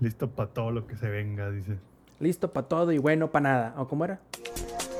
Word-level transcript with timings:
Listo 0.00 0.28
para 0.28 0.50
todo 0.50 0.70
lo 0.70 0.86
que 0.86 0.94
se 0.96 1.08
venga, 1.08 1.50
dice. 1.50 1.78
Listo 2.20 2.52
para 2.52 2.68
todo 2.68 2.92
y 2.92 2.98
bueno 2.98 3.30
para 3.30 3.42
nada. 3.50 3.74
¿O 3.78 3.88
cómo 3.88 4.04
era? 4.04 4.20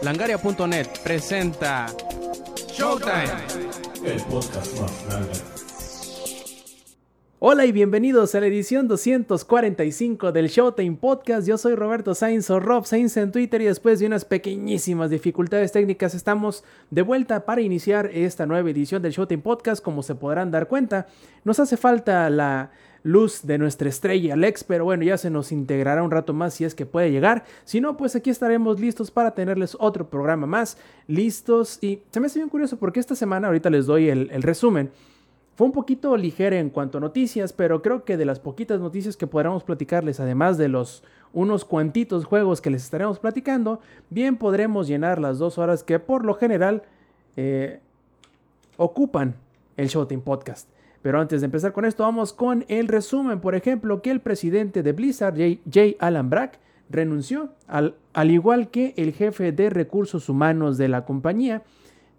Langaria.net 0.02 0.86
presenta 1.04 1.86
Showtime. 2.68 3.24
El 4.04 4.22
podcast 4.22 4.80
más 4.80 5.06
grande. 5.06 5.56
Hola 7.38 7.66
y 7.66 7.72
bienvenidos 7.72 8.34
a 8.34 8.40
la 8.40 8.46
edición 8.46 8.88
245 8.88 10.32
del 10.32 10.48
Showtime 10.48 10.96
Podcast. 10.96 11.46
Yo 11.46 11.58
soy 11.58 11.74
Roberto 11.74 12.14
Sainz 12.14 12.48
o 12.48 12.58
Rob 12.58 12.86
Sainz 12.86 13.18
en 13.18 13.30
Twitter 13.30 13.60
y 13.60 13.66
después 13.66 13.98
de 13.98 14.06
unas 14.06 14.24
pequeñísimas 14.24 15.10
dificultades 15.10 15.72
técnicas 15.72 16.14
estamos 16.14 16.64
de 16.90 17.02
vuelta 17.02 17.44
para 17.44 17.60
iniciar 17.60 18.06
esta 18.06 18.46
nueva 18.46 18.70
edición 18.70 19.02
del 19.02 19.12
Showtime 19.12 19.42
Podcast. 19.42 19.84
Como 19.84 20.02
se 20.02 20.14
podrán 20.14 20.50
dar 20.50 20.66
cuenta, 20.66 21.06
nos 21.44 21.60
hace 21.60 21.76
falta 21.76 22.30
la 22.30 22.70
luz 23.06 23.46
de 23.46 23.56
nuestra 23.56 23.88
estrella 23.88 24.34
Alex, 24.34 24.64
pero 24.64 24.84
bueno, 24.84 25.04
ya 25.04 25.16
se 25.16 25.30
nos 25.30 25.52
integrará 25.52 26.02
un 26.02 26.10
rato 26.10 26.34
más 26.34 26.54
si 26.54 26.64
es 26.64 26.74
que 26.74 26.86
puede 26.86 27.12
llegar. 27.12 27.44
Si 27.64 27.80
no, 27.80 27.96
pues 27.96 28.16
aquí 28.16 28.30
estaremos 28.30 28.80
listos 28.80 29.12
para 29.12 29.30
tenerles 29.30 29.76
otro 29.78 30.10
programa 30.10 30.48
más, 30.48 30.76
listos. 31.06 31.78
Y 31.80 32.02
se 32.10 32.18
me 32.18 32.26
hace 32.26 32.40
bien 32.40 32.48
curioso 32.48 32.78
porque 32.78 32.98
esta 32.98 33.14
semana, 33.14 33.46
ahorita 33.46 33.70
les 33.70 33.86
doy 33.86 34.08
el, 34.08 34.42
resumen, 34.42 34.90
fue 35.54 35.68
un 35.68 35.72
poquito 35.72 36.16
ligera 36.16 36.58
en 36.58 36.68
cuanto 36.68 36.98
a 36.98 37.00
noticias, 37.00 37.52
pero 37.52 37.80
creo 37.80 38.04
que 38.04 38.16
de 38.16 38.24
las 38.24 38.40
poquitas 38.40 38.80
noticias 38.80 39.16
que 39.16 39.28
podremos 39.28 39.62
platicarles, 39.62 40.18
además 40.18 40.58
de 40.58 40.66
los 40.66 41.04
unos 41.32 41.64
cuantitos 41.64 42.24
juegos 42.24 42.60
que 42.60 42.70
les 42.70 42.82
estaremos 42.82 43.20
platicando, 43.20 43.80
bien 44.10 44.36
podremos 44.36 44.88
llenar 44.88 45.20
las 45.20 45.38
dos 45.38 45.58
horas 45.58 45.84
que 45.84 46.00
por 46.00 46.24
lo 46.24 46.34
general 46.34 46.82
eh, 47.36 47.78
ocupan 48.76 49.36
el 49.76 49.86
Showtime 49.86 50.22
Podcast. 50.22 50.75
Pero 51.06 51.20
antes 51.20 51.40
de 51.40 51.44
empezar 51.44 51.72
con 51.72 51.84
esto, 51.84 52.02
vamos 52.02 52.32
con 52.32 52.64
el 52.66 52.88
resumen. 52.88 53.38
Por 53.38 53.54
ejemplo, 53.54 54.02
que 54.02 54.10
el 54.10 54.18
presidente 54.18 54.82
de 54.82 54.90
Blizzard, 54.90 55.36
Jay 55.70 55.96
Allen 56.00 56.28
Brack, 56.28 56.58
renunció, 56.90 57.50
al, 57.68 57.94
al 58.12 58.32
igual 58.32 58.72
que 58.72 58.92
el 58.96 59.12
jefe 59.12 59.52
de 59.52 59.70
recursos 59.70 60.28
humanos 60.28 60.78
de 60.78 60.88
la 60.88 61.04
compañía, 61.04 61.62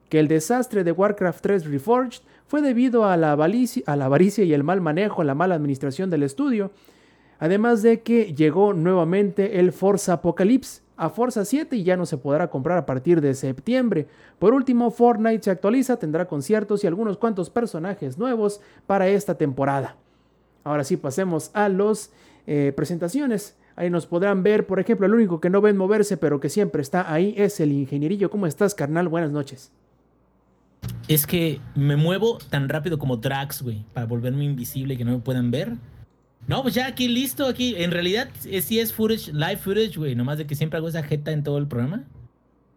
que 0.07 0.19
el 0.19 0.29
desastre 0.29 0.85
de 0.85 0.93
Warcraft 0.93 1.41
3 1.41 1.65
Reforged 1.65 2.21
fue 2.47 2.61
debido 2.61 3.03
a 3.03 3.17
la, 3.17 3.33
a 3.33 3.95
la 3.97 4.05
avaricia 4.05 4.45
y 4.45 4.53
el 4.53 4.63
mal 4.63 4.79
manejo, 4.79 5.21
la 5.25 5.35
mala 5.35 5.55
administración 5.55 6.09
del 6.09 6.23
estudio, 6.23 6.71
además 7.39 7.81
de 7.81 7.99
que 8.03 8.33
llegó 8.35 8.71
nuevamente 8.71 9.59
el 9.59 9.73
Forza 9.73 10.13
Apocalypse 10.13 10.83
a 10.97 11.09
Forza 11.09 11.45
7 11.45 11.75
y 11.75 11.83
ya 11.83 11.95
no 11.95 12.05
se 12.05 12.17
podrá 12.17 12.49
comprar 12.49 12.77
a 12.77 12.85
partir 12.85 13.21
de 13.21 13.35
septiembre. 13.35 14.07
Por 14.39 14.53
último, 14.53 14.91
Fortnite 14.91 15.43
se 15.43 15.51
actualiza, 15.51 15.97
tendrá 15.97 16.25
conciertos 16.25 16.83
y 16.83 16.87
algunos 16.87 17.17
cuantos 17.17 17.49
personajes 17.49 18.17
nuevos 18.17 18.59
para 18.87 19.07
esta 19.07 19.35
temporada. 19.35 19.95
Ahora 20.63 20.83
sí, 20.83 20.97
pasemos 20.97 21.51
a 21.53 21.69
las 21.69 22.11
eh, 22.47 22.73
presentaciones. 22.75 23.55
Ahí 23.75 23.91
nos 23.91 24.07
podrán 24.07 24.41
ver, 24.41 24.65
por 24.65 24.79
ejemplo, 24.79 25.05
el 25.05 25.13
único 25.13 25.39
que 25.39 25.51
no 25.51 25.61
ven 25.61 25.77
moverse, 25.77 26.17
pero 26.17 26.39
que 26.39 26.49
siempre 26.49 26.81
está 26.81 27.13
ahí 27.13 27.35
es 27.37 27.59
el 27.59 27.71
ingenierillo. 27.71 28.31
¿Cómo 28.31 28.47
estás, 28.47 28.73
carnal? 28.73 29.07
Buenas 29.07 29.31
noches. 29.31 29.71
Es 31.07 31.27
que 31.27 31.61
me 31.75 31.95
muevo 31.95 32.39
tan 32.49 32.69
rápido 32.69 32.97
como 32.97 33.17
Drax, 33.17 33.61
güey, 33.61 33.85
para 33.93 34.07
volverme 34.07 34.45
invisible 34.45 34.95
y 34.95 34.97
que 34.97 35.05
no 35.05 35.11
me 35.11 35.19
puedan 35.19 35.51
ver. 35.51 35.73
No, 36.47 36.63
pues 36.63 36.73
ya 36.73 36.87
aquí 36.87 37.09
listo, 37.09 37.45
aquí. 37.45 37.75
En 37.77 37.91
realidad 37.91 38.29
es, 38.49 38.65
sí 38.65 38.79
es 38.79 38.93
footage, 38.93 39.33
live 39.33 39.57
footage, 39.57 39.97
güey, 39.97 40.15
nomás 40.15 40.37
de 40.37 40.47
que 40.47 40.55
siempre 40.55 40.77
hago 40.77 40.87
esa 40.87 41.03
jeta 41.03 41.31
en 41.31 41.43
todo 41.43 41.57
el 41.57 41.67
programa. 41.67 42.05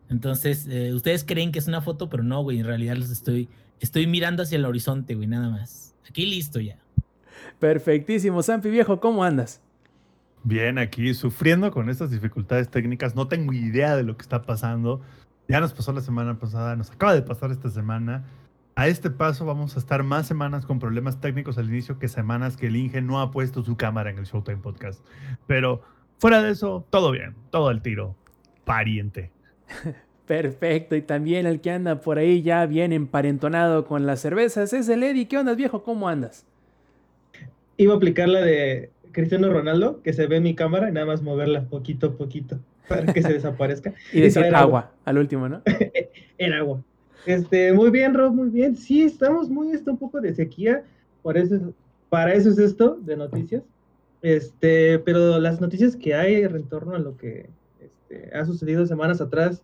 Entonces, 0.08 0.66
eh, 0.68 0.92
ustedes 0.92 1.24
creen 1.24 1.52
que 1.52 1.60
es 1.60 1.68
una 1.68 1.80
foto, 1.80 2.10
pero 2.10 2.24
no, 2.24 2.42
güey, 2.42 2.58
en 2.58 2.66
realidad 2.66 2.96
los 2.96 3.10
estoy, 3.10 3.48
estoy 3.78 4.08
mirando 4.08 4.42
hacia 4.42 4.56
el 4.56 4.64
horizonte, 4.64 5.14
güey, 5.14 5.28
nada 5.28 5.48
más. 5.48 5.94
Aquí 6.08 6.26
listo 6.26 6.58
ya. 6.58 6.78
Perfectísimo, 7.60 8.42
Sampi 8.42 8.70
viejo, 8.70 8.98
¿cómo 8.98 9.22
andas? 9.22 9.60
Bien, 10.42 10.78
aquí 10.78 11.14
sufriendo 11.14 11.70
con 11.70 11.88
estas 11.90 12.10
dificultades 12.10 12.68
técnicas. 12.70 13.14
No 13.14 13.28
tengo 13.28 13.52
idea 13.52 13.94
de 13.94 14.02
lo 14.02 14.16
que 14.16 14.22
está 14.22 14.42
pasando. 14.42 15.00
Ya 15.48 15.60
nos 15.60 15.72
pasó 15.72 15.92
la 15.92 16.00
semana 16.00 16.38
pasada, 16.38 16.74
nos 16.74 16.90
acaba 16.90 17.14
de 17.14 17.22
pasar 17.22 17.52
esta 17.52 17.70
semana. 17.70 18.24
A 18.80 18.88
este 18.88 19.10
paso 19.10 19.44
vamos 19.44 19.76
a 19.76 19.78
estar 19.78 20.02
más 20.04 20.26
semanas 20.26 20.64
con 20.64 20.78
problemas 20.78 21.20
técnicos 21.20 21.58
al 21.58 21.68
inicio 21.68 21.98
que 21.98 22.08
semanas 22.08 22.56
que 22.56 22.68
el 22.68 22.76
Inge 22.76 23.02
no 23.02 23.20
ha 23.20 23.30
puesto 23.30 23.62
su 23.62 23.76
cámara 23.76 24.08
en 24.08 24.16
el 24.16 24.24
Showtime 24.24 24.56
Podcast. 24.56 25.04
Pero 25.46 25.82
fuera 26.16 26.40
de 26.40 26.52
eso, 26.52 26.86
todo 26.88 27.10
bien, 27.10 27.34
todo 27.50 27.68
al 27.68 27.82
tiro. 27.82 28.16
Pariente. 28.64 29.32
Perfecto, 30.26 30.96
y 30.96 31.02
también 31.02 31.44
el 31.44 31.60
que 31.60 31.72
anda 31.72 32.00
por 32.00 32.16
ahí 32.16 32.40
ya 32.40 32.64
bien 32.64 32.94
emparentonado 32.94 33.84
con 33.84 34.06
las 34.06 34.20
cervezas 34.20 34.72
es 34.72 34.88
el 34.88 35.02
Eddie. 35.02 35.28
¿Qué 35.28 35.36
onda, 35.36 35.52
viejo? 35.52 35.82
¿Cómo 35.82 36.08
andas? 36.08 36.46
Iba 37.76 37.92
a 37.92 37.96
aplicar 37.98 38.30
la 38.30 38.40
de 38.40 38.88
Cristiano 39.12 39.52
Ronaldo, 39.52 40.00
que 40.02 40.14
se 40.14 40.26
ve 40.26 40.36
en 40.36 40.44
mi 40.44 40.54
cámara 40.54 40.88
y 40.88 40.92
nada 40.92 41.04
más 41.04 41.20
moverla 41.20 41.64
poquito 41.64 42.06
a 42.06 42.12
poquito 42.12 42.58
para 42.88 43.12
que 43.12 43.20
se 43.20 43.30
desaparezca. 43.34 43.92
y 44.10 44.22
decir 44.22 44.42
agua, 44.46 44.60
agua, 44.60 44.92
al 45.04 45.18
último, 45.18 45.50
¿no? 45.50 45.60
en 46.38 46.54
agua. 46.54 46.82
Este, 47.26 47.72
muy 47.72 47.90
bien, 47.90 48.14
Rob, 48.14 48.34
muy 48.34 48.48
bien. 48.48 48.76
Sí, 48.76 49.02
estamos 49.02 49.48
muy, 49.48 49.72
está 49.72 49.90
un 49.90 49.98
poco 49.98 50.20
de 50.20 50.34
sequía, 50.34 50.84
para 51.22 51.40
eso 52.34 52.50
es 52.50 52.58
esto 52.58 52.98
de 53.00 53.16
noticias. 53.16 53.62
Este, 54.22 54.98
pero 54.98 55.38
las 55.38 55.60
noticias 55.60 55.96
que 55.96 56.14
hay 56.14 56.34
en 56.34 56.68
torno 56.68 56.94
a 56.94 56.98
lo 56.98 57.16
que 57.16 57.48
este, 57.80 58.36
ha 58.36 58.44
sucedido 58.44 58.86
semanas 58.86 59.20
atrás 59.20 59.62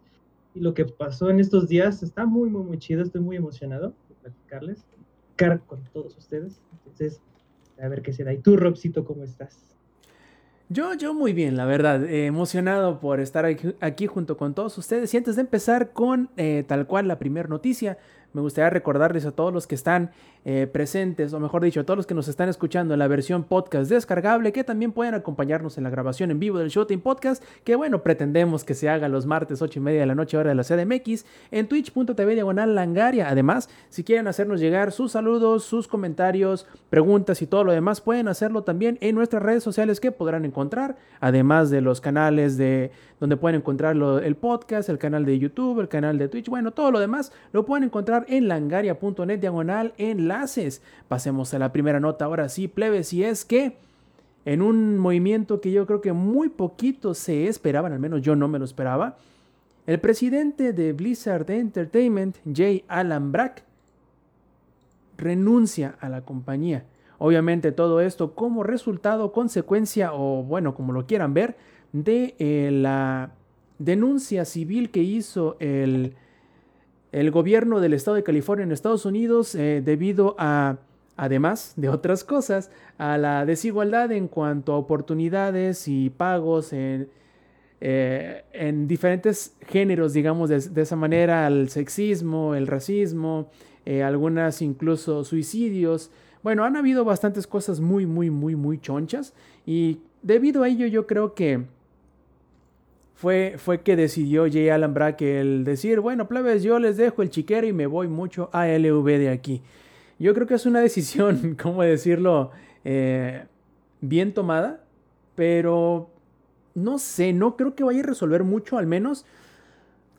y 0.54 0.60
lo 0.60 0.72
que 0.72 0.86
pasó 0.86 1.28
en 1.28 1.40
estos 1.40 1.68
días 1.68 2.02
está 2.02 2.24
muy, 2.24 2.48
muy, 2.48 2.62
muy 2.62 2.78
chido. 2.78 3.02
Estoy 3.02 3.20
muy 3.20 3.36
emocionado 3.36 3.94
de 4.08 4.14
platicarles, 4.22 4.86
car 5.36 5.60
con 5.66 5.84
todos 5.92 6.16
ustedes. 6.16 6.62
Entonces, 6.72 7.20
a 7.78 7.88
ver 7.88 8.02
qué 8.02 8.12
será. 8.12 8.32
¿Y 8.32 8.38
tú, 8.38 8.56
Robcito, 8.56 9.04
cómo 9.04 9.24
estás? 9.24 9.75
Yo, 10.68 10.94
yo 10.94 11.14
muy 11.14 11.32
bien, 11.32 11.56
la 11.56 11.64
verdad, 11.64 12.04
eh, 12.04 12.26
emocionado 12.26 12.98
por 12.98 13.20
estar 13.20 13.44
aquí, 13.44 13.76
aquí, 13.80 14.08
junto 14.08 14.36
con 14.36 14.52
todos 14.52 14.76
ustedes. 14.78 15.14
Y 15.14 15.16
antes 15.16 15.36
de 15.36 15.42
empezar 15.42 15.92
con 15.92 16.28
eh, 16.36 16.64
tal 16.66 16.88
cual 16.88 17.06
la 17.06 17.20
primera 17.20 17.48
noticia, 17.48 17.98
me 18.32 18.40
gustaría 18.40 18.70
recordarles 18.70 19.26
a 19.26 19.30
todos 19.30 19.52
los 19.54 19.68
que 19.68 19.76
están 19.76 20.10
eh, 20.48 20.68
presentes, 20.68 21.32
o 21.32 21.40
mejor 21.40 21.64
dicho, 21.64 21.80
a 21.80 21.82
todos 21.84 21.96
los 21.96 22.06
que 22.06 22.14
nos 22.14 22.28
están 22.28 22.48
escuchando 22.48 22.94
en 22.94 23.00
la 23.00 23.08
versión 23.08 23.42
podcast 23.42 23.90
descargable, 23.90 24.52
que 24.52 24.62
también 24.62 24.92
pueden 24.92 25.14
acompañarnos 25.14 25.76
en 25.76 25.82
la 25.82 25.90
grabación 25.90 26.30
en 26.30 26.38
vivo 26.38 26.60
del 26.60 26.68
Showtime 26.68 27.02
Podcast, 27.02 27.42
que 27.64 27.74
bueno, 27.74 28.04
pretendemos 28.04 28.62
que 28.62 28.74
se 28.74 28.88
haga 28.88 29.08
los 29.08 29.26
martes 29.26 29.60
8 29.60 29.80
y 29.80 29.82
media 29.82 29.98
de 29.98 30.06
la 30.06 30.14
noche 30.14 30.36
hora 30.36 30.50
de 30.50 30.54
la 30.54 30.62
CDMX, 30.62 31.26
en 31.50 31.66
twitch.tv 31.66 32.34
diagonal 32.34 32.76
langaria. 32.76 33.28
Además, 33.28 33.68
si 33.88 34.04
quieren 34.04 34.28
hacernos 34.28 34.60
llegar 34.60 34.92
sus 34.92 35.10
saludos, 35.10 35.64
sus 35.64 35.88
comentarios, 35.88 36.68
preguntas 36.90 37.42
y 37.42 37.48
todo 37.48 37.64
lo 37.64 37.72
demás, 37.72 38.00
pueden 38.00 38.28
hacerlo 38.28 38.62
también 38.62 38.98
en 39.00 39.16
nuestras 39.16 39.42
redes 39.42 39.64
sociales 39.64 39.98
que 39.98 40.12
podrán 40.12 40.44
encontrar, 40.44 40.96
además 41.18 41.70
de 41.70 41.80
los 41.80 42.00
canales 42.00 42.56
de 42.56 42.92
donde 43.18 43.36
pueden 43.36 43.60
encontrar 43.60 43.96
el 43.96 44.36
podcast, 44.36 44.88
el 44.88 44.98
canal 44.98 45.24
de 45.24 45.38
YouTube, 45.38 45.80
el 45.80 45.88
canal 45.88 46.18
de 46.18 46.28
Twitch, 46.28 46.48
bueno, 46.48 46.72
todo 46.72 46.90
lo 46.90 47.00
demás 47.00 47.32
lo 47.52 47.64
pueden 47.64 47.84
encontrar 47.84 48.26
en 48.28 48.48
langaria.net 48.48 49.38
diagonal 49.40 49.94
Pasemos 51.08 51.54
a 51.54 51.58
la 51.58 51.72
primera 51.72 52.00
nota 52.00 52.24
ahora 52.24 52.48
sí, 52.48 52.68
plebes, 52.68 53.12
y 53.12 53.24
es 53.24 53.44
que 53.44 53.76
en 54.44 54.62
un 54.62 54.98
movimiento 54.98 55.60
que 55.60 55.72
yo 55.72 55.86
creo 55.86 56.00
que 56.00 56.12
muy 56.12 56.48
poquito 56.48 57.14
se 57.14 57.48
esperaban, 57.48 57.92
al 57.92 57.98
menos 57.98 58.22
yo 58.22 58.36
no 58.36 58.48
me 58.48 58.58
lo 58.58 58.64
esperaba, 58.64 59.16
el 59.86 60.00
presidente 60.00 60.72
de 60.72 60.92
Blizzard 60.92 61.50
Entertainment, 61.50 62.36
Jay 62.52 62.84
Allen 62.88 63.32
Brack, 63.32 63.64
renuncia 65.16 65.96
a 66.00 66.08
la 66.08 66.22
compañía. 66.22 66.84
Obviamente 67.18 67.72
todo 67.72 68.00
esto 68.00 68.34
como 68.34 68.62
resultado, 68.62 69.32
consecuencia 69.32 70.12
o 70.12 70.42
bueno, 70.42 70.74
como 70.74 70.92
lo 70.92 71.06
quieran 71.06 71.34
ver, 71.34 71.56
de 71.92 72.34
eh, 72.38 72.70
la 72.72 73.30
denuncia 73.78 74.44
civil 74.44 74.90
que 74.90 75.02
hizo 75.02 75.56
el, 75.60 76.14
el, 77.12 77.30
gobierno 77.30 77.80
del 77.80 77.92
estado 77.92 78.16
de 78.16 78.22
California 78.22 78.64
en 78.64 78.72
Estados 78.72 79.04
Unidos 79.04 79.54
eh, 79.54 79.82
debido 79.84 80.34
a, 80.38 80.76
además 81.16 81.72
de 81.76 81.88
otras 81.88 82.24
cosas, 82.24 82.70
a 82.98 83.18
la 83.18 83.46
desigualdad 83.46 84.12
en 84.12 84.28
cuanto 84.28 84.72
a 84.72 84.78
oportunidades 84.78 85.88
y 85.88 86.10
pagos 86.10 86.72
en, 86.72 87.08
eh, 87.80 88.44
en 88.52 88.88
diferentes 88.88 89.54
géneros, 89.68 90.12
digamos 90.12 90.48
de, 90.48 90.82
esa 90.82 90.96
manera, 90.96 91.46
el 91.46 91.68
sexismo, 91.68 92.54
el 92.54 92.66
racismo, 92.66 93.50
eh, 93.84 94.02
algunas 94.02 94.62
incluso 94.62 95.24
suicidios. 95.24 96.10
Bueno, 96.42 96.64
han 96.64 96.76
habido 96.76 97.04
bastantes 97.04 97.46
cosas 97.46 97.80
muy, 97.80 98.06
muy, 98.06 98.30
muy, 98.30 98.56
muy 98.56 98.78
chonchas 98.78 99.34
y 99.66 100.00
debido 100.22 100.62
a 100.62 100.68
ello 100.68 100.86
yo 100.86 101.06
creo 101.06 101.34
que 101.34 101.64
fue, 103.16 103.54
fue 103.56 103.80
que 103.80 103.96
decidió 103.96 104.42
J. 104.44 104.74
Allen 104.74 104.92
Brack 104.92 105.22
el 105.22 105.64
decir, 105.64 106.00
bueno, 106.00 106.28
plebes, 106.28 106.62
yo 106.62 106.78
les 106.78 106.98
dejo 106.98 107.22
el 107.22 107.30
chiquero 107.30 107.66
y 107.66 107.72
me 107.72 107.86
voy 107.86 108.08
mucho 108.08 108.50
a 108.52 108.66
LV 108.66 109.06
de 109.06 109.30
aquí. 109.30 109.62
Yo 110.18 110.34
creo 110.34 110.46
que 110.46 110.54
es 110.54 110.66
una 110.66 110.80
decisión, 110.88 111.56
¿cómo 111.60 111.82
decirlo? 111.82 112.50
Eh, 112.84 113.44
bien 114.02 114.34
tomada, 114.34 114.84
pero 115.34 116.10
no 116.74 116.98
sé, 116.98 117.32
no 117.32 117.56
creo 117.56 117.74
que 117.74 117.84
vaya 117.84 118.00
a 118.00 118.06
resolver 118.06 118.44
mucho, 118.44 118.76
al 118.76 118.86
menos. 118.86 119.24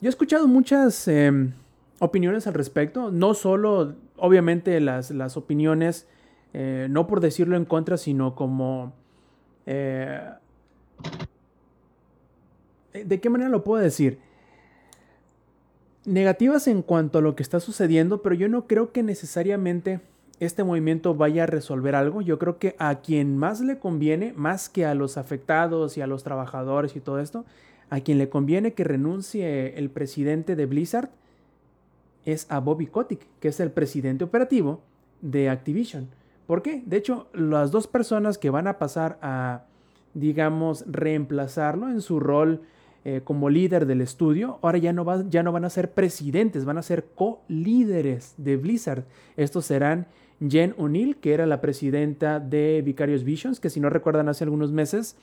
Yo 0.01 0.07
he 0.07 0.09
escuchado 0.09 0.47
muchas 0.47 1.07
eh, 1.07 1.31
opiniones 1.99 2.47
al 2.47 2.55
respecto, 2.55 3.11
no 3.11 3.35
solo, 3.35 3.93
obviamente, 4.17 4.79
las, 4.79 5.11
las 5.11 5.37
opiniones, 5.37 6.07
eh, 6.53 6.87
no 6.89 7.05
por 7.05 7.19
decirlo 7.19 7.57
en 7.57 7.65
contra, 7.65 7.95
sino 7.97 8.33
como 8.33 8.93
eh, 9.67 10.19
¿De 12.93 13.19
qué 13.19 13.29
manera 13.29 13.49
lo 13.49 13.63
puedo 13.63 13.81
decir? 13.81 14.19
Negativas 16.05 16.67
en 16.67 16.81
cuanto 16.81 17.19
a 17.19 17.21
lo 17.21 17.35
que 17.35 17.43
está 17.43 17.59
sucediendo, 17.59 18.21
pero 18.21 18.35
yo 18.35 18.47
no 18.47 18.65
creo 18.65 18.91
que 18.91 19.03
necesariamente 19.03 19.99
este 20.39 20.63
movimiento 20.63 21.15
vaya 21.15 21.43
a 21.43 21.47
resolver 21.47 21.95
algo. 21.95 22.21
Yo 22.21 22.39
creo 22.39 22.59
que 22.59 22.75
a 22.79 23.01
quien 23.01 23.37
más 23.37 23.59
le 23.59 23.79
conviene, 23.79 24.33
más 24.35 24.69
que 24.69 24.85
a 24.85 24.95
los 24.95 25.17
afectados 25.17 25.97
y 25.97 26.01
a 26.01 26.07
los 26.07 26.23
trabajadores 26.23 26.95
y 26.95 26.99
todo 26.99 27.19
esto, 27.19 27.45
a 27.89 28.01
quien 28.01 28.17
le 28.17 28.29
conviene 28.29 28.73
que 28.73 28.83
renuncie 28.83 29.77
el 29.77 29.89
presidente 29.89 30.55
de 30.55 30.65
Blizzard 30.65 31.09
es 32.25 32.45
a 32.49 32.59
Bobby 32.59 32.87
Kotick, 32.87 33.25
que 33.39 33.47
es 33.47 33.59
el 33.59 33.71
presidente 33.71 34.23
operativo 34.25 34.81
de 35.21 35.49
Activision. 35.49 36.09
¿Por 36.45 36.61
qué? 36.61 36.83
De 36.85 36.97
hecho, 36.97 37.27
las 37.33 37.71
dos 37.71 37.87
personas 37.87 38.37
que 38.37 38.49
van 38.49 38.67
a 38.67 38.77
pasar 38.77 39.17
a, 39.21 39.63
digamos, 40.13 40.85
reemplazarlo 40.87 41.89
en 41.89 42.01
su 42.01 42.19
rol 42.19 42.61
eh, 43.09 43.21
como 43.23 43.49
líder 43.49 43.85
del 43.85 44.01
estudio, 44.01 44.59
ahora 44.61 44.79
ya 44.79 44.91
no, 44.91 45.05
van 45.05 45.63
a 45.63 45.69
ser 45.69 45.91
presidentes, 45.91 46.65
van 46.65 46.77
a 46.77 46.81
ser 46.81 47.05
co-líderes 47.15 48.33
de 48.35 48.57
Blizzard. 48.57 49.05
Estos 49.37 49.65
serán 49.65 50.07
Jen 50.45 50.75
O'Neill, 50.77 51.15
que 51.15 51.33
era 51.33 51.45
la 51.45 51.61
presidenta 51.61 52.41
de 52.41 52.81
Vicarious 52.83 53.23
Visions, 53.23 53.61
que 53.61 53.69
si 53.69 53.79
no 53.79 53.89
recuerdan 53.89 54.27
hace 54.27 54.43
algunos 54.43 54.73
meses 54.73 55.15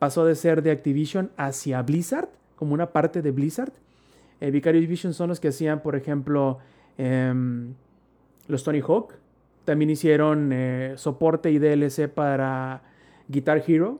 pasó 0.00 0.24
de 0.24 0.34
ser 0.34 0.64
de 0.64 0.72
Activision 0.72 1.30
hacia 1.36 1.80
Blizzard, 1.82 2.28
como 2.56 2.74
una 2.74 2.86
parte 2.86 3.22
de 3.22 3.30
Blizzard. 3.30 3.72
Eh, 4.40 4.50
Vicarious 4.50 4.88
Visions 4.88 5.14
son 5.14 5.28
los 5.28 5.38
que 5.38 5.46
hacían, 5.46 5.80
por 5.80 5.94
ejemplo, 5.94 6.58
em, 6.96 7.72
los 8.48 8.64
Tony 8.64 8.80
Hawk. 8.80 9.14
También 9.64 9.90
hicieron 9.90 10.50
eh, 10.52 10.94
soporte 10.96 11.52
y 11.52 11.60
DLC 11.60 12.08
para 12.08 12.82
Guitar 13.28 13.62
Hero. 13.64 13.96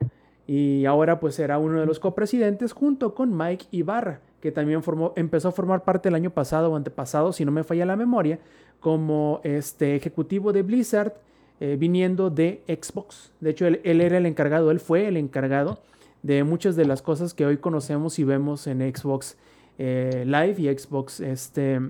Y 0.48 0.86
ahora 0.86 1.20
pues 1.20 1.34
será 1.34 1.58
uno 1.58 1.78
de 1.78 1.84
los 1.84 2.00
copresidentes 2.00 2.72
junto 2.72 3.14
con 3.14 3.36
Mike 3.36 3.66
Ibarra, 3.70 4.20
que 4.40 4.50
también 4.50 4.82
formó, 4.82 5.12
empezó 5.14 5.48
a 5.48 5.52
formar 5.52 5.84
parte 5.84 6.08
el 6.08 6.14
año 6.14 6.30
pasado 6.30 6.72
o 6.72 6.76
antepasado, 6.76 7.34
si 7.34 7.44
no 7.44 7.52
me 7.52 7.64
falla 7.64 7.84
la 7.84 7.96
memoria, 7.96 8.38
como 8.80 9.40
este 9.44 9.94
ejecutivo 9.94 10.54
de 10.54 10.62
Blizzard 10.62 11.12
eh, 11.60 11.76
viniendo 11.78 12.30
de 12.30 12.62
Xbox. 12.66 13.30
De 13.40 13.50
hecho, 13.50 13.66
él, 13.66 13.80
era 13.84 14.16
el 14.16 14.24
encargado, 14.24 14.70
él 14.70 14.80
fue 14.80 15.06
el 15.06 15.18
encargado 15.18 15.80
de 16.22 16.44
muchas 16.44 16.76
de 16.76 16.86
las 16.86 17.02
cosas 17.02 17.34
que 17.34 17.44
hoy 17.44 17.58
conocemos 17.58 18.18
y 18.18 18.24
vemos 18.24 18.66
en 18.66 18.80
Xbox 18.80 19.36
eh, 19.76 20.24
Live 20.24 20.54
y 20.56 20.78
Xbox 20.78 21.20
este, 21.20 21.80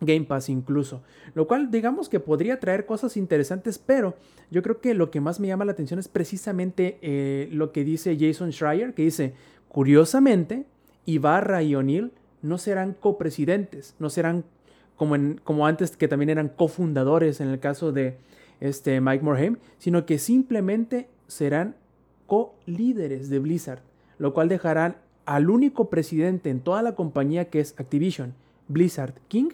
Game 0.00 0.24
Pass 0.24 0.48
incluso. 0.48 1.02
Lo 1.34 1.46
cual 1.46 1.70
digamos 1.70 2.08
que 2.08 2.20
podría 2.20 2.60
traer 2.60 2.86
cosas 2.86 3.16
interesantes, 3.16 3.78
pero 3.78 4.14
yo 4.50 4.62
creo 4.62 4.80
que 4.80 4.94
lo 4.94 5.10
que 5.10 5.20
más 5.20 5.40
me 5.40 5.48
llama 5.48 5.64
la 5.64 5.72
atención 5.72 5.98
es 5.98 6.08
precisamente 6.08 6.98
eh, 7.02 7.48
lo 7.52 7.72
que 7.72 7.84
dice 7.84 8.16
Jason 8.18 8.52
Schreier, 8.52 8.94
que 8.94 9.02
dice, 9.02 9.34
curiosamente, 9.68 10.66
Ibarra 11.04 11.62
y 11.62 11.74
O'Neill 11.74 12.12
no 12.42 12.58
serán 12.58 12.94
copresidentes, 12.94 13.94
no 13.98 14.10
serán 14.10 14.44
como, 14.96 15.14
en, 15.14 15.40
como 15.42 15.66
antes 15.66 15.96
que 15.96 16.08
también 16.08 16.30
eran 16.30 16.48
cofundadores 16.48 17.40
en 17.40 17.48
el 17.48 17.60
caso 17.60 17.92
de 17.92 18.16
este 18.60 19.00
Mike 19.00 19.24
Morhaime, 19.24 19.58
sino 19.78 20.06
que 20.06 20.18
simplemente 20.18 21.08
serán 21.26 21.76
co-líderes 22.26 23.28
de 23.28 23.38
Blizzard, 23.38 23.82
lo 24.18 24.32
cual 24.32 24.48
dejarán 24.48 24.96
al 25.26 25.50
único 25.50 25.90
presidente 25.90 26.50
en 26.50 26.60
toda 26.60 26.82
la 26.82 26.94
compañía 26.94 27.50
que 27.50 27.60
es 27.60 27.74
Activision, 27.78 28.34
Blizzard 28.68 29.14
King, 29.28 29.50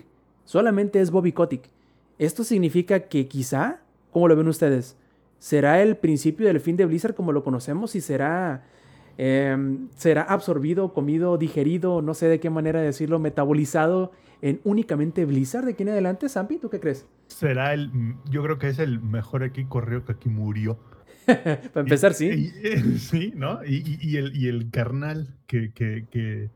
solamente 0.53 1.01
es 1.01 1.11
Bobby 1.11 1.33
Kotick. 1.33 1.71
Esto 2.19 2.45
significa 2.45 3.01
que 3.09 3.27
quizá, 3.27 3.81
¿cómo 4.11 4.29
lo 4.29 4.37
ven 4.37 4.49
ustedes? 4.49 4.99
¿Será 5.39 5.81
el 5.81 5.97
principio 5.97 6.47
del 6.47 6.61
fin 6.61 6.77
de 6.77 6.85
Blizzard 6.85 7.15
como 7.15 7.33
lo 7.33 7.43
conocemos 7.43 7.95
y 7.95 8.03
será, 8.03 8.63
em, 9.17 9.89
será 9.97 10.21
absorbido, 10.25 10.93
comido, 10.93 11.39
digerido, 11.39 12.03
no 12.03 12.13
sé 12.13 12.27
de 12.27 12.39
qué 12.39 12.51
manera 12.51 12.83
decirlo, 12.83 13.19
metabolizado 13.19 14.13
en 14.43 14.61
únicamente 14.65 15.25
Blizzard 15.25 15.65
de 15.65 15.73
aquí 15.73 15.85
en 15.85 15.89
adelante? 15.89 16.29
Zampi, 16.29 16.59
¿tú 16.59 16.69
qué 16.69 16.81
crees? 16.81 17.07
Será 17.29 17.73
el, 17.73 17.91
yo 18.29 18.43
creo 18.43 18.59
que 18.59 18.69
es 18.69 18.79
el 18.79 19.01
mejor 19.01 19.45
aquí 19.45 19.65
corrió 19.65 20.05
que 20.05 20.13
aquí 20.13 20.29
murió. 20.29 20.77
Para 21.27 21.61
empezar, 21.77 22.13
sí. 22.13 22.53
sí, 22.99 23.33
¿no? 23.35 23.65
Y, 23.65 24.19
el, 24.19 24.37
y 24.37 24.49
el 24.49 24.71
carnal 24.71 25.35
que, 25.47 25.73
que, 25.73 26.05
que, 26.11 26.51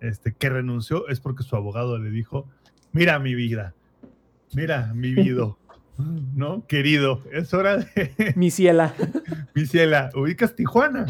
este, 0.00 0.34
que 0.34 0.50
renunció 0.50 1.08
es 1.08 1.20
porque 1.20 1.44
su 1.44 1.56
abogado 1.56 1.98
le 1.98 2.10
dijo, 2.10 2.46
mira 2.92 3.18
mi 3.18 3.34
vida, 3.34 3.74
mira 4.54 4.92
mi 4.94 5.14
vida, 5.14 5.56
¿no? 6.34 6.66
Querido, 6.66 7.22
es 7.32 7.52
hora 7.54 7.78
de... 7.78 8.32
Mi 8.36 8.50
ciela. 8.50 8.94
mi 9.54 9.66
ciela, 9.66 10.10
ubicas 10.14 10.54
Tijuana. 10.54 11.06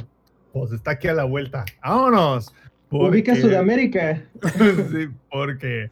Pues 0.52 0.72
está 0.72 0.92
aquí 0.92 1.08
a 1.08 1.14
la 1.14 1.24
vuelta. 1.24 1.64
¡Vámonos! 1.82 2.54
Ubica 2.90 3.36
Sudamérica. 3.36 4.24
sí, 4.90 5.08
porque... 5.30 5.90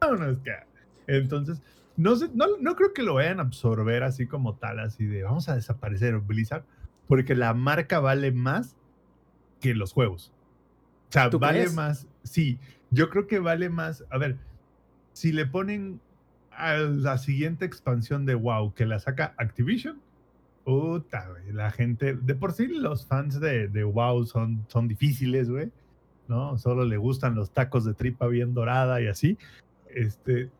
Vámonos, 0.00 0.38
que... 0.38 0.52
Entonces, 1.06 1.60
no, 1.96 2.16
sé, 2.16 2.30
no, 2.34 2.46
no, 2.60 2.74
creo 2.74 2.94
que 2.94 3.02
lo 3.02 3.14
vayan 3.14 3.38
a 3.38 3.42
absorber 3.42 4.02
así 4.02 4.26
como 4.26 4.54
tal, 4.54 4.78
así 4.80 5.04
de 5.04 5.24
vamos 5.24 5.48
a 5.48 5.54
desaparecer 5.54 6.18
Blizzard, 6.18 6.64
porque 7.06 7.34
la 7.34 7.52
marca 7.52 8.00
vale 8.00 8.32
más 8.32 8.76
que 9.60 9.74
los 9.74 9.92
juegos. 9.92 10.32
O 11.08 11.12
sea, 11.12 11.28
vale 11.28 11.68
más. 11.70 12.06
Sí, 12.22 12.58
yo 12.90 13.10
creo 13.10 13.26
que 13.26 13.38
vale 13.38 13.68
más. 13.68 14.04
A 14.10 14.16
ver, 14.16 14.38
si 15.12 15.32
le 15.32 15.46
ponen 15.46 16.00
a 16.50 16.74
la 16.74 17.18
siguiente 17.18 17.64
expansión 17.64 18.26
de 18.26 18.34
WoW 18.34 18.74
que 18.74 18.86
la 18.86 18.98
saca 18.98 19.34
Activision, 19.38 20.00
puta, 20.64 21.28
la 21.52 21.70
gente, 21.70 22.14
de 22.14 22.34
por 22.34 22.52
sí 22.52 22.66
los 22.66 23.06
fans 23.06 23.40
de, 23.40 23.84
WoW 23.84 24.24
son, 24.24 24.64
son 24.68 24.88
difíciles, 24.88 25.50
güey, 25.50 25.70
¿no? 26.28 26.56
Solo 26.58 26.84
le 26.84 26.96
gustan 26.96 27.34
los 27.34 27.50
tacos 27.52 27.84
de 27.84 27.94
tripa 27.94 28.26
bien 28.26 28.54
dorada 28.54 29.00
y 29.00 29.08
así. 29.08 29.38
Este, 29.88 30.50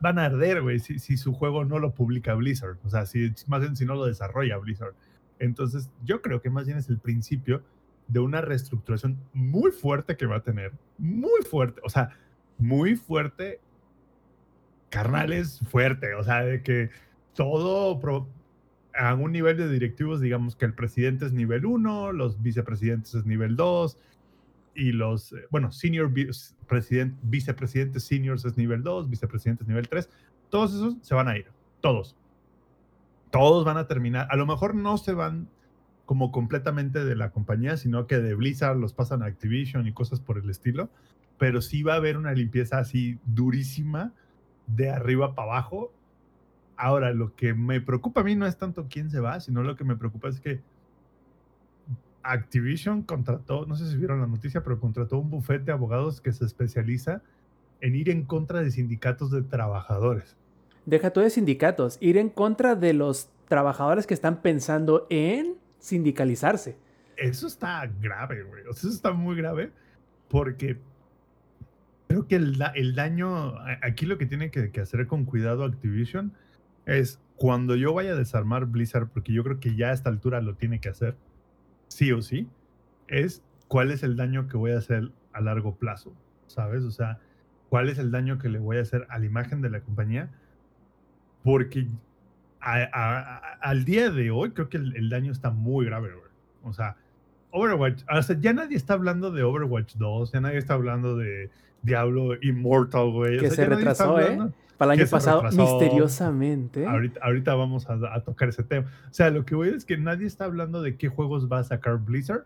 van 0.00 0.18
a 0.18 0.26
arder, 0.26 0.62
güey, 0.62 0.78
si, 0.78 0.98
si, 0.98 1.16
su 1.16 1.32
juego 1.32 1.64
no 1.64 1.78
lo 1.78 1.94
publica 1.94 2.34
Blizzard. 2.34 2.76
O 2.84 2.90
sea, 2.90 3.06
si, 3.06 3.32
más 3.46 3.60
bien 3.60 3.76
si 3.76 3.84
no 3.84 3.94
lo 3.94 4.06
desarrolla 4.06 4.58
Blizzard. 4.58 4.94
Entonces, 5.38 5.90
yo 6.04 6.22
creo 6.22 6.40
que 6.40 6.50
más 6.50 6.66
bien 6.66 6.78
es 6.78 6.88
el 6.88 6.98
principio 6.98 7.62
de 8.08 8.20
una 8.20 8.40
reestructuración 8.40 9.18
muy 9.32 9.70
fuerte 9.70 10.16
que 10.16 10.26
va 10.26 10.36
a 10.36 10.42
tener. 10.42 10.72
Muy 10.98 11.42
fuerte. 11.48 11.80
O 11.84 11.88
sea, 11.88 12.10
muy 12.58 12.96
fuerte. 12.96 13.60
Carnales 14.92 15.60
fuerte. 15.70 16.14
O 16.14 16.22
sea, 16.22 16.42
de 16.44 16.62
que 16.62 16.90
todo 17.34 18.28
a 18.94 19.14
un 19.14 19.32
nivel 19.32 19.56
de 19.56 19.68
directivos, 19.68 20.20
digamos 20.20 20.54
que 20.54 20.66
el 20.66 20.74
presidente 20.74 21.24
es 21.24 21.32
nivel 21.32 21.64
1, 21.64 22.12
los 22.12 22.42
vicepresidentes 22.42 23.14
es 23.14 23.24
nivel 23.24 23.56
2, 23.56 23.98
y 24.74 24.92
los, 24.92 25.32
eh, 25.32 25.46
bueno, 25.50 25.72
senior 25.72 26.12
president, 26.66 27.14
vicepresidentes 27.22 28.04
seniors 28.04 28.44
es 28.44 28.56
nivel 28.56 28.82
2, 28.82 29.08
vicepresidentes 29.08 29.66
nivel 29.66 29.88
3, 29.88 30.08
todos 30.50 30.74
esos 30.74 30.96
se 31.00 31.14
van 31.14 31.28
a 31.28 31.36
ir, 31.36 31.46
todos. 31.80 32.16
Todos 33.30 33.64
van 33.64 33.78
a 33.78 33.86
terminar, 33.86 34.28
a 34.30 34.36
lo 34.36 34.46
mejor 34.46 34.74
no 34.74 34.98
se 34.98 35.14
van 35.14 35.48
como 36.04 36.32
completamente 36.32 37.04
de 37.04 37.16
la 37.16 37.30
compañía, 37.30 37.78
sino 37.78 38.06
que 38.06 38.18
de 38.18 38.34
Blizzard 38.34 38.76
los 38.76 38.92
pasan 38.92 39.22
a 39.22 39.26
Activision 39.26 39.86
y 39.86 39.94
cosas 39.94 40.20
por 40.20 40.36
el 40.36 40.50
estilo, 40.50 40.90
pero 41.38 41.62
sí 41.62 41.82
va 41.82 41.94
a 41.94 41.96
haber 41.96 42.18
una 42.18 42.32
limpieza 42.32 42.78
así 42.78 43.18
durísima 43.24 44.12
de 44.66 44.90
arriba 44.90 45.34
para 45.34 45.52
abajo. 45.52 45.92
Ahora, 46.76 47.12
lo 47.12 47.34
que 47.34 47.54
me 47.54 47.80
preocupa 47.80 48.22
a 48.22 48.24
mí 48.24 48.34
no 48.34 48.46
es 48.46 48.56
tanto 48.56 48.86
quién 48.88 49.10
se 49.10 49.20
va, 49.20 49.40
sino 49.40 49.62
lo 49.62 49.76
que 49.76 49.84
me 49.84 49.96
preocupa 49.96 50.28
es 50.28 50.40
que 50.40 50.60
Activision 52.22 53.02
contrató, 53.02 53.66
no 53.66 53.76
sé 53.76 53.90
si 53.90 53.96
vieron 53.96 54.20
la 54.20 54.26
noticia, 54.26 54.62
pero 54.62 54.78
contrató 54.78 55.18
un 55.18 55.30
bufete 55.30 55.64
de 55.64 55.72
abogados 55.72 56.20
que 56.20 56.32
se 56.32 56.44
especializa 56.44 57.22
en 57.80 57.96
ir 57.96 58.10
en 58.10 58.24
contra 58.24 58.62
de 58.62 58.70
sindicatos 58.70 59.30
de 59.30 59.42
trabajadores. 59.42 60.36
Deja 60.86 61.10
todo 61.10 61.24
de 61.24 61.30
sindicatos, 61.30 61.98
ir 62.00 62.16
en 62.16 62.28
contra 62.28 62.74
de 62.74 62.92
los 62.92 63.28
trabajadores 63.48 64.06
que 64.06 64.14
están 64.14 64.40
pensando 64.40 65.06
en 65.10 65.56
sindicalizarse. 65.78 66.76
Eso 67.16 67.46
está 67.46 67.86
grave, 68.00 68.42
güey. 68.44 68.62
eso 68.70 68.88
está 68.88 69.12
muy 69.12 69.36
grave 69.36 69.70
porque 70.28 70.78
creo 72.12 72.28
que 72.28 72.36
el, 72.36 72.62
el 72.74 72.94
daño, 72.94 73.54
aquí 73.82 74.04
lo 74.04 74.18
que 74.18 74.26
tiene 74.26 74.50
que, 74.50 74.80
hacer 74.80 75.06
con 75.06 75.24
cuidado 75.24 75.64
Activision 75.64 76.34
es 76.84 77.18
cuando 77.36 77.74
yo 77.74 77.94
vaya 77.94 78.12
a 78.12 78.16
desarmar 78.16 78.66
Blizzard, 78.66 79.08
porque 79.08 79.32
yo 79.32 79.42
creo 79.42 79.60
que 79.60 79.74
ya 79.76 79.88
a 79.88 79.92
esta 79.92 80.10
altura 80.10 80.42
lo 80.42 80.54
tiene 80.54 80.78
que 80.78 80.90
hacer 80.90 81.16
sí 81.88 82.12
o 82.12 82.20
sí, 82.20 82.48
es 83.08 83.42
cuál 83.66 83.90
es 83.90 84.02
el 84.02 84.16
daño 84.16 84.46
que 84.46 84.58
voy 84.58 84.72
a 84.72 84.78
hacer 84.78 85.10
a 85.32 85.40
largo 85.40 85.76
plazo, 85.76 86.14
¿sabes? 86.48 86.84
O 86.84 86.90
sea, 86.90 87.18
cuál 87.70 87.88
es 87.88 87.98
el 87.98 88.10
daño 88.10 88.38
que 88.38 88.50
le 88.50 88.58
voy 88.58 88.76
a 88.76 88.82
hacer 88.82 89.06
a 89.08 89.18
la 89.18 89.24
imagen 89.24 89.62
de 89.62 89.70
la 89.70 89.80
compañía, 89.80 90.30
porque 91.42 91.88
al 92.60 93.84
día 93.84 94.10
de 94.10 94.30
hoy 94.30 94.50
creo 94.50 94.68
que 94.68 94.76
el, 94.76 95.08
daño 95.08 95.32
está 95.32 95.50
muy 95.50 95.86
grave, 95.86 96.12
güey. 96.12 96.30
O 96.62 96.74
sea, 96.74 96.96
Overwatch, 97.50 98.04
ya 98.40 98.52
nadie 98.52 98.76
está 98.76 98.94
hablando 98.94 99.30
de 99.30 99.42
Overwatch 99.42 99.96
2, 99.96 100.32
ya 100.32 100.40
nadie 100.42 100.58
está 100.58 100.74
hablando 100.74 101.16
de 101.16 101.50
Diablo 101.82 102.34
Immortal, 102.42 103.10
güey. 103.10 103.36
o 103.38 103.40
Que 103.40 103.48
sea, 103.50 103.56
se 103.64 103.66
retrasó, 103.66 104.20
¿eh? 104.20 104.38
Para 104.78 104.94
el 104.94 105.00
año 105.00 105.10
pasado, 105.10 105.42
misteriosamente. 106.02 106.86
Ahorita, 106.86 107.20
ahorita 107.22 107.54
vamos 107.54 107.88
a, 107.88 107.94
a 108.14 108.20
tocar 108.24 108.48
ese 108.48 108.62
tema. 108.62 108.86
O 109.10 109.14
sea, 109.14 109.30
lo 109.30 109.44
que 109.44 109.54
voy 109.54 109.68
es 109.68 109.84
que 109.84 109.96
nadie 109.96 110.26
está 110.26 110.44
hablando 110.46 110.82
de 110.82 110.96
qué 110.96 111.08
juegos 111.08 111.50
va 111.50 111.58
a 111.58 111.64
sacar 111.64 111.98
Blizzard, 111.98 112.44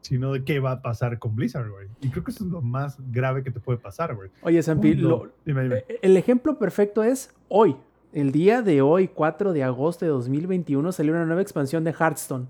sino 0.00 0.32
de 0.32 0.44
qué 0.44 0.60
va 0.60 0.72
a 0.72 0.82
pasar 0.82 1.18
con 1.18 1.34
Blizzard, 1.34 1.68
güey. 1.70 1.88
Y 2.00 2.08
creo 2.10 2.24
que 2.24 2.30
eso 2.30 2.44
es 2.44 2.50
lo 2.50 2.62
más 2.62 2.96
grave 3.10 3.42
que 3.42 3.50
te 3.50 3.60
puede 3.60 3.78
pasar, 3.78 4.14
güey. 4.14 4.30
Oye, 4.42 4.62
Punto. 4.62 5.08
lo- 5.08 5.32
Dime, 5.44 5.62
dime. 5.64 5.76
eh, 5.88 5.98
el 6.02 6.16
ejemplo 6.16 6.58
perfecto 6.58 7.02
es 7.02 7.34
hoy. 7.48 7.76
El 8.12 8.30
día 8.30 8.62
de 8.62 8.80
hoy, 8.80 9.08
4 9.08 9.52
de 9.52 9.64
agosto 9.64 10.04
de 10.04 10.10
2021, 10.10 10.92
salió 10.92 11.12
una 11.12 11.24
nueva 11.26 11.42
expansión 11.42 11.84
de 11.84 11.92
Hearthstone. 11.92 12.46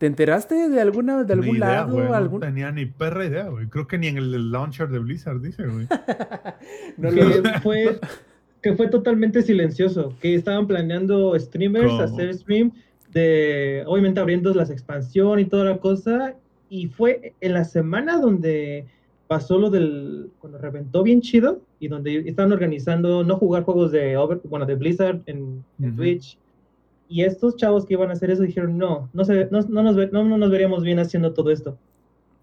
¿Te 0.00 0.06
enteraste 0.06 0.70
de 0.70 0.80
alguna 0.80 1.22
de 1.24 1.36
Ni 1.36 1.40
algún 1.42 1.56
idea, 1.58 1.68
lado? 1.84 2.14
algún... 2.14 2.40
No 2.40 2.46
tenía 2.46 2.72
ni 2.72 2.86
perra 2.86 3.26
idea, 3.26 3.48
güey. 3.50 3.66
Creo 3.66 3.86
que 3.86 3.98
ni 3.98 4.06
en 4.06 4.16
el 4.16 4.50
launcher 4.50 4.88
de 4.88 4.98
Blizzard 4.98 5.42
dice, 5.42 5.62
güey. 5.66 5.86
No 6.96 7.10
que 7.10 7.16
lo- 7.22 7.60
fue 7.60 8.00
que 8.62 8.74
fue 8.74 8.88
totalmente 8.88 9.42
silencioso, 9.42 10.14
que 10.22 10.34
estaban 10.34 10.66
planeando 10.66 11.38
streamers 11.38 11.86
¿Cómo? 11.88 12.00
hacer 12.00 12.32
stream 12.34 12.72
de 13.12 13.82
obviamente 13.86 14.20
abriendo 14.20 14.54
las 14.54 14.70
expansión 14.70 15.38
y 15.38 15.44
toda 15.44 15.64
la 15.66 15.76
cosa 15.78 16.34
y 16.70 16.86
fue 16.88 17.34
en 17.42 17.52
la 17.52 17.64
semana 17.64 18.18
donde 18.18 18.86
pasó 19.28 19.58
lo 19.58 19.68
del 19.68 20.30
cuando 20.38 20.56
reventó 20.58 21.02
bien 21.02 21.20
chido 21.20 21.60
y 21.78 21.88
donde 21.88 22.20
estaban 22.26 22.52
organizando 22.52 23.22
no 23.22 23.36
jugar 23.36 23.64
juegos 23.64 23.92
de 23.92 24.16
Over- 24.16 24.40
bueno 24.44 24.64
de 24.64 24.76
Blizzard 24.76 25.20
en. 25.26 25.62
Twitch 25.96 26.38
y 27.10 27.24
estos 27.24 27.56
chavos 27.56 27.84
que 27.84 27.94
iban 27.94 28.08
a 28.08 28.12
hacer 28.14 28.30
eso 28.30 28.42
dijeron 28.42 28.78
no 28.78 29.10
no 29.12 29.24
se 29.24 29.46
no, 29.50 29.60
no 29.62 29.82
nos 29.82 29.96
ve- 29.96 30.08
no, 30.12 30.24
no 30.24 30.38
nos 30.38 30.50
veríamos 30.50 30.82
bien 30.84 30.98
haciendo 31.00 31.32
todo 31.34 31.50
esto 31.50 31.76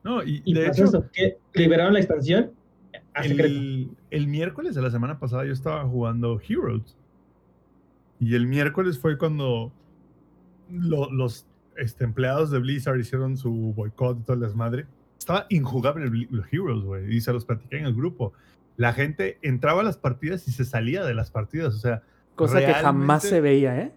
No, 0.04 0.22
y, 0.24 0.42
y 0.46 0.54
de 0.54 0.68
hecho, 0.68 0.84
eso, 0.84 1.06
que 1.12 1.38
liberaron 1.56 1.94
la 1.94 2.00
expansión 2.00 2.52
a 3.14 3.22
el, 3.26 3.90
el 4.12 4.28
miércoles 4.28 4.76
de 4.76 4.82
la 4.82 4.92
semana 4.92 5.18
pasada 5.20 5.46
yo 5.46 5.54
estaba 5.54 5.84
jugando 5.86 6.40
Heroes. 6.48 6.96
Y 8.20 8.36
el 8.36 8.46
miércoles 8.48 9.00
fue 9.00 9.18
cuando 9.18 9.72
lo- 10.72 11.12
los 11.12 11.46
este, 11.78 12.04
empleados 12.04 12.52
de 12.52 12.60
Blizzard 12.60 13.00
hicieron 13.00 13.38
su 13.38 13.52
boicot 13.76 14.20
y 14.20 14.24
todo 14.24 14.34
el 14.36 14.42
desmadre. 14.42 14.86
Estaba 15.20 15.46
injugable 15.50 16.06
el 16.06 16.44
Heroes, 16.52 16.84
güey. 16.84 17.16
Y 17.16 17.22
se 17.22 17.32
los 17.34 17.46
platiqué 17.46 17.78
en 17.80 17.86
el 17.86 17.94
grupo. 17.94 18.34
La 18.76 18.94
gente 18.94 19.38
entraba 19.42 19.82
a 19.82 19.84
las 19.84 19.98
partidas 19.98 20.48
y 20.48 20.52
se 20.52 20.66
salía 20.66 21.04
de 21.04 21.14
las 21.14 21.32
partidas. 21.32 21.74
O 21.76 21.80
sea, 21.80 22.02
Cosa 22.36 22.60
que 22.60 22.74
jamás 22.74 23.24
se 23.24 23.42
veía, 23.42 23.80
¿eh? 23.82 23.92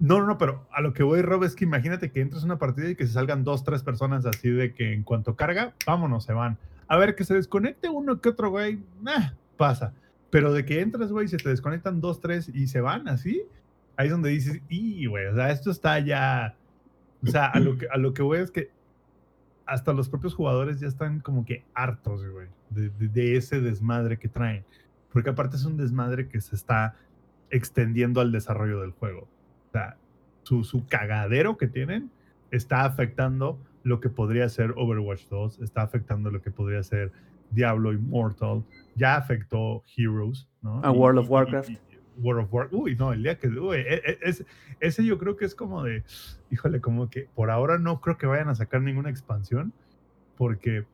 No, 0.00 0.18
no, 0.18 0.26
no, 0.26 0.38
pero 0.38 0.66
a 0.72 0.80
lo 0.80 0.92
que 0.92 1.02
voy, 1.02 1.22
Rob, 1.22 1.44
es 1.44 1.54
que 1.54 1.64
imagínate 1.64 2.10
que 2.10 2.20
entres 2.20 2.42
a 2.42 2.46
una 2.46 2.58
partida 2.58 2.88
y 2.90 2.96
que 2.96 3.06
se 3.06 3.12
salgan 3.12 3.44
dos, 3.44 3.62
tres 3.64 3.82
personas 3.82 4.26
así 4.26 4.50
de 4.50 4.74
que 4.74 4.92
en 4.92 5.02
cuanto 5.04 5.36
carga, 5.36 5.74
vámonos, 5.86 6.24
se 6.24 6.32
van. 6.32 6.58
A 6.88 6.96
ver, 6.96 7.14
que 7.14 7.24
se 7.24 7.34
desconecte 7.34 7.88
uno 7.88 8.20
que 8.20 8.30
otro, 8.30 8.50
güey, 8.50 8.82
nah, 9.02 9.30
pasa. 9.56 9.92
Pero 10.30 10.52
de 10.52 10.64
que 10.64 10.80
entras, 10.80 11.12
güey, 11.12 11.28
se 11.28 11.36
te 11.36 11.48
desconectan 11.50 12.00
dos, 12.00 12.20
tres 12.20 12.48
y 12.52 12.66
se 12.66 12.80
van 12.80 13.06
así, 13.08 13.42
ahí 13.96 14.06
es 14.06 14.12
donde 14.12 14.30
dices, 14.30 14.60
y, 14.68 15.06
güey, 15.06 15.26
o 15.26 15.34
sea, 15.34 15.50
esto 15.50 15.70
está 15.70 15.98
ya. 16.00 16.56
O 17.22 17.26
sea, 17.26 17.46
a 17.46 17.60
lo 17.60 17.76
que, 17.76 17.86
a 17.92 17.96
lo 17.98 18.14
que 18.14 18.22
voy 18.22 18.38
es 18.38 18.50
que 18.50 18.70
hasta 19.66 19.92
los 19.92 20.08
propios 20.08 20.34
jugadores 20.34 20.80
ya 20.80 20.88
están 20.88 21.20
como 21.20 21.44
que 21.44 21.64
hartos, 21.74 22.26
güey, 22.26 22.48
de- 22.70 22.88
de 23.08 23.36
ese 23.36 23.60
desmadre 23.60 24.18
que 24.18 24.28
traen. 24.28 24.64
Porque 25.12 25.30
aparte 25.30 25.56
es 25.56 25.64
un 25.64 25.76
desmadre 25.76 26.28
que 26.28 26.40
se 26.40 26.56
está 26.56 26.96
extendiendo 27.50 28.20
al 28.20 28.32
desarrollo 28.32 28.80
del 28.80 28.92
juego. 28.92 29.28
O 29.70 29.72
sea, 29.72 29.96
su, 30.42 30.64
su 30.64 30.86
cagadero 30.86 31.56
que 31.56 31.68
tienen 31.68 32.10
está 32.50 32.84
afectando 32.84 33.58
lo 33.84 34.00
que 34.00 34.08
podría 34.08 34.48
ser 34.48 34.74
Overwatch 34.76 35.28
2, 35.28 35.60
está 35.60 35.82
afectando 35.82 36.30
lo 36.30 36.42
que 36.42 36.50
podría 36.50 36.82
ser 36.82 37.12
Diablo 37.52 37.92
Immortal, 37.92 38.64
ya 38.96 39.16
afectó 39.16 39.82
Heroes, 39.96 40.48
¿no? 40.62 40.80
A 40.84 40.90
World 40.90 41.18
of 41.20 41.30
Warcraft. 41.30 41.68
World 42.18 42.44
of 42.44 42.52
Warcraft. 42.52 42.74
Uy, 42.82 42.96
no, 42.96 43.12
el 43.12 43.22
día 43.22 43.38
que. 43.38 43.48
Uy, 43.48 43.76
e- 43.78 43.94
e- 44.04 44.18
es- 44.22 44.44
ese 44.80 45.04
yo 45.04 45.18
creo 45.18 45.36
que 45.36 45.44
es 45.46 45.54
como 45.54 45.82
de. 45.84 46.02
Híjole, 46.50 46.80
como 46.80 47.08
que 47.08 47.28
por 47.34 47.50
ahora 47.50 47.78
no 47.78 48.00
creo 48.00 48.18
que 48.18 48.26
vayan 48.26 48.48
a 48.48 48.54
sacar 48.54 48.82
ninguna 48.82 49.08
expansión, 49.10 49.72
porque 50.36 50.84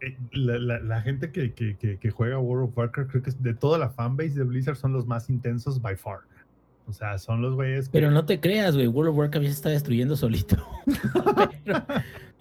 eh, 0.00 0.16
la, 0.32 0.58
la- 0.58 0.80
la 0.80 1.00
gente 1.02 1.30
que, 1.32 1.52
que- 1.52 1.76
que- 1.76 1.98
que 1.98 2.10
juega 2.10 2.38
World 2.38 2.70
of 2.70 2.78
Warcraft, 2.78 3.10
creo 3.10 3.22
que 3.22 3.30
de 3.38 3.54
toda 3.54 3.78
la 3.78 3.90
fanbase 3.90 4.34
de 4.34 4.44
Blizzard 4.44 4.76
son 4.76 4.92
los 4.92 5.06
más 5.06 5.28
intensos 5.28 5.80
by 5.82 5.96
far. 5.96 6.20
O 6.86 6.92
sea, 6.92 7.18
son 7.18 7.42
los 7.42 7.54
güeyes 7.54 7.88
que. 7.88 7.92
Pero 7.92 8.10
no 8.10 8.24
te 8.24 8.40
creas, 8.40 8.74
güey. 8.74 8.86
World 8.86 9.10
of 9.10 9.18
Warcraft 9.18 9.44
ya 9.44 9.50
se 9.50 9.56
está 9.56 9.68
destruyendo 9.70 10.16
solito. 10.16 10.56
pero 11.64 11.84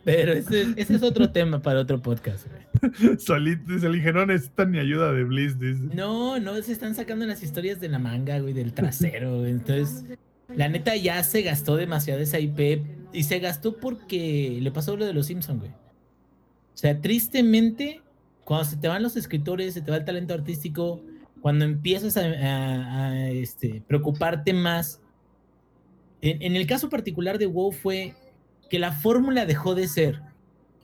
pero 0.04 0.34
ese, 0.34 0.74
ese 0.78 0.96
es 0.96 1.04
otro 1.04 1.32
tema 1.32 1.62
para 1.62 1.80
otro 1.80 2.02
podcast, 2.02 2.48
güey. 2.48 3.20
Solito, 3.20 3.72
dice 3.72 3.86
el 3.86 3.96
ingeniero, 3.96 4.22
no 4.22 4.34
necesitan 4.34 4.72
ni 4.72 4.80
ayuda 4.80 5.12
de 5.12 5.26
dice. 5.26 5.96
No, 5.96 6.40
no, 6.40 6.60
se 6.62 6.72
están 6.72 6.96
sacando 6.96 7.26
las 7.26 7.44
historias 7.44 7.80
de 7.80 7.90
la 7.90 8.00
manga, 8.00 8.40
güey, 8.40 8.54
del 8.54 8.74
trasero. 8.74 9.40
güey. 9.40 9.52
Entonces, 9.52 10.06
la 10.56 10.70
neta 10.70 10.96
ya 10.96 11.22
se 11.24 11.44
gastó 11.44 11.76
demasiado 11.76 12.20
esa 12.20 12.40
IP. 12.40 12.82
Y 13.14 13.24
se 13.24 13.40
gastó 13.40 13.78
porque 13.78 14.58
le 14.62 14.72
pasó 14.72 14.96
lo 14.96 15.06
de 15.06 15.14
los 15.14 15.28
Simpsons, 15.28 15.60
güey. 15.60 15.72
O 15.72 16.78
sea, 16.78 17.00
tristemente, 17.00 18.02
cuando 18.44 18.66
se 18.66 18.78
te 18.78 18.88
van 18.88 19.04
los 19.04 19.18
escritores, 19.18 19.74
se 19.74 19.82
te 19.82 19.92
va 19.92 19.98
el 19.98 20.06
talento 20.06 20.34
artístico, 20.34 21.04
cuando 21.42 21.66
empiezas 21.66 22.18
a, 22.18 22.22
a- 22.22 23.08
a, 23.10 23.30
este, 23.32 23.84
preocuparte 23.88 24.54
más. 24.54 25.02
En, 26.22 26.42
en 26.42 26.56
el 26.56 26.68
caso 26.68 26.90
particular 26.90 27.38
de 27.38 27.48
WoW 27.48 27.72
fue 27.72 28.16
que 28.70 28.80
la 28.80 28.92
fórmula 28.92 29.46
dejó 29.46 29.76
de 29.76 29.88
ser. 29.88 30.22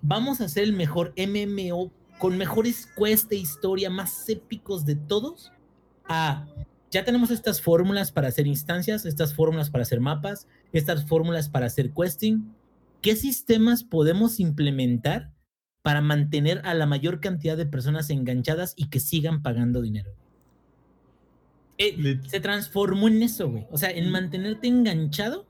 Vamos 0.01 0.41
a 0.41 0.45
hacer 0.45 0.63
el 0.63 0.73
mejor 0.73 1.13
MMO 1.17 1.91
con 2.17 2.37
mejores 2.37 2.87
quests 2.97 3.29
de 3.29 3.35
historia 3.37 3.89
más 3.89 4.27
épicos 4.29 4.85
de 4.85 4.95
todos. 4.95 5.51
A 6.09 6.47
ya 6.89 7.03
tenemos 7.03 7.31
estas 7.31 7.61
fórmulas 7.61 8.11
para 8.11 8.29
hacer 8.29 8.47
instancias, 8.47 9.05
estas 9.05 9.33
fórmulas 9.33 9.69
para 9.69 9.81
hacer 9.81 9.99
mapas, 9.99 10.47
estas 10.71 11.05
fórmulas 11.05 11.49
para 11.49 11.65
hacer 11.65 11.91
questing. 11.91 12.53
¿Qué 13.01 13.15
sistemas 13.15 13.83
podemos 13.83 14.39
implementar 14.39 15.31
para 15.81 16.01
mantener 16.01 16.61
a 16.63 16.73
la 16.73 16.85
mayor 16.85 17.19
cantidad 17.19 17.57
de 17.57 17.65
personas 17.65 18.09
enganchadas 18.09 18.73
y 18.77 18.87
que 18.89 18.99
sigan 19.01 19.41
pagando 19.43 19.81
dinero? 19.81 20.11
Eh, 21.77 22.19
se 22.27 22.39
transformó 22.39 23.07
en 23.07 23.21
eso, 23.21 23.49
güey. 23.49 23.65
O 23.71 23.77
sea, 23.77 23.91
en 23.91 24.09
mantenerte 24.09 24.67
enganchado, 24.67 25.45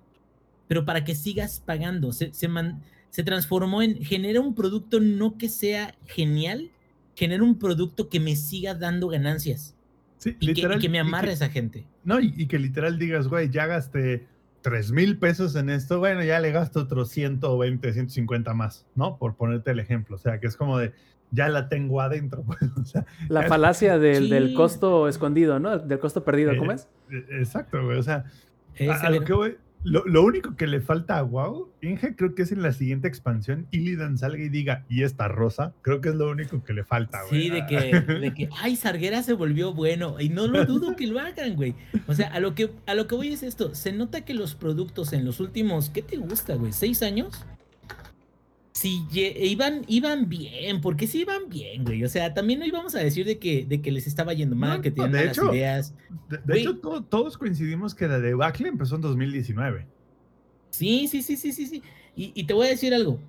pero 0.68 0.84
para 0.86 1.04
que 1.04 1.16
sigas 1.16 1.62
pagando. 1.66 2.12
Se, 2.12 2.34
se, 2.34 2.48
man- 2.48 2.82
se 3.10 3.24
transformó 3.24 3.82
en 3.82 4.04
genera 4.04 4.42
un 4.42 4.54
producto 4.54 5.00
no 5.00 5.38
que 5.38 5.48
sea 5.50 5.96
genial, 6.06 6.70
genera 7.16 7.44
un 7.44 7.58
producto 7.58 8.10
que 8.10 8.20
me 8.20 8.36
siga 8.36 8.74
dando 8.76 9.08
ganancias 9.08 9.74
Sí, 10.20 10.36
y, 10.40 10.54
que, 10.54 10.62
y 10.62 10.80
que 10.80 10.90
me 10.90 10.98
y 10.98 11.02
amarre 11.02 11.32
esa 11.32 11.50
gente. 11.50 11.86
No, 12.04 12.20
y, 12.20 12.34
y 12.36 12.48
que 12.48 12.58
literal 12.60 12.98
digas, 13.00 13.28
güey, 13.28 13.50
ya 13.50 13.68
gasté 13.68 14.26
3 14.62 14.92
mil 14.92 15.18
pesos 15.20 15.56
en 15.56 15.70
esto, 15.70 16.00
bueno, 16.00 16.24
ya 16.24 16.40
le 16.40 16.52
gasto 16.52 16.82
otros 16.82 17.10
120, 17.10 17.94
150 17.94 18.54
más, 18.54 18.86
¿no? 18.96 19.18
Por 19.18 19.36
ponerte 19.36 19.72
el 19.72 19.80
ejemplo. 19.80 20.16
O 20.16 20.20
sea, 20.20 20.40
que 20.40 20.48
es 20.48 20.58
como 20.58 20.78
de, 20.80 20.92
ya 21.32 21.50
la 21.50 21.70
tengo 21.70 22.02
adentro, 22.02 22.44
pues, 22.48 22.60
o 22.80 22.86
sea, 22.86 23.06
La 23.30 23.44
falacia 23.44 23.98
del, 24.00 24.30
del 24.30 24.50
Sí. 24.50 24.54
costo 24.54 25.08
escondido, 25.08 25.60
¿no? 25.60 25.78
Del 25.78 26.00
costo 26.00 26.24
perdido, 26.24 26.56
¿cómo 26.58 26.72
Eh, 26.72 26.76
es? 26.76 26.88
eh, 27.12 27.26
exacto, 27.40 27.84
güey, 27.84 27.98
o 27.98 28.04
sea, 28.04 28.26
Es 28.76 28.90
a, 28.90 29.10
lo 29.10 29.24
que 29.24 29.34
voy, 29.34 29.56
lo, 29.84 30.04
lo 30.06 30.24
único 30.24 30.56
que 30.56 30.68
le 30.68 30.82
falta 30.82 31.18
a 31.18 31.24
WoW, 31.24 31.70
Inge, 31.82 32.16
creo 32.16 32.34
que 32.36 32.42
es 32.44 32.52
en 32.52 32.62
la 32.62 32.72
siguiente 32.74 33.08
expansión, 33.08 33.68
Illidan 33.72 34.18
salga 34.18 34.42
y 34.44 34.50
diga, 34.50 34.84
y 34.90 35.04
esta 35.04 35.28
rosa, 35.28 35.74
creo 35.82 36.02
que 36.02 36.10
es 36.10 36.16
lo 36.16 36.30
único 36.30 36.64
que 36.64 36.74
le 36.74 36.84
falta, 36.84 37.20
güey. 37.30 37.44
Sí, 37.44 37.50
de 37.50 37.66
que, 37.68 38.02
de 38.02 38.34
que, 38.34 38.50
ay, 38.60 38.76
Sarguera 38.76 39.22
se 39.24 39.34
volvió 39.34 39.74
bueno. 39.74 40.20
Y 40.20 40.30
no 40.30 40.48
lo 40.48 40.66
dudo 40.66 40.96
que 40.96 41.08
lo 41.08 41.20
hagan, 41.20 41.56
güey. 41.56 41.76
O 42.08 42.14
sea, 42.16 42.28
a 42.30 42.40
lo 42.40 42.54
que, 42.56 42.72
a 42.88 42.96
lo 42.96 43.08
que 43.08 43.16
voy 43.16 43.30
es 43.30 43.44
esto. 43.44 43.76
Se 43.76 43.92
nota 43.94 44.22
que 44.26 44.34
los 44.34 44.56
productos 44.56 45.14
en 45.14 45.24
los 45.26 45.40
últimos, 45.40 45.90
¿qué 45.90 46.02
te 46.02 46.18
gusta, 46.18 46.56
güey? 46.56 46.74
¿Seis 46.74 47.02
años? 47.04 47.46
Lle- 49.12 49.34
iban, 49.46 49.84
iban 49.88 50.30
bien, 50.30 50.82
porque 50.82 51.08
sí 51.08 51.22
iban 51.22 51.50
bien, 51.50 51.84
güey. 51.84 52.04
O 52.04 52.10
sea, 52.10 52.34
también 52.34 52.60
no 52.60 52.66
íbamos 52.66 52.94
a 52.96 53.00
decir 53.00 53.26
de 53.26 53.40
que, 53.40 53.66
de 53.66 53.82
que 53.82 53.92
les 53.92 54.06
estaba 54.08 54.34
yendo 54.34 54.56
mal, 54.56 54.78
No, 54.78 54.82
que 54.82 54.92
tenían 54.92 55.12
malas 55.14 55.38
hecho, 55.38 55.54
ideas. 55.54 55.94
De, 56.30 56.38
de 56.44 56.60
hecho, 56.60 56.78
to- 56.78 57.04
todos 57.04 57.38
coincidimos 57.38 57.96
que 57.96 58.08
la 58.08 58.20
debacle 58.20 58.68
empezó 58.68 58.96
en 58.96 59.02
2019. 59.02 59.88
Sí, 60.70 61.08
sí, 61.08 61.22
sí, 61.24 61.38
sí, 61.38 61.54
sí, 61.54 61.66
sí. 61.66 61.82
Y, 62.16 62.32
y 62.36 62.44
te 62.46 62.54
voy 62.54 62.68
a 62.68 62.70
decir 62.72 62.94
algo. 62.94 63.20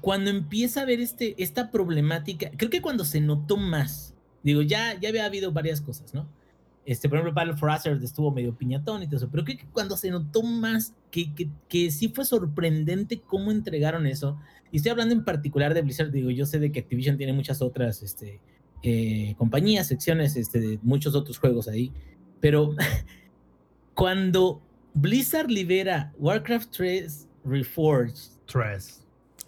Cuando 0.00 0.30
empieza 0.30 0.82
a 0.82 0.84
ver 0.84 1.00
este, 1.00 1.34
esta 1.42 1.70
problemática, 1.70 2.50
creo 2.56 2.70
que 2.70 2.82
cuando 2.82 3.04
se 3.04 3.20
notó 3.20 3.56
más, 3.56 4.14
digo, 4.42 4.60
ya, 4.62 4.98
ya 5.00 5.08
había 5.08 5.24
habido 5.24 5.50
varias 5.52 5.80
cosas, 5.80 6.12
¿no? 6.14 6.28
Este, 6.86 7.08
por 7.08 7.18
ejemplo, 7.18 7.34
Battle 7.34 7.56
for 7.56 7.70
Azeroth 7.70 8.02
estuvo 8.02 8.30
medio 8.30 8.54
piñatón 8.54 9.02
y 9.02 9.06
todo 9.06 9.16
eso, 9.16 9.30
pero 9.30 9.44
creo 9.44 9.56
que 9.56 9.66
cuando 9.72 9.96
se 9.96 10.10
notó 10.10 10.42
más, 10.42 10.94
que, 11.10 11.34
que, 11.34 11.48
que 11.68 11.90
sí 11.90 12.08
fue 12.08 12.24
sorprendente 12.24 13.20
cómo 13.20 13.50
entregaron 13.50 14.06
eso, 14.06 14.38
y 14.70 14.78
estoy 14.78 14.90
hablando 14.90 15.14
en 15.14 15.24
particular 15.24 15.72
de 15.72 15.82
Blizzard, 15.82 16.10
digo, 16.10 16.30
yo 16.30 16.46
sé 16.46 16.58
de 16.58 16.72
que 16.72 16.80
Activision 16.80 17.16
tiene 17.16 17.32
muchas 17.32 17.62
otras 17.62 18.02
este, 18.02 18.40
eh, 18.82 19.34
compañías, 19.38 19.86
secciones 19.86 20.36
este, 20.36 20.60
de 20.60 20.78
muchos 20.82 21.14
otros 21.14 21.38
juegos 21.38 21.68
ahí, 21.68 21.90
pero 22.40 22.74
cuando 23.94 24.60
Blizzard 24.92 25.50
libera 25.50 26.12
Warcraft 26.18 26.70
3 26.70 27.28
Reforged 27.44 28.34
Tres. 28.46 29.02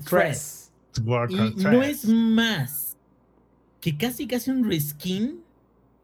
3. 0.09 0.73
Warcraft 1.05 1.59
Y 1.59 1.65
no 1.65 1.71
3. 1.81 1.91
es 1.91 2.05
más 2.07 2.97
que 3.81 3.97
casi 3.97 4.27
casi 4.27 4.51
un 4.51 4.69
reskin 4.69 5.41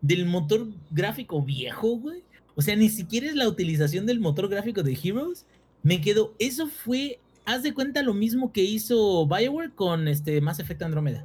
del 0.02 0.26
motor 0.26 0.66
gráfico 0.90 1.40
viejo, 1.42 1.96
güey. 1.96 2.22
O 2.54 2.60
sea, 2.60 2.76
ni 2.76 2.90
siquiera 2.90 3.26
es 3.28 3.34
la 3.34 3.48
utilización 3.48 4.04
del 4.04 4.20
motor 4.20 4.48
gráfico 4.48 4.82
de 4.82 4.98
Heroes. 5.02 5.46
Me 5.82 6.00
quedo, 6.02 6.34
eso 6.38 6.66
fue, 6.66 7.18
haz 7.46 7.62
de 7.62 7.72
cuenta 7.72 8.02
lo 8.02 8.12
mismo 8.12 8.52
que 8.52 8.62
hizo 8.62 9.26
Bioware 9.26 9.70
con 9.70 10.06
este 10.08 10.40
Mass 10.42 10.58
Effect 10.60 10.82
Andromeda. 10.82 11.24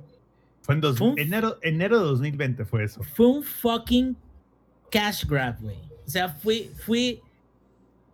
Fue 0.61 0.75
en 0.75 0.81
dos- 0.81 0.97
Fue 0.97 1.09
un- 1.09 1.19
enero, 1.19 1.57
enero 1.61 1.99
de 1.99 2.05
2020 2.05 2.63
fue 2.65 2.83
eso. 2.85 3.01
Fue 3.03 3.27
un 3.27 3.43
fucking 3.43 4.15
cash 4.89 5.25
grab, 5.25 5.59
güey. 5.61 5.75
O 6.05 6.09
sea, 6.09 6.29
fue, 6.29 6.69
fue, 6.85 7.19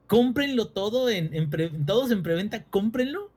cómprenlo 0.08 0.68
todo 0.68 1.10
en, 1.10 1.34
en 1.34 1.50
pre- 1.50 1.72
todos 1.86 2.12
en 2.12 2.24
preventa, 2.24 2.64
cómprenlo. 2.66 3.32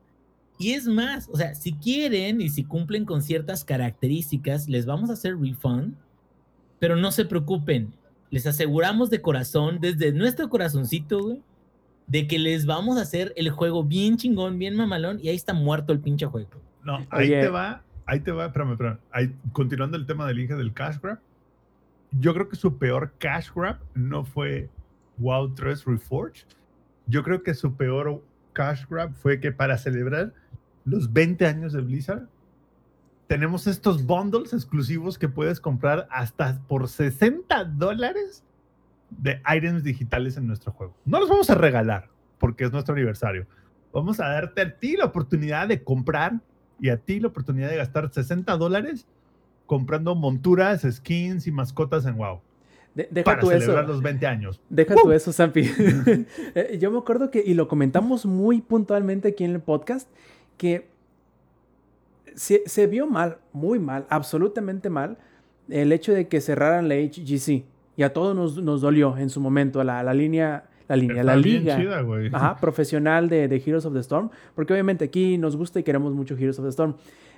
Y 0.58 0.72
es 0.72 0.86
más, 0.86 1.28
o 1.30 1.36
sea, 1.36 1.54
si 1.54 1.72
quieren 1.74 2.40
y 2.40 2.48
si 2.48 2.64
cumplen 2.64 3.04
con 3.04 3.20
ciertas 3.22 3.62
características, 3.64 4.68
les 4.68 4.86
vamos 4.86 5.10
a 5.10 5.12
hacer 5.14 5.36
refund. 5.38 5.94
Pero 6.78 6.96
no 6.96 7.10
se 7.12 7.24
preocupen, 7.24 7.94
les 8.30 8.46
aseguramos 8.46 9.10
de 9.10 9.20
corazón, 9.20 9.78
desde 9.80 10.12
nuestro 10.12 10.48
corazoncito, 10.48 11.22
güey, 11.22 11.42
de 12.06 12.26
que 12.26 12.38
les 12.38 12.66
vamos 12.66 12.98
a 12.98 13.02
hacer 13.02 13.32
el 13.36 13.50
juego 13.50 13.84
bien 13.84 14.16
chingón, 14.16 14.58
bien 14.58 14.76
mamalón, 14.76 15.18
y 15.22 15.28
ahí 15.28 15.36
está 15.36 15.54
muerto 15.54 15.92
el 15.92 16.00
pinche 16.00 16.26
juego. 16.26 16.50
No, 16.84 16.98
ahí 17.10 17.28
Oye. 17.28 17.40
te 17.42 17.48
va, 17.48 17.82
ahí 18.04 18.20
te 18.20 18.32
va, 18.32 18.46
espérame, 18.46 18.72
espérame. 18.72 18.98
Ahí, 19.10 19.34
continuando 19.52 19.96
el 19.96 20.06
tema 20.06 20.26
del 20.26 20.38
Inge 20.38 20.54
del 20.54 20.72
cash 20.72 20.98
grab, 21.02 21.18
yo 22.12 22.32
creo 22.32 22.48
que 22.48 22.56
su 22.56 22.78
peor 22.78 23.12
cash 23.18 23.48
grab 23.54 23.78
no 23.94 24.24
fue 24.24 24.70
WoW 25.18 25.54
3 25.54 25.84
Reforged. 25.84 26.46
Yo 27.06 27.22
creo 27.22 27.42
que 27.42 27.54
su 27.54 27.74
peor 27.74 28.22
cash 28.52 28.84
grab 28.88 29.12
fue 29.14 29.40
que 29.40 29.52
para 29.52 29.78
celebrar 29.78 30.32
los 30.84 31.12
20 31.12 31.46
años 31.46 31.72
de 31.72 31.80
Blizzard, 31.80 32.28
tenemos 33.26 33.66
estos 33.66 34.04
bundles 34.04 34.52
exclusivos 34.52 35.18
que 35.18 35.28
puedes 35.28 35.60
comprar 35.60 36.06
hasta 36.10 36.60
por 36.68 36.88
60 36.88 37.64
dólares 37.64 38.44
de 39.10 39.40
items 39.56 39.82
digitales 39.84 40.36
en 40.36 40.46
nuestro 40.46 40.72
juego. 40.72 40.94
No 41.04 41.18
los 41.20 41.28
vamos 41.28 41.48
a 41.50 41.54
regalar 41.54 42.08
porque 42.38 42.64
es 42.64 42.72
nuestro 42.72 42.94
aniversario. 42.94 43.46
Vamos 43.92 44.20
a 44.20 44.28
darte 44.28 44.60
a 44.62 44.78
ti 44.78 44.96
la 44.96 45.06
oportunidad 45.06 45.68
de 45.68 45.82
comprar 45.82 46.40
y 46.80 46.90
a 46.90 46.98
ti 46.98 47.18
la 47.20 47.28
oportunidad 47.28 47.70
de 47.70 47.76
gastar 47.76 48.12
60 48.12 48.56
dólares 48.56 49.06
comprando 49.64 50.14
monturas, 50.14 50.86
skins 50.88 51.46
y 51.46 51.50
mascotas 51.52 52.04
en 52.06 52.16
WoW 52.16 52.40
De- 52.94 53.08
deja 53.10 53.24
para 53.24 53.40
tú 53.40 53.48
celebrar 53.48 53.84
eso. 53.84 53.92
los 53.94 54.02
20 54.02 54.26
años. 54.26 54.60
Deja 54.68 54.94
tú 54.94 55.10
eso, 55.12 55.32
Zampi. 55.32 55.62
Eh, 56.54 56.78
Yo 56.80 56.90
me 56.90 56.98
acuerdo 56.98 57.30
que, 57.30 57.42
y 57.44 57.54
lo 57.54 57.66
comentamos 57.66 58.26
muy 58.26 58.60
puntualmente 58.60 59.28
aquí 59.28 59.44
en 59.44 59.52
el 59.52 59.60
podcast, 59.60 60.08
que 60.58 60.88
se, 62.36 62.62
se 62.66 62.86
vio 62.86 63.08
mal, 63.08 63.38
muy 63.52 63.80
mal, 63.80 64.06
absolutamente 64.08 64.88
mal, 64.90 65.18
el 65.68 65.90
hecho 65.90 66.12
de 66.12 66.28
que 66.28 66.40
cerraran 66.40 66.88
la 66.88 66.94
HGC. 66.94 67.64
Y 67.96 68.02
a 68.02 68.12
todos 68.12 68.36
nos, 68.36 68.62
nos 68.62 68.82
dolió 68.82 69.16
en 69.16 69.30
su 69.30 69.40
momento 69.40 69.82
la, 69.82 70.02
la 70.04 70.14
línea, 70.14 70.66
la 70.86 70.96
línea, 70.96 71.24
la 71.24 71.34
Está 71.34 71.48
liga. 71.48 71.76
chida. 71.76 72.04
Ajá, 72.32 72.56
profesional 72.58 73.28
de, 73.28 73.48
de 73.48 73.56
Heroes 73.56 73.86
of 73.86 73.94
the 73.94 74.00
Storm, 74.00 74.30
porque 74.54 74.74
obviamente 74.74 75.06
aquí 75.06 75.38
nos 75.38 75.56
gusta 75.56 75.80
y 75.80 75.82
queremos 75.82 76.12
mucho 76.12 76.36
Heroes 76.36 76.58
of 76.58 76.66
the 76.66 76.70
Storm, 76.70 76.94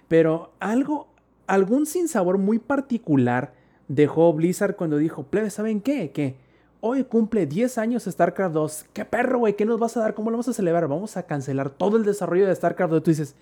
pero 0.09 0.53
algo, 0.59 1.09
algún 1.47 1.87
sinsabor 1.87 2.37
muy 2.39 2.59
particular 2.59 3.55
dejó 3.87 4.33
Blizzard 4.35 4.75
cuando 4.77 4.99
dijo, 4.99 5.23
plebe, 5.23 5.49
¿saben 5.49 5.81
qué? 5.81 6.11
Que 6.11 6.37
hoy 6.81 7.05
cumple 7.05 7.47
10 7.47 7.79
años 7.79 8.05
StarCraft 8.05 8.55
2, 8.55 8.87
qué 8.93 9.05
perro, 9.05 9.39
güey, 9.39 9.55
¿qué 9.55 9.65
nos 9.65 9.79
vas 9.79 9.97
a 9.97 10.01
dar? 10.01 10.15
¿Cómo 10.15 10.31
lo 10.31 10.35
vamos 10.37 10.49
a 10.49 10.53
celebrar? 10.53 10.89
Vamos 10.89 11.17
a 11.17 11.23
cancelar 11.23 11.71
todo 11.71 11.97
el 11.97 12.05
desarrollo 12.05 12.47
de 12.47 12.55
StarCraft 12.55 12.93
2. 12.93 13.03
Tú 13.03 13.11
dices, 13.13 13.37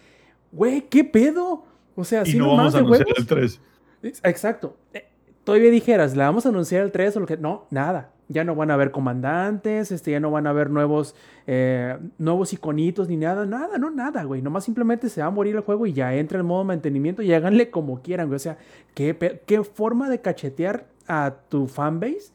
güey, 0.53 0.83
¿qué 0.83 1.05
pedo? 1.05 1.65
O 1.95 2.05
sea, 2.05 2.21
y 2.21 2.23
así 2.23 2.39
no 2.39 2.57
vamos 2.57 2.75
a 2.75 2.79
anunciar 2.79 3.07
huevos. 3.07 3.19
el 3.19 3.27
3. 3.27 3.61
Es- 4.03 4.21
Exacto. 4.25 4.77
Eh, 4.93 5.05
Todavía 5.45 5.71
dijeras, 5.71 6.17
¿le 6.17 6.25
vamos 6.25 6.45
a 6.45 6.49
anunciar 6.49 6.83
el 6.83 6.91
3 6.91 7.17
o 7.17 7.21
lo 7.21 7.27
que? 7.27 7.37
No, 7.37 7.67
nada. 7.71 8.11
Ya 8.29 8.43
no 8.43 8.57
van 8.57 8.73
a 8.73 8.75
haber 8.75 8.91
comandantes, 8.91 9.93
este, 9.93 10.11
ya 10.11 10.19
no 10.19 10.33
van 10.33 10.49
a 10.49 10.51
haber 10.51 10.71
nuevos, 10.71 11.15
eh, 11.47 11.97
nuevos 12.19 12.53
iconitos 12.53 13.09
ni 13.09 13.17
nada, 13.17 13.47
nada, 13.47 13.79
no, 13.79 13.89
nada, 13.91 14.25
güey. 14.25 14.43
Nomás 14.43 14.65
simplemente 14.65 15.09
se 15.09 15.21
va 15.21 15.29
a 15.29 15.31
morir 15.31 15.55
el 15.55 15.61
juego 15.63 15.87
y 15.87 15.93
ya 15.93 16.13
entra 16.15 16.37
el 16.39 16.43
modo 16.43 16.65
mantenimiento 16.65 17.23
y 17.23 17.33
háganle 17.33 17.71
como 17.71 18.03
quieran, 18.03 18.27
güey. 18.27 18.35
O 18.37 18.41
sea, 18.41 18.59
qué, 18.95 19.41
qué 19.47 19.63
forma 19.63 20.11
de 20.11 20.21
cachetear 20.21 20.87
a 21.07 21.33
tu 21.49 21.69
fanbase. 21.69 22.33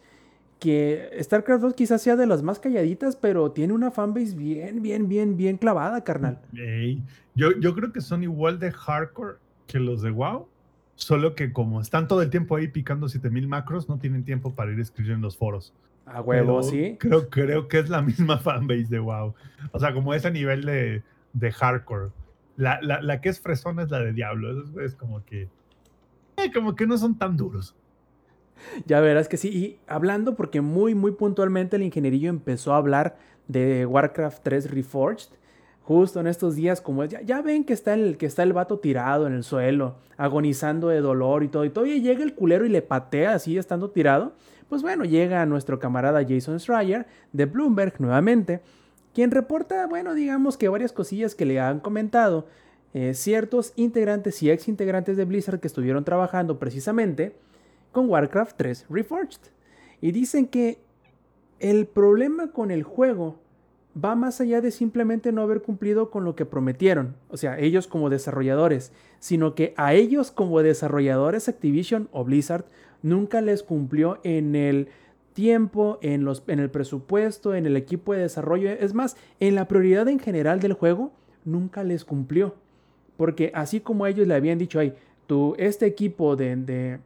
Que 0.62 1.10
StarCraft 1.20 1.64
2 1.64 1.74
quizás 1.74 2.04
sea 2.04 2.16
de 2.16 2.28
las 2.28 2.44
más 2.44 2.60
calladitas, 2.60 3.16
pero 3.16 3.52
tiene 3.52 3.74
una 3.74 3.90
fanbase 3.90 4.36
bien, 4.36 4.84
bien, 4.84 5.08
bien, 5.08 5.36
bien 5.36 5.58
clavada, 5.58 6.04
carnal. 6.04 6.38
Yo, 7.34 7.52
yo 7.60 7.74
creo 7.74 7.92
que 7.92 8.00
son 8.00 8.22
igual 8.22 8.60
de 8.60 8.72
hardcore 8.72 9.38
que 9.66 9.80
los 9.80 10.04
de 10.04 10.12
WoW, 10.12 10.48
solo 10.94 11.34
que 11.34 11.52
como 11.52 11.82
están 11.82 12.08
todo 12.08 12.22
el 12.22 12.30
tiempo 12.30 12.56
ahí 12.58 12.68
picando 12.68 13.10
7000 13.10 13.48
macros, 13.48 13.90
no 13.90 13.98
tienen 13.98 14.24
tiempo 14.24 14.54
para 14.54 14.72
ir 14.72 14.80
escribiendo 14.80 15.16
en 15.16 15.22
los 15.24 15.36
foros. 15.36 15.74
A 16.06 16.22
huevo, 16.22 16.60
Pero 16.60 16.64
sí. 16.64 16.96
Creo, 17.00 17.28
creo 17.30 17.68
que 17.68 17.80
es 17.80 17.90
la 17.90 18.02
misma 18.04 18.38
fanbase 18.38 18.86
de 18.88 19.00
WoW. 19.00 19.34
O 19.72 19.80
sea, 19.80 19.94
como 19.94 20.14
ese 20.14 20.30
nivel 20.30 20.64
de, 20.64 21.02
de 21.34 21.52
hardcore. 21.52 22.10
La, 22.56 22.80
la, 22.84 23.02
la 23.02 23.20
que 23.20 23.30
es 23.30 23.40
fresona 23.40 23.82
es 23.82 23.90
la 23.90 24.00
de 24.00 24.14
Diablo. 24.14 24.52
Esos 24.52 24.72
güeyes 24.72 24.94
como 24.96 25.26
que. 25.26 25.48
eh, 26.38 26.52
como 26.54 26.76
que 26.76 26.86
no 26.86 27.00
son 27.00 27.18
tan 27.18 27.36
duros. 27.36 27.76
Ya 28.86 29.00
verás 29.00 29.28
que 29.28 29.38
sí. 29.38 29.50
Y 29.50 29.80
hablando, 29.88 30.36
porque 30.36 30.62
muy, 30.62 30.96
muy 30.96 31.12
puntualmente 31.12 31.76
el 31.76 31.84
ingenierillo 31.84 32.30
empezó 32.30 32.74
a 32.74 32.78
hablar 32.78 33.18
de 33.48 33.86
Warcraft 33.86 34.42
3 34.44 34.72
Reforged. 34.72 35.30
Justo 35.84 36.20
en 36.20 36.28
estos 36.28 36.56
días, 36.56 36.80
como 36.80 37.04
es, 37.04 37.10
ya, 37.10 37.22
ya 37.22 37.42
ven 37.42 37.64
que 37.64 37.74
está, 37.74 37.94
el, 37.96 38.18
que 38.18 38.26
está 38.26 38.44
el 38.44 38.54
vato 38.54 38.80
tirado 38.80 39.28
en 39.28 39.34
el 39.34 39.44
suelo, 39.44 39.96
agonizando 40.16 40.90
de 40.90 41.02
dolor 41.02 41.44
y 41.44 41.48
todo. 41.48 41.66
Y 41.66 41.70
todavía 41.70 41.98
llega 41.98 42.24
el 42.24 42.36
culero 42.36 42.66
y 42.66 42.70
le 42.70 42.82
patea 42.82 43.34
así 43.34 43.58
estando 43.58 43.90
tirado. 43.90 44.34
Pues 44.70 44.84
bueno, 44.84 45.04
llega 45.04 45.46
nuestro 45.46 45.80
camarada 45.80 46.24
Jason 46.28 46.60
Schreier 46.60 47.06
de 47.34 47.46
Bloomberg 47.46 48.00
nuevamente, 48.00 48.62
quien 49.14 49.32
reporta, 49.32 49.86
bueno, 49.88 50.14
digamos 50.14 50.56
que 50.56 50.70
varias 50.70 50.94
cosillas 50.94 51.36
que 51.36 51.46
le 51.46 51.60
han 51.60 51.82
comentado 51.82 52.48
eh, 52.94 53.14
ciertos 53.14 53.74
integrantes 53.76 54.42
y 54.44 54.50
ex 54.50 54.68
integrantes 54.68 55.18
de 55.18 55.26
Blizzard 55.26 55.60
que 55.60 55.68
estuvieron 55.68 56.04
trabajando 56.04 56.60
precisamente 56.60 57.36
con 57.92 58.10
Warcraft 58.10 58.58
3 58.58 58.86
Reforged. 58.90 59.42
Y 60.02 60.12
dicen 60.12 60.48
que 60.48 60.80
el 61.60 61.86
problema 61.86 62.52
con 62.52 62.72
el 62.72 62.84
juego 62.84 63.40
va 63.96 64.16
más 64.16 64.42
allá 64.42 64.62
de 64.62 64.72
simplemente 64.72 65.32
no 65.32 65.42
haber 65.42 65.62
cumplido 65.62 66.10
con 66.10 66.24
lo 66.24 66.36
que 66.36 66.46
prometieron, 66.46 67.16
o 67.30 67.38
sea, 67.38 67.60
ellos 67.60 67.88
como 67.88 68.10
desarrolladores, 68.10 68.94
sino 69.20 69.54
que 69.54 69.74
a 69.76 69.94
ellos 69.94 70.32
como 70.32 70.62
desarrolladores 70.64 71.50
Activision 71.50 72.08
o 72.12 72.24
Blizzard 72.24 72.66
nunca 73.02 73.42
les 73.42 73.64
cumplió 73.64 74.20
en 74.24 74.56
el 74.56 74.88
tiempo, 75.34 76.00
en, 76.02 76.24
los, 76.24 76.44
en 76.48 76.60
el 76.60 76.70
presupuesto, 76.70 77.56
en 77.56 77.66
el 77.66 77.76
equipo 77.78 78.14
de 78.14 78.22
desarrollo, 78.22 78.70
es 78.70 78.94
más, 78.94 79.18
en 79.40 79.56
la 79.56 79.68
prioridad 79.68 80.08
en 80.08 80.20
general 80.20 80.60
del 80.60 80.74
juego, 80.74 81.12
nunca 81.46 81.84
les 81.84 82.06
cumplió. 82.06 82.56
Porque 83.18 83.52
así 83.54 83.80
como 83.80 84.08
ellos 84.08 84.28
le 84.28 84.36
habían 84.36 84.58
dicho, 84.58 84.80
ay, 84.80 84.94
tú, 85.28 85.56
este 85.58 85.86
equipo 85.86 86.36
de, 86.36 86.56
de, 86.56 87.00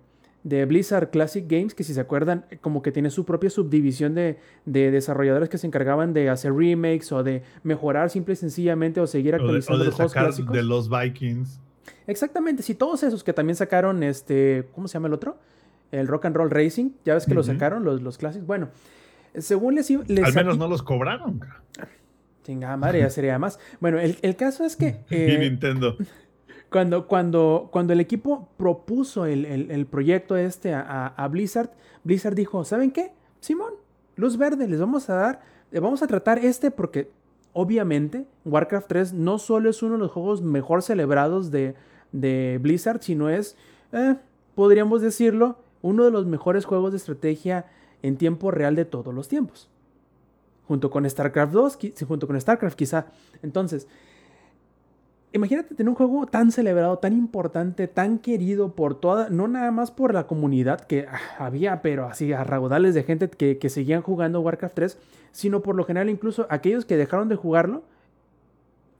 de 0.46 0.64
Blizzard 0.66 1.10
Classic 1.10 1.44
Games, 1.46 1.74
que 1.74 1.84
si 1.84 1.94
se 1.96 2.00
acuerdan, 2.00 2.46
como 2.62 2.82
que 2.84 2.92
tiene 2.92 3.10
su 3.10 3.26
propia 3.26 3.50
subdivisión 3.50 4.14
de, 4.14 4.38
de 4.66 4.92
desarrolladores 4.92 5.50
que 5.50 5.58
se 5.58 5.66
encargaban 5.66 6.14
de 6.14 6.30
hacer 6.30 6.54
remakes 6.54 7.12
o 7.12 7.24
de 7.24 7.42
mejorar 7.64 8.12
simple 8.12 8.34
y 8.36 8.38
sencillamente 8.38 9.02
o 9.02 9.08
seguir 9.08 9.34
O 9.34 9.38
de, 9.40 9.44
o 9.44 9.46
actualizando 9.48 9.80
de 9.80 9.86
los 9.86 9.96
juegos 9.96 10.14
clásicos. 10.14 10.54
de 10.56 10.62
los 10.64 10.88
Vikings. 10.90 11.60
Exactamente, 12.06 12.62
sí, 12.62 12.76
todos 12.76 13.02
esos 13.02 13.24
que 13.24 13.34
también 13.34 13.56
sacaron 13.56 14.04
este, 14.04 14.68
¿cómo 14.76 14.88
se 14.88 14.94
llama 14.94 15.08
el 15.08 15.14
otro? 15.16 15.40
El 15.92 16.08
Rock 16.08 16.26
and 16.26 16.36
Roll 16.36 16.52
Racing, 16.52 16.92
ya 17.04 17.16
ves 17.16 17.26
que 17.26 17.34
lo 17.34 17.42
Ujú. 17.42 17.52
sacaron 17.52 17.84
los, 17.84 18.04
los 18.04 18.18
clásicos. 18.20 18.46
Bueno, 18.48 18.70
según 19.36 19.74
les, 19.74 19.90
les 19.90 20.24
Al 20.26 20.34
menos 20.36 20.60
no 20.60 20.68
los 20.68 20.84
cobraron. 20.84 21.42
Chingada 22.44 22.78
madre, 22.78 23.00
ya 23.00 23.10
sería 23.10 23.40
más. 23.40 23.60
Bueno, 23.80 23.98
el, 24.00 24.18
el 24.22 24.36
caso 24.36 24.64
es 24.64 24.76
que 24.76 25.00
y 25.10 25.16
eh, 25.16 25.38
Nintendo. 25.40 25.98
Cuando, 26.72 27.08
cuando, 27.08 27.70
cuando 27.72 27.94
el 27.94 28.00
equipo 28.00 28.48
propuso 28.58 29.26
el, 29.26 29.46
el- 29.46 29.86
proyecto 29.86 30.36
este 30.36 30.74
a, 30.74 31.28
Blizzard, 31.30 31.70
Blizzard 32.04 32.36
dijo, 32.36 32.64
¿saben 32.66 32.92
qué? 32.92 33.14
Simón, 33.40 33.74
luz 34.16 34.38
verde, 34.38 34.68
les 34.68 34.80
vamos 34.80 35.10
a 35.10 35.16
dar, 35.16 35.42
le 35.72 35.80
vamos 35.80 36.02
a 36.04 36.08
tratar 36.08 36.40
este 36.40 36.72
porque 36.72 37.10
obviamente 37.54 38.26
Warcraft 38.44 38.88
3 38.88 39.14
no 39.14 39.38
solo 39.40 39.70
es 39.70 39.82
uno 39.84 39.94
de 39.94 40.00
los 40.00 40.12
juegos 40.12 40.42
mejor 40.42 40.82
celebrados 40.82 41.52
de, 41.52 41.76
de 42.12 42.60
Blizzard, 42.62 43.02
sino 43.02 43.30
es, 43.30 43.56
eh, 43.94 44.16
podríamos 44.56 45.02
decirlo, 45.02 45.58
uno 45.82 46.04
de 46.04 46.12
los 46.12 46.26
mejores 46.26 46.66
juegos 46.66 46.92
de 46.92 46.98
estrategia 46.98 47.68
en 48.02 48.18
tiempo 48.18 48.52
real 48.52 48.76
de 48.76 48.86
todos 48.86 49.14
los 49.14 49.28
tiempos. 49.28 49.70
Junto 50.68 50.90
con 50.90 51.08
StarCraft 51.08 51.54
2, 51.54 51.80
qui- 51.80 52.06
junto 52.08 52.26
con 52.28 52.40
StarCraft 52.42 52.76
quizá. 52.76 53.06
Entonces, 53.44 53.88
imagínate 55.36 55.76
tener 55.76 55.90
un 55.90 55.96
juego 55.96 56.26
tan 56.26 56.52
celebrado, 56.52 56.98
tan 56.98 57.14
importante, 57.14 57.88
tan 57.88 58.20
querido 58.20 58.74
por 58.74 59.00
toda, 59.00 59.30
no 59.30 59.48
nada 59.48 59.70
más 59.72 59.92
por 59.92 60.14
la 60.14 60.28
comunidad 60.28 60.82
que 60.82 61.08
ah, 61.10 61.20
había, 61.40 61.82
pero 61.82 62.06
así 62.06 62.32
a 62.32 62.44
raudales 62.44 62.96
de 62.96 63.04
gente 63.04 63.30
que, 63.30 63.58
que 63.58 63.70
seguían 63.70 64.02
jugando 64.02 64.40
Warcraft 64.40 64.76
3, 64.76 64.98
sino 65.32 65.62
por 65.62 65.76
lo 65.76 65.84
general 65.84 66.10
incluso 66.10 66.48
aquellos 66.50 66.86
que 66.86 66.96
dejaron 66.98 67.28
de 67.28 67.36
jugarlo 67.36 67.84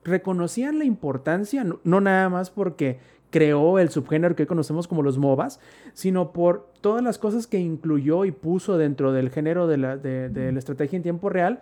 reconocían 0.04 0.78
la 0.78 0.86
importancia, 0.86 1.64
no, 1.64 2.02
nada 2.02 2.30
más 2.30 2.52
porque 2.52 3.00
creó 3.32 3.80
el 3.80 3.90
subgénero 3.90 4.36
que 4.36 4.44
hoy 4.44 4.48
conocemos 4.48 4.88
como 4.88 5.02
los 5.02 5.18
MOBAs, 5.18 5.60
sino 5.94 6.32
por 6.32 6.70
todas 6.82 7.04
las 7.04 7.18
cosas 7.18 7.48
que 7.48 7.60
incluyó 7.60 8.24
y 8.26 8.32
puso 8.32 8.78
dentro 8.78 9.14
del 9.14 9.32
género 9.32 9.68
de 9.68 9.78
la, 9.78 9.98
de 9.98 10.52
la 10.52 10.60
estrategia 10.60 10.98
en 10.98 11.04
tiempo 11.04 11.30
real. 11.30 11.62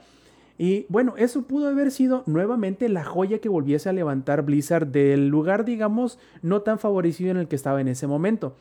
Y 0.58 0.86
bueno, 0.90 1.16
eso 1.18 1.44
pudo 1.44 1.68
haber 1.68 1.90
sido 1.92 2.24
nuevamente 2.28 2.88
la 2.88 3.04
joya 3.04 3.40
que 3.40 3.50
volviese 3.50 3.90
a 3.90 3.94
levantar 3.94 4.44
Blizzard 4.44 4.88
del 4.88 5.28
lugar, 5.28 5.66
digamos, 5.66 6.20
no 6.42 6.62
tan 6.62 6.78
favorecido 6.80 7.32
en 7.32 7.38
el 7.38 7.48
que 7.48 7.56
estaba 7.56 7.82
en 7.82 7.88
ese 7.88 8.06
momento. 8.08 8.54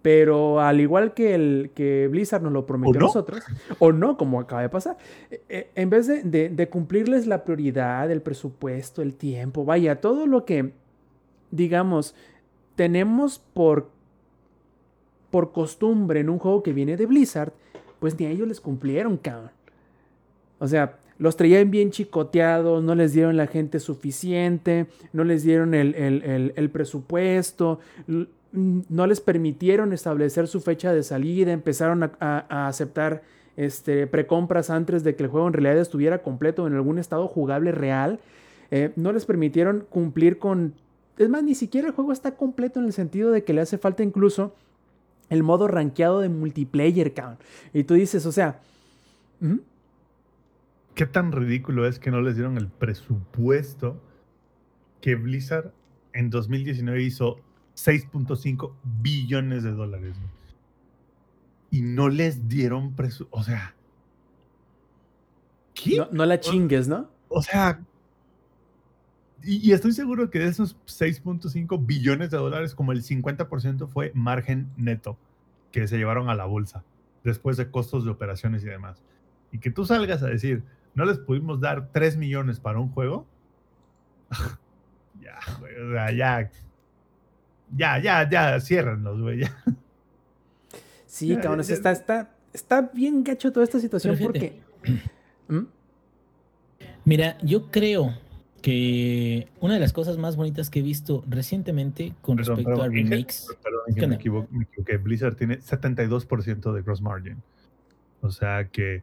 Pero 0.00 0.60
al 0.60 0.80
igual 0.80 1.12
que, 1.12 1.34
el, 1.34 1.70
que 1.74 2.06
Blizzard 2.08 2.40
nos 2.42 2.52
lo 2.52 2.64
prometió 2.66 2.98
a 2.98 3.00
no? 3.00 3.06
nosotros, 3.06 3.42
o 3.80 3.90
no, 3.90 4.16
como 4.16 4.38
acaba 4.38 4.62
de 4.62 4.68
pasar, 4.68 4.96
eh, 5.30 5.42
eh, 5.48 5.70
en 5.74 5.90
vez 5.90 6.06
de, 6.06 6.22
de- 6.22 6.48
de 6.48 6.68
cumplirles 6.68 7.26
la 7.26 7.42
prioridad, 7.44 8.08
el 8.10 8.22
presupuesto, 8.22 9.02
el 9.02 9.14
tiempo, 9.14 9.64
vaya, 9.64 10.00
todo 10.00 10.26
lo 10.28 10.44
que, 10.44 10.72
digamos, 11.50 12.14
tenemos 12.76 13.40
por, 13.52 13.88
por 15.32 15.50
costumbre 15.50 16.20
en 16.20 16.30
un 16.30 16.38
juego 16.38 16.62
que 16.62 16.72
viene 16.72 16.96
de 16.96 17.06
Blizzard, 17.06 17.52
pues 17.98 18.18
ni 18.20 18.26
a 18.26 18.30
ellos 18.30 18.46
les 18.46 18.60
cumplieron, 18.60 19.16
cabrón. 19.16 19.50
O 20.58 20.68
sea, 20.68 20.96
los 21.18 21.36
traían 21.36 21.70
bien 21.70 21.90
chicoteados, 21.90 22.82
no 22.82 22.94
les 22.94 23.12
dieron 23.12 23.36
la 23.36 23.46
gente 23.46 23.80
suficiente, 23.80 24.86
no 25.12 25.24
les 25.24 25.42
dieron 25.42 25.74
el, 25.74 25.94
el- 25.94 26.52
el- 26.54 26.70
presupuesto, 26.70 27.80
no 28.52 29.06
les 29.06 29.20
permitieron 29.20 29.92
establecer 29.92 30.46
su 30.48 30.60
fecha 30.60 30.92
de 30.92 31.02
salida, 31.02 31.52
empezaron 31.52 32.02
a, 32.04 32.12
a- 32.20 32.68
aceptar 32.68 33.22
este, 33.56 34.06
precompras 34.06 34.70
antes 34.70 35.02
de 35.02 35.16
que 35.16 35.24
el 35.24 35.28
juego 35.28 35.48
en 35.48 35.52
realidad 35.54 35.78
estuviera 35.78 36.22
completo 36.22 36.66
en 36.66 36.74
algún 36.74 36.98
estado 36.98 37.26
jugable 37.26 37.72
real. 37.72 38.20
Eh, 38.70 38.92
no 38.96 39.12
les 39.12 39.24
permitieron 39.26 39.84
cumplir 39.90 40.38
con... 40.38 40.74
Es 41.18 41.28
más, 41.28 41.42
ni 41.42 41.56
siquiera 41.56 41.88
el 41.88 41.94
juego 41.94 42.12
está 42.12 42.36
completo 42.36 42.78
en 42.78 42.86
el 42.86 42.92
sentido 42.92 43.32
de 43.32 43.42
que 43.42 43.52
le 43.52 43.60
hace 43.60 43.76
falta 43.78 44.04
incluso 44.04 44.54
el 45.30 45.42
modo 45.42 45.66
rankeado 45.66 46.20
de 46.20 46.28
multiplayer, 46.28 47.12
cabrón. 47.12 47.38
Y 47.74 47.82
tú 47.84 47.94
dices, 47.94 48.24
o 48.26 48.30
sea... 48.32 48.60
¿Qué 50.98 51.06
tan 51.06 51.30
ridículo 51.30 51.86
es 51.86 52.00
que 52.00 52.10
no 52.10 52.20
les 52.20 52.34
dieron 52.34 52.56
el 52.56 52.66
presupuesto 52.66 54.02
que 55.00 55.14
Blizzard 55.14 55.72
en 56.12 56.28
2019 56.28 57.00
hizo 57.04 57.36
6.5 57.76 58.72
billones 59.00 59.62
de 59.62 59.70
dólares? 59.70 60.16
Y 61.70 61.82
no 61.82 62.08
les 62.08 62.48
dieron 62.48 62.96
presupuesto. 62.96 63.38
O 63.38 63.44
sea. 63.44 63.76
¿Qué? 65.72 65.98
No, 65.98 66.08
no 66.10 66.26
la 66.26 66.40
chingues, 66.40 66.88
¿no? 66.88 67.08
O 67.28 67.42
sea. 67.42 67.80
Y, 69.44 69.68
y 69.68 69.74
estoy 69.74 69.92
seguro 69.92 70.30
que 70.30 70.40
de 70.40 70.48
esos 70.48 70.76
6.5 70.86 71.86
billones 71.86 72.32
de 72.32 72.38
dólares, 72.38 72.74
como 72.74 72.90
el 72.90 73.04
50% 73.04 73.86
fue 73.86 74.10
margen 74.16 74.68
neto 74.76 75.16
que 75.70 75.86
se 75.86 75.96
llevaron 75.96 76.28
a 76.28 76.34
la 76.34 76.46
bolsa 76.46 76.82
después 77.22 77.56
de 77.56 77.70
costos 77.70 78.04
de 78.04 78.10
operaciones 78.10 78.64
y 78.64 78.66
demás. 78.66 79.00
Y 79.52 79.60
que 79.60 79.70
tú 79.70 79.86
salgas 79.86 80.24
a 80.24 80.26
decir, 80.26 80.64
no 80.98 81.04
les 81.06 81.18
pudimos 81.18 81.60
dar 81.60 81.88
3 81.92 82.16
millones 82.16 82.58
para 82.60 82.78
un 82.80 82.90
juego. 82.90 83.26
ya, 85.22 85.38
güey, 85.60 85.74
o 85.80 85.92
sea, 85.92 86.12
ya. 86.12 86.50
Ya, 87.76 87.98
ya, 87.98 88.28
ya, 88.28 88.60
ciérrenlos, 88.60 89.20
güey. 89.20 89.40
ya. 89.40 89.64
Sí, 91.06 91.28
Ya, 91.28 91.40
cabrón, 91.40 91.62
ya, 91.64 91.74
está, 91.74 91.92
está, 91.92 92.34
está 92.52 92.82
bien 92.92 93.22
gacho 93.24 93.52
toda 93.52 93.64
esta 93.64 93.78
situación 93.80 94.14
Pero 94.16 94.26
porque... 94.26 94.60
¿Mm? 95.48 95.66
Mira, 97.04 97.38
yo 97.42 97.70
creo 97.70 98.14
que 98.60 99.48
una 99.60 99.74
de 99.74 99.80
las 99.80 99.92
cosas 99.92 100.18
más 100.18 100.36
bonitas 100.36 100.68
que 100.68 100.80
he 100.80 100.82
visto 100.82 101.24
recientemente 101.28 102.14
con 102.20 102.36
Perdón, 102.36 102.56
respecto 102.56 102.80
perdón, 102.82 102.92
a 102.92 102.94
remakes. 102.94 103.46
Perdón, 103.62 103.80
¿Qué 103.86 104.00
que 104.00 104.06
me, 104.06 104.16
equivo- 104.16 104.48
me 104.50 104.64
equivoqué. 104.64 104.96
Blizzard 104.98 105.36
tiene 105.36 105.60
72% 105.60 106.72
de 106.72 106.82
gross 106.82 107.00
margin. 107.00 107.42
O 108.20 108.30
sea 108.30 108.68
que 108.68 109.02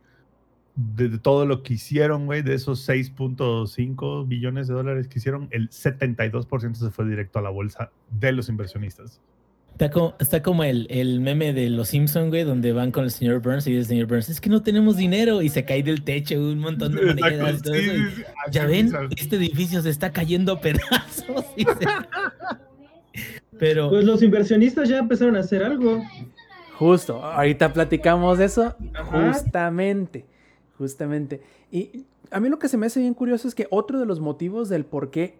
de, 0.75 1.09
de 1.09 1.17
todo 1.17 1.45
lo 1.45 1.63
que 1.63 1.75
hicieron, 1.75 2.25
güey, 2.25 2.41
de 2.41 2.53
esos 2.53 2.87
6.5 2.87 4.27
billones 4.27 4.67
de 4.67 4.73
dólares 4.73 5.07
que 5.07 5.19
hicieron, 5.19 5.47
el 5.51 5.69
72% 5.69 6.75
se 6.75 6.89
fue 6.91 7.07
directo 7.07 7.39
a 7.39 7.41
la 7.41 7.49
bolsa 7.49 7.91
de 8.11 8.31
los 8.31 8.49
inversionistas. 8.49 9.21
Está 9.75 9.91
como, 9.91 10.15
está 10.19 10.41
como 10.41 10.63
el, 10.63 10.87
el 10.89 11.19
meme 11.19 11.51
de 11.51 11.69
los 11.69 11.89
Simpson, 11.89 12.29
güey, 12.29 12.45
donde 12.45 12.71
van 12.71 12.91
con 12.91 13.03
el 13.03 13.11
señor 13.11 13.41
Burns 13.41 13.67
y 13.67 13.71
dice 13.71 13.81
el 13.81 13.85
señor 13.87 14.07
Burns, 14.07 14.29
es 14.29 14.39
que 14.39 14.49
no 14.49 14.63
tenemos 14.63 14.95
dinero 14.95 15.41
y 15.41 15.49
se 15.49 15.65
cae 15.65 15.83
del 15.83 16.01
techo 16.01 16.35
un 16.35 16.59
montón 16.59 16.95
de 16.95 17.07
monedas 17.07 17.59
y 17.59 17.61
todo 17.61 17.73
sí, 17.73 17.79
eso. 17.81 17.93
y, 17.93 18.51
ya 18.51 18.65
ven, 18.65 18.89
este 19.17 19.35
edificio 19.35 19.81
se 19.81 19.89
está 19.89 20.13
cayendo 20.13 20.53
a 20.53 20.61
pedazos. 20.61 21.43
dice. 21.57 21.73
Pero 23.59 23.89
Pues 23.89 24.05
los 24.05 24.23
inversionistas 24.23 24.87
ya 24.87 24.99
empezaron 24.99 25.35
a 25.35 25.39
hacer 25.39 25.61
algo. 25.61 26.01
Justo, 26.77 27.21
ahorita 27.21 27.73
platicamos 27.73 28.37
de 28.37 28.45
eso. 28.45 28.75
Ajá. 28.93 29.33
Justamente, 29.33 30.25
justamente. 30.77 31.41
Y 31.71 32.05
a 32.31 32.39
mí 32.39 32.49
lo 32.49 32.59
que 32.59 32.67
se 32.69 32.77
me 32.77 32.85
hace 32.87 32.99
bien 32.99 33.13
curioso 33.13 33.47
es 33.47 33.55
que 33.55 33.67
otro 33.69 33.99
de 33.99 34.05
los 34.05 34.19
motivos 34.19 34.69
del 34.69 34.85
por 34.85 35.09
qué 35.11 35.37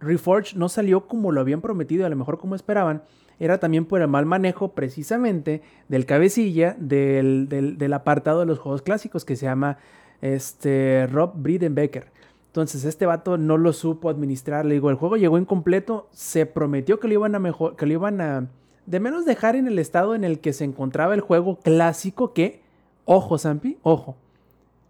Reforged 0.00 0.56
no 0.56 0.68
salió 0.68 1.06
como 1.06 1.32
lo 1.32 1.40
habían 1.40 1.60
prometido, 1.60 2.04
a 2.04 2.08
lo 2.08 2.16
mejor 2.16 2.38
como 2.38 2.54
esperaban, 2.54 3.02
era 3.38 3.58
también 3.58 3.84
por 3.84 4.00
el 4.00 4.08
mal 4.08 4.26
manejo 4.26 4.72
precisamente 4.72 5.62
del 5.88 6.06
cabecilla 6.06 6.76
del, 6.78 7.48
del- 7.48 7.92
apartado 7.92 8.40
de 8.40 8.46
los 8.46 8.58
juegos 8.58 8.82
clásicos 8.82 9.24
que 9.24 9.36
se 9.36 9.46
llama 9.46 9.78
este, 10.22 11.06
Rob 11.10 11.32
Bridenbecker. 11.36 12.06
Entonces 12.48 12.84
este 12.84 13.04
vato 13.04 13.36
no 13.36 13.58
lo 13.58 13.72
supo 13.74 14.08
administrar. 14.08 14.64
Le 14.64 14.74
digo, 14.74 14.88
el 14.88 14.96
juego 14.96 15.16
llegó 15.18 15.36
incompleto, 15.38 16.08
se 16.12 16.46
prometió 16.46 16.98
que 16.98 17.08
lo 17.08 17.14
iban 17.14 17.34
a 17.34 17.38
mejor, 17.38 17.76
que 17.76 17.84
lo 17.86 17.92
iban 17.92 18.20
a 18.22 18.48
de 18.86 19.00
menos 19.00 19.24
dejar 19.26 19.56
en 19.56 19.66
el 19.66 19.78
estado 19.78 20.14
en 20.14 20.24
el 20.24 20.38
que 20.40 20.52
se 20.52 20.64
encontraba 20.64 21.12
el 21.12 21.20
juego 21.20 21.58
clásico 21.58 22.32
que, 22.32 22.62
ojo 23.04 23.36
Zampi, 23.36 23.76
ojo, 23.82 24.16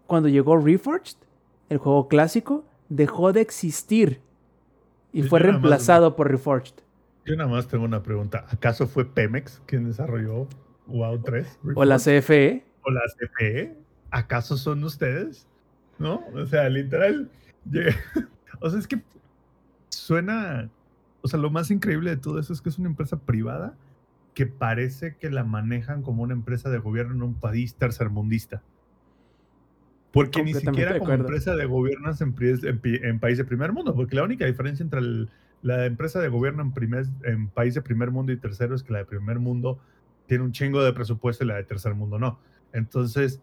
cuando 0.07 0.29
llegó 0.29 0.57
Reforged, 0.57 1.17
el 1.69 1.77
juego 1.77 2.07
clásico 2.07 2.65
dejó 2.89 3.33
de 3.33 3.41
existir 3.41 4.21
y 5.13 5.23
fue 5.23 5.39
más- 5.39 5.47
reemplazado 5.49 6.15
por 6.15 6.31
Reforged. 6.31 6.73
Yo 7.25 7.35
nada 7.35 7.49
más 7.49 7.67
tengo 7.67 7.83
una 7.83 8.01
pregunta. 8.03 8.45
¿Acaso 8.49 8.87
fue 8.87 9.03
Pemex 9.05 9.61
quien 9.65 9.85
desarrolló 9.85 10.47
WoW 10.87 11.21
3? 11.21 11.59
O 11.75 11.83
la 11.83 11.97
CFE. 11.97 12.63
o 12.83 12.89
la 12.91 13.01
CFE? 13.19 13.75
¿Acaso 14.11 14.55
son 14.55 14.83
ustedes? 14.85 15.45
¿No? 15.99 16.23
O 16.33 16.45
sea, 16.45 16.69
literal. 16.69 17.29
O 18.61 18.69
sea, 18.71 18.79
es 18.79 18.87
que 18.87 19.01
suena. 19.89 20.69
O 21.21 21.27
sea, 21.27 21.39
lo 21.39 21.49
más 21.49 21.69
increíble 21.69 22.09
de 22.11 22.17
todo 22.17 22.39
eso 22.39 22.53
es 22.53 22.61
que 22.61 22.69
es 22.69 22.79
una 22.79 22.87
empresa 22.89 23.17
privada 23.17 23.75
que 24.33 24.45
parece 24.45 25.15
que 25.17 25.29
la 25.29 25.43
manejan 25.43 26.01
como 26.03 26.23
una 26.23 26.33
empresa 26.33 26.69
de 26.69 26.77
gobierno 26.77 27.13
en 27.15 27.21
un 27.23 27.33
país 27.35 27.75
tercermundista. 27.75 28.61
Porque 30.17 30.43
ni 30.43 30.53
siquiera 30.53 30.91
como 30.99 31.11
empresa 31.13 31.55
de 31.55 31.65
gobierno 31.65 32.11
en, 32.19 32.81
en 33.03 33.19
país 33.19 33.37
de 33.37 33.45
primer 33.45 33.71
mundo. 33.71 33.93
Porque 33.95 34.15
la 34.15 34.23
única 34.23 34.45
diferencia 34.45 34.83
entre 34.83 34.99
el- 34.99 35.29
la 35.61 35.85
empresa 35.85 36.19
de 36.19 36.27
gobierno 36.27 36.61
en, 36.61 36.71
primer, 36.71 37.05
en 37.23 37.47
país 37.49 37.73
de 37.73 37.81
primer 37.81 38.11
mundo 38.11 38.31
y 38.31 38.37
tercero 38.37 38.75
es 38.75 38.83
que 38.83 38.93
la 38.93 38.99
de 38.99 39.05
primer 39.05 39.39
mundo 39.39 39.79
tiene 40.27 40.43
un 40.43 40.51
chingo 40.51 40.83
de 40.83 40.93
presupuesto 40.93 41.43
y 41.43 41.47
la 41.47 41.55
de 41.55 41.63
tercer 41.63 41.95
mundo 41.95 42.19
no. 42.19 42.39
Entonces, 42.73 43.41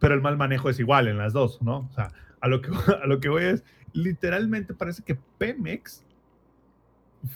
pero 0.00 0.14
el 0.14 0.20
mal 0.22 0.36
manejo 0.36 0.70
es 0.70 0.80
igual 0.80 1.06
en 1.08 1.18
las 1.18 1.32
dos, 1.32 1.62
¿no? 1.62 1.88
O 1.90 1.92
sea, 1.94 2.08
a 2.40 2.48
lo 2.48 2.60
que, 2.62 2.70
a 3.02 3.06
lo 3.06 3.20
que 3.20 3.28
voy 3.28 3.44
es, 3.44 3.64
literalmente 3.92 4.74
parece 4.74 5.02
que 5.04 5.16
Pemex 5.38 6.04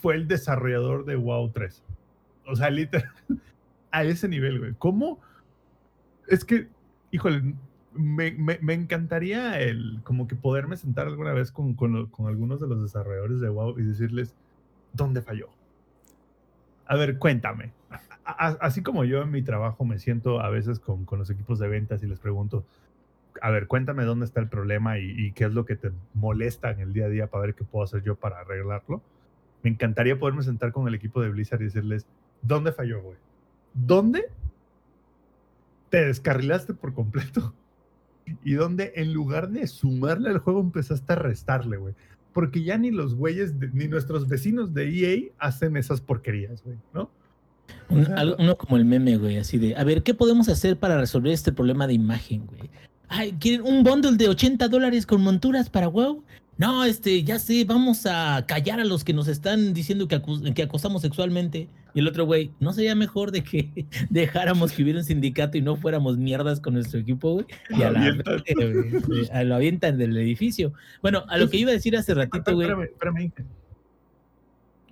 fue 0.01 0.17
el 0.17 0.27
desarrollador 0.27 1.05
de 1.05 1.17
WoW 1.17 1.51
3. 1.53 1.83
O 2.47 2.57
sea, 2.57 2.71
literal, 2.71 3.11
a 3.93 4.03
ese 4.05 4.29
nivel, 4.29 4.59
güey. 4.59 4.75
¿Cómo? 4.79 5.21
Es 6.27 6.45
que, 6.45 6.69
híjole, 7.13 7.55
me, 7.99 8.33
me- 8.33 8.75
encantaría 8.75 9.61
el, 9.61 10.01
como 10.05 10.27
que 10.29 10.37
poderme 10.37 10.77
sentar 10.77 11.07
alguna 11.07 11.33
vez 11.33 11.53
con, 11.53 11.75
con 11.75 12.07
con 12.09 12.27
algunos 12.29 12.61
de 12.61 12.69
los 12.69 12.83
desarrolladores 12.83 13.41
de 13.41 13.49
WoW 13.49 13.79
y 13.79 13.85
decirles, 13.85 14.35
¿dónde 14.93 15.23
falló? 15.23 15.49
A 16.87 16.97
ver, 16.97 17.19
cuéntame. 17.19 17.73
Así 18.25 18.83
como 18.83 19.05
yo 19.05 19.23
en 19.23 19.31
mi 19.31 19.43
trabajo 19.43 19.85
me 19.85 19.99
siento 19.99 20.41
a 20.41 20.51
veces 20.51 20.81
con, 20.81 21.05
con 21.05 21.19
los 21.19 21.31
equipos 21.31 21.59
de 21.59 21.69
ventas 21.69 22.03
y 22.03 22.07
les 22.07 22.21
pregunto, 22.21 22.65
a 23.43 23.51
ver, 23.51 23.67
cuéntame 23.69 24.05
dónde 24.05 24.27
está 24.27 24.41
el 24.41 24.49
problema 24.49 24.99
y, 24.99 25.11
y 25.11 25.33
qué 25.33 25.45
es 25.45 25.53
lo 25.53 25.65
que 25.67 25.77
te 25.77 25.93
molesta 26.15 26.71
en 26.71 26.81
el 26.81 26.93
día 26.93 27.07
a 27.07 27.09
día 27.09 27.27
para 27.29 27.47
ver 27.47 27.55
qué 27.55 27.65
puedo 27.65 27.85
hacer 27.85 28.03
yo 28.03 28.17
para 28.17 28.41
arreglarlo. 28.41 29.03
Me 29.63 29.71
encantaría 29.71 30.19
poderme 30.19 30.43
sentar 30.43 30.73
con 30.73 30.89
el 30.89 30.95
equipo 30.95 31.23
de 31.23 31.31
Blizzard 31.31 31.61
y 31.63 31.67
decirles, 31.67 32.07
¿dónde 32.43 32.73
falló, 32.73 33.03
güey? 33.03 33.19
¿Dónde 33.75 34.31
te 35.91 36.05
descarrilaste 36.07 36.75
por 36.75 36.95
completo? 36.95 37.55
Y 38.45 38.55
dónde 38.55 38.93
en 38.97 39.13
lugar 39.13 39.51
de 39.51 39.67
sumarle 39.67 40.31
al 40.31 40.39
juego 40.39 40.61
empezaste 40.61 41.13
a 41.13 41.17
restarle, 41.17 41.77
güey. 41.77 41.95
Porque 42.33 42.63
ya 42.63 42.77
ni 42.77 42.91
los 42.91 43.15
güeyes, 43.15 43.59
de- 43.59 43.71
ni 43.73 43.89
nuestros 43.89 44.29
vecinos 44.29 44.75
de 44.75 44.89
EA 44.89 45.33
hacen 45.39 45.77
esas 45.77 46.01
porquerías, 46.01 46.63
güey, 46.65 46.77
¿no? 46.93 47.11
Un- 47.89 48.03
Ajá. 48.03 48.15
algo- 48.15 48.37
uno 48.39 48.57
como 48.57 48.77
el 48.77 48.85
meme, 48.85 49.17
güey, 49.17 49.39
así 49.39 49.59
de, 49.59 49.75
a 49.77 49.85
ver, 49.85 50.03
¿qué 50.03 50.13
podemos 50.15 50.49
hacer 50.49 50.77
para 50.79 50.99
resolver 50.99 51.33
este 51.33 51.53
problema 51.53 51.87
de 51.87 51.95
imagen, 51.95 52.47
güey? 52.47 52.69
Ay, 53.09 53.33
¿quieren 53.41 53.63
un 53.63 53.85
bundle 53.85 54.17
de 54.17 54.29
80 54.29 54.69
dólares 54.69 55.07
con 55.07 55.21
monturas 55.23 55.71
para 55.71 55.89
WoW? 55.89 56.23
No, 56.59 56.85
este, 56.85 57.23
ya 57.23 57.39
sé, 57.39 57.65
vamos 57.65 58.07
a 58.07 58.45
callar 58.47 58.81
a 58.81 58.85
los 58.85 59.05
que 59.05 59.13
nos 59.13 59.29
están 59.29 59.75
diciendo 59.75 60.09
que, 60.09 60.17
acus- 60.21 60.55
que 60.55 60.63
acosamos 60.63 61.03
sexualmente. 61.03 61.69
Y 61.95 62.01
el 62.01 62.09
otro 62.09 62.25
güey, 62.27 62.51
¿no 62.61 62.73
sería 62.73 62.95
mejor 62.95 63.31
de 63.31 63.43
que 63.43 63.87
dejáramos 64.11 64.73
que 64.73 64.83
hubiera 64.83 64.99
un 64.99 65.05
sindicato 65.05 65.57
y 65.59 65.63
no 65.63 65.77
fuéramos 65.77 66.17
mierdas 66.19 66.61
con 66.61 66.75
nuestro 66.75 67.01
equipo, 67.01 67.33
güey? 67.35 67.47
Y 67.71 67.83
a 67.83 67.91
Lo 67.91 67.93
la 67.93 68.01
avientan. 68.01 68.43
sí, 68.47 69.29
a 69.33 69.45
lo 69.45 69.55
avientan 69.55 69.99
del 69.99 70.17
edificio. 70.17 70.73
Bueno, 71.03 71.25
a 71.29 71.37
lo 71.39 71.49
que 71.51 71.57
iba 71.59 71.71
a 71.71 71.75
decir 71.75 71.97
hace 71.97 72.15
ratito, 72.15 72.55
güey. 72.55 72.69
Espérame, 72.69 72.85
espérame. 72.85 73.33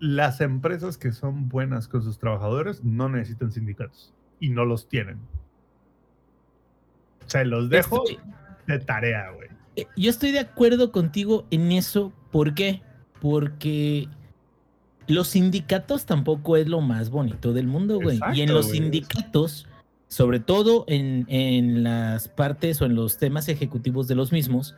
Las 0.01 0.41
empresas 0.41 0.99
que 0.99 1.13
son 1.13 1.49
buenas 1.49 1.89
con 1.89 2.03
sus 2.03 2.19
trabajadores 2.19 2.83
no 2.85 3.09
necesitan 3.09 3.53
sindicatos 3.53 4.13
y 4.41 4.51
no 4.51 4.65
los 4.67 4.89
tienen. 4.89 5.19
O 7.27 7.31
sea, 7.31 7.45
los 7.45 7.71
dejo 7.71 8.05
Estoy- 8.05 8.19
de 8.67 8.79
tarea, 8.81 9.31
güey. 9.31 9.49
Eh, 9.77 9.87
Yo 9.97 10.11
estoy 10.11 10.33
de 10.33 10.41
acuerdo 10.41 10.93
contigo 10.93 11.47
en 11.51 11.73
eso. 11.73 12.13
¿Por 12.31 12.55
qué? 12.55 12.83
Porque 13.21 14.09
los 15.07 15.29
sindicatos 15.29 16.07
tampoco 16.07 16.57
es 16.57 16.69
lo 16.69 16.81
más 16.81 17.11
bonito 17.11 17.53
del 17.53 17.67
mundo, 17.67 18.01
güey. 18.01 18.19
y 18.35 18.41
en 18.43 18.53
los 18.53 18.67
güey. 18.69 18.79
sindicatos, 18.81 19.67
sobre 20.09 20.41
todo 20.41 20.85
en, 20.89 21.27
en 21.29 21.83
las 21.83 22.29
partes 22.29 22.81
o 22.81 22.87
en 22.87 22.95
los 22.95 23.19
temas 23.19 23.49
ejecutivos 23.49 24.09
de 24.09 24.15
los 24.15 24.33
mismos, 24.33 24.75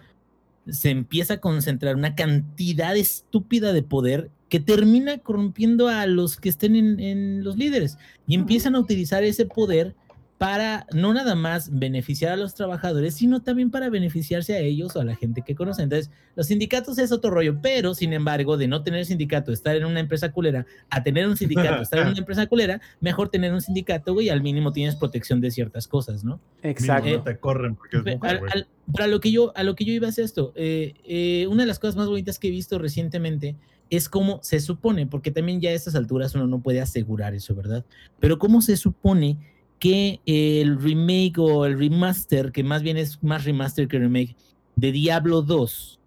se 0.69 0.91
empieza 0.91 1.35
a 1.35 1.41
concentrar 1.41 1.95
una 1.95 2.15
cantidad 2.17 2.97
estúpida 2.97 3.73
de 3.73 3.83
poder 3.83 4.31
que 4.49 4.59
termina 4.61 5.19
corrompiendo 5.19 5.89
a 5.89 6.07
los 6.07 6.37
que 6.37 6.49
estén 6.49 6.75
en, 6.77 6.99
en 7.01 7.45
los 7.45 7.57
líderes 7.57 7.99
y 8.27 8.35
empiezan 8.35 8.75
a 8.75 8.81
utilizar 8.81 9.23
ese 9.25 9.47
poder 9.47 9.95
para 10.39 10.87
no 10.93 11.15
nada 11.15 11.35
más 11.35 11.71
beneficiar 11.79 12.33
a 12.33 12.37
los 12.37 12.55
trabajadores, 12.55 13.15
sino 13.15 13.41
también 13.41 13.71
para 13.71 13.89
beneficiarse 13.89 14.55
a 14.55 14.59
ellos 14.59 14.95
o 14.95 15.01
a 15.01 15.05
la 15.05 15.17
gente 15.17 15.41
que 15.41 15.55
conocen. 15.55 15.85
Entonces, 15.85 16.11
los 16.35 16.49
sindicatos 16.49 16.99
es 16.99 17.11
otro 17.11 17.31
rollo, 17.31 17.59
pero 17.63 17.95
sin 17.95 18.13
embargo, 18.13 18.59
de 18.59 18.69
no 18.69 18.83
tener 18.83 19.07
sindicato, 19.07 19.51
estar 19.51 19.75
en 19.77 19.87
una 19.87 20.01
empresa 20.01 20.33
culera, 20.33 20.67
a 20.91 21.03
tener 21.03 21.27
un 21.27 21.39
sindicato, 21.39 21.81
estar 21.83 22.01
en 22.01 22.09
una 22.09 22.19
empresa 22.19 22.47
culera, 22.49 22.83
mejor 23.01 23.31
tener 23.31 23.53
un 23.55 23.63
sindicato, 23.63 24.13
güey, 24.13 24.29
al 24.29 24.43
mínimo 24.43 24.73
tienes 24.73 24.95
protección 24.97 25.41
de 25.41 25.51
ciertas 25.51 25.89
cosas, 25.89 26.23
¿no? 26.23 26.39
Exacto. 26.63 27.05
Mínimo 27.07 27.25
no 27.25 27.31
te 27.33 27.39
corren 27.39 27.75
porque 27.75 27.97
es 27.97 28.03
Pe- 28.03 28.17
mujer, 28.17 28.31
al- 28.31 28.39
güey. 28.41 28.51
al- 28.53 28.69
para 28.93 29.07
lo 29.07 29.21
que 29.21 29.33
yo, 29.33 29.53
a 29.57 29.63
lo 29.63 29.75
que 29.75 29.85
yo 29.87 29.93
iba 29.95 30.07
a 30.07 30.11
hacer 30.11 30.25
esto, 30.27 30.53
eh, 30.55 30.95
eh, 31.05 31.47
una 31.49 31.63
de 31.63 31.67
las 31.69 31.79
cosas 31.79 31.97
más 31.97 32.09
bonitas 32.09 32.39
que 32.39 32.49
he 32.49 32.51
visto 32.51 32.79
recientemente 32.79 33.57
es 33.89 34.09
cómo 34.11 34.41
se 34.43 34.61
supone, 34.61 35.07
porque 35.07 35.31
también 35.31 35.61
ya 35.63 35.71
a 35.71 35.73
estas 35.73 35.95
alturas 35.95 36.35
uno 36.35 36.47
no 36.47 36.61
puede 36.61 36.81
asegurar 36.83 37.35
eso, 37.35 37.55
¿verdad? 37.55 37.85
Pero 38.21 38.39
cómo 38.39 38.61
se 38.61 38.77
supone 38.77 39.39
que 39.79 40.21
el 40.27 40.81
remake 40.81 41.39
o 41.39 41.67
el 41.67 41.79
remaster, 41.79 42.51
que 42.53 42.65
más 42.65 42.83
bien 42.83 42.97
es 42.97 43.23
más 43.23 43.45
remaster 43.45 43.89
que 43.89 43.99
remake, 43.99 44.35
de 44.75 44.93
Diablo 44.93 45.43
2 45.43 45.99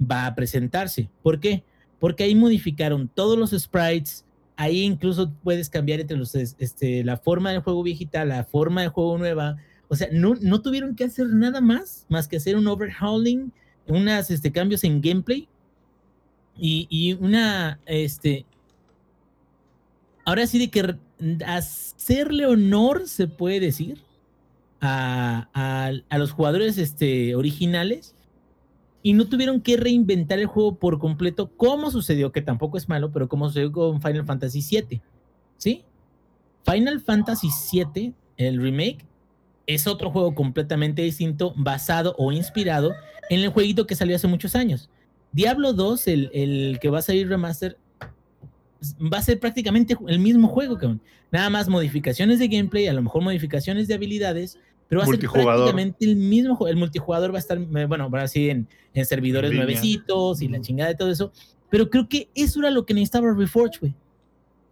va 0.00 0.26
a 0.26 0.34
presentarse. 0.34 1.08
¿Por 1.22 1.40
qué? 1.40 1.64
Porque 1.98 2.24
ahí 2.24 2.34
modificaron 2.34 3.08
todos 3.08 3.36
los 3.38 3.50
sprites, 3.50 4.24
ahí 4.56 4.82
incluso 4.82 5.32
puedes 5.42 5.68
cambiar 5.68 6.00
entre 6.00 6.16
los, 6.16 6.34
es- 6.34 6.56
este, 6.58 7.02
la 7.04 7.16
forma 7.16 7.50
del 7.50 7.60
juego 7.62 7.82
viejita, 7.82 8.24
la 8.24 8.44
forma 8.44 8.82
de 8.82 8.88
juego 8.88 9.18
nueva, 9.18 9.56
o 9.88 9.96
sea, 9.96 10.08
no, 10.12 10.34
no 10.40 10.60
tuvieron 10.62 10.94
que 10.94 11.04
hacer 11.04 11.26
nada 11.28 11.60
más, 11.60 12.06
más 12.08 12.28
que 12.28 12.36
hacer 12.36 12.56
un 12.56 12.66
overhauling, 12.68 13.52
unos 13.86 14.30
este, 14.30 14.52
cambios 14.52 14.84
en 14.84 15.00
gameplay 15.00 15.48
y, 16.56 16.86
y 16.90 17.14
una, 17.14 17.80
este, 17.86 18.44
ahora 20.24 20.46
sí 20.46 20.58
de 20.58 20.70
que 20.70 20.96
hacerle 21.46 22.46
honor, 22.46 23.08
se 23.08 23.26
puede 23.26 23.60
decir, 23.60 24.02
a, 24.80 25.48
a- 26.08 26.18
los 26.18 26.32
jugadores 26.32 26.78
este, 26.78 27.34
originales 27.34 28.14
y 29.02 29.12
no 29.12 29.28
tuvieron 29.28 29.60
que 29.60 29.76
reinventar 29.76 30.38
el 30.38 30.46
juego 30.46 30.76
por 30.76 30.98
completo, 30.98 31.50
como 31.56 31.90
sucedió, 31.90 32.32
que 32.32 32.42
tampoco 32.42 32.76
es 32.78 32.88
malo, 32.88 33.10
pero 33.12 33.28
como 33.28 33.48
sucedió 33.48 33.72
con 33.72 34.00
Final 34.02 34.24
Fantasy 34.24 34.60
VII, 34.68 35.00
¿sí? 35.56 35.84
Final 36.64 37.00
Fantasy 37.00 37.48
VII, 37.72 38.12
el 38.36 38.60
remake, 38.60 39.04
es 39.66 39.86
otro 39.86 40.10
juego 40.10 40.34
completamente 40.34 41.02
distinto, 41.02 41.52
basado 41.56 42.14
o 42.18 42.32
inspirado 42.32 42.92
en 43.30 43.40
el 43.40 43.50
jueguito 43.50 43.86
que 43.86 43.94
salió 43.94 44.16
hace 44.16 44.26
muchos 44.26 44.54
años. 44.54 44.88
Diablo 45.32 45.72
2, 45.74 46.08
el, 46.08 46.30
el 46.32 46.78
que 46.80 46.88
va 46.88 47.00
a 47.00 47.02
salir 47.02 47.28
remaster, 47.28 47.76
va 49.00 49.18
a 49.18 49.22
ser 49.22 49.40
prácticamente 49.40 49.96
el 50.06 50.18
mismo 50.18 50.48
juego, 50.48 50.76
cabrón. 50.76 51.00
Nada 51.30 51.50
más 51.50 51.68
modificaciones 51.68 52.38
de 52.38 52.48
gameplay, 52.48 52.86
a 52.86 52.92
lo 52.92 53.02
mejor 53.02 53.22
modificaciones 53.22 53.88
de 53.88 53.94
habilidades, 53.94 54.58
pero 54.88 55.00
va 55.00 55.04
a 55.04 55.08
ser 55.08 55.18
prácticamente 55.18 56.04
el 56.04 56.16
mismo 56.16 56.56
juego. 56.56 56.70
El 56.70 56.76
multijugador 56.76 57.32
va 57.32 57.36
a 57.36 57.40
estar, 57.40 57.58
eh, 57.58 57.84
bueno, 57.86 58.10
va 58.10 58.22
así 58.22 58.48
en, 58.48 58.66
en 58.94 59.04
servidores 59.04 59.50
En 59.50 59.58
nuevecitos 59.58 60.40
y 60.40 60.48
la 60.48 60.60
chingada 60.60 60.90
de 60.90 60.96
todo 60.96 61.10
eso. 61.10 61.32
Pero 61.70 61.90
creo 61.90 62.08
que 62.08 62.28
eso 62.34 62.60
era 62.60 62.70
lo 62.70 62.86
que 62.86 62.94
necesitaba 62.94 63.32
Reforge, 63.34 63.78
güey. 63.80 63.94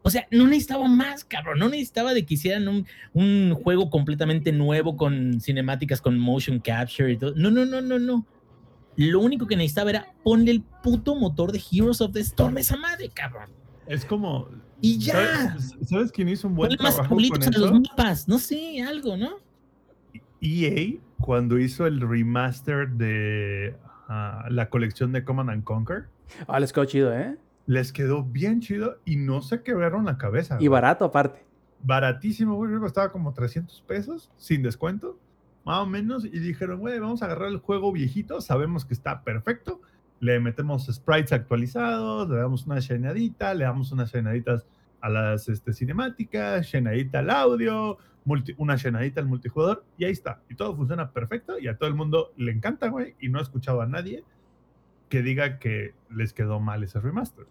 O 0.02 0.10
sea, 0.10 0.26
no 0.30 0.46
necesitaba 0.46 0.86
más, 0.86 1.24
cabrón. 1.24 1.58
No 1.58 1.68
necesitaba 1.68 2.14
de 2.14 2.24
que 2.24 2.34
hicieran 2.34 2.68
un, 2.68 2.86
un 3.12 3.54
juego 3.54 3.90
completamente 3.90 4.52
nuevo 4.52 4.96
con 4.96 5.40
cinemáticas, 5.40 6.00
con 6.00 6.18
motion 6.18 6.60
capture 6.60 7.12
y 7.12 7.16
todo. 7.16 7.34
No, 7.34 7.50
no, 7.50 7.66
no, 7.66 7.82
no, 7.82 7.98
no. 7.98 8.24
Lo 8.96 9.20
único 9.20 9.46
que 9.46 9.56
necesitaba 9.56 9.90
era 9.90 10.14
ponle 10.22 10.52
el 10.52 10.62
puto 10.62 11.16
motor 11.16 11.52
de 11.52 11.60
Heroes 11.70 12.00
of 12.00 12.12
the 12.12 12.20
Storm 12.20 12.56
a 12.56 12.60
esa 12.60 12.76
madre, 12.76 13.10
cabrón. 13.10 13.50
Es 13.86 14.04
como. 14.04 14.48
Y 14.80 14.98
ya. 14.98 15.12
¿Sabes, 15.56 15.74
¿sabes 15.88 16.12
quién 16.12 16.28
hizo 16.28 16.48
un 16.48 16.54
buen 16.54 16.68
Ponle 16.70 16.82
más 16.82 16.96
con 16.98 17.08
pulitos 17.08 17.46
a 17.46 17.50
los 17.50 17.70
eso? 17.70 17.80
mapas. 17.80 18.28
No 18.28 18.38
sé, 18.38 18.82
algo, 18.82 19.16
¿no? 19.16 19.36
EA, 20.40 20.98
cuando 21.20 21.58
hizo 21.58 21.86
el 21.86 22.00
remaster 22.00 22.88
de 22.90 23.76
ah, 24.08 24.44
la 24.50 24.68
colección 24.68 25.12
de 25.12 25.24
Command 25.24 25.50
and 25.50 25.64
Conquer, 25.64 26.08
Ah, 26.46 26.60
les 26.60 26.72
quedó 26.72 26.84
chido, 26.84 27.12
¿eh? 27.16 27.36
les 27.66 27.92
quedó 27.92 28.22
bien 28.22 28.60
chido 28.60 28.98
y 29.04 29.16
no 29.16 29.42
se 29.42 29.62
quebraron 29.62 30.04
la 30.04 30.18
cabeza. 30.18 30.54
Y 30.56 30.58
güey. 30.58 30.68
barato 30.68 31.04
aparte. 31.04 31.44
Baratísimo, 31.82 32.54
güey. 32.56 32.76
Costaba 32.78 33.10
como 33.10 33.32
300 33.32 33.82
pesos, 33.86 34.30
sin 34.36 34.62
descuento, 34.62 35.18
más 35.64 35.78
o 35.80 35.86
menos. 35.86 36.24
Y 36.24 36.30
dijeron, 36.38 36.80
güey, 36.80 36.98
vamos 36.98 37.22
a 37.22 37.26
agarrar 37.26 37.48
el 37.48 37.58
juego 37.58 37.92
viejito, 37.92 38.40
sabemos 38.40 38.84
que 38.84 38.94
está 38.94 39.22
perfecto. 39.22 39.80
Le 40.20 40.40
metemos 40.40 40.86
sprites 40.86 41.32
actualizados, 41.32 42.28
le 42.28 42.36
damos 42.36 42.66
una 42.66 42.78
llenadita, 42.80 43.52
le 43.54 43.64
damos 43.64 43.92
unas 43.92 44.12
llenaditas 44.12 44.66
a 45.00 45.08
las 45.10 45.48
este, 45.48 45.72
cinemáticas, 45.72 46.72
llenadita 46.72 47.18
al 47.18 47.30
audio, 47.30 47.98
multi- 48.24 48.54
una 48.58 48.76
llenadita 48.76 49.20
al 49.20 49.26
multijugador, 49.26 49.84
y 49.98 50.04
ahí 50.06 50.12
está. 50.12 50.40
Y 50.48 50.54
todo 50.54 50.74
funciona 50.74 51.10
perfecto 51.10 51.58
y 51.58 51.68
a 51.68 51.76
todo 51.76 51.88
el 51.88 51.94
mundo 51.94 52.32
le 52.36 52.50
encanta, 52.52 52.88
güey. 52.88 53.14
Y 53.20 53.28
no 53.28 53.38
he 53.38 53.42
escuchado 53.42 53.82
a 53.82 53.86
nadie 53.86 54.24
que 55.08 55.22
diga 55.22 55.58
que 55.58 55.94
les 56.10 56.32
quedó 56.32 56.58
mal 56.60 56.82
ese 56.82 56.98
remaster. 56.98 57.44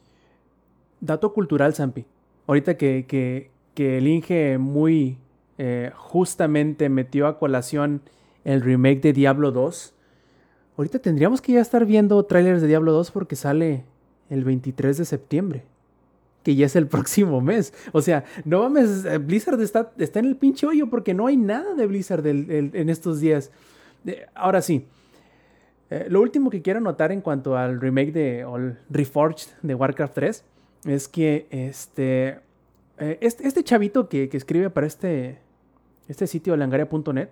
Dato 1.00 1.34
cultural, 1.34 1.74
Zampi. 1.74 2.06
Ahorita 2.48 2.78
que, 2.78 3.06
que, 3.08 3.52
que 3.76 3.98
el 4.00 4.08
Inge 4.08 4.58
muy 4.58 5.18
eh, 5.58 5.92
justamente 5.96 6.90
metió 6.90 7.28
a 7.28 7.38
colación 7.40 8.02
el 8.44 8.62
remake 8.62 9.02
de 9.02 9.14
Diablo 9.14 9.52
2. 9.52 9.95
Ahorita 10.78 11.00
tendríamos 11.00 11.42
que 11.42 11.54
ya 11.54 11.62
estar 11.62 11.86
viendo 11.86 12.24
trailers 12.24 12.62
de 12.62 12.68
Diablo 12.68 12.92
2 12.92 13.12
porque 13.12 13.36
sale 13.36 13.84
el 14.30 14.44
23 14.44 14.98
de 14.98 15.06
septiembre. 15.06 15.64
Que 16.44 16.56
ya 16.56 16.66
es 16.66 16.76
el 16.76 16.88
próximo 16.96 17.42
mes. 17.42 17.74
O 17.92 18.02
sea, 18.02 18.26
no 18.44 18.64
mames, 18.64 19.06
eh, 19.06 19.18
Blizzard 19.18 19.62
está, 19.62 19.92
está 19.98 20.20
en 20.20 20.26
el 20.26 20.36
pinche 20.36 20.68
hoyo 20.68 20.90
porque 20.90 21.14
no 21.14 21.28
hay 21.28 21.38
nada 21.38 21.74
de 21.74 21.88
Blizzard 21.88 22.26
en 22.26 22.90
estos 22.90 23.20
días. 23.20 23.52
Ahora 24.34 24.62
sí. 24.62 24.86
eh, 25.90 26.08
lo 26.10 26.22
último 26.22 26.50
que 26.50 26.62
quiero 26.62 26.80
notar 26.80 27.12
en 27.12 27.22
cuanto 27.22 27.58
al 27.58 27.80
remake 27.80 28.12
de 28.12 28.46
o 28.46 28.58
el 28.58 28.78
Reforged 28.90 29.48
de 29.62 29.76
Warcraft 29.76 30.14
3 30.14 30.44
es 30.86 31.08
que 31.08 31.48
este, 31.50 32.40
eh, 33.00 33.18
este, 33.22 33.48
este 33.48 33.64
chavito 33.64 34.10
que, 34.10 34.30
que 34.30 34.38
escribe 34.38 34.70
para 34.70 34.86
este, 34.88 35.40
este 36.08 36.28
sitio 36.28 36.56
langaria.net 36.58 37.30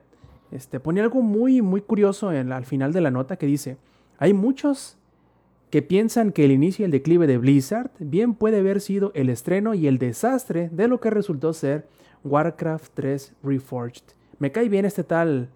este, 0.53 0.79
pone 0.79 1.01
algo 1.01 1.21
muy, 1.21 1.61
muy 1.61 1.81
curioso 1.81 2.31
en 2.31 2.51
al 2.51 2.65
final 2.65 2.93
de 2.93 3.01
la 3.01 3.11
nota 3.11 3.37
que 3.37 3.45
dice, 3.45 3.77
hay 4.17 4.33
muchos 4.33 4.97
que 5.69 5.81
piensan 5.81 6.31
que 6.31 6.45
el 6.45 6.51
inicio 6.51 6.83
y 6.83 6.85
el 6.85 6.91
declive 6.91 7.25
de 7.25 7.39
Blizzard 7.39 7.89
bien 7.97 8.35
puede 8.35 8.59
haber 8.59 8.79
sido 8.79 9.11
el 9.15 9.29
estreno 9.29 9.73
y 9.73 9.87
el 9.87 9.97
desastre 9.97 10.69
de 10.71 10.87
lo 10.87 10.99
que 10.99 11.09
resultó 11.09 11.53
ser 11.53 11.87
Warcraft 12.23 12.91
3 12.93 13.33
Reforged. 13.43 14.03
Me 14.37 14.51
cae 14.51 14.69
bien 14.69 14.85
este 14.85 15.03
tal... 15.03 15.49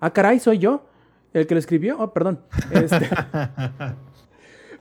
Ah, 0.00 0.12
caray, 0.12 0.38
soy 0.38 0.58
yo 0.58 0.84
el 1.32 1.46
que 1.46 1.54
lo 1.54 1.58
escribió. 1.58 1.98
Oh, 1.98 2.12
perdón. 2.12 2.40
Este, 2.70 3.08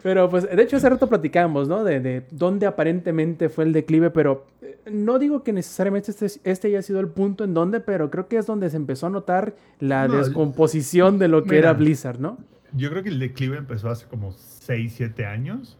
pero 0.05 0.29
pues, 0.29 0.47
de 0.47 0.61
hecho, 0.61 0.77
hace 0.77 0.87
rato 0.87 1.09
platicamos, 1.09 1.67
¿no? 1.67 1.83
De, 1.83 1.99
de 1.99 2.27
dónde 2.29 2.67
aparentemente 2.67 3.49
fue 3.49 3.63
el 3.63 3.73
declive, 3.73 4.11
pero 4.11 4.45
eh, 4.61 4.77
no 4.91 5.17
digo 5.17 5.41
que 5.41 5.51
necesariamente 5.51 6.11
este, 6.11 6.27
este 6.43 6.67
haya 6.67 6.83
sido 6.83 6.99
el 6.99 7.07
punto 7.07 7.43
en 7.43 7.55
donde, 7.55 7.79
pero 7.79 8.11
creo 8.11 8.27
que 8.27 8.37
es 8.37 8.45
donde 8.45 8.69
se 8.69 8.77
empezó 8.77 9.07
a 9.07 9.09
notar 9.09 9.55
la 9.79 10.07
No, 10.07 10.17
descomposición 10.17 11.17
de 11.17 11.27
lo 11.27 11.41
que 11.41 11.55
mira. 11.55 11.71
era 11.71 11.73
Blizzard, 11.73 12.19
¿no? 12.19 12.37
Yo 12.73 12.91
creo 12.91 13.01
que 13.01 13.09
el 13.09 13.17
declive 13.17 13.57
empezó 13.57 13.89
hace 13.89 14.05
como 14.05 14.31
6, 14.31 14.93
7 14.95 15.25
años. 15.25 15.79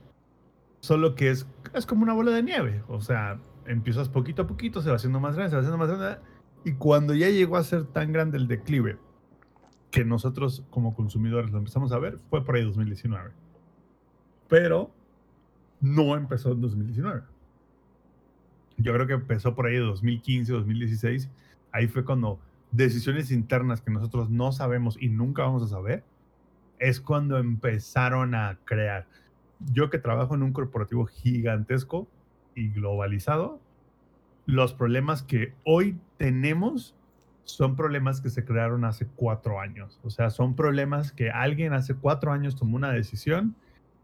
Solo 0.80 1.14
que 1.14 1.30
es, 1.30 1.46
es 1.76 1.86
como 1.86 2.02
una 2.02 2.14
bola 2.14 2.32
de 2.32 2.42
nieve. 2.42 2.82
O 2.88 3.02
sea, 3.02 3.40
empiezas 3.68 4.10
poquito 4.10 4.42
a 4.42 4.48
poquito, 4.48 4.82
se 4.82 4.90
va 4.90 4.96
haciendo 4.96 5.20
más 5.20 5.36
grande, 5.36 5.52
se 5.52 5.56
va 5.58 5.62
haciendo 5.62 5.78
más 5.78 5.96
grande. 5.96 6.18
Y 6.64 6.72
cuando 6.72 7.14
ya 7.14 7.30
llegó 7.30 7.58
a 7.58 7.64
ser 7.64 7.84
tan 7.84 8.12
grande 8.12 8.40
el 8.40 8.48
declive 8.48 8.98
que 9.92 10.04
nosotros 10.04 10.64
como 10.72 10.96
consumidores 10.96 11.52
lo 11.52 11.60
empezamos 11.60 11.92
a 11.92 12.00
ver, 12.00 12.18
fue 12.32 12.44
por 12.44 12.56
ahí 12.56 12.64
2019. 12.64 13.45
Pero 14.48 14.92
no 15.82 16.16
empezó 16.16 16.52
en 16.52 16.62
2019. 16.62 17.24
Yo 18.78 18.94
creo 18.94 19.08
que 19.08 19.14
empezó 19.14 19.56
por 19.56 19.68
ahí 19.68 19.74
de 19.74 19.80
2015, 19.80 20.52
2016. 20.52 21.30
Ahí 21.72 21.88
fue 21.88 22.04
cuando 22.04 22.40
decisiones 22.72 23.32
internas 23.32 23.82
que 23.82 23.92
nosotros 23.92 24.30
no 24.30 24.52
sabemos 24.52 24.98
y 25.00 25.10
nunca 25.10 25.44
vamos 25.44 25.64
a 25.64 25.68
saber, 25.68 26.04
es 26.80 27.00
cuando 27.00 27.38
empezaron 27.38 28.36
a 28.36 28.60
crear. 28.66 29.08
Yo 29.72 29.90
que 29.90 29.98
trabajo 29.98 30.36
en 30.36 30.44
un 30.44 30.52
corporativo 30.52 31.06
gigantesco 31.06 32.08
y 32.54 32.70
globalizado, 32.70 33.60
los 34.46 34.74
problemas 34.74 35.24
que 35.24 35.54
hoy 35.64 35.98
tenemos 36.18 36.96
son 37.46 37.76
problemas 37.76 38.22
que 38.22 38.30
se 38.30 38.44
crearon 38.44 38.84
hace 38.86 39.08
cuatro 39.08 39.60
años. 39.60 40.00
O 40.04 40.10
sea, 40.10 40.30
son 40.30 40.56
problemas 40.56 41.12
que 41.12 41.30
alguien 41.30 41.74
hace 41.74 41.96
cuatro 41.96 42.32
años 42.32 42.56
tomó 42.56 42.76
una 42.76 42.92
decisión, 42.92 43.56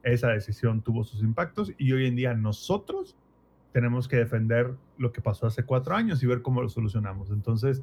esa 0.03 0.29
decisión 0.29 0.81
tuvo 0.81 1.03
sus 1.03 1.21
impactos 1.21 1.73
y 1.77 1.91
hoy 1.93 2.07
en 2.07 2.15
día 2.15 2.33
nosotros 2.33 3.15
tenemos 3.71 4.07
que 4.07 4.17
defender 4.17 4.75
lo 4.97 5.11
que 5.11 5.21
pasó 5.21 5.47
hace 5.47 5.63
cuatro 5.63 5.95
años 5.95 6.21
y 6.23 6.27
ver 6.27 6.41
cómo 6.41 6.61
lo 6.61 6.69
solucionamos. 6.69 7.29
Entonces, 7.31 7.81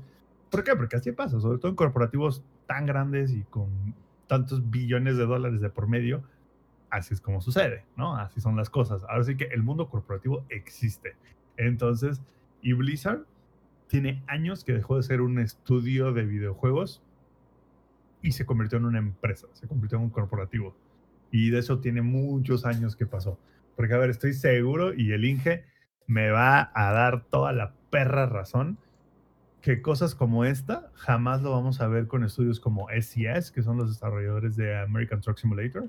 ¿por 0.50 0.64
qué? 0.64 0.76
Porque 0.76 0.96
así 0.96 1.12
pasa, 1.12 1.40
sobre 1.40 1.58
todo 1.58 1.70
en 1.70 1.76
corporativos 1.76 2.42
tan 2.66 2.86
grandes 2.86 3.32
y 3.32 3.42
con 3.44 3.94
tantos 4.26 4.70
billones 4.70 5.16
de 5.16 5.26
dólares 5.26 5.60
de 5.60 5.70
por 5.70 5.88
medio, 5.88 6.22
así 6.90 7.14
es 7.14 7.20
como 7.20 7.40
sucede, 7.40 7.84
¿no? 7.96 8.16
Así 8.16 8.40
son 8.40 8.56
las 8.56 8.70
cosas. 8.70 9.02
Ahora 9.08 9.24
sí 9.24 9.36
que 9.36 9.44
el 9.44 9.62
mundo 9.62 9.88
corporativo 9.88 10.44
existe. 10.50 11.16
Entonces, 11.56 12.22
y 12.60 12.72
Blizzard 12.74 13.24
tiene 13.88 14.22
años 14.26 14.64
que 14.64 14.72
dejó 14.72 14.96
de 14.96 15.02
ser 15.02 15.22
un 15.22 15.38
estudio 15.38 16.12
de 16.12 16.26
videojuegos 16.26 17.02
y 18.20 18.32
se 18.32 18.44
convirtió 18.44 18.78
en 18.78 18.84
una 18.84 18.98
empresa, 18.98 19.46
se 19.54 19.66
convirtió 19.66 19.96
en 19.98 20.04
un 20.04 20.10
corporativo. 20.10 20.74
Y 21.30 21.50
de 21.50 21.58
eso 21.58 21.80
tiene 21.80 22.02
muchos 22.02 22.64
años 22.64 22.96
que 22.96 23.06
pasó. 23.06 23.38
Porque, 23.76 23.94
a 23.94 23.98
ver, 23.98 24.10
estoy 24.10 24.32
seguro 24.32 24.92
y 24.94 25.12
el 25.12 25.24
Inge 25.24 25.64
me 26.06 26.30
va 26.30 26.70
a 26.74 26.92
dar 26.92 27.24
toda 27.24 27.52
la 27.52 27.74
perra 27.90 28.26
razón 28.26 28.78
que 29.60 29.82
cosas 29.82 30.14
como 30.14 30.44
esta 30.44 30.90
jamás 30.94 31.42
lo 31.42 31.50
vamos 31.50 31.80
a 31.80 31.88
ver 31.88 32.06
con 32.06 32.24
estudios 32.24 32.60
como 32.60 32.88
SES, 32.90 33.50
que 33.50 33.62
son 33.62 33.76
los 33.76 33.90
desarrolladores 33.90 34.56
de 34.56 34.78
American 34.78 35.20
Truck 35.20 35.38
Simulator. 35.38 35.88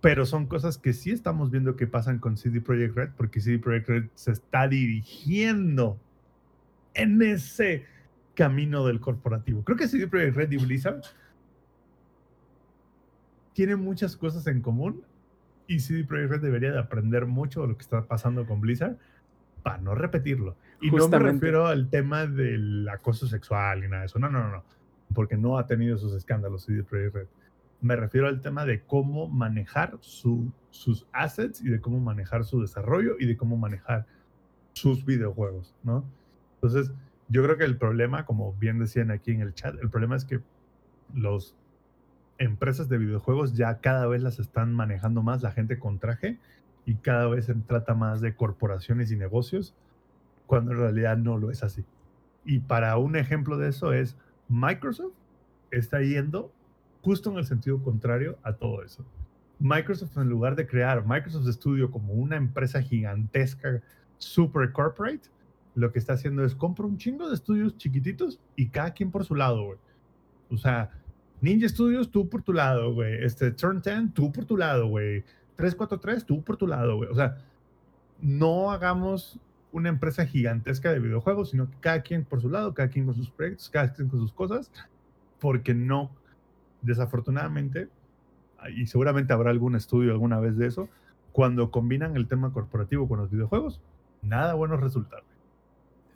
Pero 0.00 0.26
son 0.26 0.46
cosas 0.46 0.78
que 0.78 0.92
sí 0.92 1.10
estamos 1.10 1.50
viendo 1.50 1.76
que 1.76 1.86
pasan 1.86 2.18
con 2.18 2.36
CD 2.36 2.60
Projekt 2.60 2.96
Red, 2.96 3.10
porque 3.16 3.40
CD 3.40 3.58
Projekt 3.58 3.88
Red 3.88 4.04
se 4.14 4.32
está 4.32 4.68
dirigiendo 4.68 5.98
en 6.94 7.22
ese 7.22 7.86
camino 8.34 8.84
del 8.84 9.00
corporativo. 9.00 9.62
Creo 9.62 9.78
que 9.78 9.86
CD 9.86 10.08
Projekt 10.08 10.36
Red 10.36 10.50
y 10.52 10.56
Blizzard 10.56 11.02
tienen 13.52 13.80
muchas 13.80 14.16
cosas 14.16 14.46
en 14.46 14.60
común 14.62 15.02
y 15.66 15.80
CD 15.80 16.04
Projekt 16.04 16.30
Red 16.30 16.40
debería 16.42 16.72
de 16.72 16.78
aprender 16.78 17.26
mucho 17.26 17.62
de 17.62 17.68
lo 17.68 17.76
que 17.76 17.82
está 17.82 18.06
pasando 18.06 18.46
con 18.46 18.60
Blizzard 18.60 18.96
para 19.62 19.78
no 19.78 19.94
repetirlo. 19.94 20.56
Y 20.80 20.86
no 20.88 20.94
me 20.94 21.00
Justamente. 21.02 21.32
refiero 21.34 21.66
al 21.66 21.88
tema 21.88 22.26
del 22.26 22.88
acoso 22.88 23.26
sexual 23.26 23.84
y 23.84 23.88
nada 23.88 24.00
de 24.00 24.06
eso. 24.06 24.18
No, 24.18 24.28
no, 24.28 24.42
no, 24.42 24.50
no. 24.50 24.64
Porque 25.14 25.36
no 25.36 25.58
ha 25.58 25.66
tenido 25.66 25.96
esos 25.96 26.14
escándalos 26.14 26.64
CD 26.64 26.82
Projekt 26.82 27.14
Red. 27.14 27.26
Me 27.80 27.96
refiero 27.96 28.26
al 28.28 28.40
tema 28.40 28.64
de 28.64 28.82
cómo 28.82 29.28
manejar 29.28 29.98
su- 30.00 30.52
sus 30.70 31.06
assets 31.12 31.60
y 31.60 31.68
de 31.68 31.80
cómo 31.80 32.00
manejar 32.00 32.44
su 32.44 32.60
desarrollo 32.60 33.16
y 33.18 33.26
de 33.26 33.36
cómo 33.36 33.56
manejar 33.56 34.06
sus 34.72 35.04
videojuegos, 35.04 35.74
¿no? 35.82 36.04
Entonces, 36.54 36.92
yo 37.28 37.42
creo 37.42 37.56
que 37.58 37.64
el 37.64 37.76
problema, 37.76 38.24
como 38.24 38.54
bien 38.54 38.78
decían 38.78 39.10
aquí 39.10 39.32
en 39.32 39.40
el 39.42 39.52
chat, 39.54 39.74
el 39.82 39.90
problema 39.90 40.16
es 40.16 40.24
que 40.24 40.40
los 41.14 41.56
empresas 42.42 42.88
de 42.88 42.98
videojuegos 42.98 43.54
ya 43.54 43.78
cada 43.78 44.06
vez 44.06 44.22
las 44.22 44.38
están 44.38 44.72
manejando 44.72 45.22
más 45.22 45.42
la 45.42 45.52
gente 45.52 45.78
con 45.78 45.98
traje 45.98 46.38
y 46.84 46.96
cada 46.96 47.28
vez 47.28 47.46
se 47.46 47.54
trata 47.54 47.94
más 47.94 48.20
de 48.20 48.34
corporaciones 48.34 49.12
y 49.12 49.16
negocios, 49.16 49.74
cuando 50.46 50.72
en 50.72 50.78
realidad 50.78 51.16
no 51.16 51.38
lo 51.38 51.50
es 51.50 51.62
así. 51.62 51.84
Y 52.44 52.58
para 52.58 52.96
un 52.98 53.16
ejemplo 53.16 53.56
de 53.56 53.68
eso 53.68 53.92
es 53.92 54.16
Microsoft 54.48 55.14
está 55.70 56.00
yendo 56.02 56.52
justo 57.02 57.30
en 57.30 57.38
el 57.38 57.46
sentido 57.46 57.82
contrario 57.82 58.38
a 58.42 58.52
todo 58.54 58.82
eso. 58.82 59.04
Microsoft, 59.60 60.16
en 60.16 60.28
lugar 60.28 60.56
de 60.56 60.66
crear 60.66 61.06
Microsoft 61.06 61.46
Studio 61.46 61.90
como 61.90 62.14
una 62.14 62.36
empresa 62.36 62.82
gigantesca, 62.82 63.80
super 64.18 64.72
corporate, 64.72 65.28
lo 65.74 65.92
que 65.92 66.00
está 66.00 66.14
haciendo 66.14 66.44
es 66.44 66.54
compra 66.54 66.84
un 66.84 66.98
chingo 66.98 67.28
de 67.28 67.34
estudios 67.34 67.76
chiquititos 67.76 68.40
y 68.56 68.68
cada 68.68 68.92
quien 68.92 69.12
por 69.12 69.24
su 69.24 69.36
lado, 69.36 69.64
güey. 69.64 69.78
O 70.50 70.56
sea, 70.56 70.90
Ninja 71.42 71.68
Studios, 71.68 72.10
tú 72.10 72.28
por 72.30 72.42
tu 72.42 72.52
lado, 72.54 72.94
güey. 72.94 73.22
Este, 73.22 73.50
Turn 73.50 73.82
10, 73.82 74.14
tú 74.14 74.32
por 74.32 74.46
tu 74.46 74.56
lado, 74.56 74.86
güey. 74.86 75.22
343, 75.56 76.24
tú 76.24 76.42
por 76.42 76.56
tu 76.56 76.66
lado, 76.66 76.96
güey. 76.96 77.10
O 77.10 77.14
sea, 77.14 77.36
no 78.20 78.70
hagamos 78.70 79.38
una 79.72 79.88
empresa 79.88 80.24
gigantesca 80.24 80.92
de 80.92 81.00
videojuegos, 81.00 81.50
sino 81.50 81.68
que 81.68 81.76
cada 81.80 82.00
quien 82.02 82.24
por 82.24 82.40
su 82.40 82.48
lado, 82.48 82.72
cada 82.74 82.88
quien 82.88 83.04
con 83.06 83.14
sus 83.14 83.30
proyectos, 83.30 83.68
cada 83.68 83.92
quien 83.92 84.08
con 84.08 84.20
sus 84.20 84.32
cosas, 84.32 84.70
porque 85.40 85.74
no, 85.74 86.10
desafortunadamente, 86.82 87.88
y 88.76 88.86
seguramente 88.86 89.32
habrá 89.32 89.50
algún 89.50 89.74
estudio 89.74 90.12
alguna 90.12 90.38
vez 90.40 90.56
de 90.56 90.66
eso, 90.66 90.88
cuando 91.32 91.70
combinan 91.70 92.16
el 92.16 92.28
tema 92.28 92.52
corporativo 92.52 93.08
con 93.08 93.18
los 93.18 93.30
videojuegos, 93.30 93.80
nada 94.20 94.54
bueno 94.54 94.76
resulta. 94.76 95.18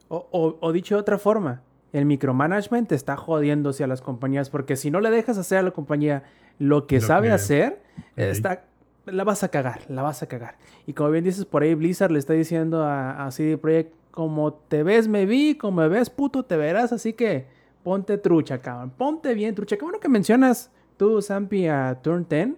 O, 0.09 0.29
o- 0.31 0.59
o 0.61 0.73
dicho 0.73 0.95
de 0.95 1.01
otra 1.01 1.19
forma, 1.19 1.63
el 1.93 2.05
micromanagement 2.05 2.91
está 2.93 3.17
jodiéndose 3.17 3.85
a 3.85 3.87
las 3.87 4.03
compañías 4.03 4.51
porque 4.51 4.77
si 4.77 4.91
no 4.91 5.01
le 5.01 5.11
dejas 5.11 5.39
hacer 5.39 5.59
a 5.59 5.63
la 5.63 5.71
compañía 5.71 6.25
lo 6.59 6.87
que 6.87 6.97
Lo 7.01 7.07
sabe 7.07 7.29
que- 7.29 7.35
hacer, 7.35 7.83
está, 8.17 8.65
la 9.07 9.25
vas 9.25 9.43
a 9.45 9.49
cagar, 9.49 9.81
la 9.89 10.03
vas 10.03 10.23
a 10.23 10.27
cagar. 10.27 10.57
Y 10.87 10.93
como 10.95 11.11
bien 11.11 11.25
dices, 11.25 11.45
por 11.45 11.63
ahí 11.63 11.75
Blizzard 11.75 12.11
le 12.11 12.19
está 12.19 12.33
diciendo 12.33 12.83
a, 12.85 13.25
a 13.27 13.31
CD 13.31 13.57
Projekt, 13.57 13.93
como 14.11 14.53
te 14.55 14.83
ves 14.83 15.09
me 15.09 15.27
vi, 15.27 15.55
como 15.57 15.83
me 15.83 15.89
ves 15.89 16.11
puto 16.11 16.45
te 16.45 16.57
verás, 16.57 16.93
así 16.93 17.13
que 17.13 17.47
ponte 17.83 18.19
trucha, 18.19 18.59
cabrón, 18.59 18.91
ponte 18.97 19.35
bien 19.35 19.55
trucha. 19.55 19.77
Qué 19.77 19.85
bueno 19.85 20.01
que 20.01 20.09
mencionas 20.09 20.71
tú, 20.97 21.21
Zampi, 21.23 21.69
a 21.69 22.01
Turn 22.03 22.27
10, 22.29 22.49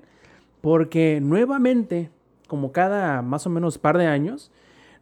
porque 0.61 1.21
nuevamente, 1.21 2.11
como 2.47 2.73
cada 2.73 3.23
más 3.23 3.47
o 3.47 3.51
menos 3.51 3.77
par 3.79 3.99
de 3.99 4.07
años, 4.07 4.51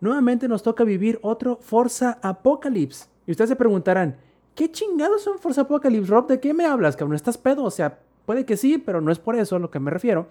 nuevamente 0.00 0.48
nos 0.48 0.62
toca 0.62 0.84
vivir 0.84 1.18
otro 1.22 1.56
Forza 1.60 2.18
Apocalypse. 2.22 3.06
Y 3.26 3.32
ustedes 3.32 3.50
se 3.50 3.56
preguntarán, 3.56 4.16
¿qué 4.54 4.70
chingados 4.70 5.22
son 5.22 5.38
Forza 5.38 5.62
Apocalypse, 5.62 6.10
Rob? 6.10 6.28
¿De 6.28 6.40
qué 6.40 6.54
me 6.54 6.64
hablas, 6.64 6.96
cabrón? 6.96 7.16
¿Estás 7.16 7.38
pedo? 7.38 7.64
O 7.64 7.70
sea, 7.70 7.98
puede 8.24 8.44
que 8.44 8.56
sí, 8.56 8.78
pero 8.78 9.00
no 9.00 9.10
es 9.10 9.18
por 9.18 9.36
eso 9.36 9.56
a 9.56 9.58
lo 9.58 9.70
que 9.70 9.80
me 9.80 9.90
refiero. 9.90 10.28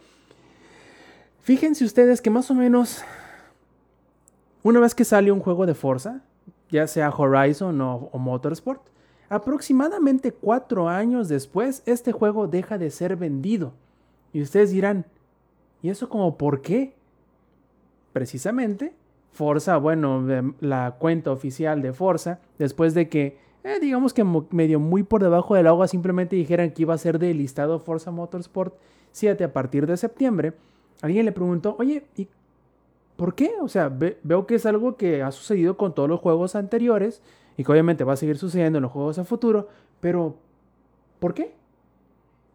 Fíjense 1.42 1.86
ustedes 1.86 2.22
que 2.22 2.30
más 2.30 2.50
o 2.50 2.56
menos 2.56 3.04
una 4.64 4.80
vez 4.80 4.96
que 4.96 5.06
sale 5.06 5.32
un 5.32 5.42
juego 5.42 5.68
de 5.68 5.76
Forza, 5.76 6.22
ya 6.72 6.88
sea 6.88 7.12
Horizon 7.12 7.80
o, 7.82 8.10
o 8.12 8.18
Motorsport, 8.18 8.82
aproximadamente 9.30 10.32
cuatro 10.32 10.90
años 10.90 11.28
después, 11.28 11.84
este 11.86 12.12
juego 12.12 12.48
deja 12.48 12.78
de 12.78 12.90
ser 12.90 13.16
vendido. 13.16 13.74
Y 14.34 14.42
ustedes 14.42 14.72
dirán, 14.72 15.06
¿y 15.84 15.90
eso 15.90 16.10
como 16.10 16.38
por 16.38 16.62
qué? 16.62 16.96
Precisamente, 18.12 18.96
Forza, 19.36 19.76
bueno, 19.76 20.26
la 20.62 20.96
cuenta 20.98 21.30
oficial 21.30 21.82
de 21.82 21.92
Forza, 21.92 22.40
después 22.58 22.94
de 22.94 23.10
que, 23.10 23.38
eh, 23.66 23.80
digamos 23.82 24.14
que 24.14 24.24
medio 24.52 24.80
muy 24.80 25.04
por 25.04 25.22
debajo 25.22 25.56
del 25.56 25.68
agua, 25.68 25.90
simplemente 25.90 26.38
dijeran 26.38 26.72
que 26.72 26.84
iba 26.84 26.94
a 26.94 26.98
ser 26.98 27.20
del 27.20 27.38
listado 27.38 27.80
Forza 27.80 28.12
Motorsport 28.12 28.76
7 29.12 29.44
a 29.44 29.52
partir 29.52 29.88
de 29.88 29.98
septiembre, 29.98 30.54
alguien 31.02 31.26
le 31.26 31.34
preguntó, 31.34 31.76
oye, 31.80 32.06
¿y 32.16 32.30
por 33.18 33.36
qué? 33.36 33.52
O 33.62 33.68
sea, 33.68 33.90
ve- 33.90 34.18
veo 34.24 34.48
que 34.48 34.56
es 34.56 34.66
algo 34.66 34.96
que 34.96 35.22
ha 35.22 35.34
sucedido 35.34 35.76
con 35.76 35.94
todos 35.94 36.08
los 36.08 36.22
juegos 36.22 36.56
anteriores 36.56 37.22
y 37.58 37.66
que 37.66 37.72
obviamente 37.74 38.06
va 38.06 38.14
a 38.14 38.18
seguir 38.18 38.38
sucediendo 38.38 38.78
en 38.78 38.84
los 38.84 38.92
juegos 38.94 39.20
a 39.20 39.26
futuro, 39.26 39.68
pero 40.00 40.36
¿por 41.20 41.34
qué? 41.34 41.52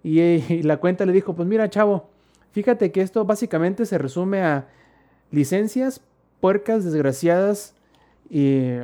Y, 0.03 0.21
y 0.49 0.63
la 0.63 0.79
cuenta 0.79 1.05
le 1.05 1.13
dijo, 1.13 1.35
pues 1.35 1.47
mira, 1.47 1.69
chavo, 1.69 2.09
fíjate 2.53 2.91
que 2.91 3.03
esto 3.03 3.27
básicamente 3.27 3.85
se 3.85 3.99
resume 3.99 4.41
a 4.43 4.67
licencias, 5.31 6.01
puercas, 6.41 6.85
desgraciadas 6.85 7.75
y, 8.29 8.77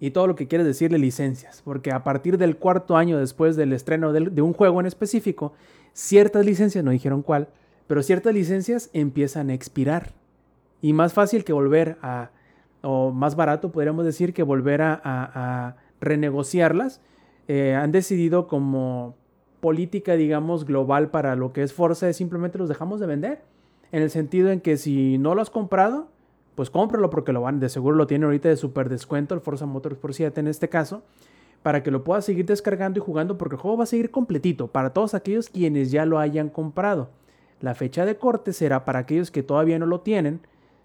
y 0.00 0.10
todo 0.10 0.26
lo 0.26 0.36
que 0.36 0.46
quieres 0.46 0.66
decirle 0.66 0.98
licencias. 0.98 1.62
Porque 1.64 1.90
a 1.92 2.04
partir 2.04 2.38
del 2.38 2.56
cuarto 2.56 2.96
año 2.96 3.18
después 3.18 3.56
del 3.56 3.72
estreno 3.72 4.12
de 4.12 4.42
un 4.42 4.52
juego 4.52 4.80
en 4.80 4.86
específico, 4.86 5.52
ciertas 5.92 6.44
licencias, 6.44 6.84
no 6.84 6.90
dijeron 6.90 7.22
cuál, 7.22 7.48
pero 7.86 8.02
ciertas 8.02 8.34
licencias 8.34 8.90
empiezan 8.92 9.50
a 9.50 9.54
expirar. 9.54 10.12
Y 10.82 10.92
más 10.92 11.12
fácil 11.12 11.44
que 11.44 11.52
volver 11.52 11.96
a, 12.02 12.30
o 12.82 13.10
más 13.10 13.34
barato 13.36 13.72
podríamos 13.72 14.04
decir 14.04 14.34
que 14.34 14.42
volver 14.42 14.82
a, 14.82 14.92
a- 14.94 15.30
a 15.68 15.76
renegociarlas, 16.00 17.00
eh, 17.48 17.74
han 17.74 17.92
decidido 17.92 18.46
como 18.48 19.14
política, 19.60 20.14
digamos, 20.14 20.66
global 20.66 21.08
para 21.10 21.34
lo 21.34 21.52
que 21.52 21.62
es 21.62 21.72
Forza, 21.72 22.08
es 22.08 22.16
simplemente 22.16 22.58
los 22.58 22.68
dejamos 22.68 23.00
de 23.00 23.06
vender. 23.06 23.42
En 23.96 24.02
el 24.02 24.10
sentido 24.10 24.50
en 24.50 24.60
que 24.60 24.76
si 24.76 25.16
no 25.16 25.34
lo 25.34 25.40
has 25.40 25.48
comprado, 25.48 26.08
pues 26.54 26.68
cómpralo 26.68 27.08
porque 27.08 27.32
lo 27.32 27.40
van, 27.40 27.60
de 27.60 27.70
seguro 27.70 27.96
lo 27.96 28.06
tiene 28.06 28.26
ahorita 28.26 28.46
de 28.46 28.58
super 28.58 28.90
descuento 28.90 29.34
el 29.34 29.40
Forza 29.40 29.64
Motorsport 29.64 30.12
7 30.12 30.38
en 30.38 30.48
este 30.48 30.68
caso, 30.68 31.02
para 31.62 31.82
que 31.82 31.90
lo 31.90 32.04
puedas 32.04 32.26
seguir 32.26 32.44
descargando 32.44 32.98
y 32.98 33.02
jugando 33.02 33.38
porque 33.38 33.54
el 33.54 33.60
juego 33.62 33.78
va 33.78 33.84
a 33.84 33.86
seguir 33.86 34.10
completito 34.10 34.66
para 34.66 34.90
todos 34.90 35.14
aquellos 35.14 35.48
quienes 35.48 35.92
ya 35.92 36.04
lo 36.04 36.18
hayan 36.18 36.50
comprado. 36.50 37.08
La 37.62 37.74
fecha 37.74 38.04
de 38.04 38.18
corte 38.18 38.52
será 38.52 38.84
para 38.84 38.98
aquellos 38.98 39.30
que 39.30 39.42
todavía 39.42 39.78
no 39.78 39.86
lo 39.86 40.02
tienen, 40.02 40.40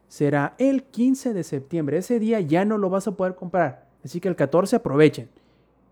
será 0.08 0.56
el 0.58 0.84
15 0.84 1.34
de 1.34 1.44
septiembre. 1.44 1.98
Ese 1.98 2.18
día 2.18 2.40
ya 2.40 2.64
no 2.64 2.78
lo 2.78 2.90
vas 2.90 3.10
a 3.10 3.18
poder 3.18 3.36
comprar. 3.36 3.90
Así 4.06 4.22
que 4.22 4.30
el 4.30 4.38
14 4.38 4.78
aprovechen. 4.78 5.28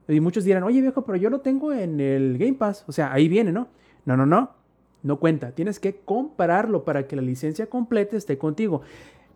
Y 0.07 0.22
muchos 0.22 0.45
dirán, 0.45 0.63
oye 0.63 0.80
viejo, 0.80 1.01
pero 1.01 1.17
yo 1.17 1.30
lo 1.30 1.41
tengo 1.41 1.74
en 1.74 1.99
el 1.99 2.38
Game 2.38 2.53
Pass. 2.53 2.86
O 2.88 2.93
sea, 2.93 3.11
ahí 3.11 3.28
viene, 3.28 3.51
¿no? 3.51 3.67
No, 4.05 4.15
no, 4.15 4.26
no. 4.26 4.59
No 5.04 5.18
cuenta. 5.20 5.52
Tienes 5.52 5.80
que 5.80 5.97
comprarlo 6.04 6.84
para 6.84 7.08
que 7.08 7.16
la 7.16 7.22
licencia 7.22 7.68
completa 7.68 8.18
esté 8.18 8.38
contigo. 8.38 8.82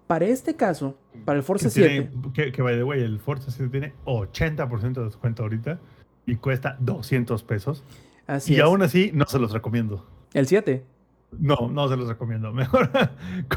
Para 0.08 0.26
este 0.26 0.56
caso, 0.56 0.98
para 1.24 1.38
el 1.38 1.44
Forza 1.44 1.68
Que, 1.68 1.72
7, 1.72 1.90
tiene- 2.12 2.34
que, 2.34 2.52
que, 2.52 2.62
by 2.62 2.76
the 2.76 2.84
way, 2.84 3.02
el 3.02 3.20
Forza 3.20 3.50
7 3.52 3.70
tiene 3.72 3.94
80% 4.06 4.94
de 4.94 5.06
descuento 5.06 5.44
ahorita 5.44 5.80
y 6.26 6.36
cuesta 6.36 6.76
200 6.82 7.42
pesos. 7.44 7.84
así 8.28 8.54
y 8.54 8.58
es. 8.58 8.62
aún 8.64 8.82
así, 8.82 9.12
no 9.14 9.26
se 9.28 9.40
los 9.40 9.52
recomiendo. 9.54 10.06
El 10.34 10.48
7. 10.48 10.84
No, 11.40 11.70
no 11.72 11.88
se 11.88 11.96
los 11.98 12.08
recomiendo. 12.10 12.52
Mejor 12.54 12.90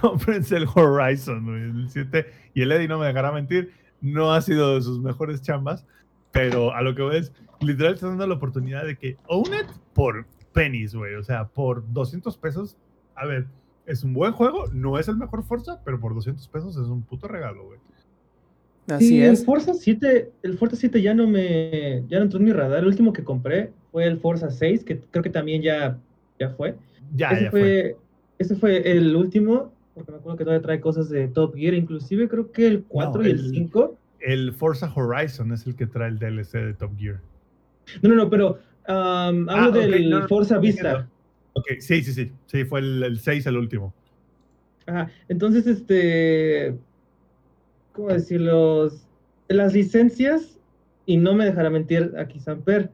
cómprense 0.01 0.57
el 0.57 0.67
Horizon, 0.73 1.49
el 1.81 1.91
7. 1.91 2.27
Y 2.55 2.63
el 2.63 2.71
Eddie 2.73 2.89
no 2.89 2.99
me 2.99 3.07
dejará 3.07 3.33
mentir, 3.33 3.73
no 4.01 4.33
ha 4.33 4.41
sido 4.41 4.77
de 4.77 4.83
sus 4.83 5.01
mejores 5.01 5.43
chambas, 5.43 5.85
pero 6.31 6.73
a 6.75 6.83
lo 6.83 6.95
que 6.95 7.03
ves, 7.03 7.33
literal 7.61 7.95
estás 7.95 8.11
dando 8.11 8.27
la 8.27 8.35
oportunidad 8.35 8.85
de 8.85 8.97
que 8.97 9.17
own 9.27 9.47
it 9.53 9.67
por 9.95 10.27
pennies, 10.57 10.95
güey. 10.95 11.15
O 11.15 11.23
sea, 11.23 11.47
por 11.49 11.85
200 11.93 12.37
pesos. 12.39 12.77
A 13.15 13.27
ver, 13.27 13.47
es 13.87 14.03
un 14.03 14.13
buen 14.15 14.33
juego, 14.33 14.67
no 14.73 14.99
es 14.99 15.07
el 15.09 15.17
mejor 15.17 15.45
Forza, 15.45 15.81
pero 15.85 16.01
por 16.01 16.15
200 16.15 16.49
pesos 16.49 16.77
es 16.77 16.89
un 16.89 17.03
puto 17.03 17.29
regalo, 17.29 17.65
güey. 17.67 17.79
Así 18.89 19.09
Sí, 19.09 19.23
es. 19.23 19.41
el 19.41 19.45
Forza 19.47 19.75
7, 19.75 20.31
el 20.43 20.59
Forza 20.59 20.77
7 20.77 21.03
ya 21.03 21.13
no 21.15 21.27
me, 21.27 22.05
ya 22.09 22.19
no 22.19 22.25
entró 22.25 22.39
en 22.39 22.45
mi 22.47 22.53
radar. 22.53 22.81
El 22.81 22.87
último 22.87 23.13
que 23.13 23.25
compré 23.25 23.73
fue 23.93 24.05
el 24.07 24.19
Forza 24.19 24.51
6, 24.51 24.85
que 24.85 25.01
creo 25.11 25.23
que 25.23 25.31
también 25.31 25.61
ya, 25.63 25.99
ya 26.39 26.51
fue. 26.51 26.77
Ya, 27.15 27.31
ese 27.31 27.45
ya 27.45 27.51
fue. 27.51 27.61
fue, 27.61 27.97
ese 28.39 28.57
fue 28.57 28.91
el 28.93 29.15
último, 29.17 29.73
porque 29.95 30.13
me 30.13 30.19
acuerdo 30.19 30.39
que 30.39 30.45
todavía 30.45 30.63
trae 30.63 30.81
cosas 30.81 31.09
de 31.09 31.27
Top 31.29 31.55
Gear, 31.57 31.75
inclusive 31.75 32.29
creo 32.29 32.53
que 32.53 32.67
el 32.67 32.85
4 32.85 33.23
y 33.27 33.31
el 33.31 33.39
el- 33.41 33.51
5. 33.51 33.97
El 34.21 34.53
Forza 34.53 34.93
Horizon 34.95 35.53
es 35.53 35.67
el 35.67 35.75
que 35.77 35.87
trae 35.87 36.09
el 36.09 36.19
DLC 36.19 36.59
de 36.59 36.75
Top 36.75 36.93
Gear. 36.99 37.21
No, 38.03 38.09
no, 38.11 38.15
no, 38.17 38.31
pero 38.31 38.59
am, 38.89 39.49
hablo 39.49 39.81
Ah, 39.81 39.87
del 39.87 40.11
no, 40.11 40.21
no, 40.21 40.29
Forza. 40.29 40.59
Vista. 40.59 41.09
Ok, 41.55 41.67
sí, 41.81 42.03
sí, 42.03 42.13
sí. 42.13 42.33
Sí, 42.47 42.65
fue 42.65 42.81
el, 42.81 43.03
el 43.03 43.19
6 43.19 43.47
el 43.47 43.57
último. 43.57 43.95
Ajá, 44.87 45.11
entonces, 45.29 45.67
este, 45.67 46.77
¿cómo 47.93 48.09
decirlo? 48.09 48.91
Las 49.49 49.73
licencias, 49.75 50.59
y 51.07 51.17
no 51.17 51.35
me 51.35 51.45
dejará 51.45 51.71
mentir 51.71 52.13
aquí 52.19 52.39
Samper, 52.41 52.91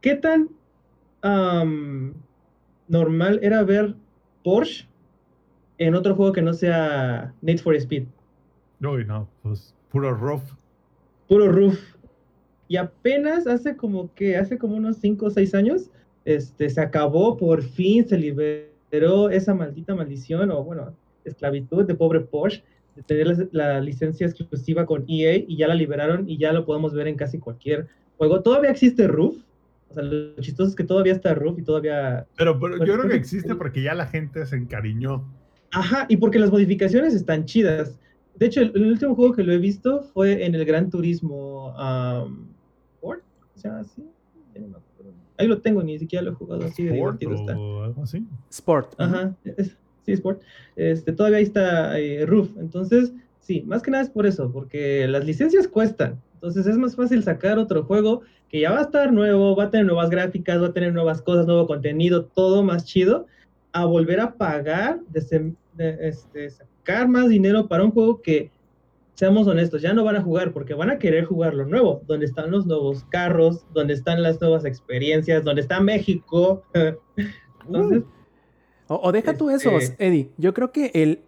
¿qué 0.00 0.14
tan 0.16 0.50
am, 1.22 2.12
normal 2.88 3.40
era 3.42 3.62
ver 3.64 3.94
Porsche 4.44 4.86
en 5.78 5.94
otro 5.94 6.14
juego 6.14 6.32
que 6.32 6.42
no 6.42 6.52
sea 6.52 7.32
Need 7.40 7.58
for 7.58 7.74
Speed? 7.76 8.04
Uy, 8.80 9.04
no, 9.04 9.28
pues 9.42 9.74
puro 9.90 10.12
rough. 10.14 10.42
Puro 11.28 11.50
roof. 11.50 11.78
Y 12.68 12.76
apenas 12.76 13.46
hace 13.46 13.76
como 13.76 14.12
que, 14.14 14.36
hace 14.36 14.58
como 14.58 14.76
unos 14.76 14.96
5 14.98 15.26
o 15.26 15.30
6 15.30 15.54
años, 15.54 15.90
este, 16.24 16.70
se 16.70 16.80
acabó, 16.80 17.36
por 17.36 17.62
fin 17.62 18.06
se 18.08 18.16
liberó 18.16 19.30
esa 19.30 19.54
maldita 19.54 19.94
maldición, 19.94 20.50
o 20.50 20.64
bueno, 20.64 20.94
esclavitud 21.24 21.84
de 21.84 21.94
pobre 21.94 22.20
Porsche, 22.20 22.62
de 22.96 23.02
tener 23.02 23.26
la, 23.26 23.46
la 23.52 23.80
licencia 23.80 24.26
exclusiva 24.26 24.86
con 24.86 25.04
EA, 25.08 25.36
y 25.36 25.56
ya 25.56 25.68
la 25.68 25.74
liberaron 25.74 26.28
y 26.28 26.38
ya 26.38 26.52
lo 26.52 26.64
podemos 26.64 26.94
ver 26.94 27.08
en 27.08 27.16
casi 27.16 27.38
cualquier 27.38 27.88
juego. 28.16 28.40
Todavía 28.40 28.70
existe 28.70 29.06
Roof, 29.06 29.36
o 29.90 29.94
sea, 29.94 30.02
lo 30.02 30.34
chistoso 30.40 30.70
es 30.70 30.76
que 30.76 30.84
todavía 30.84 31.12
está 31.12 31.34
Roof 31.34 31.58
y 31.58 31.62
todavía... 31.62 32.26
Pero, 32.36 32.58
pero 32.58 32.78
Pues, 32.78 32.88
yo 32.88 32.94
creo 32.94 33.02
que 33.02 33.08
pues, 33.08 33.20
existe 33.20 33.50
sí. 33.50 33.54
porque 33.54 33.82
ya 33.82 33.94
la 33.94 34.06
gente 34.06 34.46
se 34.46 34.56
encariñó. 34.56 35.24
Ajá, 35.72 36.06
y 36.08 36.16
porque 36.16 36.38
las 36.38 36.50
modificaciones 36.50 37.14
están 37.14 37.44
chidas. 37.44 37.98
De 38.36 38.46
hecho, 38.46 38.60
el, 38.60 38.72
el 38.74 38.86
último 38.86 39.14
juego 39.14 39.34
que 39.34 39.42
lo 39.42 39.52
he 39.52 39.58
visto 39.58 40.02
fue 40.14 40.44
en 40.44 40.54
el 40.54 40.64
Gran 40.64 40.90
Turismo 40.90 41.74
um, 41.76 42.53
O 43.54 43.58
sea, 43.58 43.78
así. 43.78 44.02
ya 44.54 44.60
no 44.60 44.68
me 44.68 44.76
acuerdo. 44.76 45.12
Ahí 45.38 45.46
lo 45.48 45.60
tengo, 45.60 45.82
ni 45.82 45.98
siquiera 45.98 46.24
lo 46.24 46.32
he 46.32 46.34
jugado 46.34 46.64
así 46.64 46.84
de 46.84 46.94
Sport 46.94 47.18
divertido 47.18 47.50
está. 47.52 47.58
o 47.60 47.82
algo 47.82 48.02
así. 48.02 48.24
Sport. 48.50 48.94
Ajá, 48.98 49.34
es- 49.44 49.76
sí, 50.04 50.12
Sport. 50.12 50.42
Este, 50.76 51.12
todavía 51.12 51.38
ahí 51.38 51.44
está 51.44 51.98
eh, 51.98 52.24
Roof. 52.26 52.50
Entonces, 52.58 53.12
sí, 53.40 53.62
más 53.62 53.82
que 53.82 53.90
nada 53.90 54.04
es 54.04 54.10
por 54.10 54.26
eso, 54.26 54.50
porque 54.52 55.06
las 55.08 55.24
licencias 55.24 55.66
cuestan. 55.68 56.20
Entonces 56.34 56.66
es 56.66 56.76
más 56.76 56.94
fácil 56.94 57.22
sacar 57.22 57.58
otro 57.58 57.84
juego 57.84 58.20
que 58.48 58.60
ya 58.60 58.70
va 58.70 58.78
a 58.78 58.82
estar 58.82 59.12
nuevo, 59.12 59.56
va 59.56 59.64
a 59.64 59.70
tener 59.70 59.86
nuevas 59.86 60.10
gráficas, 60.10 60.60
va 60.62 60.66
a 60.68 60.72
tener 60.72 60.92
nuevas 60.92 61.22
cosas, 61.22 61.46
nuevo 61.46 61.66
contenido, 61.66 62.26
todo 62.26 62.62
más 62.62 62.84
chido, 62.84 63.26
a 63.72 63.84
volver 63.86 64.20
a 64.20 64.34
pagar, 64.34 65.00
de- 65.10 66.08
este, 66.08 66.50
sacar 66.50 67.08
más 67.08 67.28
dinero 67.28 67.66
para 67.66 67.82
un 67.82 67.90
juego 67.90 68.20
que, 68.22 68.50
seamos 69.14 69.46
honestos, 69.46 69.80
ya 69.82 69.92
no 69.94 70.04
van 70.04 70.16
a 70.16 70.22
jugar 70.22 70.52
porque 70.52 70.74
van 70.74 70.90
a 70.90 70.98
querer 70.98 71.24
jugar 71.24 71.54
lo 71.54 71.66
nuevo, 71.66 72.02
donde 72.06 72.26
están 72.26 72.50
los 72.50 72.66
nuevos 72.66 73.04
carros, 73.10 73.64
donde 73.72 73.94
están 73.94 74.22
las 74.22 74.40
nuevas 74.40 74.64
experiencias, 74.64 75.44
donde 75.44 75.62
está 75.62 75.80
México. 75.80 76.64
Entonces, 77.66 78.02
O, 78.88 78.96
o 79.02 79.12
deja 79.12 79.36
tú 79.36 79.50
eso, 79.50 79.70
Este- 79.78 80.06
Eddie. 80.06 80.30
Yo 80.36 80.52
creo 80.52 80.72
que 80.72 80.90
el, 80.94 81.20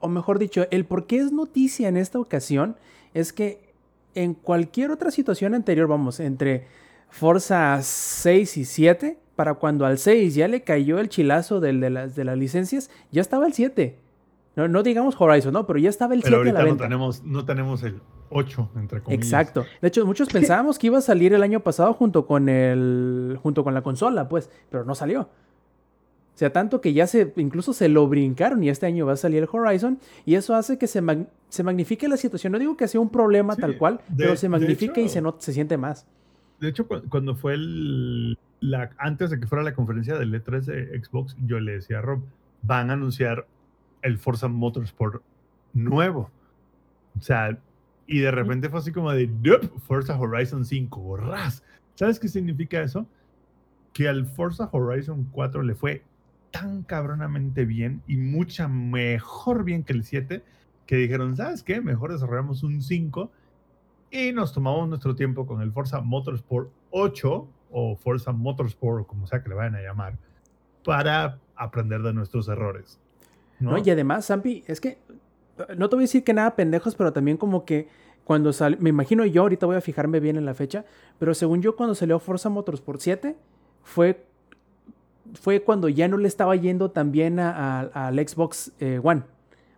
o 0.00 0.08
mejor 0.08 0.38
dicho, 0.38 0.66
el 0.70 0.84
por 0.84 1.06
qué 1.06 1.18
es 1.18 1.32
noticia 1.32 1.88
en 1.88 1.96
esta 1.96 2.18
ocasión 2.18 2.76
es 3.12 3.32
que 3.32 3.72
en 4.14 4.34
cualquier 4.34 4.90
otra 4.90 5.10
situación 5.10 5.54
anterior, 5.54 5.88
vamos, 5.88 6.20
entre 6.20 6.66
Forza 7.10 7.78
6 7.82 8.56
y 8.58 8.64
7, 8.64 9.18
para 9.36 9.54
cuando 9.54 9.84
al 9.86 9.98
6 9.98 10.34
ya 10.36 10.46
le 10.46 10.62
cayó 10.62 10.98
el 11.00 11.08
chilazo 11.08 11.58
del, 11.60 11.80
de, 11.80 11.90
las, 11.90 12.14
de 12.14 12.24
las 12.24 12.38
licencias, 12.38 12.90
ya 13.10 13.20
estaba 13.20 13.46
el 13.46 13.52
7. 13.52 13.96
No, 14.56 14.68
no 14.68 14.82
digamos 14.84 15.16
Horizon, 15.20 15.52
no, 15.52 15.66
pero 15.66 15.78
ya 15.80 15.90
estaba 15.90 16.14
el 16.14 16.20
Pero 16.22 16.36
7 16.44 16.50
a 16.50 16.52
la 16.52 16.58
ahorita 16.60 16.62
no 16.64 16.70
venta. 16.70 16.84
tenemos, 16.84 17.22
no 17.24 17.44
tenemos 17.44 17.82
el 17.82 18.00
8, 18.30 18.70
entre 18.76 19.00
comillas. 19.02 19.24
Exacto. 19.26 19.64
De 19.82 19.88
hecho, 19.88 20.06
muchos 20.06 20.28
pensábamos 20.28 20.78
que 20.78 20.86
iba 20.88 20.98
a 20.98 21.00
salir 21.02 21.32
el 21.34 21.42
año 21.42 21.60
pasado 21.60 21.92
junto 21.94 22.26
con 22.26 22.48
el 22.48 23.38
junto 23.42 23.64
con 23.64 23.74
la 23.74 23.82
consola, 23.82 24.28
pues, 24.28 24.50
pero 24.70 24.84
no 24.84 24.94
salió. 24.94 25.22
O 25.22 26.36
sea, 26.36 26.52
tanto 26.52 26.80
que 26.80 26.92
ya 26.92 27.06
se 27.06 27.32
incluso 27.36 27.72
se 27.72 27.88
lo 27.88 28.08
brincaron 28.08 28.62
y 28.64 28.68
este 28.68 28.86
año 28.86 29.06
va 29.06 29.12
a 29.12 29.16
salir 29.16 29.42
el 29.44 29.48
Horizon 29.50 29.98
y 30.26 30.34
eso 30.34 30.54
hace 30.56 30.78
que 30.78 30.88
se, 30.88 31.00
mag- 31.00 31.28
se 31.48 31.62
magnifique 31.62 32.08
la 32.08 32.16
situación. 32.16 32.52
No 32.52 32.58
digo 32.58 32.76
que 32.76 32.88
sea 32.88 33.00
un 33.00 33.10
problema 33.10 33.54
Sí, 33.54 33.60
tal 33.60 33.76
cual, 33.78 34.00
de- 34.08 34.24
pero 34.24 34.36
se 34.36 34.48
magnifica 34.48 35.00
y 35.00 35.08
se 35.08 35.20
not- 35.22 35.38
se 35.40 35.52
siente 35.52 35.76
más. 35.76 36.06
De 36.60 36.68
hecho, 36.68 36.88
cu- 36.88 37.02
cuando 37.08 37.36
fue 37.36 37.54
el, 37.54 38.36
la, 38.60 38.90
antes 38.98 39.30
de 39.30 39.38
que 39.38 39.46
fuera 39.46 39.62
la 39.62 39.74
conferencia 39.74 40.16
del 40.18 40.32
E3 40.34 40.60
de 40.64 41.00
Xbox, 41.04 41.36
yo 41.46 41.60
le 41.60 41.72
decía 41.72 41.98
a 41.98 42.02
Rob, 42.02 42.20
van 42.62 42.90
a 42.90 42.94
anunciar 42.94 43.46
el 44.04 44.18
Forza 44.18 44.46
Motorsport 44.48 45.22
nuevo. 45.72 46.30
O 47.18 47.20
sea, 47.20 47.58
y 48.06 48.20
de 48.20 48.30
repente 48.30 48.68
fue 48.68 48.78
así 48.80 48.92
como 48.92 49.10
de, 49.10 49.30
"Yup, 49.42 49.80
Forza 49.80 50.18
Horizon 50.18 50.64
5, 50.64 51.16
ras. 51.16 51.64
¿Sabes 51.94 52.20
qué 52.20 52.28
significa 52.28 52.82
eso? 52.82 53.06
Que 53.92 54.08
al 54.08 54.26
Forza 54.26 54.68
Horizon 54.70 55.28
4 55.32 55.62
le 55.62 55.74
fue 55.74 56.04
tan 56.50 56.82
cabronamente 56.82 57.64
bien 57.64 58.02
y 58.06 58.16
mucha 58.16 58.68
mejor 58.68 59.64
bien 59.64 59.82
que 59.82 59.94
el 59.94 60.04
7, 60.04 60.44
que 60.86 60.96
dijeron, 60.96 61.34
¿sabes 61.36 61.62
qué? 61.62 61.80
Mejor 61.80 62.12
desarrollamos 62.12 62.62
un 62.62 62.82
5 62.82 63.32
y 64.10 64.32
nos 64.32 64.52
tomamos 64.52 64.88
nuestro 64.88 65.16
tiempo 65.16 65.46
con 65.46 65.62
el 65.62 65.72
Forza 65.72 66.00
Motorsport 66.02 66.70
8 66.90 67.48
o 67.72 67.96
Forza 67.96 68.32
Motorsport, 68.32 69.06
como 69.06 69.26
sea 69.26 69.42
que 69.42 69.48
le 69.48 69.54
vayan 69.54 69.76
a 69.76 69.80
llamar, 69.80 70.18
para 70.84 71.38
aprender 71.56 72.02
de 72.02 72.12
nuestros 72.12 72.48
errores. 72.48 73.00
¿No? 73.64 73.72
¿no? 73.72 73.78
Y 73.78 73.90
además, 73.90 74.26
Zampi, 74.26 74.64
es 74.66 74.80
que 74.80 74.98
no 75.76 75.88
te 75.88 75.96
voy 75.96 76.02
a 76.02 76.06
decir 76.06 76.24
que 76.24 76.32
nada 76.32 76.56
pendejos, 76.56 76.94
pero 76.94 77.12
también 77.12 77.36
como 77.36 77.64
que 77.64 77.88
cuando 78.24 78.52
salió, 78.52 78.78
me 78.80 78.90
imagino 78.90 79.24
yo, 79.24 79.42
ahorita 79.42 79.66
voy 79.66 79.76
a 79.76 79.80
fijarme 79.80 80.20
bien 80.20 80.36
en 80.36 80.44
la 80.44 80.54
fecha, 80.54 80.84
pero 81.18 81.34
según 81.34 81.62
yo 81.62 81.76
cuando 81.76 81.94
salió 81.94 82.18
Forza 82.18 82.48
Motorsport 82.48 83.00
7 83.00 83.36
fue 83.82 84.24
fue 85.34 85.62
cuando 85.62 85.88
ya 85.88 86.08
no 86.08 86.16
le 86.16 86.28
estaba 86.28 86.54
yendo 86.56 86.90
tan 86.90 87.10
bien 87.12 87.38
al 87.38 88.28
Xbox 88.28 88.72
eh, 88.78 89.00
One. 89.02 89.22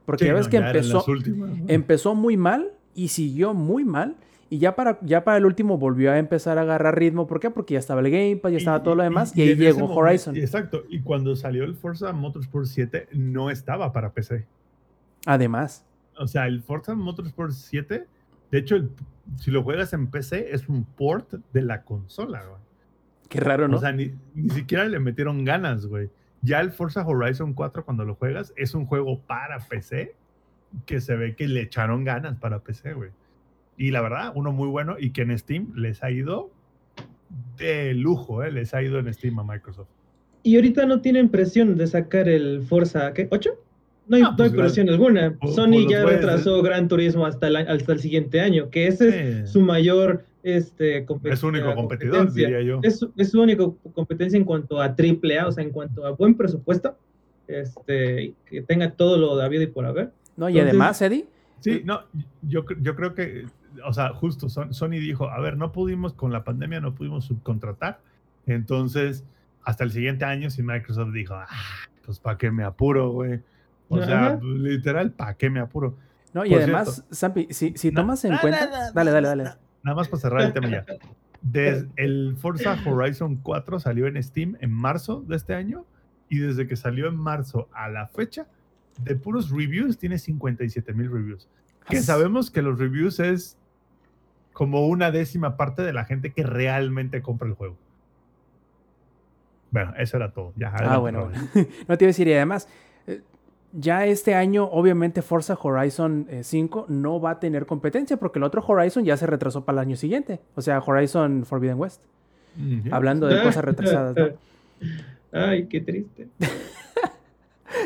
Porque 0.04 0.24
Sí, 0.24 0.28
ya 0.28 0.34
ves 0.34 0.46
no, 0.46 0.50
que 0.50 0.58
ya 0.58 0.66
empezó, 0.68 0.98
las 0.98 1.08
últimas, 1.08 1.50
¿no? 1.50 1.64
empezó 1.68 2.14
muy 2.14 2.36
mal 2.36 2.72
y 2.94 3.08
siguió 3.08 3.54
muy 3.54 3.84
mal. 3.84 4.16
Y 4.48 4.58
ya 4.58 4.76
para, 4.76 4.98
ya 5.02 5.24
para 5.24 5.38
el 5.38 5.44
último 5.46 5.76
volvió 5.76 6.12
a 6.12 6.18
empezar 6.18 6.56
a 6.58 6.62
agarrar 6.62 6.96
ritmo. 6.98 7.26
¿Por 7.26 7.40
qué? 7.40 7.50
Porque 7.50 7.74
ya 7.74 7.80
estaba 7.80 8.00
el 8.00 8.10
Game 8.10 8.36
Pass, 8.36 8.52
ya 8.52 8.58
estaba 8.58 8.82
todo 8.82 8.94
lo 8.94 9.02
demás. 9.02 9.36
Y, 9.36 9.42
ahí 9.42 9.54
llegó 9.56 9.80
momento- 9.80 10.00
Horizon. 10.00 10.36
Exacto. 10.36 10.84
Y 10.88 11.00
cuando 11.00 11.34
salió 11.34 11.64
el 11.64 11.74
Forza 11.74 12.12
Motorsport 12.12 12.66
7, 12.66 13.08
no 13.12 13.50
estaba 13.50 13.92
para 13.92 14.12
PC. 14.12 14.46
Además. 15.26 15.84
O 16.18 16.26
sea, 16.28 16.46
el 16.46 16.62
Forza 16.62 16.94
Motorsport 16.94 17.52
7, 17.52 18.06
de 18.50 18.58
hecho, 18.58 18.76
el- 18.76 18.90
si 19.36 19.50
lo 19.50 19.62
juegas 19.64 19.92
en 19.92 20.06
PC, 20.06 20.52
es 20.54 20.68
un 20.68 20.84
port 20.84 21.34
de 21.52 21.62
la 21.62 21.82
consola, 21.82 22.44
güey. 22.44 22.60
Qué 23.28 23.40
raro, 23.40 23.66
¿no? 23.66 23.78
O 23.78 23.80
sea, 23.80 23.90
ni, 23.90 24.12
ni 24.34 24.50
siquiera 24.50 24.84
le 24.84 25.00
metieron 25.00 25.44
ganas, 25.44 25.86
güey. 25.86 26.08
Ya 26.42 26.60
el 26.60 26.70
Forza 26.70 27.04
Horizon 27.04 27.54
4, 27.54 27.84
cuando 27.84 28.04
lo 28.04 28.14
juegas, 28.14 28.52
es 28.56 28.74
un 28.74 28.86
juego 28.86 29.18
para 29.22 29.58
PC 29.58 30.14
que 30.84 31.00
se 31.00 31.16
ve 31.16 31.34
que 31.34 31.48
le 31.48 31.62
echaron 31.62 32.04
ganas 32.04 32.36
para 32.36 32.60
PC, 32.60 32.92
güey. 32.92 33.10
Y 33.76 33.90
la 33.90 34.00
verdad, 34.00 34.32
uno 34.34 34.52
muy 34.52 34.68
bueno 34.68 34.96
y 34.98 35.10
que 35.10 35.22
en 35.22 35.36
Steam 35.38 35.72
les 35.76 36.02
ha 36.02 36.10
ido 36.10 36.50
de 37.58 37.94
lujo, 37.94 38.42
¿eh? 38.42 38.50
Les 38.52 38.72
ha 38.74 38.82
ido 38.82 38.98
en 38.98 39.12
Steam 39.12 39.38
a 39.38 39.44
Microsoft. 39.44 39.88
y 40.42 40.54
ahorita 40.54 40.86
no 40.86 41.00
tienen 41.00 41.28
presión 41.28 41.76
de 41.76 41.88
sacar 41.88 42.28
el 42.28 42.62
Forza, 42.62 43.12
¿qué? 43.12 43.28
¿8? 43.28 43.50
No 44.06 44.16
hay, 44.16 44.22
Ah, 44.22 44.30
no 44.30 44.36
pues, 44.36 44.52
hay 44.52 44.56
presión 44.58 44.88
alguna. 44.88 45.34
por- 45.40 45.50
Sony 45.50 45.82
por 45.82 45.90
ya 45.90 46.04
retrasó 46.04 46.62
Gran 46.62 46.86
Turismo 46.86 47.26
hasta 47.26 47.48
el, 47.48 47.56
hasta 47.56 47.92
el 47.92 47.98
siguiente 47.98 48.40
año, 48.40 48.70
que 48.70 48.86
ese 48.86 49.08
es 49.08 49.46
Sí. 49.48 49.52
su 49.54 49.60
mayor 49.62 50.24
este, 50.44 51.04
Es 51.24 51.40
su 51.40 51.48
único 51.48 51.70
eh, 51.70 51.74
competidor, 51.74 52.18
competencia. 52.18 52.46
diría 52.46 52.62
yo. 52.62 52.78
Es, 52.84 53.00
su- 53.00 53.10
es 53.16 53.30
su 53.32 53.42
única 53.42 53.64
competencia 53.92 54.36
en 54.36 54.44
cuanto 54.44 54.80
a 54.80 54.94
triple 54.94 55.36
A, 55.40 55.48
o 55.48 55.50
sea, 55.52 55.64
en 55.64 55.70
cuanto 55.70 56.06
a 56.06 56.10
buen 56.12 56.36
presupuesto, 56.36 56.96
este, 57.48 58.34
que 58.48 58.62
tenga 58.62 58.92
todo 58.92 59.18
lo 59.18 59.36
de 59.36 59.44
habido 59.44 59.64
y 59.64 59.66
por 59.66 59.84
haber. 59.86 60.12
No, 60.36 60.48
y 60.48 60.52
Entonces- 60.52 60.68
además, 60.70 61.02
Eddie, 61.02 61.26
Sí, 61.58 61.82
no, 61.84 62.02
yo, 62.42 62.64
yo 62.80 62.94
creo 62.94 63.14
que, 63.14 63.46
o 63.84 63.92
sea, 63.92 64.10
justo 64.14 64.48
Son- 64.48 64.72
Sony 64.74 64.90
dijo, 65.00 65.28
a 65.30 65.40
ver, 65.40 65.56
no 65.56 65.72
pudimos 65.72 66.12
con 66.14 66.32
la 66.32 66.44
pandemia, 66.44 66.80
no 66.80 66.94
pudimos 66.94 67.24
subcontratar, 67.24 68.00
entonces 68.46 69.24
hasta 69.64 69.84
el 69.84 69.90
siguiente 69.90 70.24
año 70.24 70.50
si 70.50 70.62
Microsoft 70.62 71.12
dijo, 71.12 71.34
ah, 71.34 71.46
pues 72.04 72.20
para 72.20 72.38
qué 72.38 72.50
me 72.50 72.62
apuro, 72.64 73.10
güey. 73.10 73.40
O 73.88 74.02
sea, 74.02 74.26
Ajá. 74.26 74.40
literal, 74.42 75.10
¿para 75.12 75.34
qué 75.34 75.50
me 75.50 75.60
apuro? 75.60 75.96
no, 76.32 76.44
y 76.44 76.50
Por 76.50 76.58
además, 76.62 77.04
Zampi, 77.12 77.48
si, 77.50 77.72
si 77.76 77.90
tomas 77.92 78.24
en 78.24 78.36
cuenta. 78.38 78.66
na- 78.66 78.70
na- 78.70 78.92
dale, 78.92 79.10
dale, 79.10 79.28
dale. 79.28 79.44
na- 79.44 79.58
Nada 79.82 79.96
más 79.96 80.08
para 80.08 80.20
cerrar 80.20 80.42
el 80.42 80.52
tema 80.52 80.68
ya. 80.68 80.84
Desde 81.40 81.88
el 81.96 82.36
Forza 82.38 82.76
Horizon 82.84 83.36
4 83.36 83.78
salió 83.80 84.06
en 84.06 84.22
Steam 84.22 84.56
en 84.60 84.70
marzo 84.70 85.24
de 85.26 85.36
este 85.36 85.54
año 85.54 85.84
y 86.28 86.38
desde 86.38 86.66
que 86.66 86.76
salió 86.76 87.08
en 87.08 87.16
marzo 87.16 87.68
a 87.72 87.88
la 87.88 88.06
fecha, 88.08 88.46
de 89.02 89.14
puros 89.16 89.50
reviews 89.50 89.96
tiene 89.98 90.18
57 90.18 90.92
mil 90.92 91.10
reviews. 91.10 91.48
Que 91.88 92.00
sabemos 92.02 92.50
que 92.50 92.62
los 92.62 92.78
reviews 92.78 93.20
es 93.20 93.56
como 94.56 94.86
una 94.86 95.10
décima 95.10 95.58
parte 95.58 95.82
de 95.82 95.92
la 95.92 96.06
gente 96.06 96.32
que 96.32 96.42
realmente 96.42 97.20
compra 97.20 97.46
el 97.46 97.52
juego. 97.52 97.76
Bueno, 99.70 99.92
eso 99.98 100.16
era 100.16 100.32
todo. 100.32 100.54
Ya, 100.56 100.72
Ah, 100.78 100.96
bueno, 100.96 101.28
no 101.88 101.98
te 101.98 102.04
iba 102.04 102.08
a 102.08 102.14
decir, 102.14 102.26
y 102.26 102.32
además, 102.32 102.66
eh, 103.06 103.20
ya 103.74 104.06
este 104.06 104.34
año, 104.34 104.64
obviamente, 104.64 105.20
Forza 105.20 105.58
Horizon 105.60 106.26
eh, 106.30 106.42
5 106.42 106.86
no 106.88 107.20
va 107.20 107.32
a 107.32 107.38
tener 107.38 107.66
competencia 107.66 108.16
porque 108.16 108.38
el 108.38 108.44
otro 108.44 108.64
Horizon 108.66 109.04
ya 109.04 109.18
se 109.18 109.26
retrasó 109.26 109.62
para 109.66 109.82
el 109.82 109.88
año 109.88 109.96
siguiente. 109.96 110.40
O 110.54 110.62
sea, 110.62 110.78
Horizon 110.78 111.44
Forbidden 111.44 111.78
West. 111.78 112.00
Hablando 112.90 113.26
de 113.26 113.42
cosas 113.42 113.62
retrasadas, 113.62 114.16
¿no? 114.16 114.28
Ay, 115.38 115.66
qué 115.66 115.82
triste. 115.82 116.28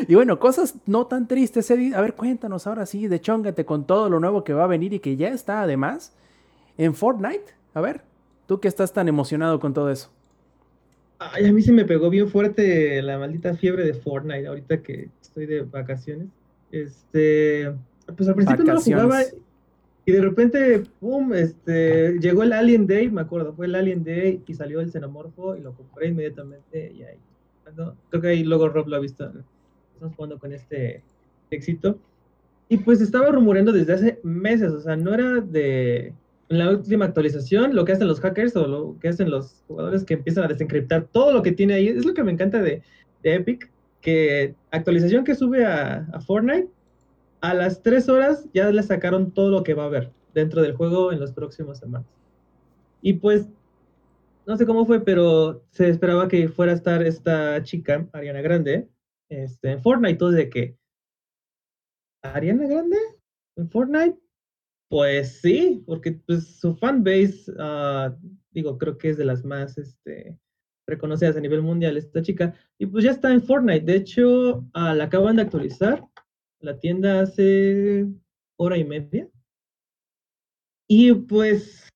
Y 0.07 0.15
bueno, 0.15 0.39
cosas 0.39 0.75
no 0.85 1.05
tan 1.07 1.27
tristes, 1.27 1.69
Eddie. 1.69 1.93
A 1.95 2.01
ver, 2.01 2.13
cuéntanos 2.13 2.65
ahora 2.65 2.85
sí, 2.85 3.07
de 3.07 3.19
chóngate 3.19 3.65
con 3.65 3.85
todo 3.85 4.09
lo 4.09 4.19
nuevo 4.19 4.43
que 4.43 4.53
va 4.53 4.63
a 4.63 4.67
venir 4.67 4.93
y 4.93 4.99
que 4.99 5.17
ya 5.17 5.29
está 5.29 5.63
además 5.63 6.13
en 6.83 6.95
Fortnite. 6.95 7.53
A 7.73 7.81
ver, 7.81 8.01
tú 8.47 8.59
que 8.59 8.67
estás 8.67 8.91
tan 8.91 9.07
emocionado 9.07 9.59
con 9.59 9.73
todo 9.73 9.91
eso. 9.91 10.09
Ay, 11.19 11.45
a 11.45 11.53
mí 11.53 11.61
se 11.61 11.71
me 11.71 11.85
pegó 11.85 12.09
bien 12.09 12.27
fuerte 12.27 13.01
la 13.03 13.19
maldita 13.19 13.53
fiebre 13.53 13.85
de 13.85 13.93
Fortnite 13.93 14.47
ahorita 14.47 14.81
que 14.81 15.09
estoy 15.21 15.45
de 15.45 15.61
vacaciones. 15.61 16.27
Este, 16.71 17.71
pues 18.17 18.27
al 18.27 18.35
principio 18.35 18.65
no 18.65 18.73
lo 18.73 18.81
jugaba 18.81 19.21
y 20.03 20.11
de 20.11 20.21
repente, 20.21 20.83
pum, 20.99 21.33
este, 21.33 22.17
llegó 22.19 22.41
el 22.41 22.53
Alien 22.53 22.87
Day, 22.87 23.11
me 23.11 23.21
acuerdo, 23.21 23.53
fue 23.53 23.67
el 23.67 23.75
Alien 23.75 24.03
Day 24.03 24.41
y 24.47 24.53
salió 24.55 24.81
el 24.81 24.91
xenomorfo 24.91 25.55
y 25.55 25.61
lo 25.61 25.73
compré 25.73 26.07
inmediatamente 26.07 26.91
y 26.91 27.03
ahí, 27.03 27.17
no, 27.77 27.95
creo 28.09 28.21
que 28.21 28.27
ahí 28.29 28.43
luego 28.43 28.69
Rob 28.69 28.87
lo 28.87 28.95
ha 28.95 28.99
visto, 28.99 29.31
estamos 29.93 30.15
jugando 30.15 30.39
con 30.39 30.51
este 30.53 31.03
éxito. 31.51 31.99
Y 32.67 32.77
pues 32.77 33.01
estaba 33.01 33.29
rumoreando 33.29 33.71
desde 33.71 33.93
hace 33.93 34.19
meses, 34.23 34.71
o 34.71 34.81
sea, 34.81 34.95
no 34.95 35.13
era 35.13 35.39
de 35.39 36.13
en 36.51 36.57
la 36.57 36.69
última 36.69 37.05
actualización, 37.05 37.73
lo 37.73 37.85
que 37.85 37.93
hacen 37.93 38.09
los 38.09 38.19
hackers 38.19 38.55
o 38.57 38.67
lo 38.67 38.99
que 38.99 39.07
hacen 39.07 39.31
los 39.31 39.63
jugadores 39.67 40.03
que 40.03 40.15
empiezan 40.15 40.43
a 40.43 40.47
desencriptar 40.49 41.07
todo 41.07 41.31
lo 41.31 41.41
que 41.41 41.53
tiene 41.53 41.75
ahí, 41.75 41.87
es 41.87 42.05
lo 42.05 42.13
que 42.13 42.23
me 42.23 42.33
encanta 42.33 42.61
de, 42.61 42.83
Epic, 43.23 43.71
que 44.01 44.53
actualización 44.71 45.23
que 45.23 45.35
sube 45.35 45.65
a, 45.65 46.05
Fortnite, 46.27 46.67
a 47.39 47.53
las 47.53 47.81
3 47.81 48.09
horas 48.09 48.49
ya 48.53 48.69
le 48.69 48.83
sacaron 48.83 49.31
todo 49.31 49.49
lo 49.49 49.63
que 49.63 49.73
va 49.75 49.83
a 49.83 49.85
haber 49.85 50.11
dentro 50.33 50.61
del 50.61 50.75
juego 50.75 51.13
en 51.13 51.21
las 51.21 51.31
próximas 51.31 51.79
semanas. 51.79 52.07
Y 53.01 53.13
pues, 53.13 53.47
no 54.45 54.57
sé 54.57 54.65
cómo 54.65 54.85
fue, 54.85 54.99
pero 54.99 55.63
se 55.71 55.87
esperaba 55.87 56.27
que 56.27 56.49
fuera 56.49 56.73
a 56.73 56.75
estar 56.75 57.01
esta 57.01 57.63
chica, 57.63 58.09
Ariana 58.11 58.41
Grande, 58.41 58.89
este, 59.29 59.71
en 59.71 59.81
Fortnite, 59.81 60.17
todo 60.17 60.31
de 60.31 60.49
que, 60.49 60.75
¿Ariana 62.23 62.67
Grande? 62.67 62.97
¿En 63.55 63.69
Fortnite? 63.69 64.19
Pues 64.91 65.39
sí, 65.39 65.81
porque 65.87 66.11
pues, 66.11 66.59
su 66.59 66.75
fanbase, 66.75 67.45
ah, 67.57 68.13
digo, 68.49 68.77
creo 68.77 68.97
que 68.97 69.11
es 69.11 69.17
de 69.17 69.23
las 69.23 69.45
más 69.45 69.77
este, 69.77 70.37
reconocidas 70.85 71.37
a 71.37 71.39
nivel 71.39 71.61
mundial 71.61 71.95
esta 71.95 72.21
chica, 72.21 72.53
y 72.77 72.87
pues 72.87 73.05
ya 73.05 73.11
está 73.11 73.31
en 73.31 73.41
Fortnite. 73.41 73.85
De 73.85 73.95
hecho, 73.95 74.67
ah, 74.73 74.93
la 74.93 75.05
acaban 75.05 75.37
de 75.37 75.43
actualizar 75.43 76.05
la 76.59 76.77
tienda 76.77 77.21
hace 77.21 78.05
hora 78.57 78.77
y 78.77 78.83
media. 78.83 79.29
Y 80.89 81.13
pues 81.13 81.87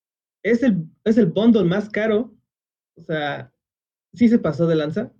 es 0.41 0.63
el, 0.63 0.87
es 1.03 1.17
el 1.17 1.25
bundle 1.25 1.65
más 1.65 1.89
caro. 1.89 2.33
O 2.95 3.03
sea, 3.03 3.51
sí 4.13 4.29
se 4.29 4.39
pasó 4.39 4.67
de 4.67 4.75
lanza. 4.77 5.11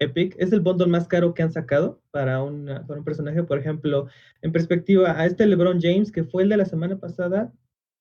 Epic 0.00 0.36
es 0.38 0.52
el 0.52 0.60
bundle 0.60 0.86
más 0.86 1.08
caro 1.08 1.34
que 1.34 1.42
han 1.42 1.52
sacado 1.52 2.00
para, 2.10 2.42
una- 2.42 2.86
para 2.86 2.98
un 3.00 3.04
personaje. 3.04 3.42
Por 3.42 3.58
ejemplo, 3.58 4.08
en 4.42 4.52
perspectiva, 4.52 5.18
a 5.20 5.26
este 5.26 5.46
LeBron 5.46 5.80
James, 5.80 6.12
que 6.12 6.24
fue 6.24 6.44
el 6.44 6.48
de 6.48 6.56
la 6.56 6.64
semana 6.64 6.98
pasada, 6.98 7.52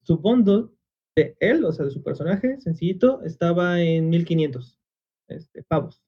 su 0.03 0.17
bundle 0.17 0.67
de 1.15 1.35
él, 1.39 1.65
o 1.65 1.71
sea, 1.71 1.85
de 1.85 1.91
su 1.91 2.03
personaje, 2.03 2.59
sencillito, 2.61 3.21
estaba 3.23 3.81
en 3.81 4.09
1500 4.09 4.79
este, 5.27 5.63
pavos, 5.63 6.03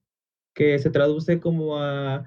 que 0.54 0.78
se 0.80 0.92
traduce 0.92 1.40
como 1.40 1.78
a 1.78 2.26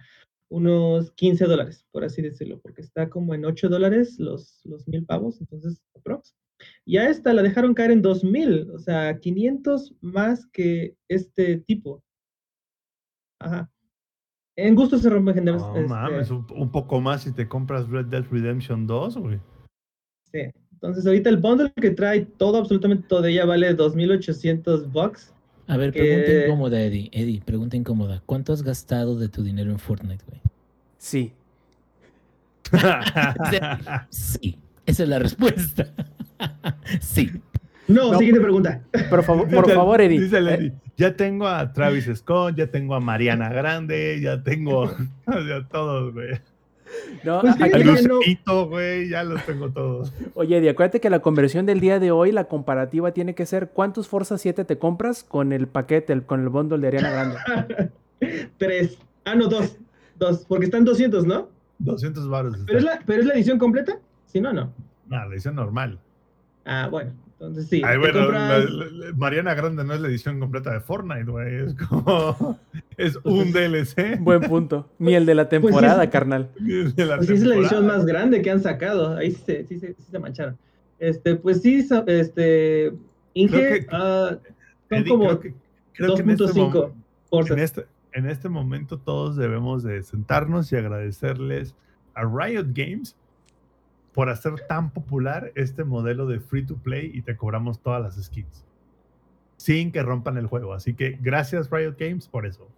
unos 0.49 1.13
15 1.13 1.47
dólares, 1.47 1.87
por 1.93 2.05
así 2.05 2.21
decirlo, 2.21 2.61
porque 2.61 2.83
está 2.83 3.09
como 3.09 3.35
en 3.35 3.45
8 3.45 3.69
dólares 3.69 4.19
los, 4.19 4.61
los 4.65 4.87
mil 4.89 5.07
pavos, 5.07 5.41
entonces, 5.41 5.81
aprox. 5.97 6.35
Y 6.85 6.97
a 6.99 7.09
esta 7.09 7.33
la 7.33 7.43
dejaron 7.43 7.73
caer 7.75 7.91
en 7.93 8.03
2000, 8.03 8.71
o 8.71 8.79
sea, 8.79 9.19
500 9.19 9.95
más 10.01 10.47
que 10.49 10.97
este 11.09 11.57
tipo. 11.59 12.05
Ajá. 13.45 13.71
En 14.57 14.75
gusto 14.75 14.99
se 14.99 15.09
rompen 15.09 15.35
géneros. 15.35 15.63
No 15.63 15.77
este, 15.77 15.89
mames, 15.89 16.31
un, 16.31 16.47
un 16.55 16.71
poco 16.71 17.01
más 17.01 17.23
si 17.23 17.33
te 17.33 17.49
compras 17.49 17.89
Red 17.89 18.07
Dead 18.07 18.25
Redemption 18.31 18.87
2, 18.87 19.17
güey. 19.19 19.41
Sí. 20.31 20.41
Entonces, 20.73 21.07
ahorita 21.07 21.31
el 21.31 21.37
bundle 21.37 21.73
que 21.81 21.91
trae 21.91 22.23
todo, 22.23 22.59
absolutamente 22.59 23.07
todo 23.09 23.23
de 23.23 23.31
ella 23.31 23.45
vale 23.47 23.75
2.800 23.77 24.91
bucks. 24.91 25.33
A 25.69 25.77
ver, 25.77 25.93
Que- 25.93 26.01
pregunta 26.01 26.47
incómoda, 26.47 26.81
Eddie. 26.83 27.09
Eddie, 27.13 27.41
pregunta 27.41 27.77
incómoda. 27.77 28.23
¿Cuánto 28.27 28.53
has 28.53 28.63
gastado 28.63 29.17
de 29.17 29.29
tu 29.29 29.43
dinero 29.43 29.71
en 29.71 29.79
Fortnite, 29.79 30.25
güey? 30.27 30.41
Sí. 30.99 31.33
Sí, 34.11 34.59
esa 34.87 35.03
es 35.05 35.09
la 35.09 35.19
respuesta. 35.19 35.93
sí. 37.01 37.31
No, 37.93 38.13
No, 38.13 38.19
siguiente 38.19 38.41
pregunta. 38.41 38.81
Por, 39.11 39.23
favor, 39.23 39.49
por 39.49 39.71
favor, 39.71 40.01
Eddie. 40.03 40.21
dice 40.21 40.39
eh, 40.39 40.55
Eddie, 40.55 40.73
ya 40.97 41.15
tengo 41.17 41.47
a 41.49 41.73
Travis 41.73 42.11
Scott, 42.15 42.57
ya 42.57 42.67
tengo 42.69 42.95
a 42.95 43.01
Mariana 43.01 43.49
Grande, 43.49 44.21
ya 44.21 44.43
tengo 44.43 44.85
a 45.27 45.69
todos, 45.71 46.13
güey. 46.15 46.41
no, 47.25 47.41
Pues 47.41 47.55
aquí- 47.61 47.85
no. 47.85 47.93
Lucerito, 47.93 48.69
güey, 48.69 49.09
ya 49.09 49.25
los 49.25 49.45
tengo 49.47 49.71
todos. 49.71 50.13
Oye, 50.35 50.59
Eddie, 50.59 50.71
acuérdate 50.71 51.01
que 51.01 51.11
la 51.11 51.21
conversión 51.21 51.65
del 51.67 51.81
día 51.81 51.99
de 51.99 52.11
hoy, 52.11 52.33
la 52.33 52.45
comparativa 52.45 53.13
tiene 53.13 53.35
que 53.35 53.47
ser 53.47 53.71
¿cuántos 53.71 54.09
Forza 54.09 54.37
7 54.39 54.65
te 54.65 54.79
compras 54.79 55.25
con 55.25 55.53
el 55.53 55.69
paquete, 55.69 56.13
el- 56.13 56.25
con 56.25 56.41
el 56.43 56.49
bundle 56.49 56.79
de 56.79 56.89
Ariana 56.89 57.11
Grande? 57.11 57.91
Tres. 58.59 58.99
Ah, 59.25 59.35
no, 59.35 59.49
dos. 59.49 59.77
Dos, 60.19 60.45
porque 60.49 60.67
están 60.67 60.85
200, 60.85 61.27
¿no? 61.27 61.49
200 61.79 62.29
baros. 62.29 62.57
¿Pero 62.67 62.79
es, 62.79 62.85
la, 62.85 63.01
¿Pero 63.05 63.21
es 63.23 63.27
la 63.27 63.35
edición 63.35 63.59
completa? 63.59 63.99
Si 64.27 64.41
no, 64.41 64.53
no. 64.53 64.73
No, 65.09 65.17
la 65.17 65.27
edición 65.33 65.57
normal. 65.57 65.99
Ah, 66.65 66.87
bueno. 66.91 67.11
Entonces 67.43 67.69
sí. 67.69 67.83
Ay, 67.85 67.95
te 67.95 67.99
bueno, 67.99 68.21
compras- 68.27 68.71
la- 68.71 68.85
la- 68.85 69.07
la- 69.07 69.13
Mariana 69.17 69.55
Grande 69.55 69.83
no 69.85 69.95
es 69.95 70.01
la 70.01 70.07
edición 70.09 70.39
completa 70.39 70.73
de 70.73 70.81
Fortnite, 70.81 71.25
güey. 71.25 71.55
Es 71.67 71.75
como. 71.89 72.59
Es 72.97 73.19
un 73.25 73.51
DLC. 73.53 74.19
Buen 74.21 74.43
punto. 74.43 74.89
Ni 75.01 75.15
el 75.15 75.27
de 75.27 75.35
la 75.35 75.49
temporada, 75.49 76.09
carnal. 76.09 76.51
de 76.61 77.05
la 77.05 77.17
Pues 77.17 77.27
sí, 77.29 77.35
es 77.35 77.43
la 77.43 77.55
edición 77.57 77.81
temporada. 77.81 77.99
más 77.99 78.07
grande 78.07 78.43
que 78.43 78.51
han 78.51 78.61
sacado. 78.61 79.17
Ahí 79.17 79.33
sí 79.33 79.43
se, 79.45 79.65
sí 79.67 79.79
se, 79.81 79.89
sí 79.95 80.03
se 80.11 80.19
mancharon. 80.21 80.57
Este, 81.01 81.35
pues 81.35 81.63
sí, 81.63 81.85
este. 82.07 82.93
Inge, 83.35 83.51
Creo 83.57 83.73
que- 83.81 83.87
ah, 83.91 84.39
son 84.89 84.99
Eddie, 84.99 85.09
como 85.11 85.25
creo 85.25 85.41
que, 85.41 85.55
creo 85.95 86.15
que 86.15 86.23
en 86.23 86.31
este 86.31 86.45
2.5 86.45 86.73
mom- 86.73 86.93
Forza. 87.29 87.55
en 87.55 87.61
este, 87.61 87.87
en 88.13 88.27
este 88.27 88.49
momento 88.51 88.99
todos 88.99 89.37
debemos 89.37 89.83
de 89.83 90.03
sentarnos 90.03 90.71
y 90.71 90.77
agradecerles 90.77 91.75
a 92.15 92.23
Riot 92.25 92.67
Games 92.75 93.17
por 94.15 94.29
hacer 94.29 94.55
tan 94.69 94.91
popular 94.91 95.53
este 95.55 95.85
modelo 95.85 96.27
de 96.27 96.41
free 96.41 96.65
to 96.65 96.77
play 96.77 97.11
y 97.15 97.23
te 97.23 97.37
cobramos 97.37 97.81
todas 97.81 98.03
las 98.03 98.23
skins 98.23 98.65
sin 99.63 99.93
que 99.93 100.03
rompan 100.03 100.37
el 100.39 100.47
juego. 100.49 100.75
Así 100.75 100.95
que 100.95 101.19
gracias 101.21 101.71
Riot 101.71 101.95
Games 101.99 102.27
por 102.29 102.47
eso. 102.47 102.69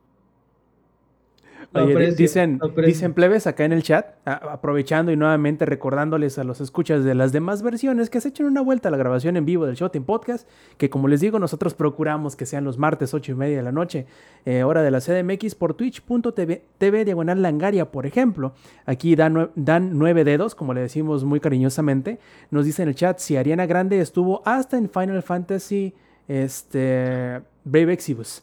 Oye, 1.72 1.92
aprecio, 1.92 2.16
dicen, 2.16 2.60
dicen 2.84 3.14
plebes 3.14 3.46
acá 3.46 3.64
en 3.64 3.72
el 3.72 3.82
chat, 3.82 4.06
aprovechando 4.24 5.12
y 5.12 5.16
nuevamente 5.16 5.64
recordándoles 5.66 6.38
a 6.38 6.44
los 6.44 6.60
escuchas 6.60 7.04
de 7.04 7.14
las 7.14 7.32
demás 7.32 7.62
versiones 7.62 8.10
que 8.10 8.20
se 8.20 8.28
echen 8.28 8.46
una 8.46 8.60
vuelta 8.60 8.88
a 8.88 8.92
la 8.92 8.98
grabación 8.98 9.36
en 9.36 9.44
vivo 9.44 9.66
del 9.66 9.76
Showtime 9.76 10.04
Podcast, 10.04 10.48
que 10.78 10.90
como 10.90 11.08
les 11.08 11.20
digo, 11.20 11.38
nosotros 11.38 11.74
procuramos 11.74 12.36
que 12.36 12.46
sean 12.46 12.64
los 12.64 12.78
martes 12.78 13.14
8 13.14 13.32
y 13.32 13.34
media 13.34 13.56
de 13.56 13.62
la 13.62 13.72
noche, 13.72 14.06
eh, 14.44 14.64
hora 14.64 14.82
de 14.82 14.90
la 14.90 15.00
CDMX 15.00 15.54
por 15.54 15.74
twitch.tv 15.74 16.62
TV 16.78 17.04
diagonal 17.04 17.42
langaria, 17.42 17.90
por 17.90 18.06
ejemplo. 18.06 18.54
Aquí 18.86 19.16
dan, 19.16 19.50
dan 19.54 19.98
nueve 19.98 20.24
dedos, 20.24 20.54
como 20.54 20.74
le 20.74 20.80
decimos 20.80 21.24
muy 21.24 21.40
cariñosamente. 21.40 22.18
Nos 22.50 22.64
dice 22.64 22.82
en 22.82 22.88
el 22.88 22.94
chat 22.94 23.18
si 23.18 23.36
Ariana 23.36 23.66
Grande 23.66 24.00
estuvo 24.00 24.42
hasta 24.44 24.76
en 24.76 24.90
Final 24.90 25.22
Fantasy 25.22 25.94
este, 26.28 27.40
Brave 27.64 27.92
Exibus. 27.92 28.42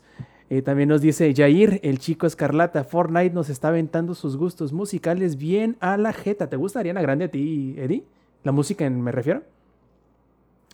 Eh, 0.52 0.62
también 0.62 0.90
nos 0.90 1.00
dice 1.00 1.34
Jair, 1.34 1.80
el 1.82 1.98
chico 2.00 2.28
escarlata, 2.28 2.84
Fortnite 2.84 3.34
nos 3.34 3.48
está 3.50 3.70
aventando 3.70 4.14
sus 4.14 4.36
gustos 4.36 4.74
musicales 4.74 5.38
bien 5.38 5.78
a 5.80 5.96
la 5.96 6.12
jeta. 6.12 6.50
¿Te 6.50 6.58
gusta 6.58 6.82
Ariana 6.82 7.02
Grande 7.02 7.24
a 7.24 7.28
ti, 7.32 7.74
Eddie? 7.78 8.04
¿La 8.44 8.52
música 8.52 8.86
en- 8.86 9.00
me 9.02 9.14
refiero? 9.14 9.44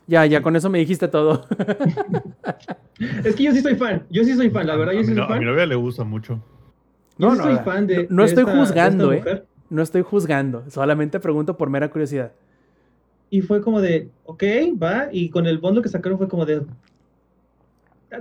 Ya, 0.07 0.25
ya, 0.25 0.41
con 0.41 0.55
eso 0.55 0.71
me 0.71 0.79
dijiste 0.79 1.07
todo. 1.07 1.45
Es 3.23 3.35
que 3.35 3.43
yo 3.43 3.51
sí 3.51 3.61
soy 3.61 3.75
fan, 3.75 4.03
yo 4.09 4.23
sí 4.23 4.33
soy 4.33 4.49
fan, 4.49 4.65
la 4.65 4.75
verdad, 4.75 4.93
yo 4.93 5.01
a, 5.01 5.03
sí 5.03 5.09
mi, 5.11 5.15
soy 5.15 5.17
no- 5.17 5.23
a 5.25 5.27
mi 5.27 5.35
fan. 5.35 5.45
novia 5.45 5.65
le 5.67 5.75
gusta 5.75 6.03
mucho. 6.03 6.41
Yo 7.19 7.27
No, 7.27 7.31
sí 7.33 7.37
no, 7.37 7.43
soy 7.43 7.53
la- 7.53 7.63
fan 7.63 7.85
de. 7.85 8.07
no 8.09 8.23
de 8.23 8.27
estoy 8.29 8.41
esta- 8.41 8.53
de 8.55 8.61
esta 8.63 8.65
juzgando, 8.65 9.13
¿eh? 9.13 9.43
no 9.69 9.81
estoy 9.83 10.01
juzgando, 10.01 10.63
solamente 10.71 11.19
pregunto 11.19 11.55
por 11.55 11.69
mera 11.69 11.91
curiosidad. 11.91 12.31
Y 13.29 13.41
fue 13.41 13.61
como 13.61 13.79
de, 13.81 14.09
ok, 14.25 14.43
va, 14.81 15.09
y 15.11 15.29
con 15.29 15.45
el 15.45 15.59
bundle 15.59 15.83
que 15.83 15.89
sacaron 15.89 16.17
fue 16.17 16.27
como 16.27 16.47
de... 16.47 16.63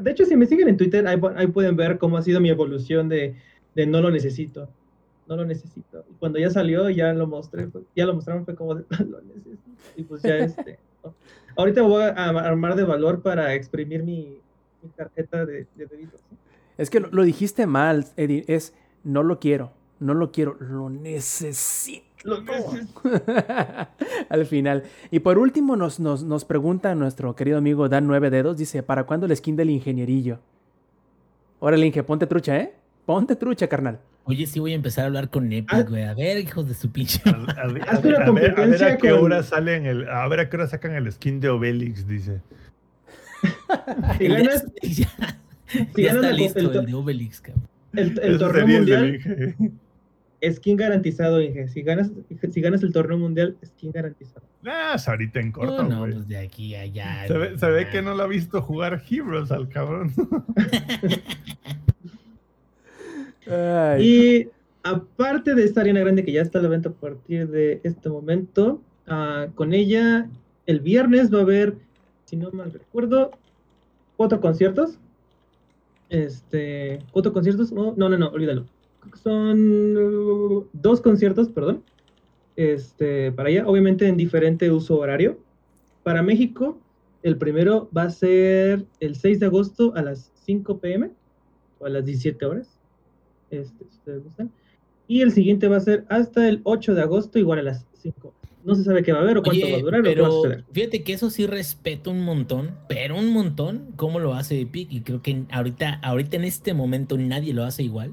De 0.01 0.11
hecho, 0.11 0.25
si 0.25 0.37
me 0.37 0.47
siguen 0.47 0.69
en 0.69 0.77
Twitter, 0.77 1.07
ahí, 1.07 1.17
pu- 1.17 1.33
ahí 1.37 1.47
pueden 1.47 1.77
ver 1.77 1.99
cómo 1.99 2.17
ha 2.17 2.23
sido 2.23 2.41
mi 2.41 2.51
evolución 2.51 3.09
de, 3.09 3.35
no 3.87 4.01
lo 4.01 4.11
necesito, 4.11 4.69
no 5.29 5.37
lo 5.37 5.45
necesito. 5.45 6.05
Y 6.11 6.15
cuando 6.15 6.39
ya 6.39 6.51
salió, 6.51 6.89
ya 6.91 7.13
lo 7.13 7.27
mostré, 7.27 7.67
fue- 7.69 7.83
ya 7.95 8.07
lo 8.07 8.15
mostraron, 8.15 8.45
fue 8.45 8.55
como 8.57 8.75
de, 8.75 8.85
lo 9.09 9.21
necesito. 9.23 9.59
Y 9.97 10.03
pues 10.05 10.23
ya 10.23 10.39
este... 10.39 10.79
Ahorita 11.57 11.83
voy 11.83 12.03
a 12.03 12.09
armar 12.11 12.75
de 12.77 12.85
valor 12.85 13.23
para 13.23 13.55
exprimir 13.55 14.03
mi, 14.03 14.39
tarjeta 14.95 15.47
de, 15.47 15.67
de. 15.75 16.09
Es 16.77 16.91
que 16.91 17.01
lo, 17.01 17.09
lo 17.11 17.23
dijiste 17.23 17.67
mal, 17.67 18.07
Eddie, 18.17 18.45
es 18.47 18.75
no 19.05 19.23
lo 19.23 19.39
quiero, 19.41 19.73
no 19.99 20.13
lo 20.15 20.33
quiero, 20.33 20.57
lo 20.61 20.91
necesito. 20.91 22.06
Al 24.29 24.47
final. 24.47 24.83
Y 25.11 25.21
por 25.21 25.39
último 25.39 25.77
nos, 25.77 26.01
nos, 26.01 26.25
nos 26.25 26.45
pregunta 26.45 26.95
nuestro 26.95 27.35
querido 27.37 27.59
amigo 27.59 27.89
Dan 27.89 28.07
Nueve 28.07 28.31
Dedos, 28.31 28.57
dice, 28.59 28.83
¿para 28.83 29.05
cuándo 29.05 29.27
el 29.27 29.37
skin 29.37 29.57
del 29.57 29.71
ingenierillo? 29.71 30.41
Órale, 31.61 31.87
Inge, 31.87 32.03
ponte 32.03 32.27
trucha, 32.27 32.59
¿eh? 32.59 32.75
Ponte 33.07 33.37
trucha, 33.37 33.69
carnal. 33.69 33.99
Oye, 34.25 34.47
sí 34.47 34.59
voy 34.59 34.73
a 34.73 34.75
empezar 34.75 35.05
a 35.05 35.07
hablar 35.07 35.31
con 35.31 35.51
Epic, 35.53 35.73
Ah. 35.73 35.83
güey. 35.83 36.03
A 36.03 36.13
ver, 36.15 36.39
hijos 36.39 36.67
de 36.69 36.75
su 36.75 36.91
pinche. 36.91 37.21
A, 37.25 37.31
a- 37.31 37.63
a- 37.63 37.93
Haz 37.93 38.05
una 38.05 38.17
a 38.17 38.17
ver, 38.17 38.17
a 38.17 38.31
ver 38.33 38.51
a 38.51 38.55
competencia 38.57 38.99
qué 38.99 39.11
con- 39.11 39.21
hora 39.21 39.43
salen 39.45 39.87
el, 39.87 40.09
a 40.09 40.27
ver 40.29 40.41
a 40.41 40.49
qué 40.51 40.57
hora 40.57 40.67
sacan 40.67 40.93
el 40.95 41.11
skin 41.13 41.39
de 41.41 41.49
Obelix, 41.49 42.07
dice. 42.09 42.41
Ganas, 44.21 44.67
ya 44.83 45.09
está 46.11 46.33
listo 46.33 46.59
el, 46.59 46.77
el, 46.77 46.87
de 46.87 46.95
Obelix, 46.95 47.41
cabrón. 47.41 47.69
el- 47.95 48.19
el 48.21 48.39
torneo 48.39 48.67
mundial. 48.67 49.55
Skin 50.53 50.77
garantizado, 50.77 51.41
Inge. 51.43 51.69
Si 51.69 51.83
ganas, 51.83 52.11
si 52.53 52.61
ganas 52.61 52.83
el 52.83 52.93
torneo 52.93 53.19
mundial, 53.19 53.57
skin 53.65 53.91
garantizado. 53.93 54.47
Nah, 54.63 54.95
es 54.95 55.09
ahorita 55.09 55.41
en 55.41 55.53
No, 55.53 55.53
corto, 55.53 55.83
no, 55.85 56.01
güey. 56.01 56.13
pues 56.13 56.29
de 56.29 56.39
aquí 56.39 56.75
a 56.75 56.81
allá. 56.83 57.27
se, 57.27 57.39
ve, 57.39 57.59
se 57.59 57.71
ve 57.71 57.85
ya. 57.85 57.91
que 57.91 58.03
no 58.03 58.15
lo 58.15 58.23
ha 58.25 58.27
visto 58.27 58.61
jugar 58.63 59.03
Heroes 59.09 59.51
al 59.53 59.69
cabrón. 59.69 60.13
Ay, 63.47 63.99
Y 63.99 64.49
aparte 64.83 65.55
de 65.55 65.65
esta 65.65 65.81
Ariana 65.83 66.01
Grande 66.01 66.25
que 66.25 66.33
ya 66.33 66.43
está 66.43 66.59
a 66.59 66.63
la 66.63 66.69
venta 66.69 66.89
a 66.91 66.93
partir 66.93 67.49
de 67.49 67.81
este 67.85 68.09
momento, 68.09 68.81
ah, 69.07 69.47
con 69.55 69.73
ella 69.73 70.29
el 70.67 70.81
viernes 70.81 71.33
va 71.33 71.39
a 71.39 71.43
haber, 71.43 71.77
si 72.25 72.37
no 72.37 72.51
mal 72.51 72.73
recuerdo, 72.73 73.31
cuatro 74.17 74.41
conciertos. 74.41 74.99
Este, 76.09 77.01
cuatro 77.13 77.33
conciertos, 77.33 77.73
oh, 77.75 77.95
no, 77.97 78.09
no, 78.09 78.17
no, 78.19 78.29
olvídalo. 78.29 78.67
Son 79.15 79.97
uh, 79.97 80.67
dos 80.73 81.01
conciertos, 81.01 81.49
perdón. 81.49 81.83
Este, 82.57 83.33
para 83.33 83.51
ella, 83.51 83.67
obviamente 83.67 84.09
en 84.09 84.17
diferente 84.17 84.71
uso 84.71 84.99
horario. 84.99 85.39
Para 86.03 86.23
México, 86.23 86.79
el 87.23 87.37
primero 87.37 87.91
va 87.97 88.05
a 88.05 88.11
ser 88.11 88.85
el 89.01 89.17
6 89.17 89.41
de 89.41 89.47
agosto 89.47 89.93
a 89.97 90.03
las 90.03 90.33
5 90.45 90.79
pm 90.79 91.11
o 91.79 91.87
a 91.87 91.89
las 91.89 92.05
17 92.05 92.47
horas 92.47 92.77
este, 93.51 93.85
si 93.85 93.97
ustedes 93.97 94.25
gustan. 94.25 94.51
Y 95.09 95.21
el 95.23 95.33
siguiente 95.33 95.69
va 95.69 95.77
a 95.77 95.81
ser 95.81 96.05
hasta 96.09 96.49
el 96.49 96.61
8 96.65 96.95
de 96.95 97.03
agosto, 97.03 97.39
igual 97.39 97.61
a 97.61 97.63
las 97.63 97.87
5. 98.03 98.33
No 98.65 98.75
se 98.75 98.83
sabe 98.83 99.05
qué 99.05 99.13
va 99.13 99.21
a 99.21 99.23
haber 99.23 99.39
o 99.39 99.43
cuánto 99.43 99.65
Oye, 99.65 99.73
va 99.73 99.79
a 99.79 99.83
durar 99.83 100.01
o 100.01 100.05
qué 100.05 100.21
va 100.21 100.27
a 100.27 100.31
pero 100.43 100.65
fíjate 100.73 101.05
que 101.05 101.13
eso 101.13 101.31
sí 101.31 101.47
respeto 101.47 102.11
un 102.11 102.25
montón, 102.25 102.73
pero 102.89 103.17
un 103.17 103.29
montón 103.29 103.93
cómo 103.95 104.19
lo 104.19 104.35
hace 104.35 104.61
Epic 104.61 104.91
y 104.91 105.03
creo 105.03 105.23
que 105.23 105.45
ahorita, 105.53 106.01
ahorita 106.03 106.37
en 106.37 106.45
este 106.45 106.75
momento 106.75 107.17
nadie 107.17 107.55
lo 107.55 107.63
hace 107.63 107.85
igual. 107.85 108.13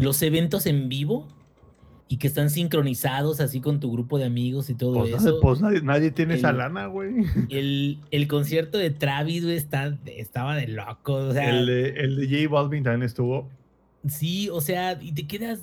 Los 0.00 0.22
eventos 0.22 0.66
en 0.66 0.88
vivo 0.88 1.26
y 2.08 2.16
que 2.16 2.26
están 2.26 2.50
sincronizados 2.50 3.38
así 3.40 3.60
con 3.60 3.78
tu 3.78 3.92
grupo 3.92 4.18
de 4.18 4.24
amigos 4.24 4.68
y 4.68 4.74
todo 4.74 4.94
Pues, 4.94 5.12
eso. 5.14 5.38
pues 5.40 5.60
nadie, 5.60 5.80
nadie 5.82 6.10
tiene 6.10 6.34
esa 6.34 6.52
lana, 6.52 6.86
güey. 6.86 7.24
El, 7.50 7.98
el 8.10 8.26
concierto 8.26 8.78
de 8.78 8.90
Travis 8.90 9.44
güey, 9.44 9.56
está, 9.56 9.96
estaba 10.06 10.56
de 10.56 10.66
loco. 10.68 11.14
O 11.14 11.32
sea, 11.32 11.48
El 11.50 11.66
de, 11.66 11.88
el 11.90 12.16
de 12.16 12.26
J 12.44 12.52
Balvin 12.52 12.82
también 12.82 13.04
estuvo. 13.04 13.48
Sí, 14.08 14.48
o 14.50 14.60
sea, 14.60 14.98
y 15.00 15.12
te 15.12 15.26
quedas. 15.26 15.60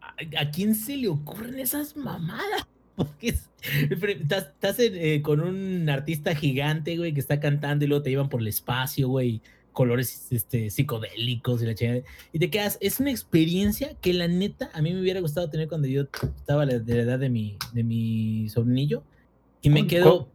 ¿A, 0.00 0.14
a 0.42 0.50
quién 0.50 0.74
se 0.74 0.96
le 0.96 1.08
ocurren 1.08 1.58
esas 1.58 1.96
mamadas? 1.96 2.66
Porque 2.96 3.30
es- 3.30 3.48
estás, 3.90 4.44
estás 4.54 4.78
en, 4.78 4.92
eh, 4.94 5.20
con 5.22 5.40
un 5.40 5.88
artista 5.88 6.34
gigante, 6.34 6.96
güey, 6.96 7.12
que 7.12 7.20
está 7.20 7.40
cantando 7.40 7.84
y 7.84 7.88
luego 7.88 8.02
te 8.02 8.10
llevan 8.10 8.28
por 8.28 8.40
el 8.40 8.46
espacio, 8.48 9.08
güey, 9.08 9.40
colores 9.72 10.26
este, 10.30 10.70
psicodélicos 10.70 11.62
y 11.62 11.66
la 11.66 11.74
chingada. 11.74 12.00
Y 12.32 12.38
te 12.38 12.50
quedas. 12.50 12.78
Es 12.80 13.00
una 13.00 13.10
experiencia 13.10 13.90
que 14.00 14.12
la 14.12 14.28
neta 14.28 14.70
a 14.72 14.82
mí 14.82 14.92
me 14.92 15.00
hubiera 15.00 15.20
gustado 15.20 15.48
tener 15.50 15.68
cuando 15.68 15.86
yo 15.88 16.06
estaba 16.22 16.66
de 16.66 16.94
la 16.94 17.02
edad 17.02 17.18
de 17.18 17.28
mi, 17.30 17.56
de 17.72 17.84
mi 17.84 18.48
sobrinillo. 18.48 19.02
Y 19.62 19.70
me 19.70 19.86
quedo. 19.86 20.28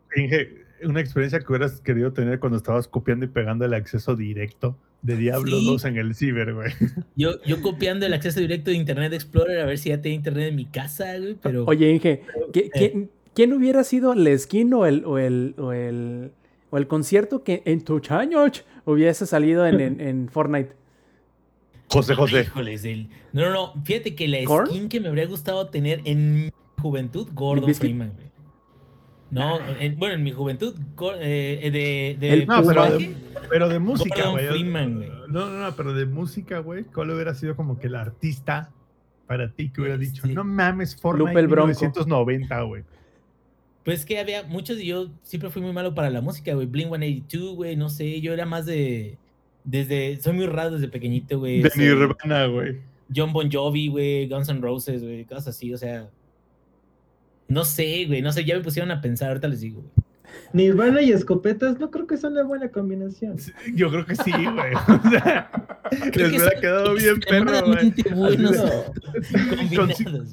una 0.84 0.99
experiencia 0.99 1.39
que 1.39 1.45
hubieras 1.47 1.79
querido 1.79 2.11
tener 2.11 2.39
cuando 2.39 2.57
estabas 2.57 2.88
copiando 2.88 3.25
y 3.25 3.29
pegando 3.29 3.63
el 3.65 3.73
acceso 3.73 4.15
directo 4.15 4.77
de 5.01 5.15
Diablo 5.17 5.57
Sí. 5.59 5.65
2 5.65 5.86
en 5.86 5.97
el 5.97 6.15
ciber, 6.15 6.53
güey. 6.53 6.71
Yo, 7.15 7.41
yo 7.43 7.61
copiando 7.61 8.05
el 8.05 8.13
acceso 8.13 8.39
directo 8.39 8.69
de 8.71 8.77
Internet 8.77 9.11
Explorer 9.13 9.59
a 9.59 9.65
ver 9.65 9.77
si 9.77 9.89
ya 9.89 10.01
tenía 10.01 10.15
internet 10.17 10.49
en 10.49 10.55
mi 10.55 10.65
casa, 10.65 11.17
güey, 11.17 11.36
pero. 11.41 11.65
Oye, 11.65 11.89
Inge, 11.91 12.21
¿qui- 12.53 12.65
eh. 12.65 12.69
¿quién, 12.73 13.09
quién 13.34 13.53
hubiera 13.53 13.84
sido 13.84 14.13
la 14.15 14.38
skin 14.38 14.73
o 14.73 14.86
el, 14.86 15.03
o 15.05 15.17
el, 15.19 15.55
o 15.57 15.73
el, 15.73 16.31
o 16.69 16.77
el 16.77 16.88
concierto 16.88 17.43
que 17.43 17.61
en 17.65 17.81
tus 17.84 18.11
años 18.11 18.63
hubiese 18.86 19.25
salido 19.25 19.65
en, 19.65 19.79
en, 19.79 20.01
en 20.01 20.29
Fortnite? 20.29 20.73
José 21.89 22.15
José. 22.15 22.41
Híjoles, 22.41 22.84
el- 22.86 23.09
No, 23.34 23.41
no, 23.43 23.51
no. 23.75 23.84
Fíjate 23.84 24.15
que 24.15 24.27
la 24.27 24.39
skin 24.65 24.89
que 24.89 24.99
me 24.99 25.09
habría 25.09 25.27
gustado 25.27 25.67
tener 25.67 26.01
en 26.05 26.45
mi 26.45 26.51
juventud, 26.81 27.27
Gordon? 27.34 27.73
Freeman, 27.75 28.13
güey. 28.13 28.31
No, 29.31 29.59
en- 29.79 29.97
bueno, 29.97 30.15
en 30.15 30.23
mi 30.23 30.31
juventud, 30.31 30.75
Gor- 30.95 31.17
eh, 31.19 31.69
de, 31.71 32.17
de 32.19 32.34
El 32.34 32.47
No, 32.47 32.63
pero 32.63 32.84
de, 32.97 33.15
pero 33.49 33.67
de 33.69 33.79
música, 33.79 34.15
Gordon 34.15 34.31
güey. 34.34 34.47
Freeman, 34.47 34.95
güey. 34.97 35.09
No, 35.27 35.49
no, 35.49 35.59
no, 35.69 35.75
pero 35.75 35.93
de 35.93 36.05
música, 36.05 36.59
güey. 36.59 36.84
¿Cuál 36.84 37.11
hubiera 37.11 37.34
sido 37.34 37.55
como 37.55 37.79
que 37.79 37.88
el 37.88 37.95
artista 37.95 38.71
para 39.27 39.51
ti 39.51 39.69
que 39.71 39.81
hubiera 39.81 39.97
dicho, 39.97 40.23
Sí. 40.27 40.34
no 40.34 40.43
mames, 40.43 40.95
Fortnite 40.99 41.29
Lupe 41.29 41.39
el 41.39 41.47
Bronco. 41.47 41.67
1990, 41.67 42.61
güey? 42.61 42.84
Pues 43.84 44.05
que 44.05 44.19
había 44.19 44.43
muchos 44.43 44.79
y 44.79 44.88
yo 44.88 45.09
siempre 45.23 45.49
fui 45.49 45.61
muy 45.61 45.73
malo 45.73 45.93
para 45.93 46.09
la 46.09 46.21
música, 46.21 46.53
güey. 46.53 46.67
Blink 46.67 46.88
182, 46.88 47.55
güey, 47.55 47.75
no 47.75 47.89
sé. 47.89 48.21
Yo 48.21 48.34
era 48.34 48.45
más 48.45 48.65
de. 48.65 49.17
Desde. 49.63 50.19
Soy 50.21 50.34
muy 50.34 50.47
raro 50.47 50.71
desde 50.71 50.88
pequeñito, 50.88 51.39
güey. 51.39 51.61
De 51.61 51.71
Nirvana, 51.75 52.45
güey. 52.47 52.79
John 53.13 53.34
Bon 53.34 53.51
Jovi, 53.51 53.89
güey. 53.89 54.27
Guns 54.27 54.49
N' 54.49 54.61
Roses, 54.61 55.03
güey. 55.03 55.25
Cosas 55.25 55.49
así, 55.49 55.73
o 55.73 55.77
sea. 55.77 56.09
No 57.49 57.65
sé, 57.65 58.05
güey. 58.05 58.21
No 58.21 58.31
sé, 58.31 58.45
ya 58.45 58.55
me 58.55 58.63
pusieron 58.63 58.91
a 58.91 59.01
pensar. 59.01 59.29
Ahorita 59.29 59.49
les 59.49 59.59
digo, 59.61 59.81
güey. 59.81 60.03
Nirvana 60.53 61.01
y 61.01 61.11
escopetas, 61.11 61.79
no 61.79 61.89
creo 61.91 62.07
que 62.07 62.17
sea 62.17 62.29
una 62.29 62.43
buena 62.43 62.69
combinación. 62.69 63.39
Sí, 63.39 63.51
Yo 63.75 63.89
creo 63.89 64.05
que 64.05 64.15
sí, 64.15 64.31
güey. 64.31 64.73
O 65.05 65.09
sea, 65.09 65.49
Creo 66.11 66.27
les 66.29 66.41
hubiera 66.41 66.59
quedado 66.61 66.93
bien 66.95 67.19
perro, 67.19 67.67
güey. 67.67 67.93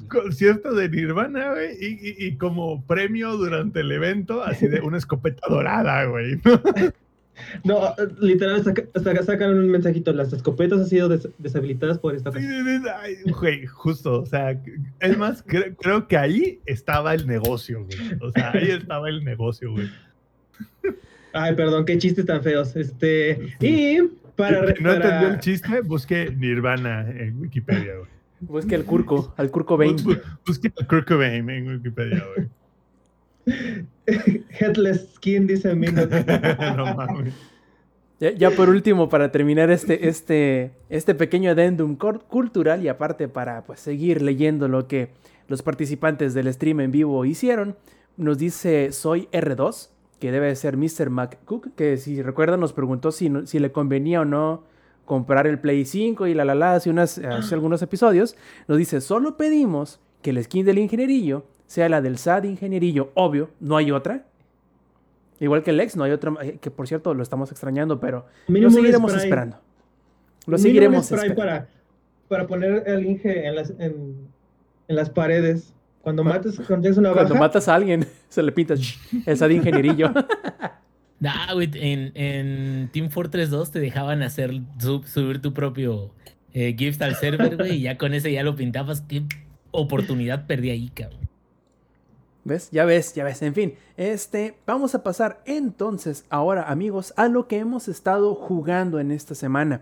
concierto 0.07 0.73
de 0.73 0.89
Nirvana, 0.89 1.51
güey, 1.51 1.75
y, 1.79 1.85
y- 2.09 2.27
y 2.27 2.37
como 2.37 2.83
premio 2.85 3.35
durante 3.37 3.81
el 3.81 3.91
evento, 3.91 4.43
así 4.43 4.67
de 4.67 4.81
una 4.81 4.97
escopeta 4.97 5.47
dorada, 5.49 6.05
güey. 6.05 6.39
No, 6.43 6.61
literal, 8.19 8.63
saca- 8.63 8.87
saca- 9.03 9.23
sacan 9.23 9.51
un 9.57 9.69
mensajito. 9.69 10.13
Las 10.13 10.33
escopetas 10.33 10.79
han 10.81 10.87
sido 10.87 11.09
des- 11.09 11.29
deshabilitadas 11.37 11.99
por 11.99 12.15
esta 12.15 12.31
ay, 13.01 13.15
Güey, 13.39 13.65
justo, 13.65 14.21
o 14.21 14.25
sea, 14.25 14.59
es 14.99 15.17
más, 15.17 15.45
cre- 15.45 15.75
creo 15.79 16.07
que 16.07 16.17
ahí 16.17 16.59
estaba 16.65 17.13
el 17.13 17.27
negocio, 17.27 17.83
güey. 17.85 17.97
O 18.21 18.31
sea, 18.31 18.51
ahí 18.51 18.69
estaba 18.89 19.09
el 19.09 19.23
negocio, 19.23 19.71
güey. 19.71 19.89
Ay, 21.33 21.55
perdón, 21.55 21.85
qué 21.85 21.97
chistes 21.97 22.25
tan 22.25 22.43
feos. 22.43 22.75
Este, 22.75 23.39
y 23.59 23.99
para, 24.35 24.75
Si 24.75 24.83
no 24.83 24.93
entendió 24.93 25.29
el 25.29 25.39
chiste, 25.39 25.81
busque 25.81 26.33
Nirvana 26.35 27.09
en 27.09 27.39
Wikipedia, 27.39 27.95
güey. 27.97 28.09
Busque 28.41 28.75
al 28.75 28.83
Curco, 28.85 29.33
al 29.37 29.51
Curco 29.51 29.77
Bane. 29.77 29.93
Bu- 29.93 30.15
bu- 30.15 30.21
Busque 30.45 30.71
a 30.81 30.85
Kurt 30.87 31.07
Cobain 31.07 31.47
en 31.49 31.67
Wikipedia, 31.67 32.23
güey. 32.35 32.47
Headless 34.59 35.13
Skin, 35.15 35.47
dice 35.47 35.75
Mino. 35.75 36.05
no 36.77 36.95
mames. 36.95 37.33
Ya, 38.19 38.31
ya 38.31 38.51
por 38.51 38.69
último, 38.69 39.09
para 39.09 39.31
terminar 39.31 39.71
este, 39.71 40.07
este, 40.07 40.73
este 40.89 41.15
pequeño 41.15 41.51
adendum 41.51 41.95
cultural 41.95 42.83
y 42.83 42.87
aparte 42.87 43.27
para 43.27 43.63
pues, 43.63 43.79
seguir 43.79 44.21
leyendo 44.21 44.67
lo 44.67 44.87
que 44.87 45.09
los 45.47 45.63
participantes 45.63 46.33
del 46.35 46.53
stream 46.53 46.81
en 46.81 46.91
vivo 46.91 47.25
hicieron, 47.25 47.75
nos 48.17 48.37
dice 48.37 48.91
Soy 48.91 49.27
R2, 49.31 49.89
que 50.19 50.31
debe 50.31 50.55
ser 50.55 50.77
Mr. 50.77 51.09
McCook, 51.09 51.73
que 51.75 51.97
si 51.97 52.21
recuerdan 52.21 52.59
nos 52.59 52.73
preguntó 52.73 53.11
si, 53.11 53.29
no- 53.29 53.47
si 53.47 53.57
le 53.57 53.71
convenía 53.71 54.21
o 54.21 54.25
no 54.25 54.65
comprar 55.05 55.47
el 55.47 55.59
Play 55.59 55.85
5 55.85 56.27
y 56.27 56.35
la 56.35 56.45
la 56.45 56.53
la 56.53 56.75
hace, 56.75 56.91
unas, 56.91 57.17
hace 57.17 57.55
algunos 57.55 57.81
episodios. 57.81 58.35
Nos 58.67 58.77
dice, 58.77 59.01
solo 59.01 59.35
pedimos 59.35 59.99
que 60.21 60.29
el 60.29 60.43
skin 60.43 60.63
del 60.63 60.77
ingenierillo 60.77 61.43
sea 61.71 61.87
la 61.87 62.01
del 62.01 62.17
SAD 62.17 62.43
ingenierillo, 62.43 63.11
obvio, 63.13 63.49
no 63.61 63.77
hay 63.77 63.91
otra. 63.91 64.25
Igual 65.39 65.63
que 65.63 65.71
el 65.71 65.79
ex, 65.79 65.95
no 65.95 66.03
hay 66.03 66.11
otra, 66.11 66.33
eh, 66.41 66.57
que 66.59 66.69
por 66.69 66.85
cierto 66.87 67.13
lo 67.13 67.23
estamos 67.23 67.49
extrañando, 67.51 67.99
pero 68.01 68.25
lo 68.47 68.69
seguiremos 68.69 69.11
spray. 69.11 69.23
esperando. 69.23 69.57
Lo 70.47 70.57
Mínimo 70.57 70.59
seguiremos 70.59 71.05
spray 71.05 71.29
esperando. 71.29 71.35
para, 71.37 71.67
para 72.27 72.47
poner 72.47 72.83
el 72.87 73.05
Inge 73.05 73.47
en 73.47 73.55
las, 73.55 73.69
en, 73.79 74.27
en 74.89 74.95
las 74.95 75.09
paredes. 75.09 75.73
Cuando 76.01 76.23
mates, 76.25 76.55
cuando 76.57 76.81
tienes 76.81 76.97
una 76.97 77.13
Cuando 77.13 77.35
matas 77.35 77.67
a 77.69 77.75
alguien, 77.75 78.05
se 78.29 78.43
le 78.43 78.51
pinta 78.51 78.73
el 79.25 79.37
SAD 79.37 79.49
ingenierillo. 79.51 80.11
Nah, 81.21 81.53
güey, 81.53 81.69
en, 81.75 82.11
en 82.15 82.89
Team 82.91 83.11
Fortress 83.11 83.51
2 83.51 83.69
te 83.69 83.79
dejaban 83.79 84.23
hacer 84.23 84.59
sub- 84.79 85.05
subir 85.05 85.39
tu 85.39 85.53
propio 85.53 86.09
eh, 86.51 86.73
gift 86.75 86.99
al 87.03 87.13
server, 87.15 87.57
güey, 87.57 87.73
y 87.75 87.81
ya 87.81 87.95
con 87.99 88.15
ese 88.15 88.31
ya 88.31 88.41
lo 88.41 88.55
pintabas. 88.55 89.01
Qué 89.01 89.21
oportunidad 89.69 90.47
perdí 90.47 90.71
ahí, 90.71 90.89
cabrón. 90.89 91.19
¿Ves? 92.43 92.69
Ya 92.71 92.85
ves, 92.85 93.13
ya 93.13 93.23
ves. 93.23 93.41
En 93.43 93.53
fin, 93.53 93.75
este, 93.97 94.55
vamos 94.65 94.95
a 94.95 95.03
pasar 95.03 95.43
entonces 95.45 96.25
ahora, 96.29 96.63
amigos, 96.63 97.13
a 97.15 97.27
lo 97.27 97.47
que 97.47 97.59
hemos 97.59 97.87
estado 97.87 98.33
jugando 98.33 98.99
en 98.99 99.11
esta 99.11 99.35
semana. 99.35 99.81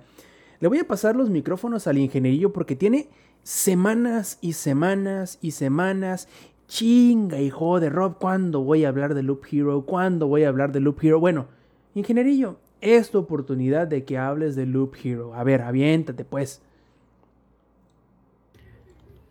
Le 0.60 0.68
voy 0.68 0.80
a 0.80 0.88
pasar 0.88 1.16
los 1.16 1.30
micrófonos 1.30 1.88
al 1.88 1.98
ingenierillo 1.98 2.52
porque 2.52 2.76
tiene 2.76 3.08
semanas 3.44 4.38
y 4.42 4.54
semanas 4.54 5.38
y 5.42 5.52
semanas. 5.52 6.28
Chinga, 6.68 7.40
hijo 7.40 7.80
de 7.80 7.90
Rob, 7.90 8.18
¿cuándo 8.20 8.62
voy 8.62 8.84
a 8.84 8.90
hablar 8.90 9.14
de 9.14 9.24
Loop 9.24 9.44
Hero? 9.50 9.86
¿Cuándo 9.86 10.28
voy 10.28 10.44
a 10.44 10.50
hablar 10.50 10.74
de 10.74 10.82
Loop 10.82 11.00
Hero? 11.02 11.20
Bueno, 11.20 11.48
ingenierillo, 11.96 12.58
es 12.82 13.10
tu 13.10 13.20
oportunidad 13.20 13.88
de 13.88 14.04
que 14.04 14.18
hables 14.18 14.56
de 14.56 14.66
Loop 14.66 14.96
Hero. 15.02 15.34
A 15.34 15.44
ver, 15.44 15.62
aviéntate 15.62 16.26
pues. 16.26 16.62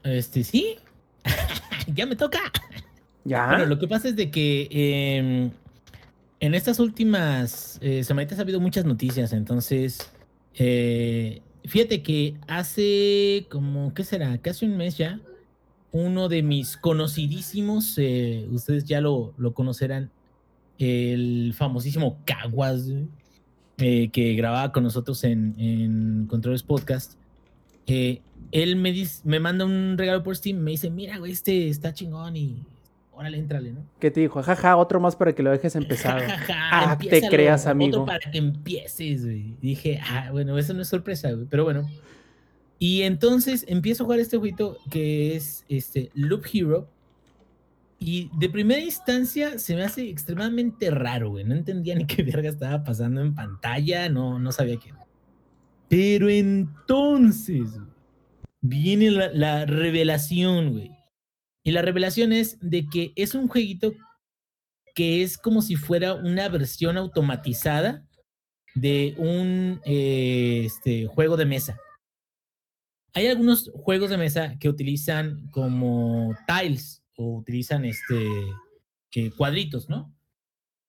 Este, 0.03 0.43
sí. 0.43 0.79
ya 1.95 2.07
me 2.07 2.16
toca. 2.16 2.41
Bueno, 3.49 3.66
lo 3.66 3.79
que 3.79 3.89
pasa 3.89 4.09
es 4.09 4.16
de 4.16 4.31
que 4.31 4.68
eh, 4.70 5.51
en 6.41 6.55
estas 6.55 6.79
últimas 6.81 7.79
eh, 7.83 8.05
semanitas 8.05 8.39
ha 8.39 8.43
habido 8.43 8.61
muchas 8.61 8.85
noticias, 8.85 9.33
entonces 9.33 10.12
eh, 10.59 11.41
fíjate 11.64 12.03
que 12.03 12.37
hace 12.49 13.47
como, 13.51 13.95
¿qué 13.95 14.05
será? 14.05 14.39
Casi 14.39 14.66
un 14.66 14.76
mes 14.76 14.99
ya, 14.99 15.20
uno 15.93 16.29
de 16.29 16.43
mis 16.43 16.76
conocidísimos, 16.76 17.95
eh, 17.99 18.47
ustedes 18.51 18.85
ya 18.85 19.01
lo, 19.01 19.35
lo 19.39 19.55
conocerán, 19.55 20.11
el 20.79 21.55
famosísimo 21.57 22.18
Caguas, 22.24 22.89
eh, 23.79 24.09
que 24.11 24.35
grababa 24.35 24.72
con 24.72 24.83
nosotros 24.83 25.22
en, 25.24 25.55
en 25.59 26.26
Controles 26.26 26.64
Podcast. 26.64 27.14
él 27.87 28.76
me, 28.76 28.93
dice, 28.93 29.20
me 29.24 29.39
manda 29.39 29.64
un 29.64 29.97
regalo 29.97 30.24
por 30.24 30.37
Steam, 30.37 30.59
me 30.59 30.72
dice, 30.72 30.91
mira, 30.91 31.18
güey, 31.18 31.33
este 31.33 31.68
está 31.68 31.95
chingón 31.95 32.37
y 32.37 32.57
órale, 33.19 33.39
entrale, 33.39 33.73
¿no? 33.73 33.85
¿Qué 33.99 34.11
te 34.11 34.21
dijo? 34.21 34.43
Jaja, 34.43 34.77
otro 34.77 35.01
más 35.01 35.16
para 35.16 35.35
que 35.35 35.43
lo 35.43 35.51
dejes 35.51 35.75
empezado. 35.77 36.21
Ja, 36.21 36.29
ja, 36.29 36.39
ja, 36.39 36.91
Ah, 36.93 36.99
te 36.99 37.21
creas, 37.29 37.62
otro 37.62 37.73
amigo. 37.73 38.07
para 38.07 38.31
que 38.31 38.39
empieces, 38.39 39.25
güey. 39.25 39.57
Dije, 39.61 40.01
ah, 40.09 40.29
bueno, 40.31 40.57
eso 40.57 40.73
no 40.75 40.83
es 40.83 40.89
sorpresa, 40.89 41.33
güey, 41.33 41.47
pero 41.51 41.64
bueno. 41.64 41.89
Y 42.79 43.03
entonces 43.03 43.64
empiezo 43.69 44.05
a 44.05 44.07
jugar 44.07 44.21
este 44.21 44.37
jueguito 44.37 44.79
que 44.91 45.35
es 45.37 45.64
este 45.69 46.11
Loop 46.14 46.45
Hero. 46.53 46.89
Y 47.99 48.31
de 48.39 48.49
primera 48.49 48.81
instancia 48.81 49.59
se 49.59 49.75
me 49.75 49.83
hace 49.83 50.09
extremadamente 50.09 50.89
raro, 50.91 51.31
güey. 51.31 51.45
No 51.45 51.55
entendía 51.57 51.97
ni 51.97 52.07
qué 52.07 52.23
verga 52.23 52.49
estaba 52.49 52.85
pasando 52.85 53.21
en 53.21 53.35
pantalla, 53.35 54.09
no, 54.09 54.39
no 54.39 54.53
sabía 54.53 54.77
qué. 54.77 54.93
Pero 55.89 56.29
entonces 56.29 57.73
güey, 57.73 57.87
viene 58.61 59.11
la, 59.11 59.33
la 59.33 59.66
revelación, 59.66 60.73
güey. 60.73 60.93
Y 61.69 61.71
la 61.71 61.83
revelación 61.83 62.33
es 62.33 62.57
de 62.62 62.89
que 62.89 63.12
es 63.14 63.35
un 63.35 63.47
jueguito 63.47 63.93
que 64.95 65.23
es 65.23 65.37
como 65.37 65.61
si 65.61 65.77
fuera 65.77 66.14
una 66.14 66.49
versión 66.49 66.97
automatizada 66.97 68.09
de 68.75 69.14
un 69.19 69.79
eh, 69.85 70.62
este, 70.64 71.05
juego 71.09 71.37
de 71.37 71.45
mesa. 71.45 71.79
Hay 73.12 73.27
algunos 73.27 73.71
juegos 73.75 74.09
de 74.09 74.16
mesa 74.16 74.57
que 74.59 74.71
utilizan 74.71 75.47
como 75.51 76.35
tiles 76.47 77.03
o 77.19 77.37
utilizan 77.37 77.85
este, 77.85 78.16
cuadritos, 79.37 79.91
¿no? 79.91 80.11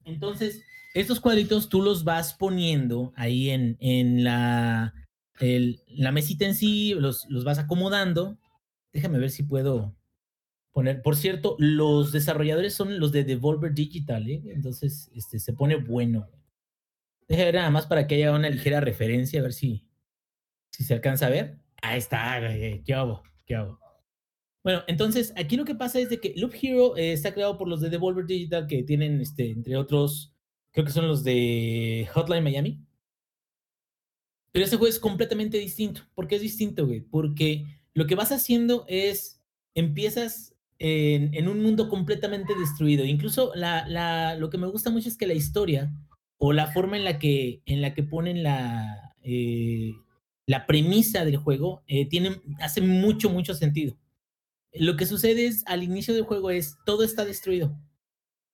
Entonces, 0.06 0.64
estos 0.94 1.20
cuadritos 1.20 1.68
tú 1.68 1.82
los 1.82 2.06
vas 2.06 2.36
poniendo 2.36 3.12
ahí 3.18 3.50
en, 3.50 3.76
en 3.82 4.24
la, 4.24 4.94
la 5.42 6.12
mesita 6.14 6.46
en 6.46 6.56
sí, 6.56 6.94
los, 6.94 7.26
los 7.28 7.44
vas 7.44 7.60
acomodando. 7.60 8.38
Déjame 8.94 9.20
ver 9.20 9.32
si 9.32 9.44
puedo 9.44 9.99
Por 11.04 11.16
cierto, 11.16 11.56
los 11.60 12.12
desarrolladores 12.12 12.74
son 12.74 13.00
los 13.00 13.12
de 13.12 13.24
Devolver 13.24 13.74
Digital, 13.74 14.30
¿eh? 14.30 14.42
Entonces, 14.48 15.10
este, 15.14 15.40
se 15.40 15.54
pone 15.54 15.76
bueno. 15.76 16.30
Déjame 17.28 17.46
ver 17.46 17.56
nada 17.56 17.70
más 17.70 17.86
para 17.86 18.08
que 18.08 18.16
haya 18.16 18.32
una 18.32 18.50
ligera 18.50 18.82
referencia, 18.82 19.40
a 19.40 19.44
ver 19.44 19.54
si, 19.54 19.88
si 20.72 20.84
se 20.84 20.94
alcanza 20.94 21.28
a 21.28 21.30
ver. 21.30 21.60
Ahí 21.82 22.00
está, 22.00 22.40
qué 22.86 22.94
hago, 22.94 23.24
qué 23.46 23.56
hago. 23.56 23.80
Bueno, 24.64 24.84
entonces 24.88 25.34
aquí 25.38 25.56
lo 25.56 25.66
que 25.66 25.76
pasa 25.76 26.00
es 26.00 26.10
de 26.10 26.20
que 26.20 26.34
Loop 26.36 26.54
Hero 26.62 26.98
eh, 26.98 27.14
está 27.14 27.34
creado 27.34 27.58
por 27.58 27.68
los 27.68 27.82
de 27.82 27.90
Devolver 27.90 28.26
Digital 28.26 28.68
que 28.68 28.84
tienen, 28.84 29.22
este, 29.22 29.52
entre 29.52 29.78
otros, 29.78 30.34
creo 30.72 30.86
que 30.86 30.92
son 30.92 31.08
los 31.08 31.24
de 31.24 32.08
Hotline 32.14 32.44
Miami. 32.44 32.86
Pero 34.52 34.66
este 34.66 34.78
juego 34.78 34.90
es 34.90 35.00
completamente 35.00 35.58
distinto. 35.58 36.02
¿Por 36.16 36.28
qué 36.28 36.36
es 36.36 36.42
distinto? 36.42 36.88
Porque 37.10 37.66
lo 37.94 38.08
que 38.08 38.16
vas 38.16 38.32
haciendo 38.32 38.86
es, 38.88 39.42
empiezas 39.76 40.49
en, 40.80 41.34
en 41.36 41.48
un 41.48 41.62
mundo 41.62 41.90
completamente 41.90 42.54
destruido. 42.58 43.06
Incluso 43.06 43.52
la, 43.56 43.88
la, 43.88 44.36
lo 44.36 44.50
que 44.50 44.58
me 44.58 44.68
gusta 44.68 44.90
mucho 44.90 45.10
es 45.10 45.18
que 45.18 45.28
la 45.28 45.34
historia 45.34 45.94
o 46.38 46.54
la 46.54 46.68
forma 46.68 46.98
en 46.98 47.04
la 47.04 47.20
que, 47.20 47.62
en 47.66 47.82
la 47.82 47.94
que 47.94 48.04
ponen 48.04 48.44
la, 48.44 49.14
eh, 49.22 49.92
la 50.48 50.66
premisa 50.66 51.26
del 51.26 51.38
juego 51.38 51.84
eh, 51.86 52.08
tiene, 52.08 52.42
hace 52.60 52.82
mucho, 52.82 53.30
mucho 53.30 53.54
sentido. 53.54 53.98
Lo 54.74 54.96
que 54.96 55.06
sucede 55.06 55.48
es, 55.48 55.64
al 55.68 55.84
inicio 55.84 56.14
del 56.14 56.24
juego 56.24 56.50
es, 56.50 56.78
todo 56.86 57.04
está 57.04 57.26
destruido. 57.26 57.78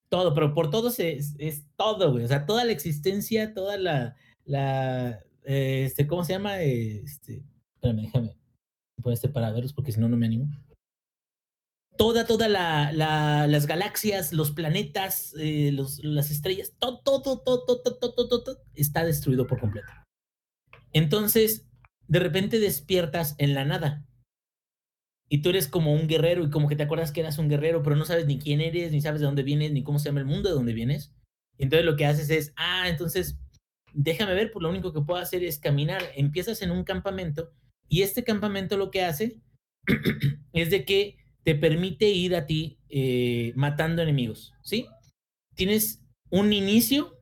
Todo, 0.08 0.34
pero 0.34 0.52
por 0.52 0.70
todo 0.70 0.88
es, 0.88 1.34
es 1.38 1.64
todo, 1.76 2.12
güey. 2.12 2.24
O 2.24 2.28
sea, 2.28 2.44
toda 2.46 2.64
la 2.64 2.72
existencia, 2.72 3.54
toda 3.54 3.76
la, 3.76 4.16
la 4.44 5.20
eh, 5.44 5.84
este, 5.86 6.06
¿cómo 6.06 6.24
se 6.24 6.32
llama? 6.32 6.60
Este, 6.60 7.44
espérame, 7.74 8.02
déjame 8.02 8.36
poner 9.02 9.14
este 9.14 9.28
para 9.28 9.52
verlos 9.52 9.72
porque 9.72 9.92
si 9.92 10.00
no, 10.00 10.08
no 10.08 10.16
me 10.16 10.26
animo 10.26 10.48
toda, 11.96 12.26
toda 12.26 12.48
la, 12.48 12.92
las 12.92 13.66
galaxias, 13.66 14.32
los 14.32 14.52
planetas, 14.52 15.32
las 15.34 16.30
estrellas, 16.30 16.74
todo, 16.78 17.00
todo, 17.02 17.42
todo, 17.42 17.64
todo, 17.64 17.82
todo, 17.82 18.14
todo, 18.14 18.42
todo, 18.42 18.58
está 18.74 19.04
destruido 19.04 19.46
por 19.46 19.60
completo. 19.60 19.92
Entonces, 20.92 21.68
de 22.08 22.20
repente 22.20 22.58
despiertas 22.60 23.34
en 23.38 23.54
la 23.54 23.64
nada. 23.64 24.06
Y 25.28 25.42
tú 25.42 25.50
eres 25.50 25.66
como 25.66 25.92
un 25.92 26.06
guerrero 26.06 26.44
y 26.44 26.50
como 26.50 26.68
que 26.68 26.76
te 26.76 26.84
acuerdas 26.84 27.10
que 27.10 27.20
eras 27.20 27.38
un 27.38 27.48
guerrero, 27.48 27.82
pero 27.82 27.96
no 27.96 28.04
sabes 28.04 28.26
ni 28.26 28.38
quién 28.38 28.60
eres, 28.60 28.92
ni 28.92 29.00
sabes 29.00 29.20
de 29.20 29.26
dónde 29.26 29.42
vienes, 29.42 29.72
ni 29.72 29.82
cómo 29.82 29.98
se 29.98 30.08
llama 30.08 30.20
el 30.20 30.26
mundo 30.26 30.48
de 30.48 30.54
dónde 30.54 30.72
vienes. 30.72 31.12
Entonces 31.58 31.84
lo 31.84 31.96
que 31.96 32.06
haces 32.06 32.30
es, 32.30 32.52
ah, 32.56 32.88
entonces 32.88 33.38
déjame 33.92 34.34
ver, 34.34 34.52
pues 34.52 34.62
lo 34.62 34.68
único 34.68 34.92
que 34.92 35.00
puedo 35.00 35.20
hacer 35.20 35.42
es 35.42 35.58
caminar. 35.58 36.02
Empiezas 36.14 36.62
en 36.62 36.70
un 36.70 36.84
campamento 36.84 37.50
y 37.88 38.02
este 38.02 38.24
campamento 38.24 38.76
lo 38.76 38.90
que 38.90 39.02
hace 39.02 39.40
es 40.52 40.70
de 40.70 40.84
que 40.84 41.16
te 41.46 41.54
permite 41.54 42.08
ir 42.08 42.34
a 42.34 42.44
ti 42.44 42.80
eh, 42.88 43.52
matando 43.54 44.02
enemigos, 44.02 44.52
¿sí? 44.64 44.88
Tienes 45.54 46.04
un 46.28 46.52
inicio 46.52 47.20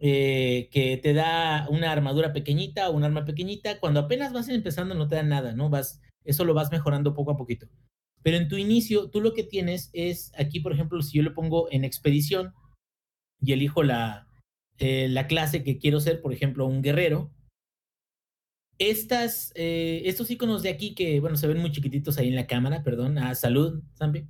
eh, 0.00 0.68
que 0.72 0.96
te 0.96 1.14
da 1.14 1.68
una 1.70 1.92
armadura 1.92 2.32
pequeñita 2.32 2.90
o 2.90 2.96
un 2.96 3.04
arma 3.04 3.24
pequeñita. 3.24 3.78
Cuando 3.78 4.00
apenas 4.00 4.32
vas 4.32 4.48
empezando 4.48 4.96
no 4.96 5.06
te 5.06 5.14
da 5.14 5.22
nada, 5.22 5.52
¿no? 5.52 5.70
Vas, 5.70 6.00
eso 6.24 6.44
lo 6.44 6.52
vas 6.52 6.72
mejorando 6.72 7.14
poco 7.14 7.30
a 7.30 7.36
poquito. 7.36 7.68
Pero 8.24 8.38
en 8.38 8.48
tu 8.48 8.56
inicio, 8.56 9.08
tú 9.08 9.20
lo 9.20 9.32
que 9.34 9.44
tienes 9.44 9.90
es, 9.92 10.32
aquí 10.36 10.58
por 10.58 10.72
ejemplo, 10.72 11.00
si 11.00 11.18
yo 11.18 11.22
le 11.22 11.30
pongo 11.30 11.68
en 11.70 11.84
expedición 11.84 12.54
y 13.40 13.52
elijo 13.52 13.84
la, 13.84 14.26
eh, 14.78 15.06
la 15.08 15.28
clase 15.28 15.62
que 15.62 15.78
quiero 15.78 16.00
ser, 16.00 16.22
por 16.22 16.32
ejemplo, 16.32 16.66
un 16.66 16.82
guerrero, 16.82 17.30
estas, 18.78 19.52
eh, 19.54 20.02
estos 20.04 20.30
iconos 20.30 20.62
de 20.62 20.70
aquí 20.70 20.94
que, 20.94 21.20
bueno, 21.20 21.36
se 21.36 21.46
ven 21.46 21.58
muy 21.58 21.72
chiquititos 21.72 22.16
ahí 22.18 22.28
en 22.28 22.36
la 22.36 22.46
cámara, 22.46 22.82
perdón, 22.82 23.18
a 23.18 23.34
salud, 23.34 23.82
Zambi. 23.96 24.26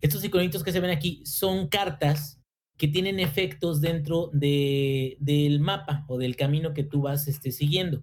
Estos 0.00 0.24
iconitos 0.24 0.64
que 0.64 0.72
se 0.72 0.80
ven 0.80 0.90
aquí 0.90 1.22
son 1.24 1.68
cartas 1.68 2.40
que 2.78 2.88
tienen 2.88 3.20
efectos 3.20 3.80
dentro 3.80 4.30
de, 4.32 5.16
del 5.20 5.60
mapa 5.60 6.04
o 6.08 6.18
del 6.18 6.36
camino 6.36 6.74
que 6.74 6.84
tú 6.84 7.02
vas 7.02 7.28
este, 7.28 7.52
siguiendo. 7.52 8.02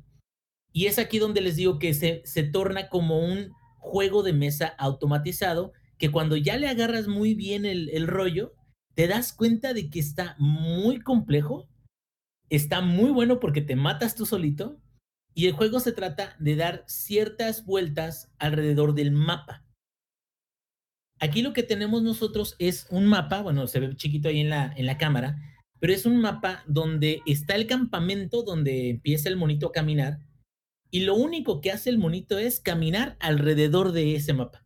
Y 0.72 0.86
es 0.86 1.00
aquí 1.00 1.18
donde 1.18 1.42
les 1.42 1.56
digo 1.56 1.80
que 1.80 1.94
se, 1.94 2.22
se 2.24 2.44
torna 2.44 2.88
como 2.88 3.20
un 3.20 3.52
juego 3.80 4.22
de 4.24 4.34
mesa 4.34 4.68
automatizado 4.78 5.74
que 5.98 6.12
cuando 6.12 6.38
ya 6.38 6.58
le 6.58 6.68
agarras 6.68 7.08
muy 7.08 7.34
bien 7.34 7.66
el, 7.66 7.90
el 7.90 8.08
rollo, 8.08 8.54
te 8.94 9.08
das 9.08 9.34
cuenta 9.34 9.74
de 9.74 9.90
que 9.90 10.00
está 10.00 10.36
muy 10.38 11.02
complejo, 11.02 11.68
está 12.50 12.82
muy 12.82 13.10
bueno 13.12 13.40
porque 13.40 13.62
te 13.62 13.76
matas 13.76 14.16
tú 14.16 14.26
solito 14.26 14.80
y 15.40 15.48
el 15.48 15.54
juego 15.54 15.80
se 15.80 15.94
trata 15.94 16.36
de 16.38 16.58
dar 16.58 16.84
ciertas 16.86 17.66
vueltas 17.66 18.30
alrededor 18.40 18.94
del 18.94 19.12
mapa. 19.12 19.64
Aquí 21.18 21.42
lo 21.42 21.54
que 21.54 21.64
tenemos 21.64 22.04
nosotros 22.04 22.58
es 22.60 22.88
un 22.90 23.06
mapa, 23.06 23.42
bueno, 23.42 23.66
se 23.66 23.80
ve 23.80 23.96
chiquito 23.96 24.28
ahí 24.28 24.42
en 24.42 24.50
la, 24.50 24.74
en 24.76 24.86
la 24.86 24.98
cámara, 24.98 25.38
pero 25.80 25.94
es 25.94 26.06
un 26.06 26.20
mapa 26.20 26.66
donde 26.68 27.22
está 27.26 27.56
el 27.56 27.68
campamento 27.68 28.44
donde 28.44 28.90
empieza 28.90 29.30
el 29.30 29.38
monito 29.38 29.68
a 29.68 29.72
caminar 29.72 30.20
y 30.92 31.06
lo 31.06 31.16
único 31.16 31.62
que 31.62 31.72
hace 31.72 31.90
el 31.90 32.00
monito 32.00 32.38
es 32.38 32.60
caminar 32.60 33.16
alrededor 33.22 33.94
de 33.94 34.16
ese 34.16 34.34
mapa. 34.34 34.66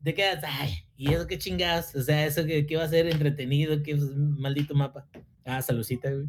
Te 0.00 0.14
quedas, 0.14 0.44
ay, 0.46 0.74
¿y 0.94 1.12
eso 1.12 1.26
qué 1.26 1.38
chingas? 1.38 1.92
O 1.96 2.02
sea, 2.02 2.24
eso 2.24 2.44
que, 2.44 2.66
que 2.66 2.76
va 2.76 2.84
a 2.84 2.88
ser 2.88 3.08
entretenido, 3.08 3.74
un 3.74 4.38
maldito 4.38 4.76
mapa. 4.76 5.08
Ah, 5.44 5.60
saludcita, 5.60 6.12
güey. 6.12 6.28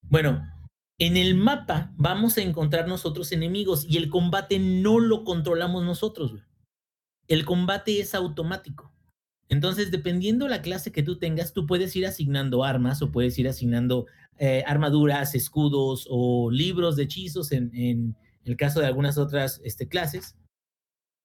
Bueno, 0.00 0.42
en 0.98 1.16
el 1.16 1.34
mapa 1.34 1.92
vamos 1.96 2.38
a 2.38 2.42
encontrar 2.42 2.86
nosotros 2.86 3.32
enemigos 3.32 3.84
y 3.88 3.96
el 3.96 4.08
combate 4.08 4.58
no 4.58 5.00
lo 5.00 5.24
controlamos 5.24 5.84
nosotros. 5.84 6.34
El 7.26 7.44
combate 7.44 8.00
es 8.00 8.14
automático. 8.14 8.92
Entonces, 9.48 9.90
dependiendo 9.90 10.48
la 10.48 10.62
clase 10.62 10.92
que 10.92 11.02
tú 11.02 11.18
tengas, 11.18 11.52
tú 11.52 11.66
puedes 11.66 11.94
ir 11.96 12.06
asignando 12.06 12.64
armas 12.64 13.02
o 13.02 13.10
puedes 13.12 13.38
ir 13.38 13.48
asignando 13.48 14.06
eh, 14.38 14.64
armaduras, 14.66 15.34
escudos 15.34 16.06
o 16.10 16.50
libros 16.50 16.96
de 16.96 17.04
hechizos 17.04 17.52
en, 17.52 17.70
en 17.74 18.16
el 18.44 18.56
caso 18.56 18.80
de 18.80 18.86
algunas 18.86 19.18
otras 19.18 19.60
este, 19.64 19.88
clases. 19.88 20.36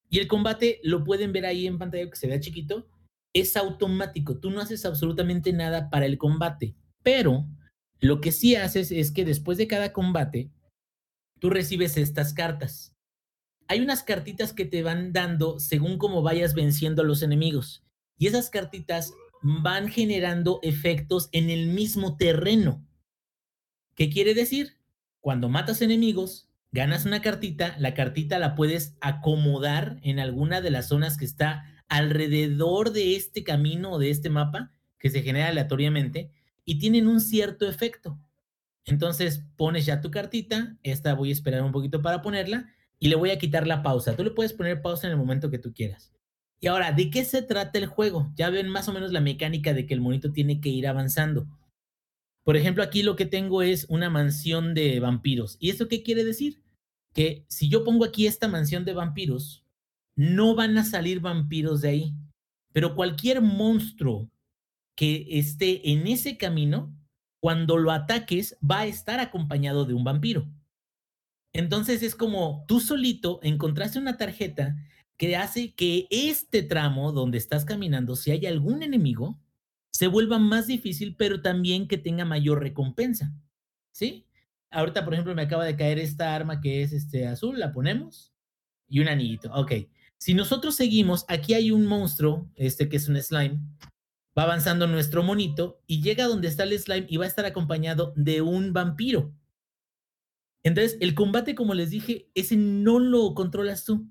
Y 0.10 0.20
el 0.20 0.28
combate 0.28 0.80
lo 0.84 1.04
pueden 1.04 1.32
ver 1.32 1.46
ahí 1.46 1.68
en 1.68 1.78
pantalla 1.78 2.10
que 2.10 2.16
se 2.16 2.28
vea 2.28 2.40
chiquito. 2.40 2.88
Es 3.34 3.56
automático. 3.56 4.40
Tú 4.40 4.50
no 4.50 4.60
haces 4.60 4.86
absolutamente 4.86 5.54
nada 5.54 5.90
para 5.90 6.06
el 6.06 6.18
combate. 6.18 6.76
Pero 7.04 7.48
lo 8.00 8.22
que 8.22 8.32
sí 8.32 8.56
haces 8.56 8.92
es 8.92 9.12
que 9.12 9.26
después 9.26 9.58
de 9.58 9.68
cada 9.68 9.92
combate, 9.92 10.52
tú 11.40 11.50
recibes 11.50 11.98
estas 11.98 12.34
cartas. 12.34 12.96
Hay 13.68 13.82
unas 13.82 14.04
cartitas 14.04 14.54
que 14.54 14.66
te 14.66 14.84
van 14.84 15.14
dando 15.14 15.60
según 15.60 15.98
cómo 15.98 16.22
vayas 16.22 16.54
venciendo 16.54 17.02
a 17.02 17.06
los 17.06 17.22
enemigos. 17.22 17.84
Y 18.18 18.28
esas 18.28 18.50
cartitas 18.50 19.14
van 19.42 19.90
generando 19.90 20.60
efectos 20.64 21.30
en 21.32 21.50
el 21.50 21.68
mismo 21.68 22.18
terreno. 22.18 22.86
¿Qué 23.96 24.10
quiere 24.10 24.34
decir? 24.34 24.78
Cuando 25.20 25.50
matas 25.50 25.82
enemigos, 25.82 26.50
ganas 26.72 27.06
una 27.06 27.22
cartita, 27.22 27.76
la 27.80 27.94
cartita 27.94 28.40
la 28.40 28.56
puedes 28.56 28.96
acomodar 29.02 30.00
en 30.04 30.20
alguna 30.20 30.62
de 30.62 30.72
las 30.72 30.88
zonas 30.88 31.18
que 31.18 31.26
está 31.26 31.84
alrededor 31.90 32.92
de 32.92 33.16
este 33.16 33.44
camino 33.44 33.92
o 33.92 34.00
de 34.00 34.10
este 34.10 34.30
mapa 34.30 34.72
que 34.98 35.10
se 35.10 35.22
genera 35.22 35.50
aleatoriamente 35.50 36.32
y 36.70 36.78
tienen 36.78 37.08
un 37.08 37.20
cierto 37.20 37.68
efecto. 37.68 38.20
Entonces 38.86 39.44
pones 39.58 39.88
ya 39.88 40.02
tu 40.02 40.12
cartita, 40.12 40.78
esta 40.84 41.16
voy 41.16 41.30
a 41.30 41.32
esperar 41.32 41.64
un 41.64 41.72
poquito 41.72 42.04
para 42.04 42.22
ponerla 42.22 42.72
y 43.00 43.08
le 43.08 43.16
voy 43.16 43.32
a 43.32 43.40
quitar 43.40 43.66
la 43.66 43.82
pausa. 43.82 44.16
Tú 44.16 44.24
le 44.24 44.30
puedes 44.30 44.54
poner 44.54 44.84
pausa 44.84 45.08
en 45.08 45.14
el 45.14 45.18
momento 45.18 45.50
que 45.50 45.58
tú 45.58 45.74
quieras. 45.74 46.14
Y 46.60 46.68
ahora, 46.68 46.92
¿de 46.92 47.10
qué 47.10 47.26
se 47.26 47.42
trata 47.42 47.80
el 47.80 47.88
juego? 47.88 48.32
Ya 48.36 48.52
ven 48.52 48.70
más 48.70 48.88
o 48.88 48.94
menos 48.94 49.12
la 49.12 49.20
mecánica 49.20 49.74
de 49.74 49.88
que 49.88 49.96
el 49.96 50.02
monito 50.02 50.32
tiene 50.32 50.62
que 50.62 50.70
ir 50.70 50.88
avanzando. 50.88 51.48
Por 52.44 52.56
ejemplo, 52.56 52.84
aquí 52.84 53.02
lo 53.02 53.16
que 53.16 53.26
tengo 53.26 53.64
es 53.64 53.88
una 53.90 54.12
mansión 54.12 54.76
de 54.76 55.00
vampiros. 55.00 55.58
¿Y 55.60 55.72
eso 55.72 55.88
qué 55.88 56.04
quiere 56.04 56.24
decir? 56.24 56.62
Que 57.16 57.46
si 57.48 57.68
yo 57.68 57.84
pongo 57.84 58.06
aquí 58.06 58.28
esta 58.28 58.48
mansión 58.48 58.86
de 58.86 58.94
vampiros, 58.94 59.66
no 60.16 60.54
van 60.54 60.78
a 60.78 60.86
salir 60.86 61.20
vampiros 61.20 61.82
de 61.82 61.90
ahí. 61.90 62.14
Pero 62.74 62.94
cualquier 62.94 63.42
monstruo 63.42 64.30
que 65.00 65.26
esté 65.40 65.92
en 65.92 66.08
ese 66.08 66.36
camino, 66.36 66.94
cuando 67.42 67.78
lo 67.78 67.94
ataques, 67.94 68.58
va 68.62 68.82
a 68.82 68.86
estar 68.86 69.22
acompañado 69.22 69.86
de 69.86 69.94
un 69.94 70.04
vampiro. 70.04 70.46
Entonces 71.54 72.04
es 72.04 72.16
como 72.16 72.66
tú 72.68 72.82
solito 72.82 73.40
encontraste 73.42 73.98
una 73.98 74.18
tarjeta 74.18 74.76
que 75.16 75.38
hace 75.38 75.74
que 75.74 76.06
este 76.10 76.64
tramo 76.64 77.14
donde 77.14 77.38
estás 77.38 77.64
caminando, 77.64 78.18
si 78.18 78.32
hay 78.32 78.46
algún 78.46 78.84
enemigo, 78.84 79.40
se 79.90 80.08
vuelva 80.08 80.38
más 80.38 80.68
difícil, 80.68 81.16
pero 81.16 81.42
también 81.42 81.88
que 81.88 81.98
tenga 81.98 82.26
mayor 82.26 82.60
recompensa. 82.60 83.34
¿Sí? 83.94 84.28
Ahorita, 84.70 85.06
por 85.06 85.14
ejemplo, 85.14 85.34
me 85.34 85.44
acaba 85.44 85.64
de 85.64 85.78
caer 85.78 85.98
esta 85.98 86.36
arma 86.36 86.60
que 86.60 86.82
es 86.84 86.92
este 86.92 87.26
azul, 87.26 87.58
la 87.58 87.72
ponemos 87.72 88.34
y 88.90 89.00
un 89.00 89.08
anillito. 89.08 89.50
Ok. 89.54 89.72
Si 90.18 90.34
nosotros 90.34 90.76
seguimos, 90.76 91.24
aquí 91.30 91.54
hay 91.54 91.72
un 91.72 91.86
monstruo, 91.86 92.52
este 92.56 92.90
que 92.90 92.98
es 92.98 93.08
un 93.08 93.16
slime, 93.24 93.62
va 94.40 94.44
avanzando 94.44 94.88
nuestro 94.88 95.22
monito 95.22 95.82
y 95.86 96.02
llega 96.02 96.26
donde 96.26 96.48
está 96.48 96.64
el 96.64 96.80
slime 96.80 97.06
y 97.10 97.18
va 97.18 97.26
a 97.26 97.28
estar 97.28 97.46
acompañado 97.46 98.14
de 98.16 98.42
un 98.42 98.72
vampiro. 98.72 99.34
Entonces, 100.64 100.98
el 101.02 101.14
combate, 101.14 101.56
como 101.56 101.74
les 101.74 101.90
dije, 101.90 102.30
ese 102.36 102.56
no 102.56 103.00
lo 103.00 103.34
controlas 103.34 103.84
tú. 103.84 104.08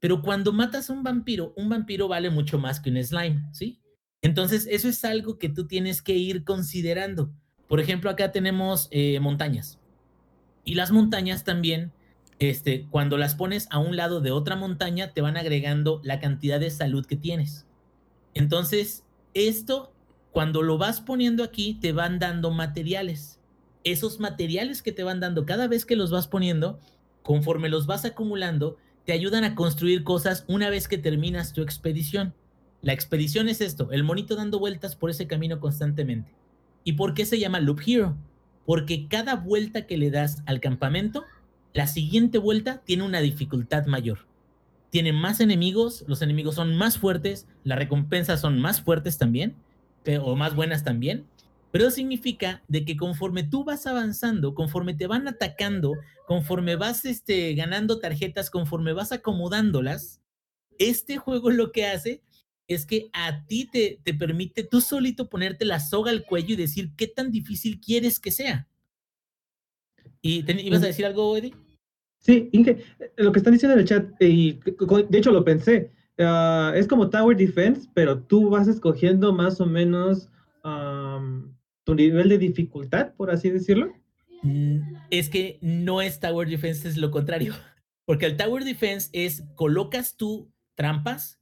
Pero 0.00 0.20
cuando 0.20 0.52
matas 0.52 0.90
a 0.90 0.92
un 0.92 1.04
vampiro, 1.04 1.52
un 1.56 1.68
vampiro 1.68 2.08
vale 2.08 2.28
mucho 2.28 2.58
más 2.58 2.80
que 2.80 2.90
un 2.90 3.02
slime, 3.04 3.44
¿sí? 3.52 3.80
Entonces, 4.20 4.66
eso 4.68 4.88
es 4.88 5.04
algo 5.04 5.38
que 5.38 5.48
tú 5.48 5.68
tienes 5.68 6.02
que 6.02 6.14
ir 6.14 6.42
considerando. 6.42 7.32
Por 7.68 7.78
ejemplo, 7.78 8.10
acá 8.10 8.32
tenemos 8.32 8.88
eh, 8.90 9.20
montañas. 9.20 9.78
Y 10.64 10.74
las 10.74 10.90
montañas 10.90 11.44
también, 11.44 11.92
este, 12.40 12.88
cuando 12.90 13.16
las 13.16 13.36
pones 13.36 13.68
a 13.70 13.78
un 13.78 13.96
lado 13.96 14.20
de 14.20 14.32
otra 14.32 14.56
montaña, 14.56 15.12
te 15.12 15.20
van 15.20 15.36
agregando 15.36 16.00
la 16.02 16.18
cantidad 16.18 16.58
de 16.58 16.70
salud 16.70 17.06
que 17.06 17.16
tienes. 17.16 17.66
Entonces, 18.34 19.04
esto, 19.46 19.92
cuando 20.32 20.62
lo 20.62 20.78
vas 20.78 21.00
poniendo 21.00 21.44
aquí, 21.44 21.74
te 21.74 21.92
van 21.92 22.18
dando 22.18 22.50
materiales. 22.50 23.38
Esos 23.84 24.18
materiales 24.18 24.82
que 24.82 24.92
te 24.92 25.04
van 25.04 25.20
dando 25.20 25.46
cada 25.46 25.68
vez 25.68 25.84
que 25.84 25.96
los 25.96 26.10
vas 26.10 26.26
poniendo, 26.26 26.80
conforme 27.22 27.68
los 27.68 27.86
vas 27.86 28.04
acumulando, 28.04 28.76
te 29.04 29.12
ayudan 29.12 29.44
a 29.44 29.54
construir 29.54 30.02
cosas 30.02 30.44
una 30.48 30.70
vez 30.70 30.88
que 30.88 30.98
terminas 30.98 31.52
tu 31.52 31.62
expedición. 31.62 32.34
La 32.82 32.92
expedición 32.92 33.48
es 33.48 33.60
esto, 33.60 33.90
el 33.92 34.04
monito 34.04 34.36
dando 34.36 34.58
vueltas 34.58 34.96
por 34.96 35.10
ese 35.10 35.26
camino 35.26 35.60
constantemente. 35.60 36.34
¿Y 36.84 36.94
por 36.94 37.14
qué 37.14 37.24
se 37.24 37.38
llama 37.38 37.60
Loop 37.60 37.80
Hero? 37.86 38.16
Porque 38.66 39.08
cada 39.08 39.36
vuelta 39.36 39.86
que 39.86 39.96
le 39.96 40.10
das 40.10 40.42
al 40.46 40.60
campamento, 40.60 41.24
la 41.72 41.86
siguiente 41.86 42.38
vuelta 42.38 42.82
tiene 42.84 43.04
una 43.04 43.20
dificultad 43.20 43.86
mayor 43.86 44.27
tiene 44.90 45.12
más 45.12 45.40
enemigos, 45.40 46.04
los 46.06 46.22
enemigos 46.22 46.54
son 46.54 46.76
más 46.76 46.98
fuertes, 46.98 47.46
las 47.64 47.78
recompensas 47.78 48.40
son 48.40 48.60
más 48.60 48.80
fuertes 48.80 49.18
también, 49.18 49.54
o 50.22 50.36
más 50.36 50.54
buenas 50.54 50.84
también. 50.84 51.26
Pero 51.70 51.86
eso 51.86 51.96
significa 51.96 52.62
de 52.68 52.84
que 52.84 52.96
conforme 52.96 53.42
tú 53.42 53.64
vas 53.64 53.86
avanzando, 53.86 54.54
conforme 54.54 54.94
te 54.94 55.06
van 55.06 55.28
atacando, 55.28 55.94
conforme 56.26 56.76
vas 56.76 57.04
este, 57.04 57.54
ganando 57.54 58.00
tarjetas, 58.00 58.50
conforme 58.50 58.94
vas 58.94 59.12
acomodándolas, 59.12 60.22
este 60.78 61.18
juego 61.18 61.50
lo 61.50 61.72
que 61.72 61.86
hace 61.86 62.22
es 62.68 62.86
que 62.86 63.10
a 63.12 63.44
ti 63.46 63.68
te, 63.70 64.00
te 64.02 64.14
permite 64.14 64.62
tú 64.62 64.80
solito 64.80 65.28
ponerte 65.28 65.64
la 65.64 65.80
soga 65.80 66.10
al 66.10 66.24
cuello 66.24 66.54
y 66.54 66.56
decir 66.56 66.92
qué 66.96 67.06
tan 67.06 67.30
difícil 67.30 67.80
quieres 67.80 68.18
que 68.18 68.30
sea. 68.30 68.66
¿Y 70.22 70.44
ibas 70.66 70.82
a 70.82 70.86
decir 70.86 71.06
algo, 71.06 71.36
Eddie? 71.36 71.54
Sí, 72.28 72.50
Inge, 72.52 72.84
eh, 73.00 73.10
lo 73.16 73.32
que 73.32 73.38
están 73.38 73.54
diciendo 73.54 73.72
en 73.72 73.80
el 73.80 73.86
chat, 73.86 74.06
y 74.20 74.60
de 75.08 75.18
hecho 75.18 75.32
lo 75.32 75.44
pensé, 75.44 75.90
uh, 76.18 76.74
es 76.74 76.86
como 76.86 77.08
Tower 77.08 77.34
Defense, 77.34 77.88
pero 77.94 78.18
tú 78.18 78.50
vas 78.50 78.68
escogiendo 78.68 79.32
más 79.32 79.62
o 79.62 79.66
menos 79.66 80.28
um, 80.62 81.50
tu 81.84 81.94
nivel 81.94 82.28
de 82.28 82.36
dificultad, 82.36 83.14
por 83.14 83.30
así 83.30 83.48
decirlo. 83.48 83.94
Mm, 84.42 84.96
es 85.08 85.30
que 85.30 85.58
no 85.62 86.02
es 86.02 86.20
Tower 86.20 86.46
Defense, 86.46 86.86
es 86.86 86.98
lo 86.98 87.10
contrario. 87.10 87.54
Porque 88.04 88.26
el 88.26 88.36
Tower 88.36 88.62
Defense 88.62 89.08
es 89.14 89.44
colocas 89.54 90.18
tú 90.18 90.52
trampas, 90.74 91.40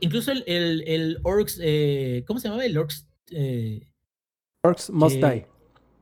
incluso 0.00 0.30
el, 0.30 0.44
el, 0.46 0.84
el 0.86 1.18
Orcs, 1.24 1.58
eh, 1.60 2.22
¿cómo 2.28 2.38
se 2.38 2.46
llamaba? 2.46 2.66
El 2.66 2.78
Orcs. 2.78 3.08
Eh, 3.32 3.84
Orcs 4.62 4.90
Must 4.90 5.16
Die. 5.16 5.44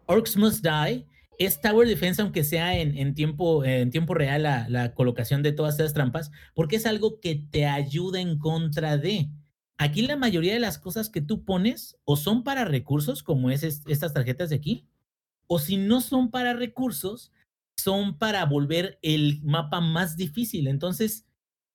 Orcs 0.04 0.36
Must 0.36 0.62
Die 0.62 1.06
es 1.38 1.60
Tower 1.60 1.86
Defense, 1.86 2.22
aunque 2.22 2.44
sea 2.44 2.78
en, 2.78 3.14
tiempo, 3.14 3.64
en 3.64 3.90
tiempo 3.90 4.14
real 4.14 4.42
la, 4.42 4.94
colocación 4.94 5.42
de 5.42 5.52
todas 5.52 5.74
esas 5.74 5.92
trampas, 5.92 6.30
porque 6.54 6.76
es 6.76 6.86
algo 6.86 7.20
que 7.20 7.34
te 7.34 7.66
ayuda 7.66 8.20
en 8.20 8.38
contra 8.38 8.96
de. 8.96 9.30
Aquí 9.78 10.02
la 10.02 10.16
mayoría 10.16 10.54
de 10.54 10.60
las 10.60 10.78
cosas 10.78 11.10
que 11.10 11.20
tú 11.20 11.44
pones 11.44 11.98
o 12.04 12.16
son 12.16 12.44
para 12.44 12.64
recursos, 12.64 13.22
como 13.22 13.50
es 13.50 13.62
estas 13.62 14.14
tarjetas 14.14 14.50
de 14.50 14.56
aquí, 14.56 14.86
o 15.46 15.58
si 15.58 15.76
no 15.76 16.00
son 16.00 16.30
para 16.30 16.54
recursos, 16.54 17.32
son 17.76 18.18
para 18.18 18.44
volver 18.46 18.98
el 19.02 19.40
mapa 19.42 19.80
más 19.80 20.16
difícil. 20.16 20.66
Entonces, 20.66 21.26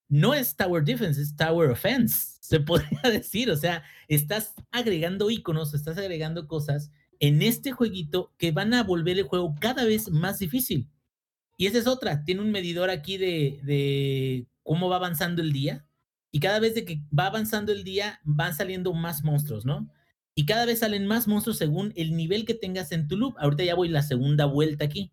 no 0.10 0.34
es 0.34 0.56
Tower 0.56 0.84
Defense, 0.84 1.22
es 1.22 1.36
Tower 1.36 1.70
Offense, 1.70 2.38
se 2.42 2.60
podría 2.62 3.02
decir. 3.04 3.52
O 3.52 3.56
sea, 3.56 3.84
estás 4.08 4.56
agregando 4.72 5.30
iconos, 5.30 5.74
estás 5.74 5.98
agregando 5.98 6.48
cosas 6.48 6.92
en 7.22 7.44
este 7.44 7.72
jueguito 7.72 8.34
que 8.38 8.52
van 8.52 8.74
a 8.74 8.84
volver 8.84 9.18
el 9.18 9.26
juego 9.26 9.56
cada 9.62 9.86
vez 9.86 10.10
más 10.10 10.40
difícil. 10.40 10.90
Y 11.56 11.68
esa 11.68 11.78
es 11.78 11.86
otra, 11.86 12.26
tiene 12.26 12.42
un 12.42 12.52
medidor 12.52 12.90
aquí 12.90 13.18
de, 13.18 14.48
cómo 14.64 14.90
va 14.90 14.96
avanzando 14.96 15.42
el 15.44 15.54
día. 15.54 15.86
Y 16.32 16.40
cada 16.40 16.60
vez 16.60 16.74
que 16.74 17.04
va 17.18 17.28
avanzando 17.28 17.72
el 17.72 17.84
día, 17.84 18.20
van 18.24 18.56
saliendo 18.56 18.92
más 18.94 19.24
monstruos, 19.24 19.66
¿no? 19.66 19.88
Y 20.34 20.46
cada 20.46 20.66
vez 20.66 20.80
salen 20.80 21.06
más 21.06 21.28
monstruos 21.28 21.58
según 21.58 21.94
el 21.96 22.16
nivel 22.16 22.44
que 22.46 22.56
tengas 22.56 22.92
en 22.92 23.08
tu 23.08 23.18
loop. 23.18 23.36
Ahorita 23.38 23.66
ya 23.66 23.76
voy 23.76 23.90
la 23.90 24.02
segunda 24.02 24.46
vuelta 24.46 24.86
aquí. 24.86 25.12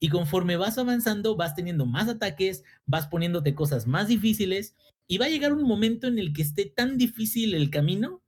Y 0.00 0.08
conforme 0.08 0.56
vas 0.56 0.78
avanzando, 0.78 1.36
vas 1.36 1.54
teniendo 1.54 1.86
más 1.86 2.08
ataques, 2.08 2.64
vas 2.86 3.06
poniéndote 3.06 3.54
cosas 3.54 3.86
más 3.86 4.08
difíciles 4.08 4.74
y 5.06 5.18
va 5.18 5.26
a 5.26 5.30
llegar 5.30 5.52
un 5.52 5.62
momento 5.62 6.08
en 6.08 6.18
el 6.18 6.32
que 6.32 6.42
esté 6.42 6.64
tan 6.64 6.98
difícil 6.98 7.54
el 7.54 7.70
camino 7.70 8.22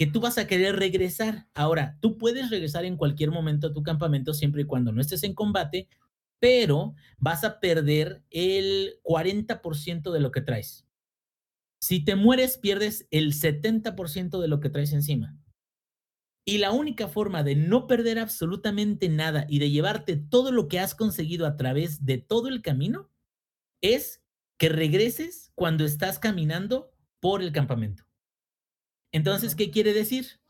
que 0.00 0.06
tú 0.06 0.18
vas 0.18 0.38
a 0.38 0.46
querer 0.46 0.76
regresar. 0.76 1.46
Ahora, 1.52 1.98
tú 2.00 2.16
puedes 2.16 2.48
regresar 2.48 2.86
en 2.86 2.96
cualquier 2.96 3.30
momento 3.30 3.66
a 3.66 3.74
tu 3.74 3.82
campamento 3.82 4.32
siempre 4.32 4.62
y 4.62 4.64
cuando 4.64 4.92
no 4.92 5.02
estés 5.02 5.24
en 5.24 5.34
combate, 5.34 5.90
pero 6.38 6.94
vas 7.18 7.44
a 7.44 7.60
perder 7.60 8.24
el 8.30 8.94
40% 9.02 10.10
de 10.10 10.20
lo 10.20 10.32
que 10.32 10.40
traes. 10.40 10.86
Si 11.82 12.02
te 12.02 12.16
mueres, 12.16 12.56
pierdes 12.56 13.08
el 13.10 13.34
70% 13.34 14.40
de 14.40 14.48
lo 14.48 14.60
que 14.60 14.70
traes 14.70 14.94
encima. 14.94 15.36
Y 16.46 16.56
la 16.56 16.72
única 16.72 17.06
forma 17.06 17.42
de 17.42 17.56
no 17.56 17.86
perder 17.86 18.18
absolutamente 18.18 19.10
nada 19.10 19.44
y 19.50 19.58
de 19.58 19.68
llevarte 19.68 20.16
todo 20.16 20.50
lo 20.50 20.66
que 20.68 20.80
has 20.80 20.94
conseguido 20.94 21.44
a 21.44 21.58
través 21.58 22.06
de 22.06 22.16
todo 22.16 22.48
el 22.48 22.62
camino 22.62 23.10
es 23.82 24.22
que 24.56 24.70
regreses 24.70 25.52
cuando 25.54 25.84
estás 25.84 26.18
caminando 26.18 26.90
por 27.20 27.42
el 27.42 27.52
campamento. 27.52 28.09
Entonces, 29.12 29.54
¿qué 29.54 29.70
quiere 29.70 29.92
decir? 29.92 30.40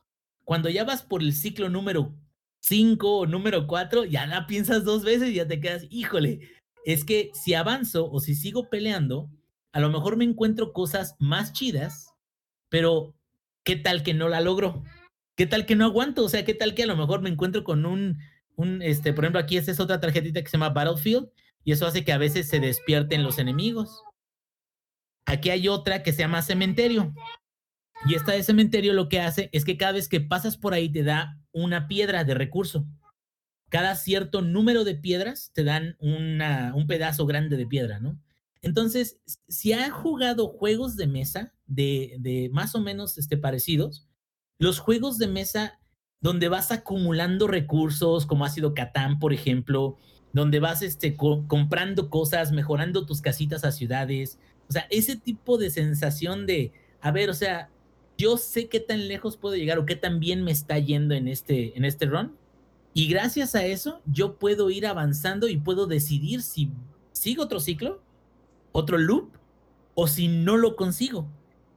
Cuando 0.45 0.69
ya 0.69 0.85
vas 0.85 1.03
por 1.03 1.23
el 1.23 1.33
ciclo 1.33 1.69
número 1.69 2.15
5 2.61 3.19
o 3.19 3.27
número 3.27 3.67
4, 3.67 4.05
ya 4.05 4.27
la 4.27 4.47
piensas 4.47 4.85
dos 4.85 5.05
veces 5.05 5.31
y 5.31 5.35
ya 5.35 5.47
te 5.47 5.61
quedas, 5.61 5.87
híjole, 5.91 6.41
es 6.85 7.05
que 7.05 7.31
si 7.35 7.55
avanzo 7.55 8.11
o 8.11 8.21
si 8.21 8.35
sigo 8.35 8.69
peleando, 8.69 9.31
a 9.73 9.81
lo 9.81 9.91
mejor 9.91 10.17
me 10.17 10.25
encuentro 10.25 10.73
cosas 10.73 11.17
más 11.19 11.53
chidas, 11.53 12.15
pero 12.69 13.15
¿qué 13.65 13.77
tal 13.77 14.03
que 14.03 14.15
no 14.15 14.29
la 14.29 14.41
logro? 14.41 14.83
¿Qué 15.37 15.47
tal 15.47 15.67
que 15.67 15.77
no 15.77 15.85
aguanto? 15.85 16.25
O 16.25 16.29
sea, 16.29 16.45
¿qué 16.45 16.55
tal 16.55 16.75
que 16.75 16.83
a 16.83 16.87
lo 16.87 16.97
mejor 16.97 17.23
me 17.23 17.31
encuentro 17.31 17.65
con 17.65 17.87
un, 17.87 18.19
un 18.57 18.83
este, 18.83 19.13
por 19.13 19.25
ejemplo, 19.25 19.41
aquí 19.41 19.57
esta 19.57 19.71
es 19.71 19.81
otra 19.81 20.01
tarjetita 20.01 20.43
que 20.43 20.49
se 20.49 20.57
llama 20.57 20.71
Battlefield 20.71 21.31
y 21.65 21.73
eso 21.73 21.87
hace 21.87 22.05
que 22.05 22.13
a 22.13 22.19
veces 22.19 22.49
se 22.49 22.61
despierten 22.61 23.23
los 23.23 23.39
enemigos. 23.39 24.03
Aquí 25.27 25.51
hay 25.51 25.69
otra 25.69 26.03
que 26.03 26.13
se 26.13 26.21
llama 26.21 26.43
Cementerio. 26.43 27.15
Y 28.07 28.15
esta 28.15 28.33
de 28.33 28.43
Cementerio 28.43 28.95
lo 28.95 29.09
que 29.09 29.21
hace 29.21 29.51
es 29.53 29.65
que 29.65 29.77
cada 29.77 29.93
vez 29.93 30.09
que 30.09 30.21
pasas 30.21 30.57
por 30.57 30.73
ahí 30.73 30.89
te 30.89 31.03
da 31.03 31.39
una 31.53 31.87
piedra 31.87 32.25
de 32.25 32.35
recurso. 32.35 32.87
Cada 33.69 33.95
cierto 33.95 34.43
número 34.43 34.85
de 34.85 34.95
piedras 34.95 35.53
te 35.55 35.65
dan 35.65 35.97
una, 36.01 36.73
un 36.75 36.87
pedazo 36.87 37.27
grande 37.27 37.57
de 37.57 37.67
piedra, 37.67 38.01
¿no? 38.01 38.19
Entonces, 38.63 39.21
si 39.49 39.73
han 39.73 39.91
jugado 39.91 40.49
juegos 40.49 40.97
de 40.97 41.07
mesa 41.07 41.55
de, 41.67 42.51
más 42.53 42.75
o 42.75 42.81
menos 42.81 43.17
este, 43.17 43.37
parecidos, 43.37 44.07
los 44.59 44.79
juegos 44.79 45.19
de 45.19 45.29
mesa 45.29 45.79
donde 46.21 46.49
vas 46.49 46.71
acumulando 46.71 47.47
recursos, 47.47 48.27
como 48.27 48.45
ha 48.45 48.51
sido 48.51 48.75
Catán, 48.75 49.19
por 49.19 49.33
ejemplo, 49.33 49.97
donde 50.33 50.61
vas 50.61 50.83
este, 50.83 51.17
comprando 51.17 52.11
cosas, 52.11 52.53
mejorando 52.53 53.07
tus 53.07 53.23
casitas 53.23 53.65
a 53.65 53.73
ciudades. 53.73 54.39
O 54.69 54.73
sea, 54.73 54.87
ese 54.91 55.17
tipo 55.17 55.57
de 55.57 55.71
sensación 55.71 56.45
de, 56.47 56.73
a 57.01 57.11
ver, 57.11 57.31
o 57.31 57.35
sea, 57.35 57.71
yo 58.21 58.37
sé 58.37 58.69
qué 58.69 58.81
tan 58.81 59.09
lejos 59.09 59.39
puedo 59.39 59.57
llegar 59.57 59.79
o 59.79 59.87
qué 59.87 59.97
tan 59.97 60.21
bien 60.21 60.45
me 60.45 60.51
está 60.51 60.79
yendo 60.79 61.15
en 61.15 61.27
este, 61.27 61.77
en 61.77 61.87
este 61.87 62.05
run. 62.05 62.37
Y 62.93 63.09
gracias 63.09 63.55
a 63.55 63.65
eso, 63.65 64.03
yo 64.05 64.37
puedo 64.37 64.69
ir 64.69 64.87
avanzando 64.87 65.49
y 65.49 65.57
puedo 65.57 65.87
decidir 65.87 66.43
si 66.43 66.71
sigo 67.13 67.45
otro 67.45 67.61
ciclo, 67.61 68.03
otro 68.73 68.99
loop, 68.99 69.31
o 69.95 70.07
si 70.07 70.29
no 70.29 70.59
lo 70.59 70.77
consigo. 70.77 71.27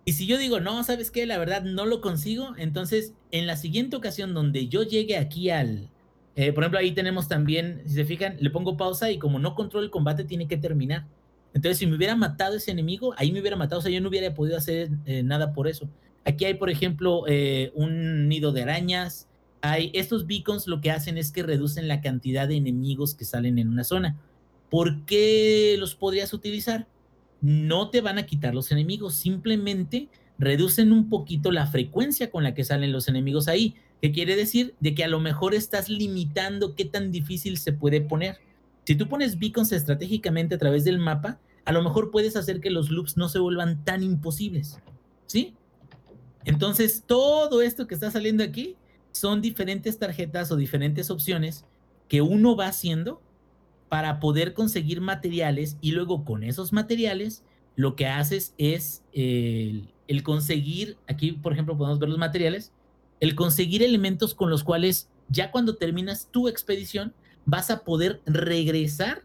Y 0.04 0.14
si 0.14 0.28
yo 0.28 0.38
digo, 0.38 0.60
no, 0.60 0.84
¿sabes 0.84 1.12
qué? 1.12 1.26
La 1.26 1.38
verdad 1.38 1.64
no 1.64 1.86
lo 1.86 2.02
consigo, 2.02 2.50
entonces 2.58 3.14
en 3.32 3.48
la 3.48 3.56
siguiente 3.56 3.96
ocasión 3.96 4.34
donde 4.34 4.68
yo 4.68 4.84
llegue 4.84 5.18
aquí 5.18 5.50
al... 5.50 5.90
Eh, 6.36 6.52
por 6.52 6.64
ejemplo, 6.64 6.80
ahí 6.80 6.92
tenemos 6.92 7.30
también, 7.30 7.84
si 7.86 7.94
se 7.94 8.06
fijan, 8.06 8.36
le 8.40 8.50
pongo 8.50 8.76
pausa 8.76 9.12
y 9.12 9.18
como 9.18 9.40
no 9.40 9.56
controlo 9.56 9.86
el 9.86 9.92
combate, 9.92 10.26
tiene 10.26 10.50
que 10.50 10.58
terminar. 10.58 11.06
Entonces, 11.54 11.78
si 11.78 11.88
me 11.88 11.96
hubiera 11.96 12.18
matado 12.18 12.58
ese 12.58 12.72
enemigo, 12.72 13.14
ahí 13.16 13.32
me 13.32 13.40
hubiera 13.40 13.56
matado, 13.56 13.80
o 13.80 13.82
sea, 13.82 13.92
yo 13.92 14.02
no 14.02 14.10
hubiera 14.10 14.34
podido 14.34 14.58
hacer 14.58 14.90
eh, 15.06 15.24
nada 15.24 15.54
por 15.54 15.70
eso. 15.70 15.88
Aquí 16.26 16.46
hay, 16.46 16.54
por 16.56 16.70
ejemplo, 16.70 17.24
eh, 17.28 17.72
un 17.76 18.28
nido 18.28 18.52
de 18.52 18.64
arañas. 18.64 19.28
Hay 19.62 19.92
estos 19.94 20.26
beacons 20.28 20.68
lo 20.68 20.82
que 20.82 20.92
hacen 20.92 21.18
es 21.18 21.32
que 21.32 21.44
reducen 21.44 21.88
la 21.88 22.02
cantidad 22.02 22.48
de 22.48 22.56
enemigos 22.56 23.16
que 23.16 23.26
salen 23.26 23.60
en 23.60 23.70
una 23.70 23.84
zona. 23.84 24.18
¿Por 24.70 25.06
qué 25.06 25.76
los 25.78 25.96
podrías 25.96 26.34
utilizar? 26.34 26.88
no 27.44 27.90
te 27.90 28.00
van 28.00 28.18
a 28.18 28.26
quitar 28.26 28.56
los 28.56 28.72
enemigos, 28.72 29.16
simplemente 29.16 30.08
reducen 30.40 30.94
un 30.94 31.10
poquito 31.10 31.52
la 31.52 31.68
frecuencia 31.68 32.32
con 32.32 32.42
la 32.42 32.54
que 32.54 32.64
salen 32.64 32.94
los 32.94 33.10
enemigos 33.10 33.50
ahí. 33.50 33.76
¿Qué 34.02 34.14
quiere 34.14 34.38
decir? 34.38 34.76
De 34.80 34.96
que 34.96 35.04
a 35.04 35.10
lo 35.10 35.20
mejor 35.20 35.54
estás 35.54 35.90
limitando 35.90 36.74
qué 36.74 36.86
tan 36.86 37.12
difícil 37.12 37.58
se 37.58 37.74
puede 37.74 38.00
poner. 38.00 38.38
Si 38.86 38.96
tú 38.96 39.10
pones 39.10 39.40
beacons 39.40 39.74
estratégicamente 39.74 40.56
a 40.56 40.58
través 40.58 40.86
del 40.86 41.00
mapa, 41.00 41.38
a 41.66 41.74
lo 41.74 41.84
mejor 41.84 42.12
puedes 42.12 42.38
hacer 42.38 42.62
que 42.62 42.70
los 42.70 42.90
loops 42.90 43.18
no 43.18 43.28
se 43.28 43.40
vuelvan 43.40 43.84
tan 43.84 44.04
imposibles. 44.04 44.80
¿Sí? 45.26 45.54
Entonces, 46.46 47.04
todo 47.06 47.62
esto 47.62 47.88
que 47.88 47.96
está 47.96 48.12
saliendo 48.12 48.44
aquí 48.44 48.76
son 49.12 49.42
diferentes 49.42 49.98
tarjetas 50.00 50.52
o 50.52 50.56
diferentes 50.56 51.10
opciones 51.10 51.66
que 52.08 52.22
uno 52.22 52.56
va 52.56 52.68
haciendo 52.68 53.22
para 53.90 54.20
poder 54.20 54.54
conseguir 54.54 55.02
materiales 55.02 55.78
y 55.80 55.92
luego 55.92 56.26
con 56.26 56.44
esos 56.44 56.74
materiales 56.74 57.44
lo 57.76 57.96
que 57.96 58.08
haces 58.08 58.54
es 58.58 59.04
el, 59.14 59.88
conseguir, 60.24 60.98
aquí 61.08 61.32
por 61.34 61.54
ejemplo 61.54 61.78
podemos 61.78 62.00
ver 62.00 62.10
los 62.10 62.18
materiales, 62.18 62.72
el 63.20 63.36
conseguir 63.36 63.84
elementos 63.84 64.34
con 64.34 64.50
los 64.50 64.64
cuales 64.64 65.10
ya 65.30 65.52
cuando 65.52 65.76
terminas 65.76 66.28
tu 66.32 66.48
expedición 66.48 67.14
vas 67.46 67.70
a 67.72 67.84
poder 67.84 68.22
regresar 68.26 69.24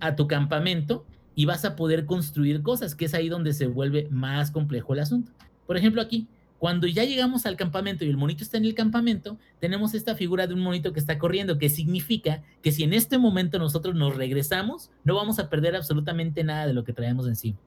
a 0.00 0.14
tu 0.14 0.26
campamento 0.26 1.04
y 1.34 1.44
vas 1.44 1.64
a 1.64 1.76
poder 1.76 2.06
construir 2.06 2.62
cosas, 2.62 2.94
que 2.94 3.06
es 3.06 3.14
ahí 3.14 3.28
donde 3.28 3.52
se 3.52 3.66
vuelve 3.66 4.08
más 4.10 4.50
complejo 4.50 4.94
el 4.94 5.00
asunto. 5.00 5.32
Por 5.66 5.76
ejemplo, 5.76 6.00
aquí 6.00 6.28
cuando 6.58 6.86
ya 6.86 7.04
llegamos 7.04 7.44
al 7.44 7.56
campamento 7.56 8.04
y 8.04 8.08
el 8.08 8.16
monito 8.16 8.42
está 8.42 8.56
en 8.56 8.64
el 8.64 8.74
campamento, 8.74 9.38
tenemos 9.60 9.94
esta 9.94 10.14
figura 10.14 10.46
de 10.46 10.54
un 10.54 10.60
monito 10.60 10.92
que 10.92 11.00
está 11.00 11.18
corriendo, 11.18 11.58
que 11.58 11.68
significa 11.68 12.42
que 12.62 12.72
si 12.72 12.82
en 12.82 12.94
este 12.94 13.18
momento 13.18 13.58
nosotros 13.58 13.94
nos 13.94 14.16
regresamos, 14.16 14.90
no 15.04 15.14
vamos 15.14 15.38
a 15.38 15.50
perder 15.50 15.76
absolutamente 15.76 16.44
nada 16.44 16.66
de 16.66 16.72
lo 16.72 16.84
que 16.84 16.92
traemos 16.92 17.26
encima. 17.26 17.58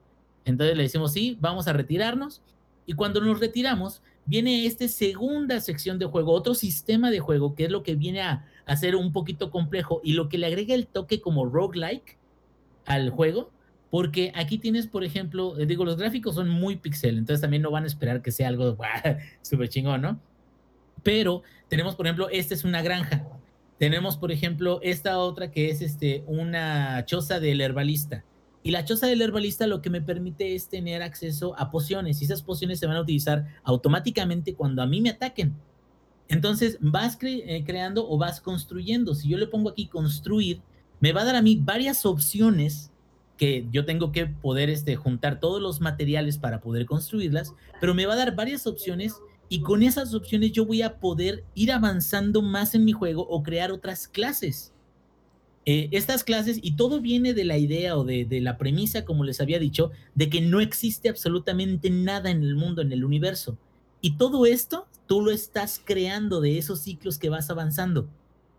Entonces 0.44 0.76
le 0.76 0.84
decimos, 0.84 1.12
sí, 1.12 1.38
vamos 1.40 1.68
a 1.68 1.72
retirarnos. 1.72 2.42
Y 2.86 2.94
cuando 2.94 3.20
nos 3.20 3.38
retiramos, 3.38 4.02
viene 4.26 4.66
esta 4.66 4.88
segunda 4.88 5.60
sección 5.60 5.98
de 5.98 6.06
juego, 6.06 6.32
otro 6.32 6.54
sistema 6.54 7.10
de 7.10 7.20
juego, 7.20 7.54
que 7.54 7.64
es 7.64 7.70
lo 7.70 7.82
que 7.82 7.94
viene 7.94 8.22
a, 8.22 8.46
ser 8.76 8.94
un 8.94 9.12
poquito 9.12 9.50
complejo 9.50 10.00
y 10.04 10.12
lo 10.12 10.28
que 10.28 10.38
le 10.38 10.46
agrega 10.46 10.74
el 10.74 10.86
toque 10.86 11.20
como 11.20 11.44
roguelike 11.44 12.16
al 12.86 13.10
juego, 13.10 13.50
porque 13.90 14.32
aquí 14.34 14.58
tienes, 14.58 14.86
por 14.86 15.02
ejemplo, 15.04 15.58
eh, 15.58 15.66
digo, 15.66 15.84
los 15.84 15.96
gráficos 15.96 16.36
son 16.36 16.48
muy 16.48 16.76
pixel, 16.76 17.18
entonces 17.18 17.40
también 17.40 17.62
no 17.62 17.70
van 17.70 17.84
a 17.84 17.88
esperar 17.88 18.22
que 18.22 18.30
sea 18.30 18.48
algo 18.48 18.76
súper 19.42 19.68
chingón, 19.68 20.02
¿no? 20.02 20.20
Pero 21.02 21.42
tenemos, 21.68 21.96
por 21.96 22.06
ejemplo, 22.06 22.28
esta 22.30 22.54
es 22.54 22.64
una 22.64 22.82
granja. 22.82 23.26
Tenemos, 23.78 24.16
por 24.16 24.30
ejemplo, 24.30 24.78
esta 24.82 25.18
otra 25.18 25.50
que 25.50 25.70
es 25.70 25.80
este, 25.80 26.22
una 26.26 27.04
choza 27.06 27.40
del 27.40 27.60
herbalista. 27.60 28.24
Y 28.62 28.72
la 28.72 28.84
choza 28.84 29.06
del 29.06 29.22
herbalista 29.22 29.66
lo 29.66 29.80
que 29.80 29.88
me 29.88 30.02
permite 30.02 30.54
es 30.54 30.68
tener 30.68 31.02
acceso 31.02 31.58
a 31.58 31.70
pociones. 31.70 32.20
Y 32.20 32.26
esas 32.26 32.42
pociones 32.42 32.78
se 32.78 32.86
van 32.86 32.96
a 32.96 33.00
utilizar 33.00 33.46
automáticamente 33.64 34.54
cuando 34.54 34.82
a 34.82 34.86
mí 34.86 35.00
me 35.00 35.10
ataquen. 35.10 35.54
Entonces 36.28 36.76
vas 36.80 37.18
eh, 37.22 37.64
creando 37.64 38.08
o 38.08 38.18
vas 38.18 38.42
construyendo. 38.42 39.14
Si 39.14 39.28
yo 39.28 39.38
le 39.38 39.46
pongo 39.46 39.70
aquí 39.70 39.86
construir, 39.86 40.60
me 41.00 41.12
va 41.12 41.22
a 41.22 41.24
dar 41.24 41.36
a 41.36 41.42
mí 41.42 41.58
varias 41.60 42.04
opciones 42.04 42.92
que 43.40 43.66
yo 43.72 43.86
tengo 43.86 44.12
que 44.12 44.26
poder 44.26 44.68
este, 44.68 44.96
juntar 44.96 45.40
todos 45.40 45.62
los 45.62 45.80
materiales 45.80 46.36
para 46.36 46.60
poder 46.60 46.84
construirlas, 46.84 47.54
pero 47.80 47.94
me 47.94 48.04
va 48.04 48.12
a 48.12 48.16
dar 48.16 48.36
varias 48.36 48.66
opciones 48.66 49.14
y 49.48 49.62
con 49.62 49.82
esas 49.82 50.12
opciones 50.12 50.52
yo 50.52 50.66
voy 50.66 50.82
a 50.82 50.98
poder 51.00 51.42
ir 51.54 51.72
avanzando 51.72 52.42
más 52.42 52.74
en 52.74 52.84
mi 52.84 52.92
juego 52.92 53.26
o 53.26 53.42
crear 53.42 53.72
otras 53.72 54.08
clases. 54.08 54.74
Eh, 55.64 55.88
estas 55.90 56.22
clases, 56.22 56.58
y 56.60 56.72
todo 56.72 57.00
viene 57.00 57.32
de 57.32 57.44
la 57.44 57.56
idea 57.56 57.96
o 57.96 58.04
de, 58.04 58.26
de 58.26 58.42
la 58.42 58.58
premisa, 58.58 59.06
como 59.06 59.24
les 59.24 59.40
había 59.40 59.58
dicho, 59.58 59.90
de 60.14 60.28
que 60.28 60.42
no 60.42 60.60
existe 60.60 61.08
absolutamente 61.08 61.88
nada 61.88 62.30
en 62.30 62.42
el 62.42 62.56
mundo, 62.56 62.82
en 62.82 62.92
el 62.92 63.06
universo. 63.06 63.56
Y 64.02 64.18
todo 64.18 64.44
esto 64.44 64.86
tú 65.06 65.22
lo 65.22 65.30
estás 65.30 65.80
creando 65.82 66.42
de 66.42 66.58
esos 66.58 66.80
ciclos 66.80 67.16
que 67.16 67.30
vas 67.30 67.48
avanzando. 67.48 68.06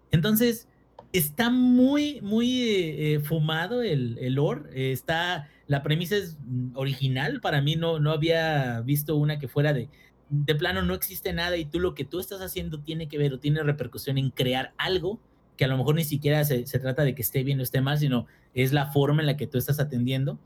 Entonces, 0.09 0.67
está 1.13 1.49
muy, 1.49 2.21
muy 2.21 2.61
eh, 2.61 3.15
eh, 3.15 3.19
fumado 3.19 3.81
el, 3.81 4.17
el 4.19 4.33
lore. 4.35 4.69
eh, 4.73 4.91
está, 4.91 5.49
la 5.67 5.83
premisa 5.83 6.15
es 6.17 6.37
mm, 6.45 6.75
original. 6.75 7.41
Para 7.41 7.61
mí 7.61 7.75
no, 7.75 7.99
no 7.99 8.11
había 8.11 8.81
visto 8.81 9.15
una 9.15 9.39
que 9.39 9.47
fuera 9.47 9.73
de, 9.73 9.89
de 10.29 10.55
plano 10.55 10.81
no 10.81 10.93
existe 10.93 11.33
nada 11.33 11.57
y 11.57 11.65
tú 11.65 11.79
lo 11.79 11.93
que 11.93 12.05
tú 12.05 12.19
estás 12.19 12.41
haciendo 12.41 12.81
tiene 12.81 13.07
que 13.07 13.17
ver 13.17 13.33
o 13.33 13.39
tiene 13.39 13.63
repercusión 13.63 14.17
en 14.17 14.29
crear 14.31 14.73
algo 14.77 15.19
que 15.57 15.65
a 15.65 15.67
lo 15.67 15.77
mejor 15.77 15.95
ni 15.95 16.03
siquiera 16.03 16.43
se, 16.45 16.65
se 16.65 16.79
trata 16.79 17.03
de 17.03 17.13
que 17.13 17.21
esté 17.21 17.43
bien 17.43 17.59
o 17.59 17.63
esté 17.63 17.81
mal, 17.81 17.97
sino 17.97 18.25
es 18.53 18.73
la 18.73 18.91
forma 18.91 19.21
en 19.21 19.27
la 19.27 19.37
que 19.37 19.47
tú 19.47 19.57
estás 19.57 19.79
atendiendo. 19.79 20.39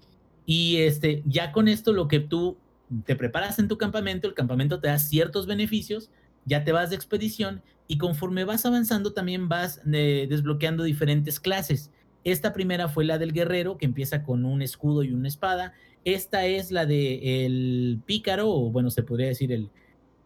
Y 0.45 0.77
este, 0.77 1.23
ya 1.25 1.51
con 1.51 1.67
esto 1.67 1.93
lo 1.93 2.07
que 2.07 2.19
tú 2.19 2.57
te 3.05 3.15
preparas 3.15 3.57
en 3.59 3.67
tu 3.67 3.77
campamento, 3.77 4.27
el 4.27 4.33
campamento 4.33 4.79
te 4.79 4.87
da 4.87 4.99
ciertos 4.99 5.47
beneficios, 5.47 6.09
ya 6.45 6.63
te 6.63 6.71
vas 6.71 6.89
de 6.89 6.95
expedición 6.95 7.61
y 7.87 7.97
conforme 7.97 8.45
vas 8.45 8.65
avanzando 8.65 9.13
también 9.13 9.49
vas 9.49 9.81
eh, 9.91 10.27
desbloqueando 10.29 10.83
diferentes 10.83 11.39
clases. 11.39 11.91
Esta 12.23 12.53
primera 12.53 12.89
fue 12.89 13.05
la 13.05 13.17
del 13.17 13.33
guerrero, 13.33 13.77
que 13.77 13.85
empieza 13.85 14.23
con 14.23 14.45
un 14.45 14.61
escudo 14.61 15.03
y 15.03 15.11
una 15.11 15.27
espada. 15.27 15.73
Esta 16.03 16.45
es 16.45 16.71
la 16.71 16.85
de 16.85 17.45
el 17.45 18.01
pícaro, 18.05 18.49
o 18.49 18.71
bueno, 18.71 18.89
se 18.89 19.03
podría 19.03 19.27
decir 19.27 19.51
el, 19.51 19.69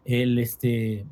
el, 0.06 0.40
este, 0.40 1.06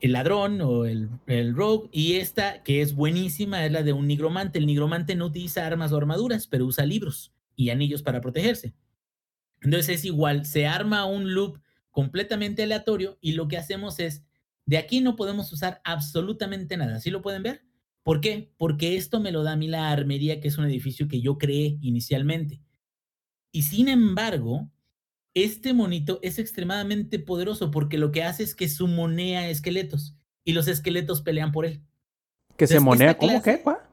el 0.00 0.12
ladrón 0.12 0.60
o 0.60 0.84
el, 0.84 1.08
el 1.26 1.54
rogue. 1.54 1.88
Y 1.92 2.14
esta, 2.14 2.62
que 2.62 2.82
es 2.82 2.94
buenísima, 2.94 3.64
es 3.64 3.72
la 3.72 3.82
de 3.82 3.94
un 3.94 4.06
nigromante. 4.06 4.58
El 4.58 4.66
nigromante 4.66 5.14
no 5.14 5.26
utiliza 5.26 5.66
armas 5.66 5.92
o 5.92 5.96
armaduras, 5.96 6.46
pero 6.46 6.66
usa 6.66 6.84
libros 6.84 7.32
y 7.56 7.70
anillos 7.70 8.02
para 8.02 8.20
protegerse. 8.20 8.74
Entonces 9.62 9.96
es 9.96 10.04
igual, 10.04 10.46
se 10.46 10.66
arma 10.66 11.04
un 11.04 11.34
loop 11.34 11.58
completamente 11.90 12.62
aleatorio 12.62 13.18
y 13.20 13.32
lo 13.32 13.48
que 13.48 13.58
hacemos 13.58 14.00
es, 14.00 14.22
de 14.66 14.78
aquí 14.78 15.00
no 15.00 15.16
podemos 15.16 15.52
usar 15.52 15.80
absolutamente 15.84 16.76
nada. 16.76 17.00
¿Sí 17.00 17.10
lo 17.10 17.22
pueden 17.22 17.42
ver? 17.42 17.64
¿Por 18.02 18.20
qué? 18.20 18.52
Porque 18.56 18.96
esto 18.96 19.20
me 19.20 19.32
lo 19.32 19.42
da 19.42 19.52
a 19.52 19.56
mí 19.56 19.68
la 19.68 19.90
armería, 19.90 20.40
que 20.40 20.48
es 20.48 20.58
un 20.58 20.64
edificio 20.64 21.08
que 21.08 21.20
yo 21.20 21.38
creé 21.38 21.78
inicialmente. 21.80 22.62
Y 23.52 23.62
sin 23.62 23.88
embargo, 23.88 24.70
este 25.34 25.74
monito 25.74 26.18
es 26.22 26.38
extremadamente 26.38 27.18
poderoso 27.18 27.70
porque 27.70 27.98
lo 27.98 28.10
que 28.10 28.22
hace 28.22 28.42
es 28.42 28.54
que 28.54 28.68
sumonea 28.68 29.48
esqueletos 29.48 30.16
y 30.44 30.52
los 30.52 30.68
esqueletos 30.68 31.22
pelean 31.22 31.52
por 31.52 31.66
él. 31.66 31.82
Que 32.56 32.66
se 32.66 32.80
monea, 32.80 33.16
¿cómo 33.16 33.42
que? 33.42 33.60
¿Cuá? 33.60 33.88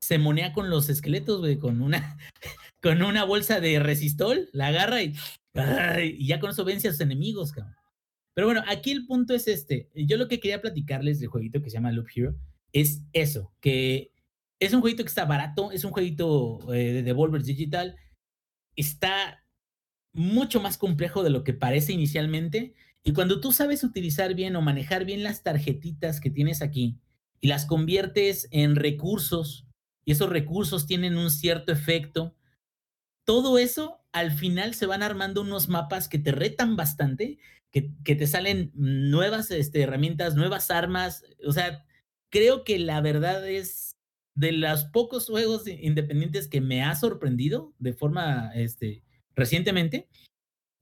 Se 0.00 0.18
monea 0.18 0.52
con 0.52 0.70
los 0.70 0.88
esqueletos, 0.88 1.40
güey, 1.40 1.58
con 1.58 1.82
una, 1.82 2.16
con 2.82 3.02
una 3.02 3.24
bolsa 3.24 3.60
de 3.60 3.78
resistol, 3.80 4.48
la 4.52 4.68
agarra 4.68 5.02
y, 5.02 5.14
y 5.54 6.26
ya 6.26 6.38
con 6.38 6.50
eso 6.50 6.64
vence 6.64 6.88
a 6.88 6.92
sus 6.92 7.00
enemigos, 7.00 7.52
cabrón. 7.52 7.74
Pero 8.38 8.46
bueno, 8.46 8.62
aquí 8.68 8.92
el 8.92 9.04
punto 9.04 9.34
es 9.34 9.48
este. 9.48 9.90
Yo 9.96 10.16
lo 10.16 10.28
que 10.28 10.38
quería 10.38 10.60
platicarles 10.60 11.18
del 11.18 11.28
jueguito 11.28 11.60
que 11.60 11.70
se 11.70 11.74
llama 11.74 11.90
Loop 11.90 12.06
Hero 12.14 12.36
es 12.72 13.02
eso, 13.12 13.52
que 13.60 14.12
es 14.60 14.72
un 14.72 14.80
jueguito 14.80 15.02
que 15.02 15.08
está 15.08 15.24
barato, 15.24 15.72
es 15.72 15.82
un 15.82 15.90
jueguito 15.90 16.60
eh, 16.72 16.92
de 16.92 17.02
Devolver 17.02 17.42
Digital, 17.42 17.96
está 18.76 19.44
mucho 20.12 20.60
más 20.60 20.78
complejo 20.78 21.24
de 21.24 21.30
lo 21.30 21.42
que 21.42 21.52
parece 21.52 21.92
inicialmente. 21.92 22.74
Y 23.02 23.12
cuando 23.12 23.40
tú 23.40 23.50
sabes 23.50 23.82
utilizar 23.82 24.34
bien 24.34 24.54
o 24.54 24.62
manejar 24.62 25.04
bien 25.04 25.24
las 25.24 25.42
tarjetitas 25.42 26.20
que 26.20 26.30
tienes 26.30 26.62
aquí 26.62 27.00
y 27.40 27.48
las 27.48 27.66
conviertes 27.66 28.46
en 28.52 28.76
recursos, 28.76 29.66
y 30.04 30.12
esos 30.12 30.30
recursos 30.30 30.86
tienen 30.86 31.16
un 31.16 31.32
cierto 31.32 31.72
efecto, 31.72 32.36
todo 33.24 33.58
eso 33.58 33.98
al 34.12 34.30
final 34.30 34.74
se 34.74 34.86
van 34.86 35.02
armando 35.02 35.40
unos 35.40 35.68
mapas 35.68 36.08
que 36.08 36.20
te 36.20 36.30
retan 36.30 36.76
bastante, 36.76 37.38
que, 37.70 38.14
te 38.14 38.26
salen 38.26 38.72
nuevas 38.74 39.50
este, 39.50 39.82
herramientas, 39.82 40.34
nuevas 40.34 40.70
armas. 40.70 41.24
O 41.46 41.52
sea, 41.52 41.84
creo 42.30 42.64
que 42.64 42.78
la 42.78 43.00
verdad 43.00 43.48
es 43.48 43.96
de 44.34 44.52
los 44.52 44.84
pocos 44.84 45.26
juegos 45.26 45.66
independientes 45.66 46.48
que 46.48 46.60
me 46.60 46.82
ha 46.82 46.94
sorprendido 46.94 47.74
de 47.78 47.92
forma 47.92 48.52
este, 48.54 49.02
recientemente 49.34 50.08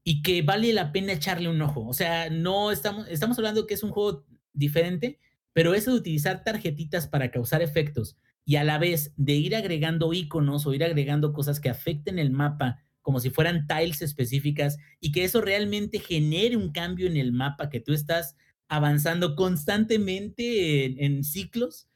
y 0.05 0.22
que 0.22 0.43
vale 0.43 0.72
la 0.72 0.93
pena 0.93 1.12
echarle 1.12 1.49
un 1.49 1.61
ojo. 1.62 1.87
O 1.87 1.95
sea, 1.95 2.30
no 2.30 2.70
estamos, 2.70 3.09
estamos 3.09 3.39
hablando 3.39 3.66
que 3.66 3.74
es 3.74 3.82
un 3.82 3.91
juego 3.91 4.26
diferente, 4.53 5.18
pero 5.53 5.74
eso 5.74 5.93
de 5.93 5.99
utilizar 5.99 6.45
tarjetitas 6.45 7.09
para 7.09 7.30
causar 7.30 7.62
efectos 7.62 8.16
y 8.45 8.57
a 8.57 8.64
la 8.64 8.78
vez 8.78 9.12
de 9.16 9.32
ir 9.32 9.57
agregando 9.57 10.12
iconos 10.12 10.66
o 10.66 10.74
ir 10.74 10.84
agregando 10.84 11.32
cosas 11.32 11.59
que 11.59 11.68
afecten 11.68 12.18
el 12.18 12.30
mapa 12.30 12.86
como 13.07 13.20
si 13.20 13.30
fueran 13.30 13.68
tiles 13.68 14.02
específicas 14.02 14.78
y 14.98 15.12
que 15.12 15.22
eso 15.22 15.40
realmente 15.40 16.00
genere 16.00 16.57
un 16.57 16.72
cambio 16.72 17.07
en 17.07 17.16
el 17.16 17.30
mapa 17.30 17.70
que 17.70 17.78
tú 17.78 17.92
estás 17.92 18.34
avanzando 18.66 19.36
constantemente 19.36 21.04
en, 21.04 21.22
ciclos 21.22 21.86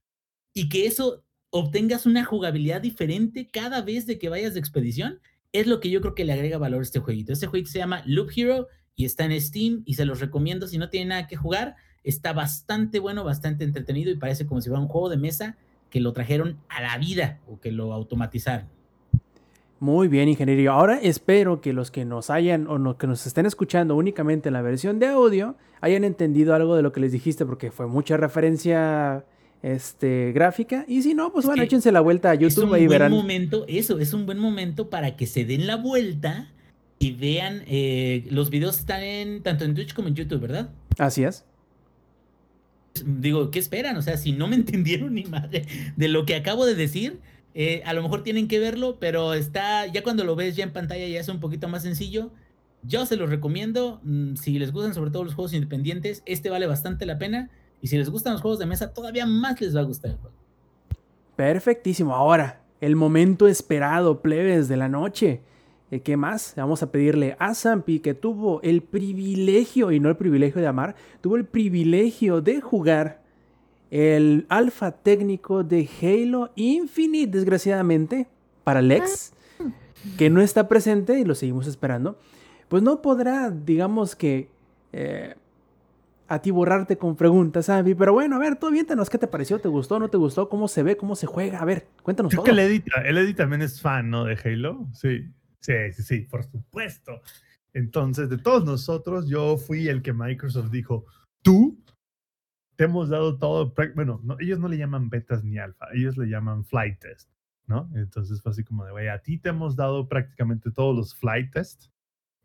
y 0.54 0.68
que 0.68 0.86
eso 0.86 1.24
obtengas 1.50 2.06
una 2.06 2.24
jugabilidad 2.24 2.80
diferente 2.80 3.48
cada 3.48 3.82
vez 3.82 4.06
de 4.06 4.20
que 4.20 4.28
vayas 4.28 4.54
de 4.54 4.60
expedición, 4.60 5.18
es 5.50 5.66
lo 5.66 5.80
que 5.80 5.90
yo 5.90 6.00
creo 6.00 6.14
que 6.14 6.24
le 6.24 6.32
agrega 6.32 6.58
valor 6.58 6.78
a 6.78 6.84
este 6.84 7.00
jueguito. 7.00 7.32
Este 7.32 7.48
jueguito 7.48 7.72
se 7.72 7.80
llama 7.80 8.04
Loop 8.06 8.30
Hero 8.36 8.68
y 8.94 9.04
está 9.04 9.24
en 9.24 9.40
Steam 9.40 9.82
y 9.86 9.94
se 9.94 10.04
los 10.04 10.20
recomiendo 10.20 10.68
si 10.68 10.78
no 10.78 10.90
tienen 10.90 11.08
nada 11.08 11.26
que 11.26 11.34
jugar. 11.34 11.74
Está 12.04 12.32
bastante 12.32 13.00
bueno, 13.00 13.24
bastante 13.24 13.64
entretenido 13.64 14.12
y 14.12 14.16
parece 14.16 14.46
como 14.46 14.60
si 14.60 14.68
fuera 14.68 14.80
un 14.80 14.86
juego 14.86 15.08
de 15.08 15.16
mesa 15.16 15.58
que 15.90 15.98
lo 15.98 16.12
trajeron 16.12 16.60
a 16.68 16.80
la 16.80 16.96
vida 16.98 17.40
o 17.48 17.58
que 17.58 17.72
lo 17.72 17.92
automatizaron. 17.92 18.68
Muy 19.80 20.08
bien, 20.08 20.28
ingeniero. 20.28 20.72
Ahora 20.72 20.98
espero 21.00 21.60
que 21.62 21.72
los 21.72 21.90
que 21.90 22.04
nos 22.04 22.28
hayan 22.28 22.66
o 22.66 22.78
no- 22.78 22.98
que 22.98 23.06
nos 23.06 23.26
estén 23.26 23.46
escuchando 23.46 23.96
únicamente 23.96 24.50
en 24.50 24.52
la 24.52 24.60
versión 24.62 24.98
de 24.98 25.06
audio 25.06 25.56
hayan 25.80 26.04
entendido 26.04 26.54
algo 26.54 26.76
de 26.76 26.82
lo 26.82 26.92
que 26.92 27.00
les 27.00 27.12
dijiste, 27.12 27.46
porque 27.46 27.70
fue 27.70 27.86
mucha 27.86 28.18
referencia 28.18 29.24
este, 29.62 30.32
gráfica. 30.32 30.84
Y 30.86 31.00
si 31.02 31.14
no, 31.14 31.32
pues 31.32 31.44
Es 31.44 31.48
bueno, 31.48 31.62
échense 31.62 31.92
la 31.92 32.00
vuelta 32.02 32.30
a 32.30 32.34
es 32.34 32.40
un 32.40 32.48
YouTube 32.48 32.68
buen 32.68 32.88
verán. 32.88 33.10
momento, 33.12 33.64
eso, 33.68 33.98
es 33.98 34.12
un 34.12 34.26
buen 34.26 34.38
momento 34.38 34.90
para 34.90 35.16
que 35.16 35.26
se 35.26 35.44
den 35.46 35.66
la 35.66 35.76
vuelta 35.76 36.50
y 36.98 37.12
vean, 37.12 37.62
eh, 37.66 38.26
los 38.30 38.50
videos 38.50 38.78
están 38.80 39.02
en, 39.02 39.42
tanto 39.42 39.64
en 39.64 39.74
Twitch 39.74 39.94
como 39.94 40.08
en 40.08 40.14
YouTube, 40.14 40.40
¿verdad? 40.40 40.68
Así 40.98 41.24
es. 41.24 41.44
digo, 43.06 43.50
¿qué 43.50 43.58
esperan? 43.58 43.96
O 43.96 44.02
sea, 44.02 44.18
si 44.18 44.32
no 44.32 44.46
me 44.46 44.56
entendieron 44.62 45.14
ni 45.14 45.24
madre 45.24 45.64
de 45.96 46.08
lo 46.08 46.26
que 46.26 46.34
acabo 46.36 46.66
de 46.66 46.74
decir, 46.74 47.18
eh, 47.54 47.82
a 47.84 47.92
lo 47.92 48.02
mejor 48.02 48.22
tienen 48.22 48.48
que 48.48 48.58
verlo, 48.58 48.98
pero 49.00 49.34
está, 49.34 49.86
ya 49.86 50.02
cuando 50.02 50.24
lo 50.24 50.36
ves 50.36 50.56
ya 50.56 50.64
en 50.64 50.72
pantalla 50.72 51.06
ya 51.06 51.20
es 51.20 51.28
un 51.28 51.40
poquito 51.40 51.68
más 51.68 51.82
sencillo. 51.82 52.30
Yo 52.82 53.04
se 53.06 53.16
los 53.16 53.28
recomiendo, 53.28 54.00
mm, 54.04 54.36
si 54.36 54.58
les 54.58 54.72
gustan 54.72 54.94
sobre 54.94 55.10
todo 55.10 55.24
los 55.24 55.34
juegos 55.34 55.52
independientes, 55.52 56.22
este 56.26 56.50
vale 56.50 56.66
bastante 56.66 57.06
la 57.06 57.18
pena. 57.18 57.50
Y 57.82 57.88
si 57.88 57.96
les 57.96 58.10
gustan 58.10 58.34
los 58.34 58.42
juegos 58.42 58.58
de 58.58 58.66
mesa, 58.66 58.92
todavía 58.92 59.26
más 59.26 59.60
les 59.60 59.74
va 59.74 59.80
a 59.80 59.84
gustar 59.84 60.12
el 60.12 60.16
juego. 60.18 60.36
Perfectísimo. 61.36 62.14
Ahora, 62.14 62.60
el 62.80 62.96
momento 62.96 63.46
esperado, 63.46 64.22
plebes 64.22 64.68
de 64.68 64.76
la 64.76 64.88
noche. 64.88 65.42
Eh, 65.90 66.00
¿Qué 66.00 66.16
más? 66.16 66.54
Vamos 66.56 66.82
a 66.82 66.92
pedirle 66.92 67.36
a 67.38 67.54
Zampi 67.54 68.00
que 68.00 68.14
tuvo 68.14 68.62
el 68.62 68.82
privilegio, 68.82 69.90
y 69.90 70.00
no 70.00 70.08
el 70.08 70.16
privilegio 70.16 70.60
de 70.60 70.68
amar, 70.68 70.94
tuvo 71.20 71.36
el 71.36 71.46
privilegio 71.46 72.40
de 72.40 72.60
jugar 72.60 73.19
el 73.90 74.46
alfa 74.48 74.92
técnico 74.92 75.64
de 75.64 75.88
Halo 76.00 76.52
Infinite, 76.54 77.30
desgraciadamente, 77.30 78.28
para 78.64 78.82
Lex, 78.82 79.32
que 80.16 80.30
no 80.30 80.40
está 80.40 80.68
presente 80.68 81.18
y 81.18 81.24
lo 81.24 81.34
seguimos 81.34 81.66
esperando. 81.66 82.18
Pues 82.68 82.82
no 82.82 83.02
podrá, 83.02 83.50
digamos 83.50 84.14
que, 84.14 84.48
eh, 84.92 85.34
atiborrarte 86.28 86.96
con 86.96 87.16
preguntas, 87.16 87.66
Zampi. 87.66 87.96
Pero 87.96 88.12
bueno, 88.12 88.36
a 88.36 88.38
ver, 88.38 88.54
tú 88.54 88.68
aviéntanos, 88.68 89.10
¿qué 89.10 89.18
te 89.18 89.26
pareció? 89.26 89.58
¿Te 89.58 89.68
gustó? 89.68 89.98
¿No 89.98 90.08
te 90.08 90.16
gustó? 90.16 90.48
¿Cómo 90.48 90.68
se 90.68 90.84
ve? 90.84 90.96
¿Cómo 90.96 91.16
se 91.16 91.26
juega? 91.26 91.58
A 91.58 91.64
ver, 91.64 91.88
cuéntanos 92.04 92.30
Creo 92.30 92.44
todo. 92.44 92.44
que 92.44 92.52
el 92.52 92.58
Eddie, 92.60 92.84
el 93.04 93.18
Eddie 93.18 93.34
también 93.34 93.62
es 93.62 93.80
fan, 93.80 94.08
¿no? 94.08 94.24
De 94.24 94.38
Halo. 94.44 94.86
Sí, 94.92 95.24
sí, 95.58 95.72
sí, 95.92 96.02
sí, 96.04 96.20
por 96.20 96.44
supuesto. 96.44 97.20
Entonces, 97.74 98.30
de 98.30 98.38
todos 98.38 98.64
nosotros, 98.64 99.28
yo 99.28 99.56
fui 99.56 99.88
el 99.88 100.02
que 100.02 100.12
Microsoft 100.12 100.70
dijo, 100.70 101.04
tú 101.42 101.76
te 102.80 102.84
hemos 102.84 103.10
dado 103.10 103.36
todo, 103.36 103.74
bueno, 103.94 104.22
no, 104.24 104.38
ellos 104.40 104.58
no 104.58 104.66
le 104.66 104.78
llaman 104.78 105.10
betas 105.10 105.44
ni 105.44 105.58
alfa, 105.58 105.88
ellos 105.92 106.16
le 106.16 106.30
llaman 106.30 106.64
flight 106.64 106.98
test, 106.98 107.30
¿no? 107.66 107.90
Entonces 107.94 108.40
fue 108.40 108.52
así 108.52 108.64
como 108.64 108.86
de, 108.86 108.92
güey, 108.92 109.08
a 109.08 109.18
ti 109.18 109.36
te 109.36 109.50
hemos 109.50 109.76
dado 109.76 110.08
prácticamente 110.08 110.70
todos 110.70 110.96
los 110.96 111.14
flight 111.14 111.52
tests 111.52 111.92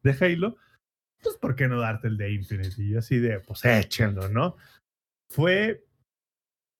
de 0.03 0.11
Halo, 0.11 0.57
pues 1.23 1.37
¿por 1.37 1.55
qué 1.55 1.69
no 1.69 1.79
darte 1.79 2.09
el 2.09 2.17
de 2.17 2.33
Infinite? 2.33 2.83
Y 2.83 2.89
yo 2.89 2.99
así 2.99 3.17
de, 3.17 3.39
pues 3.39 3.63
échenlo, 3.63 4.27
¿no? 4.27 4.57
Fue 5.29 5.85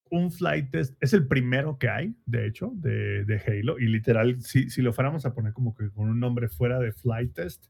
un 0.10 0.34
flight 0.34 0.72
test, 0.72 0.98
es 1.00 1.14
el 1.14 1.26
primero 1.26 1.78
que 1.78 1.88
hay, 1.88 2.14
de 2.26 2.48
hecho, 2.48 2.74
de, 2.76 3.24
de 3.24 3.38
Halo, 3.40 3.80
y 3.80 3.86
literal, 3.86 4.42
si, 4.42 4.70
si 4.70 4.82
lo 4.82 4.92
fuéramos 4.92 5.26
a 5.26 5.34
poner 5.34 5.54
como 5.54 5.74
que 5.74 5.90
con 5.92 6.10
un 6.10 6.20
nombre 6.20 6.50
fuera 6.50 6.78
de 6.78 6.92
flight 6.92 7.34
test, 7.34 7.68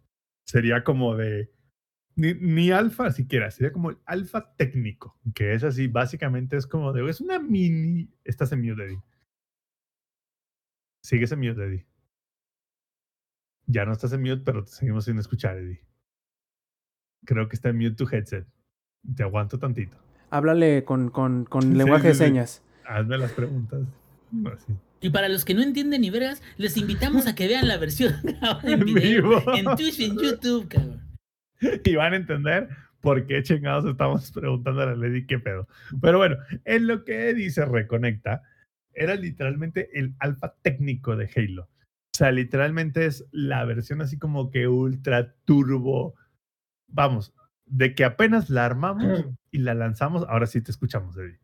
sería 0.48 0.84
como 0.84 1.16
de, 1.16 1.52
ni, 2.16 2.34
ni 2.34 2.72
alfa 2.72 3.12
siquiera, 3.12 3.52
sería 3.52 3.72
como 3.72 3.90
el 3.92 3.98
alfa 4.06 4.56
técnico, 4.56 5.18
que 5.34 5.54
es 5.54 5.64
así, 5.64 5.88
básicamente 5.88 6.58
es 6.58 6.66
como 6.68 6.94
de, 6.94 7.08
es 7.10 7.22
una 7.22 7.40
mini, 7.40 8.10
estás 8.24 8.52
en 8.52 8.62
mute, 8.62 8.84
Eddie. 8.86 9.02
Sigues 11.04 11.32
en 11.32 11.40
mute, 11.40 11.64
Eddie. 11.64 11.86
Ya 13.68 13.86
no 13.86 13.92
estás 13.94 14.14
en 14.14 14.22
mute, 14.22 14.44
pero 14.46 14.64
te 14.64 14.72
seguimos 14.72 15.06
sin 15.06 15.18
escuchar, 15.20 15.58
Eddie. 15.58 15.82
Creo 17.26 17.48
que 17.48 17.56
está 17.56 17.70
en 17.70 17.78
mute 17.78 17.96
tu 17.96 18.08
headset. 18.10 18.48
Te 19.16 19.24
aguanto 19.24 19.60
tantito. 19.60 19.98
Háblale 20.30 20.84
con, 20.84 21.10
con, 21.10 21.46
con 21.46 21.78
lenguaje 21.78 22.10
de 22.10 22.14
sí, 22.14 22.20
sí. 22.20 22.26
señas. 22.26 22.64
Hazme 22.86 23.18
las 23.18 23.32
preguntas. 23.34 23.82
Así. 24.54 24.74
Y 25.02 25.10
para 25.12 25.30
los 25.30 25.46
que 25.46 25.54
no 25.54 25.62
entienden 25.62 26.02
ni 26.02 26.10
vergas, 26.10 26.42
les 26.58 26.78
invitamos 26.78 27.28
a 27.28 27.36
que 27.36 27.48
vean 27.48 27.68
la 27.68 27.78
versión 27.78 28.16
grabada 28.24 28.62
en 28.64 28.80
En 28.80 28.86
video 28.86 29.22
vivo. 29.42 29.54
en 29.56 29.66
Twitch 29.76 30.00
y 30.00 30.06
en 30.06 30.18
YouTube, 30.18 30.68
cabrón. 30.68 31.05
y 31.84 31.96
van 31.96 32.14
a 32.14 32.18
entender 32.18 32.70
por 33.02 33.28
qué 33.28 33.44
chingados 33.44 33.86
estamos 33.86 34.32
preguntando 34.32 34.82
a 34.82 34.88
la 34.88 34.96
Lady 34.96 35.26
qué 35.26 35.40
pedo. 35.40 35.68
Pero 36.02 36.18
bueno, 36.18 36.38
en 36.64 36.88
lo 36.88 37.04
que 37.04 37.30
Eddie 37.30 37.52
se 37.52 37.66
reconecta, 37.66 38.42
era 38.94 39.16
literalmente 39.16 39.90
el 40.00 40.16
alfa 40.20 40.56
técnico 40.62 41.16
de 41.16 41.30
Halo. 41.36 41.64
O 41.64 42.18
sea, 42.18 42.32
literalmente 42.32 43.06
es 43.06 43.26
la 43.32 43.64
versión 43.66 44.02
así 44.02 44.18
como 44.18 44.50
que 44.50 44.68
ultra 44.68 45.34
turbo. 45.46 46.16
Vamos, 46.88 47.34
de 47.66 47.94
que 47.94 48.06
apenas 48.06 48.50
la 48.50 48.66
armamos 48.66 49.26
y 49.52 49.60
la 49.60 49.74
lanzamos, 49.74 50.26
ahora 50.30 50.48
sí 50.48 50.62
te 50.62 50.72
escuchamos, 50.72 51.18
Eddie. 51.18 51.40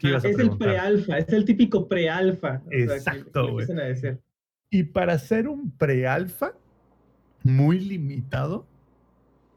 ¿Qué 0.00 0.08
Ah, 0.14 0.18
es 0.18 0.24
el 0.38 0.58
prealfa, 0.58 1.18
es 1.18 1.28
el 1.30 1.44
típico 1.44 1.88
prealfa. 1.88 2.60
o 2.66 2.70
sea, 2.70 2.96
Exacto, 2.96 3.42
güey. 3.52 3.62
empiezan 3.62 3.78
a 3.78 3.84
decir. 3.84 4.18
Y 4.68 4.82
para 4.82 5.14
hacer 5.14 5.48
un 5.48 5.70
pre-alfa 5.70 6.52
muy 7.44 7.78
limitado, 7.78 8.66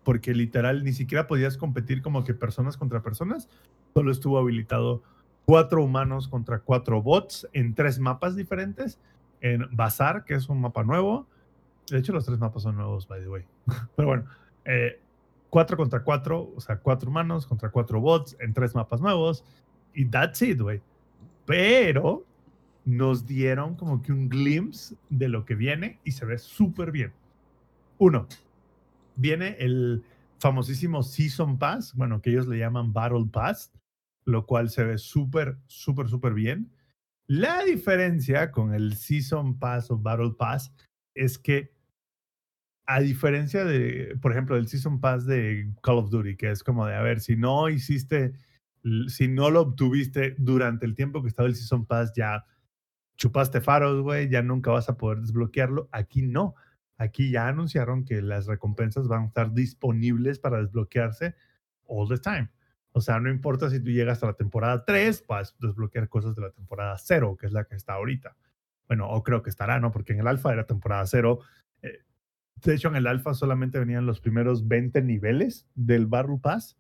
porque 0.10 0.34
literal 0.34 0.84
ni 0.84 0.92
siquiera 0.92 1.28
podías 1.28 1.56
competir 1.56 2.02
como 2.02 2.24
que 2.24 2.34
personas 2.34 2.78
contra 2.78 3.04
personas, 3.04 3.48
solo 3.94 4.12
estuvo 4.12 4.40
habilitado 4.40 5.04
cuatro 5.46 5.84
humanos 5.84 6.28
contra 6.28 6.62
cuatro 6.62 7.00
bots 7.00 7.48
en 7.54 7.76
tres 7.76 8.00
mapas 8.00 8.36
diferentes. 8.36 9.00
En 9.40 9.68
Bazar, 9.72 10.26
que 10.26 10.34
es 10.34 10.50
un 10.50 10.62
mapa 10.62 10.84
nuevo. 10.84 11.28
De 11.92 12.00
hecho, 12.00 12.12
los 12.12 12.26
tres 12.26 12.40
mapas 12.40 12.64
son 12.64 12.78
nuevos, 12.78 13.08
by 13.08 13.22
the 13.22 13.30
way. 13.30 13.46
Pero 13.96 14.08
bueno, 14.08 14.26
eh, 14.66 15.00
cuatro 15.52 15.78
contra 15.78 16.04
cuatro, 16.04 16.54
o 16.56 16.60
sea, 16.60 16.80
cuatro 16.80 17.12
humanos 17.12 17.46
contra 17.46 17.70
cuatro 17.70 18.02
bots 18.02 18.36
en 18.40 18.52
tres 18.52 18.74
mapas 18.74 19.02
nuevos. 19.02 19.46
Y 19.94 20.06
that's 20.06 20.42
it, 20.42 20.60
güey. 20.60 20.82
Pero 21.46 22.26
nos 22.84 23.28
dieron 23.28 23.76
como 23.76 24.02
que 24.02 24.12
un 24.12 24.28
glimpse 24.28 24.96
de 25.12 25.30
lo 25.30 25.46
que 25.46 25.54
viene 25.54 26.00
y 26.04 26.14
se 26.14 26.26
ve 26.26 26.40
súper 26.40 26.92
bien. 26.92 27.14
Uno, 28.00 28.26
viene 29.20 29.58
el 29.60 30.04
famosísimo 30.40 31.04
Season 31.04 31.60
Pass, 31.60 31.94
bueno, 31.94 32.22
que 32.22 32.32
ellos 32.32 32.48
le 32.48 32.58
llaman 32.58 32.94
Battle 32.94 33.28
Pass, 33.32 33.72
lo 34.26 34.46
cual 34.46 34.70
se 34.70 34.84
ve 34.84 34.98
súper, 34.98 35.58
súper, 35.68 36.08
súper 36.08 36.34
bien. 36.34 36.72
La 37.28 37.64
diferencia 37.64 38.52
con 38.52 38.74
el 38.74 38.96
Season 38.96 39.60
Pass 39.60 39.92
o 39.92 39.98
Battle 39.98 40.34
Pass 40.38 40.74
es 41.14 41.38
que, 41.38 41.74
a 42.88 43.02
diferencia 43.02 43.66
de, 43.66 44.18
por 44.22 44.32
ejemplo, 44.32 44.56
del 44.56 44.68
Season 44.68 45.00
Pass 45.00 45.26
de 45.26 45.72
Call 45.84 45.98
of 45.98 46.10
Duty, 46.10 46.38
que 46.38 46.50
es 46.50 46.64
como 46.64 46.86
de, 46.86 46.96
a 46.96 47.02
ver, 47.02 47.20
si 47.20 47.36
no 47.36 47.70
hiciste, 47.70 48.34
si 49.08 49.28
no 49.28 49.52
lo 49.52 49.62
obtuviste 49.62 50.36
durante 50.40 50.86
el 50.86 50.96
tiempo 50.96 51.22
que 51.22 51.28
estaba 51.28 51.50
el 51.50 51.56
Season 51.56 51.86
Pass, 51.86 52.14
ya 52.16 52.46
chupaste 53.18 53.60
faros, 53.60 54.02
güey, 54.02 54.30
ya 54.30 54.42
nunca 54.42 54.72
vas 54.72 54.88
a 54.88 54.98
poder 54.98 55.20
desbloquearlo. 55.20 55.90
Aquí 55.92 56.22
no. 56.22 56.56
Aquí 57.00 57.32
ya 57.32 57.48
anunciaron 57.48 58.06
que 58.06 58.22
las 58.22 58.46
recompensas 58.46 59.08
van 59.08 59.24
a 59.24 59.26
estar 59.28 59.54
disponibles 59.54 60.38
para 60.38 60.60
desbloquearse 60.62 61.34
all 61.86 62.08
the 62.08 62.18
time. 62.20 62.50
O 62.92 63.02
sea, 63.02 63.20
no 63.20 63.30
importa 63.30 63.70
si 63.70 63.80
tú 63.80 63.90
llegas 63.90 64.22
a 64.22 64.28
la 64.28 64.34
temporada 64.34 64.84
3, 64.86 65.26
vas 65.28 65.54
a 65.54 65.66
desbloquear 65.68 66.10
cosas 66.10 66.36
de 66.36 66.42
la 66.42 66.52
temporada 66.52 66.98
0, 66.98 67.38
que 67.40 67.48
es 67.48 67.54
la 67.54 67.64
que 67.64 67.76
está 67.76 67.94
ahorita. 67.94 68.36
Bueno, 68.88 69.10
o 69.10 69.24
creo 69.24 69.42
que 69.42 69.50
estará, 69.50 69.80
¿no? 69.80 69.92
Porque 69.92 70.14
en 70.14 70.20
el 70.20 70.28
alfa 70.28 70.52
era 70.52 70.66
temporada 70.66 71.06
0. 71.06 71.40
Eh, 71.84 72.00
de 72.64 72.76
hecho, 72.76 72.90
en 72.90 72.98
el 72.98 73.08
alfa 73.08 73.34
solamente 73.34 73.80
venían 73.80 74.06
los 74.06 74.20
primeros 74.20 74.68
20 74.68 75.02
niveles 75.02 75.68
del 75.76 76.06
Battle 76.08 76.40
Pass, 76.42 76.78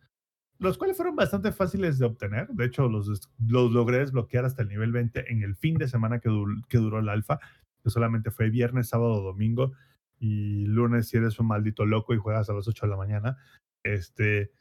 los 0.58 0.78
cuales 0.78 0.98
fueron 0.98 1.16
bastante 1.16 1.54
fáciles 1.54 1.98
de 1.98 2.08
obtener. 2.08 2.50
De 2.50 2.66
hecho, 2.66 2.90
los, 2.90 3.08
los 3.48 3.72
logré 3.72 4.00
desbloquear 4.00 4.44
hasta 4.44 4.64
el 4.64 4.68
nivel 4.68 4.92
20 4.92 5.32
en 5.32 5.44
el 5.44 5.56
fin 5.56 5.76
de 5.78 5.88
semana 5.88 6.20
que, 6.20 6.28
dur- 6.30 6.66
que 6.68 6.80
duró 6.80 7.00
el 7.00 7.08
alfa, 7.08 7.40
que 7.82 7.90
solamente 7.90 8.32
fue 8.32 8.50
viernes, 8.50 8.90
sábado, 8.90 9.22
domingo 9.22 9.72
y 10.20 10.66
lunes 10.66 11.08
si 11.10 11.18
eres 11.18 11.40
un 11.40 11.48
maldito 11.48 11.86
loco 11.86 12.14
y 12.14 12.18
juegas 12.18 12.50
a 12.50 12.54
las 12.54 12.68
8 12.68 12.86
de 12.86 12.90
la 12.90 12.98
mañana. 12.98 13.38
Este, 13.84 14.52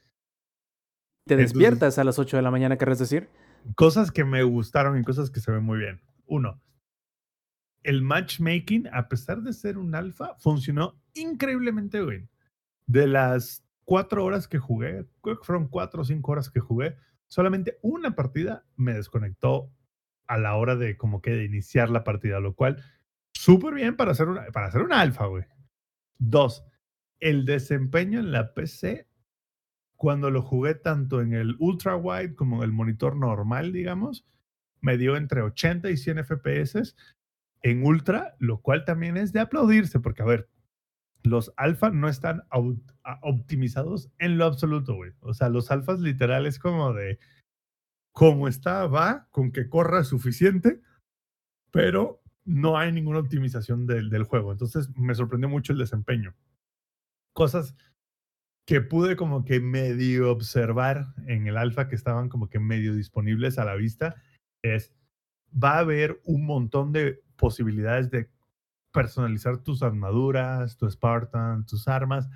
Te 1.26 1.34
Entonces- 1.34 1.52
despiertas 1.52 1.98
a 1.98 2.04
las 2.04 2.18
8 2.18 2.36
de 2.36 2.42
la 2.42 2.50
mañana, 2.50 2.78
¿querés 2.78 2.98
decir? 2.98 3.28
cosas 3.74 4.10
que 4.12 4.24
me 4.24 4.42
gustaron 4.44 4.98
y 4.98 5.02
cosas 5.04 5.30
que 5.30 5.40
se 5.40 5.50
ven 5.52 5.62
muy 5.64 5.78
bien. 5.78 6.00
Uno, 6.26 6.62
el 7.82 8.02
matchmaking, 8.02 8.88
a 8.92 9.08
pesar 9.08 9.42
de 9.42 9.52
ser 9.52 9.76
un 9.78 9.94
alfa, 9.94 10.34
funcionó 10.38 10.98
increíblemente 11.14 12.00
bien. 12.04 12.30
De 12.86 13.06
las 13.06 13.64
cuatro 13.84 14.24
horas 14.24 14.48
que 14.48 14.58
jugué, 14.58 15.06
creo 15.22 15.38
que 15.40 15.44
fueron 15.44 15.68
cuatro 15.68 16.02
o 16.02 16.04
cinco 16.04 16.32
horas 16.32 16.50
que 16.50 16.60
jugué, 16.60 16.96
solamente 17.26 17.78
una 17.82 18.14
partida 18.14 18.64
me 18.76 18.94
desconectó 18.94 19.70
a 20.28 20.38
la 20.38 20.54
hora 20.56 20.76
de 20.76 20.96
como 20.96 21.20
que 21.20 21.30
de 21.32 21.44
iniciar 21.44 21.90
la 21.90 22.04
partida, 22.04 22.40
lo 22.40 22.54
cual 22.54 22.82
súper 23.38 23.74
bien 23.74 23.96
para 23.96 24.10
hacer 24.10 24.28
una, 24.28 24.46
para 24.46 24.66
hacer 24.66 24.82
una 24.82 25.00
alfa, 25.00 25.26
güey. 25.26 25.44
Dos, 26.18 26.64
el 27.20 27.44
desempeño 27.44 28.18
en 28.18 28.32
la 28.32 28.52
PC 28.52 29.06
cuando 29.96 30.30
lo 30.30 30.42
jugué 30.42 30.74
tanto 30.74 31.20
en 31.20 31.32
el 31.34 31.54
ultra 31.60 31.96
wide 31.96 32.34
como 32.34 32.56
en 32.56 32.62
el 32.64 32.72
monitor 32.72 33.14
normal, 33.14 33.72
digamos, 33.72 34.26
me 34.80 34.98
dio 34.98 35.16
entre 35.16 35.42
80 35.42 35.88
y 35.90 35.96
100 35.96 36.24
FPS 36.24 36.96
en 37.62 37.86
ultra, 37.86 38.34
lo 38.40 38.60
cual 38.60 38.84
también 38.84 39.16
es 39.16 39.32
de 39.32 39.40
aplaudirse, 39.40 40.00
porque 40.00 40.22
a 40.22 40.26
ver, 40.26 40.48
los 41.22 41.52
alfa 41.56 41.90
no 41.90 42.08
están 42.08 42.42
optimizados 43.22 44.10
en 44.18 44.36
lo 44.36 44.46
absoluto, 44.46 44.94
güey. 44.94 45.12
O 45.20 45.32
sea, 45.32 45.48
los 45.48 45.70
alfas 45.70 46.00
literal 46.00 46.44
es 46.46 46.58
como 46.58 46.92
de, 46.92 47.20
como 48.12 48.48
está, 48.48 48.86
va, 48.88 49.28
con 49.30 49.52
que 49.52 49.68
corra 49.68 50.02
suficiente, 50.02 50.80
pero 51.70 52.20
no 52.48 52.78
hay 52.78 52.90
ninguna 52.92 53.18
optimización 53.18 53.86
del, 53.86 54.08
del 54.08 54.24
juego. 54.24 54.52
Entonces 54.52 54.88
me 54.96 55.14
sorprendió 55.14 55.50
mucho 55.50 55.74
el 55.74 55.78
desempeño. 55.78 56.34
Cosas 57.34 57.76
que 58.66 58.80
pude 58.80 59.16
como 59.16 59.44
que 59.44 59.60
medio 59.60 60.32
observar 60.32 61.14
en 61.26 61.46
el 61.46 61.58
alfa 61.58 61.88
que 61.88 61.94
estaban 61.94 62.30
como 62.30 62.48
que 62.48 62.58
medio 62.58 62.94
disponibles 62.94 63.58
a 63.58 63.66
la 63.66 63.74
vista 63.74 64.16
es 64.62 64.94
va 65.52 65.74
a 65.74 65.80
haber 65.80 66.20
un 66.24 66.46
montón 66.46 66.92
de 66.92 67.22
posibilidades 67.36 68.10
de 68.10 68.30
personalizar 68.92 69.58
tus 69.58 69.82
armaduras, 69.82 70.78
tu 70.78 70.90
Spartan, 70.90 71.66
tus 71.66 71.86
armas. 71.86 72.28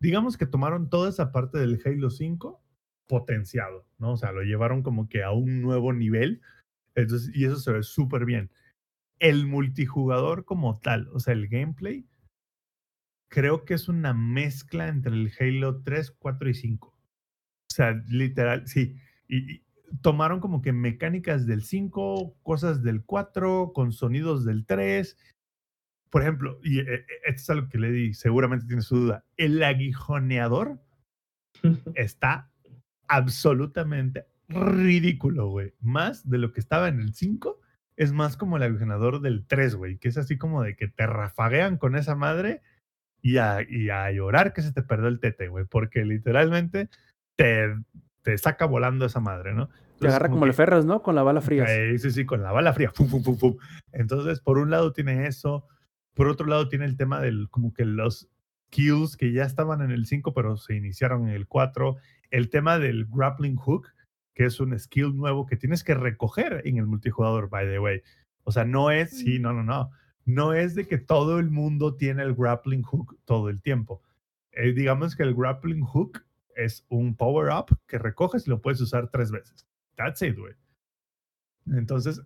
Digamos 0.00 0.36
que 0.36 0.46
tomaron 0.46 0.90
toda 0.90 1.08
esa 1.08 1.30
parte 1.30 1.58
del 1.58 1.80
Halo 1.84 2.10
5 2.10 2.60
potenciado, 3.06 3.86
¿no? 3.98 4.12
O 4.12 4.16
sea, 4.16 4.32
lo 4.32 4.42
llevaron 4.42 4.82
como 4.82 5.08
que 5.08 5.22
a 5.22 5.30
un 5.30 5.62
nuevo 5.62 5.92
nivel. 5.92 6.42
Entonces, 6.96 7.30
y 7.34 7.44
eso 7.44 7.56
se 7.56 7.72
ve 7.72 7.82
súper 7.84 8.24
bien. 8.24 8.50
El 9.18 9.46
multijugador 9.46 10.44
como 10.44 10.78
tal, 10.80 11.08
o 11.12 11.20
sea, 11.20 11.34
el 11.34 11.48
gameplay, 11.48 12.06
creo 13.28 13.64
que 13.64 13.74
es 13.74 13.88
una 13.88 14.14
mezcla 14.14 14.88
entre 14.88 15.12
el 15.12 15.32
Halo 15.38 15.82
3, 15.82 16.12
4 16.12 16.48
y 16.50 16.54
5. 16.54 16.88
O 16.88 16.94
sea, 17.68 17.92
literal, 18.08 18.66
sí. 18.66 18.96
Y, 19.28 19.52
y 19.52 19.62
tomaron 20.02 20.40
como 20.40 20.62
que 20.62 20.72
mecánicas 20.72 21.46
del 21.46 21.62
5, 21.62 22.36
cosas 22.42 22.82
del 22.82 23.04
4, 23.04 23.72
con 23.74 23.92
sonidos 23.92 24.44
del 24.44 24.66
3. 24.66 25.16
Por 26.10 26.22
ejemplo, 26.22 26.58
y 26.62 26.80
eh, 26.80 26.84
eh, 26.94 27.06
esto 27.26 27.42
es 27.42 27.50
algo 27.50 27.68
que 27.68 27.78
le 27.78 27.90
di, 27.90 28.14
seguramente 28.14 28.66
tiene 28.66 28.82
su 28.82 28.96
duda. 28.96 29.24
El 29.36 29.62
aguijoneador 29.62 30.80
está 31.94 32.50
absolutamente 33.08 34.26
ridículo, 34.48 35.48
güey. 35.48 35.74
Más 35.80 36.28
de 36.28 36.38
lo 36.38 36.52
que 36.52 36.60
estaba 36.60 36.88
en 36.88 37.00
el 37.00 37.14
5, 37.14 37.60
es 37.98 38.12
más 38.12 38.36
como 38.36 38.56
el 38.56 38.62
aguijoneador 38.62 39.20
del 39.20 39.44
3, 39.46 39.74
güey, 39.74 39.98
que 39.98 40.08
es 40.08 40.16
así 40.16 40.38
como 40.38 40.62
de 40.62 40.76
que 40.76 40.86
te 40.88 41.06
rafaguean 41.06 41.76
con 41.78 41.96
esa 41.96 42.14
madre 42.14 42.62
y 43.20 43.38
a, 43.38 43.58
y 43.68 43.90
a 43.90 44.10
llorar 44.12 44.52
que 44.52 44.62
se 44.62 44.72
te 44.72 44.82
perdió 44.82 45.08
el 45.08 45.18
tete, 45.20 45.48
güey, 45.48 45.64
porque 45.64 46.04
literalmente 46.04 46.88
te, 47.36 47.74
te 48.22 48.38
saca 48.38 48.66
volando 48.66 49.04
esa 49.04 49.18
madre, 49.20 49.52
¿no? 49.52 49.68
Te 49.98 50.06
agarra 50.06 50.28
como 50.28 50.42
que- 50.42 50.48
el 50.50 50.54
Ferras, 50.54 50.84
¿no? 50.84 51.02
Con 51.02 51.16
la 51.16 51.24
bala 51.24 51.40
fría. 51.40 51.64
eh, 51.68 51.98
sí, 51.98 52.12
sí, 52.12 52.24
con 52.24 52.40
la 52.42 52.52
bala 52.52 52.72
fría. 52.72 52.92
Entonces, 53.92 54.40
por 54.40 54.58
un 54.58 54.70
lado 54.70 54.92
tiene 54.92 55.26
eso. 55.26 55.66
Por 56.14 56.28
otro 56.28 56.46
lado 56.46 56.68
tiene 56.68 56.84
el 56.84 56.96
tema 56.96 57.20
del, 57.20 57.48
como 57.50 57.72
que 57.74 57.84
los 57.84 58.28
kills 58.70 59.16
que 59.16 59.32
ya 59.32 59.42
estaban 59.44 59.80
en 59.82 59.90
el 59.90 60.06
5, 60.06 60.34
pero 60.34 60.56
se 60.56 60.74
iniciaron 60.76 61.28
en 61.28 61.34
el 61.34 61.46
4. 61.48 61.96
El 62.30 62.50
tema 62.50 62.78
del 62.78 63.06
grappling 63.06 63.56
hook, 63.56 63.88
que 64.38 64.44
es 64.44 64.60
un 64.60 64.78
skill 64.78 65.16
nuevo 65.16 65.46
que 65.46 65.56
tienes 65.56 65.82
que 65.82 65.94
recoger 65.94 66.62
en 66.64 66.76
el 66.78 66.86
multijugador, 66.86 67.48
by 67.50 67.66
the 67.66 67.80
way. 67.80 68.02
O 68.44 68.52
sea, 68.52 68.64
no 68.64 68.92
es, 68.92 69.10
sí, 69.10 69.40
no, 69.40 69.52
no, 69.52 69.64
no. 69.64 69.90
No 70.24 70.52
es 70.54 70.76
de 70.76 70.86
que 70.86 70.96
todo 70.96 71.40
el 71.40 71.50
mundo 71.50 71.96
tiene 71.96 72.22
el 72.22 72.36
grappling 72.36 72.82
hook 72.82 73.18
todo 73.24 73.48
el 73.48 73.60
tiempo. 73.60 74.00
Eh, 74.52 74.72
digamos 74.74 75.16
que 75.16 75.24
el 75.24 75.34
grappling 75.34 75.80
hook 75.82 76.24
es 76.54 76.86
un 76.88 77.16
power 77.16 77.50
up 77.52 77.76
que 77.88 77.98
recoges 77.98 78.46
y 78.46 78.50
lo 78.50 78.60
puedes 78.62 78.80
usar 78.80 79.08
tres 79.10 79.32
veces. 79.32 79.66
That's 79.96 80.22
it, 80.22 80.38
güey. 80.38 80.54
Entonces, 81.66 82.22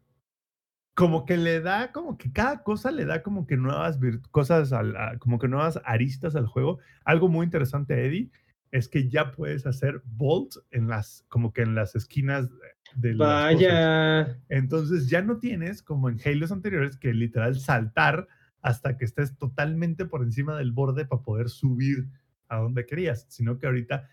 como 0.95 1.25
que 1.25 1.39
le 1.39 1.63
da, 1.63 1.93
como 1.93 2.19
que 2.19 2.31
cada 2.31 2.63
cosa 2.63 2.91
le 2.91 3.07
da 3.07 3.23
como 3.23 3.47
que 3.47 3.57
nuevas 3.57 3.99
cosas, 4.31 4.75
al, 4.75 4.95
a- 4.97 5.19
como 5.19 5.39
que 5.39 5.49
nuevas 5.49 5.81
aristas 5.87 6.37
al 6.37 6.47
juego. 6.47 6.79
Algo 7.07 7.29
muy 7.31 7.47
interesante, 7.47 8.05
Eddie, 8.07 8.31
es 8.73 8.89
que 8.89 9.09
ya 9.09 9.31
puedes 9.31 9.65
hacer 9.67 10.03
bolts 10.05 10.61
en 10.73 10.89
las, 10.89 11.25
como 11.29 11.53
que 11.53 11.63
en 11.63 11.75
las 11.77 11.95
esquinas 11.95 12.49
de 12.97 13.15
las 13.15 13.55
cosas. 13.55 13.55
Vaya. 13.55 14.39
Entonces 14.49 15.09
ya 15.09 15.23
no 15.23 15.39
tienes, 15.39 15.83
como 15.83 16.09
en 16.09 16.19
Halos 16.25 16.51
anteriores, 16.51 16.97
que 16.97 17.13
literal 17.15 17.55
saltar 17.61 18.27
hasta 18.61 18.97
que 18.97 19.05
estés 19.05 19.37
totalmente 19.37 20.05
por 20.07 20.23
encima 20.23 20.57
del 20.57 20.73
borde 20.73 21.05
para 21.05 21.23
poder 21.23 21.49
subir 21.49 22.09
a 22.49 22.57
donde 22.59 22.85
querías, 22.87 23.27
sino 23.29 23.59
que 23.59 23.67
ahorita 23.67 24.09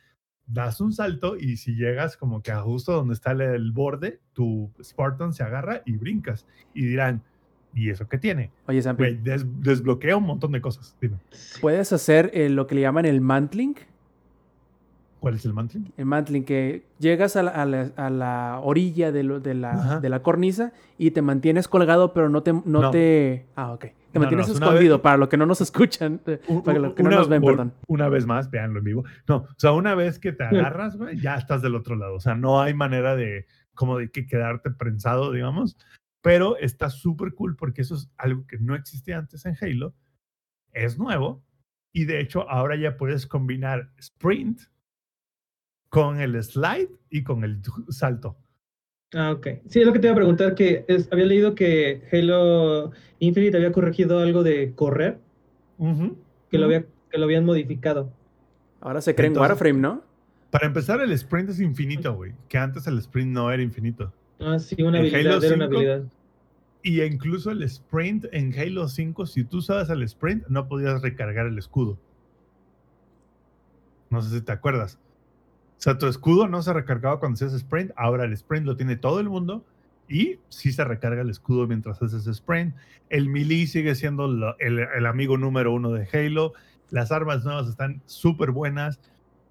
das 0.46 0.82
un 0.82 0.92
salto 0.94 1.38
y 1.38 1.58
si 1.58 1.76
llegas 1.76 2.18
como 2.18 2.42
que 2.42 2.52
a 2.52 2.62
justo 2.62 2.94
donde 2.94 3.14
está 3.14 3.32
el, 3.34 3.42
el 3.42 3.72
borde, 3.72 4.20
tu 4.34 4.72
Spartan 4.84 5.34
se 5.34 5.44
agarra 5.44 5.84
y 5.86 5.96
brincas. 5.98 6.48
Y 6.74 6.86
dirán, 6.86 7.22
¿y 7.74 7.92
eso 7.92 8.08
qué 8.08 8.18
tiene? 8.18 8.52
Oye, 8.66 8.82
Sampi, 8.82 9.14
des- 9.16 9.46
desbloquea 9.62 10.18
un 10.18 10.24
montón 10.26 10.52
de 10.52 10.60
cosas. 10.62 10.98
Dime, 11.00 11.18
¿puedes 11.62 11.94
hacer 11.94 12.32
eh, 12.34 12.50
lo 12.50 12.66
que 12.66 12.76
le 12.76 12.82
llaman 12.82 13.06
el 13.06 13.22
mantling? 13.22 13.76
¿Cuál 15.20 15.36
es 15.36 15.46
el 15.46 15.54
mantling? 15.54 15.92
El 15.98 16.06
mantling, 16.06 16.44
que 16.44 16.86
llegas 17.00 17.36
a 17.36 17.44
la, 17.44 17.52
a 17.52 17.66
la- 17.66 17.92
a 17.96 18.10
la 18.10 18.60
orilla 18.64 19.12
de, 19.12 19.24
lo- 19.24 19.40
de 19.40 19.54
la, 19.54 20.00
de 20.00 20.10
la 20.10 20.22
cornisa 20.22 20.72
y 20.98 21.12
te 21.12 21.22
mantienes 21.22 21.68
colgado, 21.68 22.14
pero 22.14 22.30
no 22.30 22.44
te... 22.44 22.54
No, 22.54 22.64
No. 22.66 22.92
te 22.92 23.46
ah, 23.56 23.72
ok. 23.74 23.82
Te 23.82 23.94
No, 24.14 24.22
mantienes 24.22 24.48
no, 24.48 24.54
escondido, 24.54 24.98
vez- 24.98 25.04
para 25.04 25.18
los 25.18 25.30
que 25.30 25.38
no 25.38 25.46
nos 25.46 25.62
escuchan, 25.62 26.20
para 26.66 26.80
los 26.80 26.94
que 26.94 27.04
no 27.04 27.10
una- 27.10 27.18
nos 27.18 27.30
ven, 27.30 27.42
vol- 27.42 27.52
perdón. 27.52 27.74
Una 27.88 28.10
vez 28.10 28.26
más, 28.26 28.50
véanlo 28.50 28.80
en 28.80 28.86
vivo. 28.86 29.04
No, 29.28 29.36
o 29.38 29.48
sea, 29.58 29.72
una 29.74 29.94
vez 29.96 30.18
que 30.20 30.32
te 30.32 30.44
agarras, 30.44 30.98
güey, 30.98 31.20
ya 31.20 31.36
estás 31.36 31.62
del 31.62 31.76
otro 31.76 31.96
lado. 31.96 32.16
O 32.16 32.20
sea, 32.20 32.34
no 32.36 32.62
hay 32.62 32.74
manera 32.74 33.16
de 33.16 33.46
como 33.76 33.98
de 33.98 34.10
que 34.12 34.26
quedarte 34.26 34.72
prensado, 34.72 35.32
digamos. 35.32 35.78
Pero 36.22 36.58
está 36.58 36.90
súper 36.90 37.34
cool 37.34 37.56
porque 37.56 37.82
eso 37.82 37.96
es 37.96 38.12
algo 38.18 38.46
que 38.46 38.58
no 38.58 38.76
existía 38.76 39.18
antes 39.18 39.46
en 39.46 39.56
Halo. 39.62 39.94
Es 40.74 40.98
nuevo. 40.98 41.44
Y 41.94 42.06
de 42.06 42.20
hecho, 42.20 42.50
ahora 42.50 42.76
ya 42.76 42.98
puedes 42.98 43.26
combinar 43.26 43.90
sprint 43.98 44.60
con 45.90 46.20
el 46.22 46.42
slide 46.44 46.90
y 47.10 47.24
con 47.24 47.44
el 47.44 47.60
salto. 47.90 48.38
Ah, 49.14 49.32
ok. 49.32 49.48
Sí, 49.68 49.80
es 49.82 49.88
lo 49.88 49.94
que 49.94 50.00
te 50.00 50.08
iba 50.08 50.14
a 50.14 50.16
preguntar, 50.16 50.54
que 50.56 50.86
es- 50.88 51.12
había 51.12 51.26
leído 51.26 51.56
que 51.56 52.04
Halo 52.12 52.92
Infinite 53.20 53.58
había 53.58 53.72
corregido 53.72 54.20
algo 54.20 54.44
de 54.44 54.74
correr, 54.76 55.20
que 56.50 56.58
lo, 56.60 56.66
había, 56.66 56.86
que 57.10 57.18
lo 57.18 57.24
habían 57.26 57.44
modificado. 57.46 58.12
Ahora 58.82 59.02
se 59.02 59.16
cree 59.16 59.28
en 59.28 59.32
Entonces- 59.34 59.50
Warframe, 59.50 59.80
¿no? 59.80 60.04
Para 60.52 60.68
empezar, 60.68 61.02
el 61.02 61.12
sprint 61.12 61.50
es 61.50 61.60
infinito, 61.60 62.14
güey. 62.16 62.34
Que 62.48 62.58
antes 62.58 62.88
el 62.88 62.98
sprint 63.00 63.32
no 63.32 63.52
era 63.52 63.62
infinito. 63.62 64.12
Ah, 64.40 64.58
sí, 64.60 64.82
una 64.82 65.00
En 65.00 65.06
habilidad, 65.06 65.34
Halo 65.38 65.46
era 65.46 65.56
una 65.56 65.66
5, 65.66 65.78
habilidad. 65.78 66.04
Y 66.82 67.02
incluso 67.02 67.52
el 67.52 67.62
sprint 67.64 68.26
en 68.32 68.58
Halo 68.58 68.88
5, 68.88 69.26
si 69.26 69.44
tú 69.44 69.58
usabas 69.58 69.90
el 69.90 70.02
sprint, 70.04 70.48
no 70.48 70.68
podías 70.68 71.02
recargar 71.02 71.46
el 71.48 71.58
escudo. 71.58 71.98
No 74.10 74.22
sé 74.22 74.38
si 74.38 74.42
te 74.44 74.52
acuerdas. 74.52 74.98
O 75.80 75.82
sea, 75.82 75.98
tu 75.98 76.08
escudo 76.08 76.50
no 76.50 76.62
se 76.62 76.74
recargaba 76.74 77.22
cuando 77.22 77.36
hacías 77.36 77.54
sprint. 77.54 77.92
Ahora 77.96 78.26
el 78.26 78.34
sprint 78.34 78.66
lo 78.66 78.76
tiene 78.76 78.98
todo 78.98 79.22
el 79.22 79.30
mundo. 79.30 79.64
Y 80.10 80.40
sí 80.50 80.74
se 80.74 80.84
recarga 80.84 81.22
el 81.22 81.30
escudo 81.30 81.68
mientras 81.68 82.02
haces 82.02 82.28
sprint. 82.28 82.76
El 83.10 83.30
melee 83.30 83.66
sigue 83.66 83.96
siendo 83.96 84.26
el, 84.60 85.06
amigo 85.06 85.38
número 85.38 85.72
uno 85.72 85.92
de 85.92 86.06
Halo. 86.12 86.52
Las 86.90 87.14
armas 87.14 87.46
nuevas 87.46 87.70
están 87.70 88.02
súper 88.08 88.52
buenas. 88.52 89.00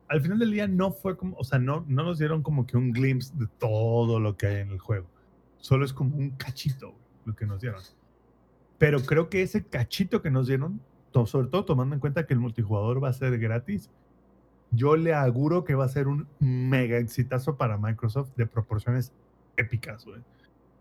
Al 0.09 0.21
final 0.21 0.39
del 0.39 0.51
día 0.51 0.69
no 0.69 0.93
fue 0.93 1.17
como, 1.17 1.35
o 1.39 1.45
sea, 1.45 1.59
no, 1.59 1.87
no 1.89 2.03
nos 2.03 2.19
dieron 2.19 2.43
como 2.43 2.67
que 2.67 2.77
un 2.77 2.93
glimpse 2.93 3.33
de 3.37 3.47
todo 3.59 4.21
lo 4.21 4.37
que 4.37 4.49
hay 4.49 4.57
en 4.57 4.73
el 4.73 4.79
juego. 4.79 5.07
Solo 5.57 5.87
es 5.87 5.95
como 5.95 6.15
un 6.15 6.31
cachito 6.33 6.95
lo 7.25 7.35
que 7.35 7.47
nos 7.47 7.63
dieron. 7.63 7.81
Pero 8.77 9.01
creo 9.01 9.31
que 9.31 9.41
ese 9.41 9.65
cachito 9.65 10.21
que 10.21 10.31
nos 10.31 10.47
dieron, 10.47 10.83
sobre 11.25 11.49
todo 11.49 11.65
tomando 11.65 11.95
en 11.95 12.01
cuenta 12.01 12.27
que 12.27 12.35
el 12.35 12.41
multijugador 12.41 13.03
va 13.03 13.09
a 13.09 13.15
ser 13.15 13.39
gratis, 13.39 13.91
yo 14.70 14.97
le 14.97 15.15
auguro 15.15 15.65
que 15.65 15.74
va 15.74 15.85
a 15.85 15.89
ser 15.89 16.09
un 16.09 16.27
mega 16.40 16.99
exitazo 16.99 17.57
para 17.57 17.78
Microsoft 17.78 18.31
de 18.36 18.47
proporciones 18.47 19.12
épicas, 19.57 20.05
güey. 20.05 20.20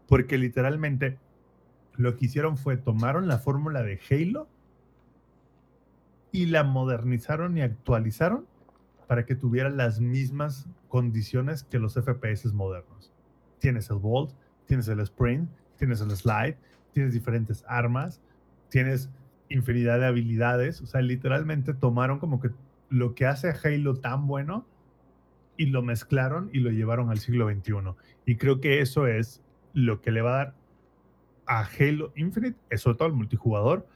Porque 0.07 0.37
literalmente 0.37 1.17
lo 1.95 2.15
que 2.15 2.25
hicieron 2.25 2.57
fue 2.57 2.77
tomaron 2.77 3.27
la 3.27 3.39
fórmula 3.39 3.83
de 3.83 3.99
Halo 4.09 4.47
y 6.31 6.47
la 6.47 6.63
modernizaron 6.63 7.57
y 7.57 7.61
actualizaron 7.61 8.45
para 9.07 9.25
que 9.25 9.35
tuviera 9.35 9.69
las 9.69 9.99
mismas 9.99 10.67
condiciones 10.89 11.63
que 11.63 11.79
los 11.79 11.95
FPS 11.95 12.53
modernos. 12.53 13.13
Tienes 13.59 13.89
el 13.89 13.97
Vault, 13.97 14.31
tienes 14.65 14.87
el 14.89 14.99
Sprint, 14.99 15.49
tienes 15.77 16.01
el 16.01 16.11
Slide, 16.11 16.57
tienes 16.91 17.13
diferentes 17.13 17.63
armas, 17.67 18.21
tienes 18.69 19.09
infinidad 19.49 19.99
de 19.99 20.07
habilidades. 20.07 20.81
O 20.81 20.85
sea, 20.85 21.01
literalmente 21.01 21.73
tomaron 21.73 22.19
como 22.19 22.39
que 22.39 22.51
lo 22.89 23.15
que 23.15 23.25
hace 23.25 23.49
a 23.49 23.55
Halo 23.63 23.95
tan 23.95 24.27
bueno 24.27 24.65
y 25.57 25.67
lo 25.67 25.81
mezclaron 25.81 26.49
y 26.53 26.59
lo 26.59 26.71
llevaron 26.71 27.09
al 27.09 27.19
siglo 27.19 27.49
XXI. 27.49 27.73
Y 28.25 28.35
creo 28.35 28.61
que 28.61 28.81
eso 28.81 29.07
es 29.07 29.41
lo 29.73 30.01
que 30.01 30.11
le 30.11 30.21
va 30.21 30.33
a 30.33 30.37
dar 30.37 30.55
a 31.47 31.61
Halo 31.61 32.11
Infinite, 32.15 32.57
sobre 32.77 32.97
todo 32.97 33.07
al 33.07 33.13
multijugador, 33.13 33.87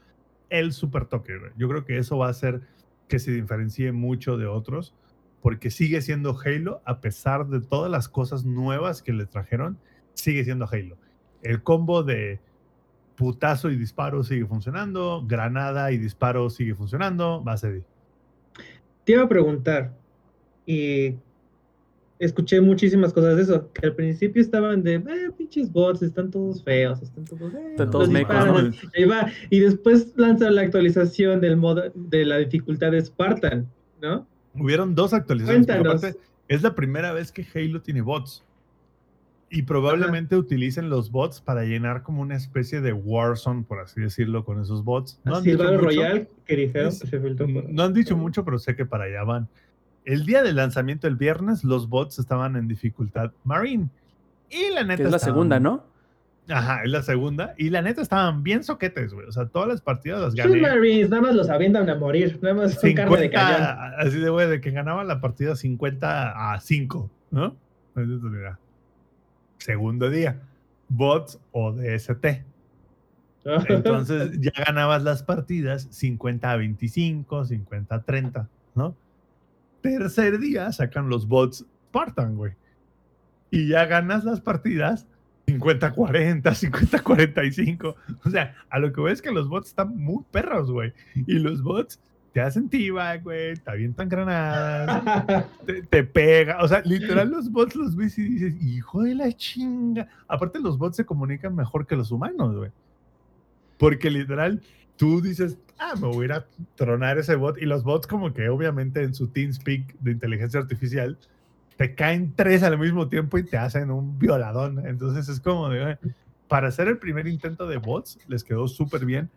el 0.49 0.73
super 0.73 1.05
toque. 1.05 1.39
Yo 1.57 1.68
creo 1.69 1.85
que 1.85 1.97
eso 1.97 2.18
va 2.18 2.27
a 2.27 2.31
hacer 2.31 2.61
que 3.07 3.19
se 3.19 3.31
diferencie 3.31 3.91
mucho 3.91 4.38
de 4.38 4.47
otros, 4.47 4.95
porque 5.41 5.69
sigue 5.69 6.01
siendo 6.01 6.38
Halo, 6.43 6.81
a 6.85 7.01
pesar 7.01 7.47
de 7.47 7.61
todas 7.61 7.91
las 7.91 8.07
cosas 8.07 8.45
nuevas 8.45 9.01
que 9.01 9.13
le 9.13 9.26
trajeron, 9.26 9.77
sigue 10.13 10.43
siendo 10.43 10.68
Halo. 10.72 10.97
El 11.41 11.63
combo 11.63 12.03
de 12.03 12.39
putazo 13.15 13.69
y 13.69 13.76
disparo 13.76 14.23
sigue 14.23 14.45
funcionando, 14.45 15.23
granada 15.26 15.91
y 15.91 15.97
disparo 15.97 16.49
sigue 16.49 16.76
funcionando, 16.76 17.43
va 17.43 17.53
a 17.53 17.57
ser... 17.57 17.84
Te 19.06 19.14
iba 19.14 19.23
a 19.23 19.30
preguntar, 19.30 19.94
y 20.65 21.15
escuché 22.19 22.61
muchísimas 22.61 23.11
cosas 23.14 23.36
de 23.36 23.41
eso, 23.41 23.72
que 23.73 23.88
al 23.88 23.95
principio 23.95 24.41
estaban 24.41 24.84
de, 24.84 24.95
eh, 24.95 25.32
pinches 25.38 25.72
bots, 25.72 26.03
están 26.03 26.30
todos 26.30 26.64
feos, 26.64 27.02
están 27.02 27.26
todos... 27.26 27.53
eh, 27.53 27.68
Están 27.72 27.90
todos 27.90 28.10
disparan". 28.10 28.73
Ahí 28.95 29.06
va, 29.06 29.28
y 29.49 29.60
después 29.60 30.14
lanzan 30.18 30.56
la 30.56 30.61
actualización 30.61 31.41
del 31.41 31.57
modo, 31.57 31.84
de 31.95 32.26
la 32.26 32.38
dificultad 32.38 32.91
de 32.91 33.03
Spartan, 33.03 33.68
¿no? 34.02 34.28
Hubieron 34.53 34.94
dos 34.94 35.14
actualizaciones. 35.14 35.65
Cuéntanos. 35.65 36.03
aparte, 36.03 36.19
es 36.48 36.61
la 36.61 36.76
primera 36.76 37.11
vez 37.14 37.32
que 37.32 37.45
Halo 37.56 37.82
tiene 37.82 38.02
bots. 38.02 38.44
Y 39.53 39.64
probablemente 39.64 40.38
utilicen 40.38 40.90
los 40.90 41.11
bots 41.11 41.41
para 41.41 41.64
llenar 41.65 42.03
como 42.03 42.22
una 42.22 42.38
especie 42.38 42.80
de 42.80 42.94
Warzone, 42.94 43.64
por 43.64 43.80
así 43.82 43.99
decirlo, 43.99 44.45
con 44.45 44.61
esos 44.61 44.84
bots. 44.86 45.19
No 45.26 45.36
han 45.36 45.41
Así 45.41 45.49
el 45.52 45.57
dicho 45.57 45.72
mucho. 45.73 45.84
Royale 45.84 46.28
que 46.45 46.56
dijeron 46.56 46.88
Es- 46.88 47.02
que 47.02 47.07
se 47.07 47.19
filtró 47.19 47.48
por- 47.53 47.69
No 47.69 47.84
han 47.84 47.94
dicho 47.94 48.15
mucho, 48.15 48.45
pero 48.45 48.57
sé 48.60 48.76
que 48.78 48.86
para 48.86 49.03
allá 49.06 49.23
van. 49.23 49.49
El 50.06 50.26
día 50.26 50.41
del 50.41 50.56
lanzamiento, 50.56 51.06
el 51.07 51.18
viernes, 51.18 51.64
los 51.65 51.90
bots 51.90 52.18
estaban 52.18 52.56
en 52.56 52.68
dificultad 52.69 53.32
Marine. 53.44 53.90
Y 54.49 54.73
la 54.73 54.84
neta. 54.84 54.98
Que 54.98 55.03
es 55.03 55.11
la 55.11 55.18
estaban- 55.18 55.36
segunda, 55.36 55.60
¿no? 55.60 55.84
Ajá, 56.49 56.84
es 56.84 56.90
la 56.90 57.03
segunda. 57.03 57.53
Y 57.57 57.69
la 57.69 57.82
neta 57.82 58.02
estaban 58.02 58.44
bien 58.44 58.64
soquetes, 58.64 59.14
güey. 59.14 59.28
O 59.28 59.32
sea, 59.34 59.45
todas 59.48 59.68
las 59.68 59.82
partidas 59.82 60.22
las 60.22 60.34
gané. 60.34 60.53
Submarines, 60.60 61.10
nada 61.10 61.22
más 61.22 61.36
los 61.36 61.49
avientan 61.49 61.90
a 61.90 61.95
morir, 61.95 62.40
nada 62.41 62.56
más 62.56 62.80
son 62.80 62.94
carne 62.94 63.18
de 63.19 63.30
cañón. 63.30 63.57
50, 63.57 63.95
así 63.99 64.18
de 64.18 64.30
güey, 64.30 64.49
de 64.49 64.60
que 64.61 64.72
ganaban 64.72 65.07
la 65.07 65.19
partida 65.22 65.56
50 65.57 66.53
a 66.53 66.60
5, 66.61 67.10
¿no? 67.32 67.56
Entonces, 67.95 68.32
mira, 68.32 68.57
Segundo 69.61 70.09
día, 70.09 70.41
bots 70.89 71.39
o 71.51 71.71
DST. 71.71 72.25
Entonces 73.69 74.31
ya 74.39 74.51
ganabas 74.65 75.03
las 75.03 75.21
partidas 75.21 75.88
50 75.91 76.51
a 76.51 76.57
25, 76.57 77.45
50 77.45 77.95
a 77.95 78.01
30, 78.01 78.49
¿no? 78.73 78.95
Tercer 79.81 80.39
día 80.39 80.71
sacan 80.71 81.09
los 81.09 81.27
bots 81.27 81.65
Spartan, 81.89 82.38
güey. 82.38 82.53
Y 83.51 83.67
ya 83.67 83.85
ganas 83.85 84.23
las 84.23 84.41
partidas 84.41 85.05
50 85.45 85.85
a 85.85 85.93
40, 85.93 86.55
50 86.55 86.97
a 86.97 87.03
45. 87.03 87.95
O 88.25 88.29
sea, 88.31 88.55
a 88.71 88.79
lo 88.79 88.91
que 88.91 89.01
ves 89.01 89.21
que 89.21 89.31
los 89.31 89.47
bots 89.47 89.67
están 89.67 89.95
muy 89.95 90.23
perros, 90.31 90.71
güey. 90.71 90.91
Y 91.27 91.33
los 91.33 91.61
bots 91.61 91.99
te 92.33 92.41
hacen 92.41 92.69
tiba, 92.69 93.17
güey, 93.17 93.55
te 93.55 93.69
avientan 93.69 94.07
granadas, 94.07 95.47
te, 95.65 95.83
te 95.83 96.03
pega. 96.03 96.63
O 96.63 96.67
sea, 96.67 96.81
literal, 96.85 97.29
los 97.29 97.51
bots 97.51 97.75
los 97.75 97.95
ves 97.95 98.17
y 98.17 98.23
dices, 98.23 98.61
hijo 98.61 99.03
de 99.03 99.15
la 99.15 99.31
chinga. 99.33 100.07
Aparte, 100.27 100.59
los 100.59 100.77
bots 100.77 100.97
se 100.97 101.05
comunican 101.05 101.55
mejor 101.55 101.85
que 101.85 101.95
los 101.95 102.11
humanos, 102.11 102.55
güey. 102.55 102.71
Porque 103.77 104.09
literal, 104.09 104.61
tú 104.95 105.21
dices, 105.21 105.57
ah, 105.79 105.93
me 105.95 106.07
voy 106.07 106.23
a 106.23 106.25
ir 106.25 106.33
a 106.33 106.45
tronar 106.75 107.17
ese 107.17 107.35
bot. 107.35 107.57
Y 107.57 107.65
los 107.65 107.83
bots, 107.83 108.07
como 108.07 108.33
que 108.33 108.47
obviamente 108.47 109.03
en 109.03 109.13
su 109.13 109.27
TeamSpeak 109.27 109.95
de 109.99 110.11
inteligencia 110.11 110.59
artificial, 110.59 111.17
te 111.75 111.95
caen 111.95 112.33
tres 112.35 112.63
al 112.63 112.77
mismo 112.77 113.09
tiempo 113.09 113.39
y 113.39 113.43
te 113.43 113.57
hacen 113.57 113.89
un 113.91 114.19
violadón. 114.19 114.85
Entonces 114.85 115.27
es 115.27 115.39
como 115.39 115.67
de, 115.69 115.81
"Güey, 115.81 115.97
para 116.47 116.67
hacer 116.67 116.87
el 116.87 116.97
primer 116.97 117.27
intento 117.27 117.67
de 117.67 117.77
bots, 117.77 118.19
les 118.27 118.43
quedó 118.43 118.67
súper 118.67 119.05
bien. 119.05 119.29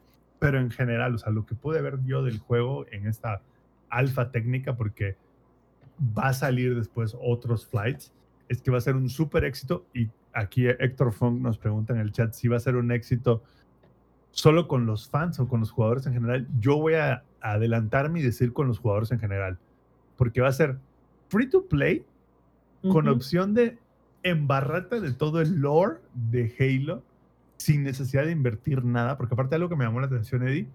Pero 0.44 0.60
en 0.60 0.70
general, 0.70 1.14
o 1.14 1.18
sea, 1.18 1.32
lo 1.32 1.46
que 1.46 1.54
pude 1.54 1.80
ver 1.80 1.98
yo 2.04 2.22
del 2.22 2.38
juego 2.38 2.84
en 2.92 3.06
esta 3.06 3.40
alfa 3.88 4.30
técnica, 4.30 4.76
porque 4.76 5.16
va 6.16 6.28
a 6.28 6.32
salir 6.34 6.74
después 6.74 7.16
otros 7.20 7.66
flights, 7.66 8.12
es 8.48 8.60
que 8.60 8.70
va 8.70 8.78
a 8.78 8.80
ser 8.82 8.94
un 8.96 9.08
súper 9.08 9.44
éxito. 9.44 9.86
Y 9.94 10.10
aquí 10.32 10.66
Héctor 10.66 11.12
Funk 11.12 11.40
nos 11.40 11.56
pregunta 11.56 11.94
en 11.94 12.00
el 12.00 12.12
chat 12.12 12.32
si 12.34 12.48
va 12.48 12.56
a 12.56 12.60
ser 12.60 12.76
un 12.76 12.92
éxito 12.92 13.42
solo 14.32 14.68
con 14.68 14.84
los 14.84 15.08
fans 15.08 15.38
o 15.40 15.48
con 15.48 15.60
los 15.60 15.70
jugadores 15.70 16.06
en 16.06 16.12
general. 16.12 16.46
Yo 16.60 16.76
voy 16.76 16.94
a 16.94 17.22
adelantarme 17.40 18.20
y 18.20 18.22
decir 18.22 18.52
con 18.52 18.66
los 18.68 18.78
jugadores 18.80 19.12
en 19.12 19.20
general. 19.20 19.58
porque 20.16 20.40
va 20.40 20.48
a 20.48 20.52
ser 20.52 20.76
free 21.28 21.48
to 21.48 21.66
play 21.66 22.04
con 22.82 23.08
Ujú. 23.08 23.16
opción 23.16 23.54
de 23.54 23.78
embarrarte 24.22 25.00
de 25.00 25.12
todo 25.12 25.40
el 25.40 25.56
lore 25.60 26.00
de 26.14 26.54
Halo 26.58 27.02
sin 27.65 27.82
necesidad 27.82 28.27
de 28.27 28.31
invertir 28.31 28.85
nada, 28.85 29.16
porque 29.16 29.32
aparte 29.32 29.55
algo 29.55 29.70
que 29.70 29.77
me 29.77 29.85
llamó 29.86 29.99
la 30.01 30.07
atención, 30.07 30.47
Eddie, 30.47 30.69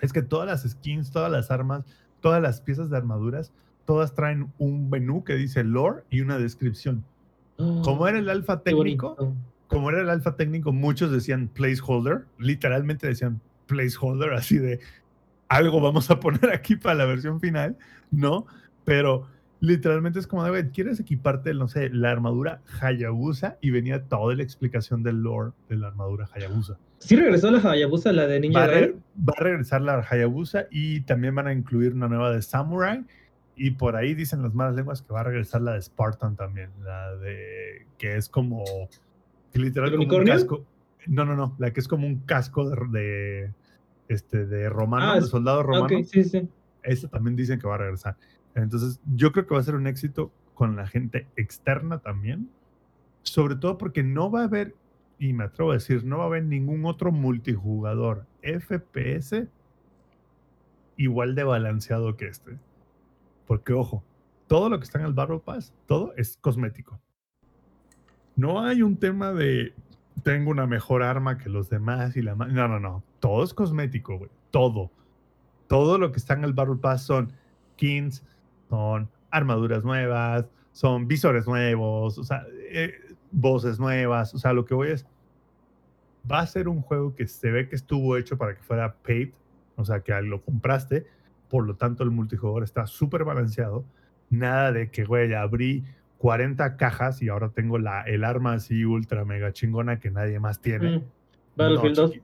es 0.00 0.12
que 0.12 0.20
todas 0.20 0.48
las 0.48 0.68
skins, 0.68 1.12
todas 1.12 1.30
las 1.30 1.52
armas, 1.52 1.84
todas 2.20 2.42
las 2.42 2.60
piezas 2.60 2.90
de 2.90 2.96
armaduras, 2.96 3.52
todas 3.84 4.14
traen 4.14 4.52
un 4.58 4.90
menú 4.90 5.22
que 5.22 5.36
dice 5.36 5.62
lore 5.62 6.02
y 6.10 6.20
una 6.20 6.38
descripción. 6.38 7.04
Como 7.56 8.08
era 8.08 8.18
el 8.18 8.28
alfa 8.28 8.54
Ah, 8.54 8.62
técnico, 8.62 9.32
como 9.68 9.90
era 9.90 10.00
el 10.00 10.10
alfa 10.10 10.34
técnico, 10.34 10.72
muchos 10.72 11.12
decían 11.12 11.48
placeholder, 11.48 12.24
literalmente 12.36 13.06
decían 13.06 13.40
placeholder, 13.66 14.32
así 14.32 14.58
de 14.58 14.80
algo 15.48 15.80
vamos 15.80 16.10
a 16.10 16.18
poner 16.18 16.50
aquí 16.50 16.74
para 16.74 16.96
la 16.96 17.04
versión 17.04 17.40
final, 17.40 17.76
¿no? 18.10 18.44
Pero 18.84 19.28
literalmente 19.60 20.18
es 20.18 20.26
como, 20.26 20.44
de, 20.44 20.50
güey, 20.50 20.70
¿quieres 20.70 21.00
equiparte, 21.00 21.52
no 21.54 21.68
sé, 21.68 21.90
la 21.90 22.10
armadura 22.10 22.60
Hayabusa? 22.80 23.58
Y 23.60 23.70
venía 23.70 24.04
toda 24.04 24.34
la 24.34 24.42
explicación 24.42 25.02
del 25.02 25.22
lore 25.22 25.52
de 25.68 25.76
la 25.76 25.88
armadura 25.88 26.28
Hayabusa. 26.32 26.78
Sí 26.98 27.16
regresó 27.16 27.50
la 27.50 27.58
Hayabusa, 27.58 28.12
la 28.12 28.26
de 28.26 28.34
Va 28.36 28.40
Ninja 28.40 28.64
a, 28.64 28.66
re- 28.66 28.72
Gaiden. 28.80 29.02
va 29.28 29.34
a 29.38 29.42
regresar 29.42 29.80
la 29.82 30.04
Hayabusa 30.08 30.66
y 30.70 31.00
también 31.02 31.34
van 31.34 31.46
a 31.46 31.52
incluir 31.52 31.92
una 31.94 32.08
nueva 32.08 32.30
de 32.32 32.42
Samurai. 32.42 33.04
Y 33.56 33.72
por 33.72 33.96
ahí 33.96 34.14
dicen 34.14 34.42
las 34.42 34.54
malas 34.54 34.76
lenguas 34.76 35.02
que 35.02 35.12
va 35.12 35.20
a 35.20 35.24
regresar 35.24 35.62
la 35.62 35.72
de 35.74 35.82
Spartan 35.82 36.36
también, 36.36 36.70
la 36.84 37.16
de 37.16 37.86
que 37.98 38.16
es 38.16 38.28
como 38.28 38.62
que 39.52 39.58
literal 39.58 39.92
¿El 39.92 40.06
como 40.06 40.18
un 40.18 40.24
casco. 40.24 40.64
No, 41.08 41.24
no, 41.24 41.34
no, 41.34 41.56
la 41.58 41.72
que 41.72 41.80
es 41.80 41.88
como 41.88 42.06
un 42.06 42.20
casco 42.20 42.68
de, 42.70 42.76
de, 43.00 43.52
este 44.08 44.46
de 44.46 44.68
romano, 44.68 45.12
Ah, 45.12 45.14
de 45.16 45.22
soldado 45.22 45.60
Ah, 45.60 45.62
romano. 45.64 45.98
ok, 45.98 46.04
sí, 46.04 46.22
sí. 46.22 46.48
Esa 46.84 47.08
también 47.08 47.34
dicen 47.34 47.58
que 47.58 47.66
va 47.66 47.74
a 47.74 47.78
regresar. 47.78 48.16
Entonces, 48.62 49.00
yo 49.14 49.32
creo 49.32 49.46
que 49.46 49.54
va 49.54 49.60
a 49.60 49.64
ser 49.64 49.74
un 49.74 49.86
éxito 49.86 50.32
con 50.54 50.76
la 50.76 50.86
gente 50.86 51.26
externa 51.36 51.98
también. 51.98 52.50
Sobre 53.22 53.56
todo 53.56 53.78
porque 53.78 54.02
no 54.02 54.30
va 54.30 54.42
a 54.42 54.44
haber, 54.44 54.74
y 55.18 55.32
me 55.32 55.44
atrevo 55.44 55.70
a 55.70 55.74
decir, 55.74 56.04
no 56.04 56.18
va 56.18 56.24
a 56.24 56.26
haber 56.28 56.44
ningún 56.44 56.84
otro 56.84 57.12
multijugador 57.12 58.26
FPS 58.42 59.48
igual 60.96 61.34
de 61.34 61.44
balanceado 61.44 62.16
que 62.16 62.26
este. 62.26 62.58
Porque, 63.46 63.72
ojo, 63.72 64.02
todo 64.46 64.68
lo 64.68 64.78
que 64.78 64.84
está 64.84 64.98
en 64.98 65.06
el 65.06 65.12
Battle 65.12 65.40
Pass, 65.44 65.74
todo 65.86 66.14
es 66.16 66.36
cosmético. 66.40 67.00
No 68.36 68.64
hay 68.64 68.82
un 68.82 68.96
tema 68.96 69.32
de 69.32 69.74
tengo 70.22 70.50
una 70.50 70.66
mejor 70.66 71.02
arma 71.02 71.38
que 71.38 71.48
los 71.48 71.70
demás 71.70 72.16
y 72.16 72.22
la 72.22 72.34
No, 72.34 72.68
no, 72.68 72.80
no. 72.80 73.04
Todo 73.20 73.44
es 73.44 73.54
cosmético, 73.54 74.18
güey. 74.18 74.30
Todo 74.50 74.90
todo 75.68 75.98
lo 75.98 76.10
que 76.10 76.18
está 76.18 76.34
en 76.34 76.44
el 76.44 76.54
Battle 76.54 76.76
Pass 76.76 77.02
son 77.02 77.32
skins, 77.74 78.24
son 78.68 79.08
armaduras 79.30 79.84
nuevas, 79.84 80.46
son 80.72 81.06
visores 81.08 81.46
nuevos, 81.46 82.18
o 82.18 82.24
sea, 82.24 82.44
eh, 82.70 82.94
voces 83.30 83.78
nuevas. 83.80 84.34
O 84.34 84.38
sea, 84.38 84.52
lo 84.52 84.64
que 84.64 84.74
voy 84.74 84.88
es. 84.90 85.06
Va 86.30 86.40
a 86.40 86.46
ser 86.46 86.68
un 86.68 86.82
juego 86.82 87.14
que 87.14 87.26
se 87.26 87.50
ve 87.50 87.68
que 87.68 87.76
estuvo 87.76 88.16
hecho 88.16 88.36
para 88.36 88.54
que 88.54 88.62
fuera 88.62 88.94
paid, 89.06 89.30
o 89.76 89.84
sea, 89.84 90.00
que 90.00 90.12
lo 90.22 90.42
compraste, 90.42 91.06
por 91.48 91.64
lo 91.66 91.76
tanto, 91.76 92.02
el 92.04 92.10
multijugador 92.10 92.64
está 92.64 92.86
súper 92.86 93.24
balanceado. 93.24 93.84
Nada 94.28 94.72
de 94.72 94.90
que, 94.90 95.04
güey, 95.04 95.32
abrí 95.32 95.84
40 96.18 96.76
cajas 96.76 97.22
y 97.22 97.28
ahora 97.30 97.48
tengo 97.48 97.78
la, 97.78 98.02
el 98.02 98.24
arma 98.24 98.52
así 98.54 98.84
ultra 98.84 99.24
mega 99.24 99.52
chingona 99.52 100.00
que 100.00 100.10
nadie 100.10 100.38
más 100.38 100.60
tiene. 100.60 100.98
Mm. 100.98 101.02
Battlefield 101.56 101.96
No, 101.96 102.02
2. 102.02 102.12
chiqui- 102.12 102.22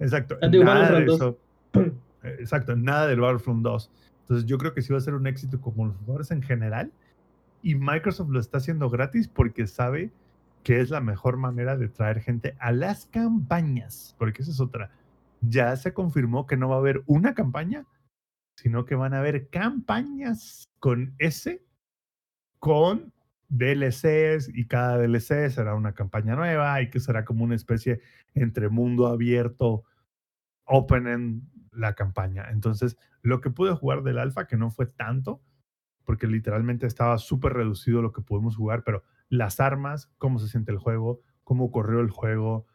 Exacto. 0.00 0.38
Nada 0.40 0.50
de 0.50 0.64
Battlefront 0.64 1.06
2. 1.06 1.14
eso. 1.14 1.38
Exacto, 2.40 2.74
nada 2.74 3.06
del 3.06 3.20
Battlefront 3.20 3.62
2. 3.62 3.90
Entonces 4.26 4.46
yo 4.46 4.58
creo 4.58 4.74
que 4.74 4.82
sí 4.82 4.92
va 4.92 4.98
a 4.98 5.02
ser 5.02 5.14
un 5.14 5.28
éxito 5.28 5.60
con 5.60 5.88
los 5.88 5.96
jugadores 5.98 6.32
en 6.32 6.42
general. 6.42 6.90
Y 7.62 7.76
Microsoft 7.76 8.30
lo 8.30 8.40
está 8.40 8.58
haciendo 8.58 8.90
gratis 8.90 9.28
porque 9.28 9.68
sabe 9.68 10.10
que 10.64 10.80
es 10.80 10.90
la 10.90 11.00
mejor 11.00 11.36
manera 11.36 11.76
de 11.76 11.88
traer 11.88 12.20
gente 12.20 12.56
a 12.58 12.72
las 12.72 13.06
campañas. 13.06 14.16
Porque 14.18 14.42
esa 14.42 14.50
es 14.50 14.58
otra. 14.58 14.90
Ya 15.42 15.76
se 15.76 15.94
confirmó 15.94 16.44
que 16.48 16.56
no 16.56 16.68
va 16.68 16.74
a 16.74 16.78
haber 16.78 17.04
una 17.06 17.34
campaña, 17.34 17.86
sino 18.56 18.84
que 18.84 18.96
van 18.96 19.14
a 19.14 19.20
haber 19.20 19.48
campañas 19.48 20.68
con 20.80 21.14
S, 21.18 21.62
con 22.58 23.12
DLCs 23.48 24.50
y 24.52 24.66
cada 24.66 24.98
DLC 24.98 25.50
será 25.50 25.76
una 25.76 25.92
campaña 25.92 26.34
nueva 26.34 26.82
y 26.82 26.90
que 26.90 26.98
será 26.98 27.24
como 27.24 27.44
una 27.44 27.54
especie 27.54 28.00
entre 28.34 28.68
mundo 28.68 29.06
abierto, 29.06 29.84
open 30.64 31.06
en 31.06 31.55
la 31.76 31.94
campaña. 31.94 32.48
Entonces, 32.50 32.96
lo 33.22 33.40
que 33.40 33.50
pude 33.50 33.74
jugar 33.74 34.02
del 34.02 34.18
alfa, 34.18 34.46
que 34.46 34.56
no 34.56 34.70
fue 34.70 34.86
tanto, 34.86 35.42
porque 36.04 36.26
literalmente 36.26 36.86
estaba 36.86 37.18
súper 37.18 37.54
reducido 37.54 38.02
lo 38.02 38.12
que 38.12 38.22
pudimos 38.22 38.56
jugar, 38.56 38.84
pero 38.84 39.02
las 39.28 39.60
armas, 39.60 40.12
cómo 40.18 40.38
se 40.38 40.48
siente 40.48 40.72
el 40.72 40.78
juego, 40.78 41.20
cómo 41.44 41.70
corrió 41.70 42.00
el 42.00 42.10
juego, 42.10 42.66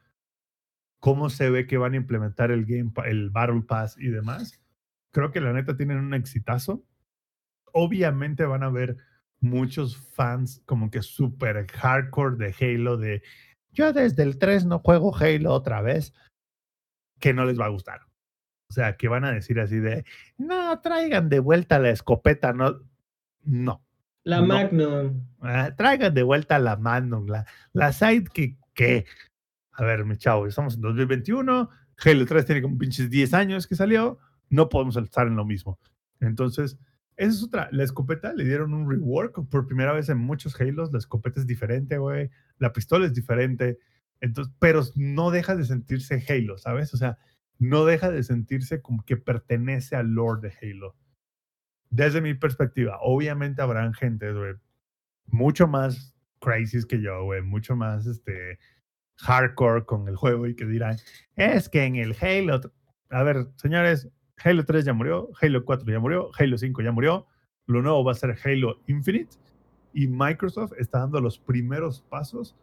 cómo 1.00 1.30
se 1.30 1.50
ve 1.50 1.66
que 1.66 1.78
van 1.78 1.94
a 1.94 1.98
implementar 1.98 2.52
el 2.52 2.66
game, 2.66 2.92
el 3.06 3.30
Battle 3.30 3.62
Pass 3.62 3.98
y 3.98 4.10
demás, 4.10 4.62
creo 5.12 5.32
que 5.32 5.42
la 5.42 5.54
neta 5.54 5.76
tienen 5.76 5.98
un 5.98 6.14
exitazo. 6.14 6.86
Obviamente 7.74 8.46
van 8.46 8.64
a 8.64 8.68
haber 8.68 8.98
muchos 9.40 9.98
fans 9.98 10.62
como 10.66 10.92
que 10.92 11.02
súper 11.02 11.66
hardcore 11.72 12.36
de 12.36 12.56
Halo, 12.60 12.98
de 12.98 13.24
yo 13.72 13.94
desde 13.94 14.24
el 14.24 14.38
3 14.38 14.66
no 14.66 14.80
juego 14.80 15.16
Halo 15.16 15.54
otra 15.54 15.82
vez, 15.82 16.14
que 17.20 17.34
no 17.34 17.46
les 17.46 17.60
va 17.60 17.66
a 17.66 17.70
gustar. 17.70 18.02
O 18.72 18.74
sea, 18.74 18.96
que 18.96 19.10
van 19.10 19.26
a 19.26 19.34
decir 19.34 19.60
así 19.60 19.80
de, 19.80 20.06
no, 20.38 20.80
traigan 20.80 21.28
de 21.28 21.40
vuelta 21.40 21.78
la 21.78 21.90
escopeta, 21.90 22.54
no, 22.54 22.80
no. 23.44 23.84
La 24.24 24.40
No. 24.40 24.48
Magnum. 24.48 25.28
Ah, 25.42 25.72
traigan 25.76 26.14
de 26.14 26.24
vuelta 26.24 26.58
la 26.58 26.78
Magnum, 26.78 27.28
la, 27.28 27.46
la 27.74 27.92
Sidekick, 27.92 28.58
que, 28.74 29.06
a 29.74 29.84
ver, 29.84 30.06
mi 30.06 30.16
chavo, 30.16 30.48
estamos 30.48 30.76
en 30.76 30.82
2021, 30.84 31.70
Halo 31.98 32.26
3 32.26 32.46
tiene 32.46 32.62
como 32.62 32.78
pinches 32.78 33.10
10 33.10 33.34
años 33.34 33.68
que 33.68 33.76
salió, 33.76 34.20
no 34.50 34.70
podemos 34.70 34.96
estar 34.96 35.28
en 35.28 35.36
lo 35.36 35.44
mismo. 35.44 35.78
Entonces, 36.22 36.80
esa 37.18 37.30
es 37.30 37.44
otra, 37.44 37.68
la 37.74 37.84
escopeta 37.84 38.32
le 38.32 38.46
dieron 38.46 38.74
un 38.74 38.90
rework 38.90 39.50
por 39.50 39.68
primera 39.68 39.92
vez 39.92 40.08
en 40.08 40.18
muchos 40.18 40.58
Halos, 40.62 40.94
la 40.94 41.00
escopeta 41.00 41.42
es 41.42 41.46
diferente, 41.46 41.98
güey, 41.98 42.30
la 42.58 42.72
pistola 42.72 43.06
es 43.06 43.14
diferente, 43.14 43.80
entonces, 44.22 44.54
pero 44.60 44.82
no 44.96 45.30
deja 45.30 45.58
de 45.58 45.66
sentirse 45.66 46.24
Halo, 46.30 46.58
¿sabes? 46.58 46.94
O 46.94 46.98
sea, 46.98 47.18
no 47.62 47.86
deja 47.86 48.10
de 48.10 48.24
sentirse 48.24 48.82
como 48.82 49.06
que 49.06 49.18
pertenece 49.18 49.96
al 49.96 50.08
lore 50.08 50.42
de 50.42 50.54
Halo. 50.60 50.96
Desde 51.92 52.20
mi 52.20 52.34
perspectiva, 52.34 52.98
obviamente 53.02 53.62
habrán 53.62 53.94
gente, 53.94 54.34
güey, 54.34 54.56
mucho 55.28 55.68
más 55.68 56.16
crazies 56.40 56.88
que 56.88 57.00
yo, 57.00 57.24
güey, 57.24 57.44
mucho 57.44 57.76
más 57.76 58.08
este 58.08 58.58
hardcore 59.18 59.86
con 59.86 60.08
el 60.08 60.16
juego 60.16 60.48
y 60.48 60.56
que 60.56 60.66
dirán, 60.66 60.98
es 61.36 61.70
que 61.70 61.84
en 61.84 61.98
el 61.98 62.16
Halo, 62.20 62.60
a 63.12 63.22
ver, 63.22 63.46
señores, 63.58 64.10
Halo 64.44 64.66
3 64.66 64.84
ya 64.84 64.94
murió, 64.94 65.30
Halo 65.40 65.64
4 65.64 65.86
ya 65.88 66.00
murió, 66.00 66.32
Halo 66.40 66.58
5 66.58 66.82
ya 66.82 66.92
murió, 66.92 67.28
lo 67.68 67.84
nuevo 67.84 68.04
va 68.04 68.14
a 68.14 68.16
ser 68.16 68.36
Halo 68.44 68.82
Infinite 68.88 69.38
y 69.94 70.08
Microsoft 70.08 70.74
está 70.80 70.98
dando 71.02 71.22
los 71.22 71.38
primeros 71.38 72.02
pasos 72.02 72.56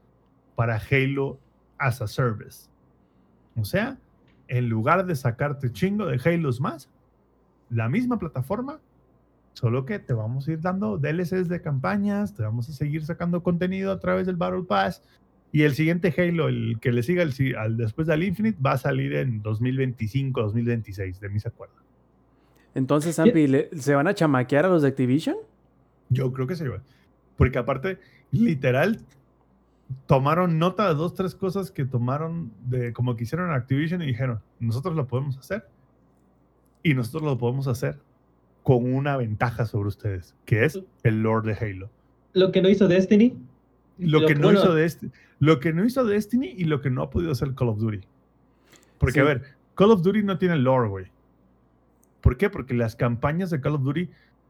para 0.56 0.82
Halo 0.90 1.38
as 1.78 2.02
a 2.02 2.08
Service. 2.08 2.68
O 3.54 3.64
sea, 3.64 3.96
en 4.48 4.68
lugar 4.68 5.06
de 5.06 5.14
sacarte 5.14 5.70
chingo 5.72 6.06
de 6.06 6.20
Halos 6.24 6.60
más, 6.60 6.88
la 7.70 7.88
misma 7.88 8.18
plataforma, 8.18 8.80
solo 9.52 9.84
que 9.84 9.98
te 9.98 10.12
vamos 10.14 10.48
a 10.48 10.52
ir 10.52 10.60
dando 10.60 10.98
DLCs 10.98 11.48
de 11.48 11.60
campañas, 11.60 12.34
te 12.34 12.42
vamos 12.42 12.68
a 12.68 12.72
seguir 12.72 13.04
sacando 13.04 13.42
contenido 13.42 13.92
a 13.92 13.98
través 14.00 14.26
del 14.26 14.36
Battle 14.36 14.62
Pass 14.64 15.02
y 15.52 15.62
el 15.62 15.74
siguiente 15.74 16.14
Halo, 16.16 16.48
el 16.48 16.78
que 16.80 16.92
le 16.92 17.02
siga 17.02 17.22
al, 17.22 17.32
si- 17.32 17.54
al- 17.54 17.76
después 17.76 18.06
del 18.06 18.22
Infinite, 18.22 18.58
va 18.62 18.72
a 18.72 18.78
salir 18.78 19.14
en 19.14 19.42
2025, 19.42 20.42
2026, 20.42 21.20
de 21.20 21.28
mí 21.28 21.40
se 21.40 21.48
acuerda. 21.48 21.74
Entonces, 22.74 23.16
Zampi, 23.16 23.46
¿le- 23.48 23.70
¿se 23.78 23.94
van 23.94 24.06
a 24.06 24.14
chamaquear 24.14 24.66
a 24.66 24.68
los 24.68 24.82
de 24.82 24.88
Activision? 24.88 25.36
Yo 26.10 26.32
creo 26.32 26.46
que 26.46 26.54
sí. 26.54 26.64
Porque 27.36 27.58
aparte, 27.58 27.98
literal, 28.30 29.00
tomaron 30.06 30.58
nota 30.58 30.88
de 30.88 30.94
dos, 30.94 31.14
tres 31.14 31.34
cosas 31.34 31.70
que 31.70 31.84
tomaron 31.84 32.52
de 32.66 32.92
como 32.92 33.16
que 33.16 33.24
hicieron 33.24 33.50
Activision 33.52 34.02
y 34.02 34.06
dijeron, 34.06 34.40
nosotros 34.60 34.94
lo 34.94 35.06
podemos 35.06 35.36
hacer. 35.38 35.66
Y 36.82 36.94
nosotros 36.94 37.22
lo 37.22 37.38
podemos 37.38 37.66
hacer 37.68 37.98
con 38.62 38.92
una 38.94 39.16
ventaja 39.16 39.66
sobre 39.66 39.88
ustedes, 39.88 40.34
que 40.44 40.64
es 40.64 40.78
el 41.02 41.22
Lord 41.22 41.44
de 41.44 41.54
Halo. 41.54 41.90
Lo 42.34 42.52
que 42.52 42.60
no 42.62 42.68
hizo 42.68 42.86
Destiny. 42.88 43.36
Lo 43.98 44.20
Lo 44.20 44.26
que 44.26 44.34
que- 44.34 44.40
no 44.40 44.46
bueno. 44.48 44.60
hizo 44.60 44.74
Destiny, 44.74 45.12
lo 45.40 45.58
que 45.58 45.72
no 45.72 45.84
hizo 45.84 46.04
Destiny 46.04 46.54
y 46.56 46.64
lo 46.64 46.80
que 46.80 46.90
no 46.90 47.02
ha 47.02 47.10
podido 47.10 47.32
hacer 47.32 47.54
Call 47.54 47.68
of 47.70 47.78
Duty. 47.78 48.00
Porque, 48.98 49.14
Sí. 49.14 49.20
a 49.20 49.24
ver, 49.24 49.42
Call 49.74 49.90
of 49.90 50.02
Duty 50.02 50.22
no 50.22 50.38
tiene 50.38 50.56
lore, 50.56 50.88
güey. 50.88 51.06
¿Por 52.20 52.36
qué? 52.36 52.50
Porque 52.50 52.74
las 52.74 52.94
campañas 52.94 53.50
de 53.50 53.60
Call 53.60 53.74
of 53.76 53.82
Duty 53.82 54.08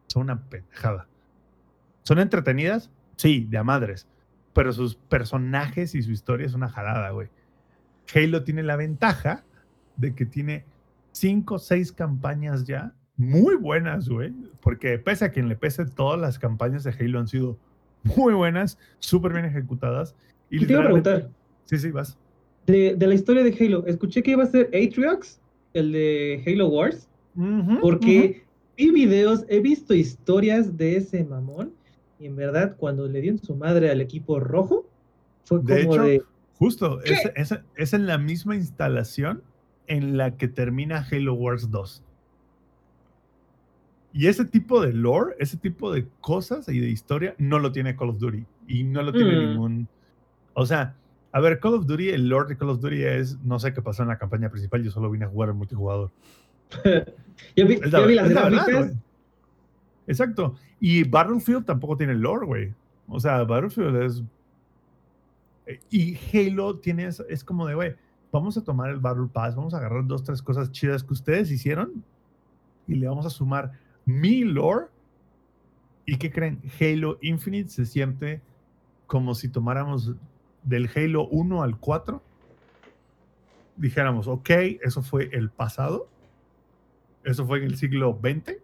son 0.09 0.23
una 0.24 0.43
pendejada. 0.48 1.06
¿Son 2.02 2.19
entretenidas? 2.19 2.90
Sí, 3.16 3.47
de 3.48 3.59
a 3.59 3.65
madres. 3.65 4.06
Pero 4.59 4.72
sus 4.72 4.97
personajes 4.97 5.94
y 5.94 6.02
su 6.02 6.10
historia 6.10 6.44
es 6.44 6.52
una 6.55 6.68
jalada, 6.68 7.10
güey. 7.10 7.28
Halo 8.12 8.43
tiene 8.43 8.64
la 8.64 8.74
ventaja 8.74 9.44
de 9.97 10.16
que 10.16 10.26
tiene 10.26 10.64
cinco 11.12 11.55
o 11.55 11.59
seis 11.60 11.93
campañas 11.93 12.64
ya 12.64 12.93
muy 13.16 13.55
buenas, 13.55 14.09
güey. 14.09 14.32
Porque 14.60 14.98
pese 14.98 15.26
a 15.26 15.30
quien 15.30 15.48
le 15.48 15.55
pese, 15.55 15.85
todas 15.86 16.20
las 16.20 16.40
campañas 16.40 16.82
de 16.82 16.90
Halo 16.90 17.20
han 17.20 17.28
sido 17.28 17.56
muy 18.02 18.35
buenas, 18.35 18.78
súper 18.98 19.32
bien 19.32 19.44
ejecutadas. 19.44 20.16
Y 20.51 20.66
te 20.66 20.72
iba 20.72 20.80
a 20.82 20.86
preguntar, 20.86 21.30
Sí, 21.66 21.78
sí, 21.78 21.93
vas. 21.93 22.18
de, 22.66 22.97
de 22.97 23.06
la 23.06 23.14
historia 23.14 23.44
de 23.44 23.56
Halo, 23.60 23.86
escuché 23.86 24.24
que 24.24 24.32
iba 24.32 24.43
a 24.43 24.47
ser 24.47 24.66
Atriox, 24.74 25.40
el 25.72 25.93
de 25.93 26.43
Halo 26.44 26.66
Wars, 26.66 27.09
porque 27.80 28.44
vi 28.76 28.90
videos, 28.90 29.44
he 29.48 29.60
visto 29.60 29.94
historias 29.94 30.76
de 30.76 30.97
ese 30.97 31.22
mamón, 31.24 31.72
y 32.20 32.27
en 32.27 32.36
verdad, 32.36 32.77
cuando 32.77 33.07
le 33.09 33.20
dio 33.20 33.31
en 33.32 33.39
su 33.43 33.55
madre 33.55 33.90
al 33.90 34.01
equipo 34.01 34.40
rojo, 34.40 34.86
fue 35.45 35.59
como 35.59 35.69
De 35.74 35.81
hecho, 35.82 36.03
de. 36.03 36.23
Justo, 36.59 37.01
es, 37.03 37.20
es- 37.36 37.61
es 37.77 37.93
en 37.93 38.07
la 38.07 38.19
misma 38.19 38.57
instalación 38.57 39.43
en 39.86 40.16
la 40.16 40.36
que 40.36 40.49
termina 40.49 41.07
Halo 41.11 41.35
Wars 41.35 41.70
2. 41.70 42.03
Y 44.12 44.27
ese 44.27 44.45
tipo 44.45 44.81
de 44.82 44.93
lore, 44.93 45.35
ese 45.39 45.57
tipo 45.57 45.93
de 45.93 46.07
cosas 46.20 46.69
y 46.69 46.81
de 46.81 46.89
historia, 46.89 47.35
no 47.39 47.59
lo 47.59 47.70
tiene 47.73 47.95
Call 47.95 48.09
of 48.11 48.19
Duty. 48.19 48.45
Y 48.66 48.85
no 48.85 49.03
lo 49.03 49.12
tiene 49.12 49.36
Mm. 49.36 49.49
ningún. 49.51 49.89
O 50.55 50.66
sea, 50.66 50.97
a 51.31 51.40
ver, 51.40 51.61
Call 51.61 51.74
of 51.74 51.86
Duty, 51.86 52.09
el 52.11 52.28
lore 52.28 52.49
de 52.49 52.57
Call 52.57 52.70
of 52.70 52.81
Duty 52.81 53.03
es. 53.05 53.39
No 53.45 53.59
sé 53.61 53.73
qué 53.73 53.81
pasó 53.82 54.03
en 54.03 54.09
la 54.09 54.19
campaña 54.19 54.51
principal, 54.51 54.82
yo 54.82 54.90
solo 54.90 55.11
vine 55.11 55.27
a 55.27 55.28
jugar 55.28 55.51
el 55.51 55.55
multijugador. 55.55 56.11
Ya 57.57 57.65
vi, 57.65 57.77
las 57.77 58.31
la 58.32 58.49
verdad. 58.49 58.93
Exacto. 60.09 60.56
Y 60.80 61.05
Battlefield 61.05 61.64
tampoco 61.66 61.97
tiene 61.97 62.14
lore, 62.14 62.47
güey. 62.47 62.74
O 63.06 63.20
sea, 63.20 63.44
Battlefield 63.44 63.97
es. 64.02 64.22
eh, 65.66 65.78
Y 65.90 66.16
Halo 66.32 66.78
tiene. 66.78 67.05
Es, 67.06 67.20
es 67.28 67.44
como 67.44 67.66
de, 67.66 67.74
güey, 67.76 67.94
vamos 68.32 68.56
a 68.56 68.64
tomar 68.64 68.90
el 68.90 68.98
Battle 68.98 69.28
Pass, 69.32 69.55
vamos 69.55 69.74
a 69.74 69.78
agarrar 69.78 70.06
dos, 70.06 70.24
tres 70.24 70.43
cosas 70.43 70.72
chidas 70.72 71.05
que 71.05 71.12
ustedes 71.12 71.51
hicieron 71.51 72.02
y 72.86 72.94
le 72.97 73.06
vamos 73.06 73.26
a 73.26 73.30
sumar 73.30 73.72
mi 74.05 74.43
lore. 74.44 74.86
¿Y 76.06 76.16
qué 76.16 76.30
creen? 76.32 76.60
Halo 76.80 77.18
Infinite 77.20 77.68
se 77.68 77.85
siente 77.85 78.40
como 79.06 79.35
si 79.35 79.48
tomáramos 79.48 80.14
del 80.64 80.89
Halo 80.94 81.28
1 81.28 81.62
al 81.62 81.78
4. 81.78 82.22
Dijéramos, 83.76 84.26
ok, 84.26 84.51
eso 84.82 85.02
fue 85.02 85.28
el 85.32 85.51
pasado. 85.51 86.09
Eso 87.24 87.47
fue 87.47 87.59
en 87.59 87.64
el 87.64 87.76
siglo 87.76 88.18
XX. 88.22 88.56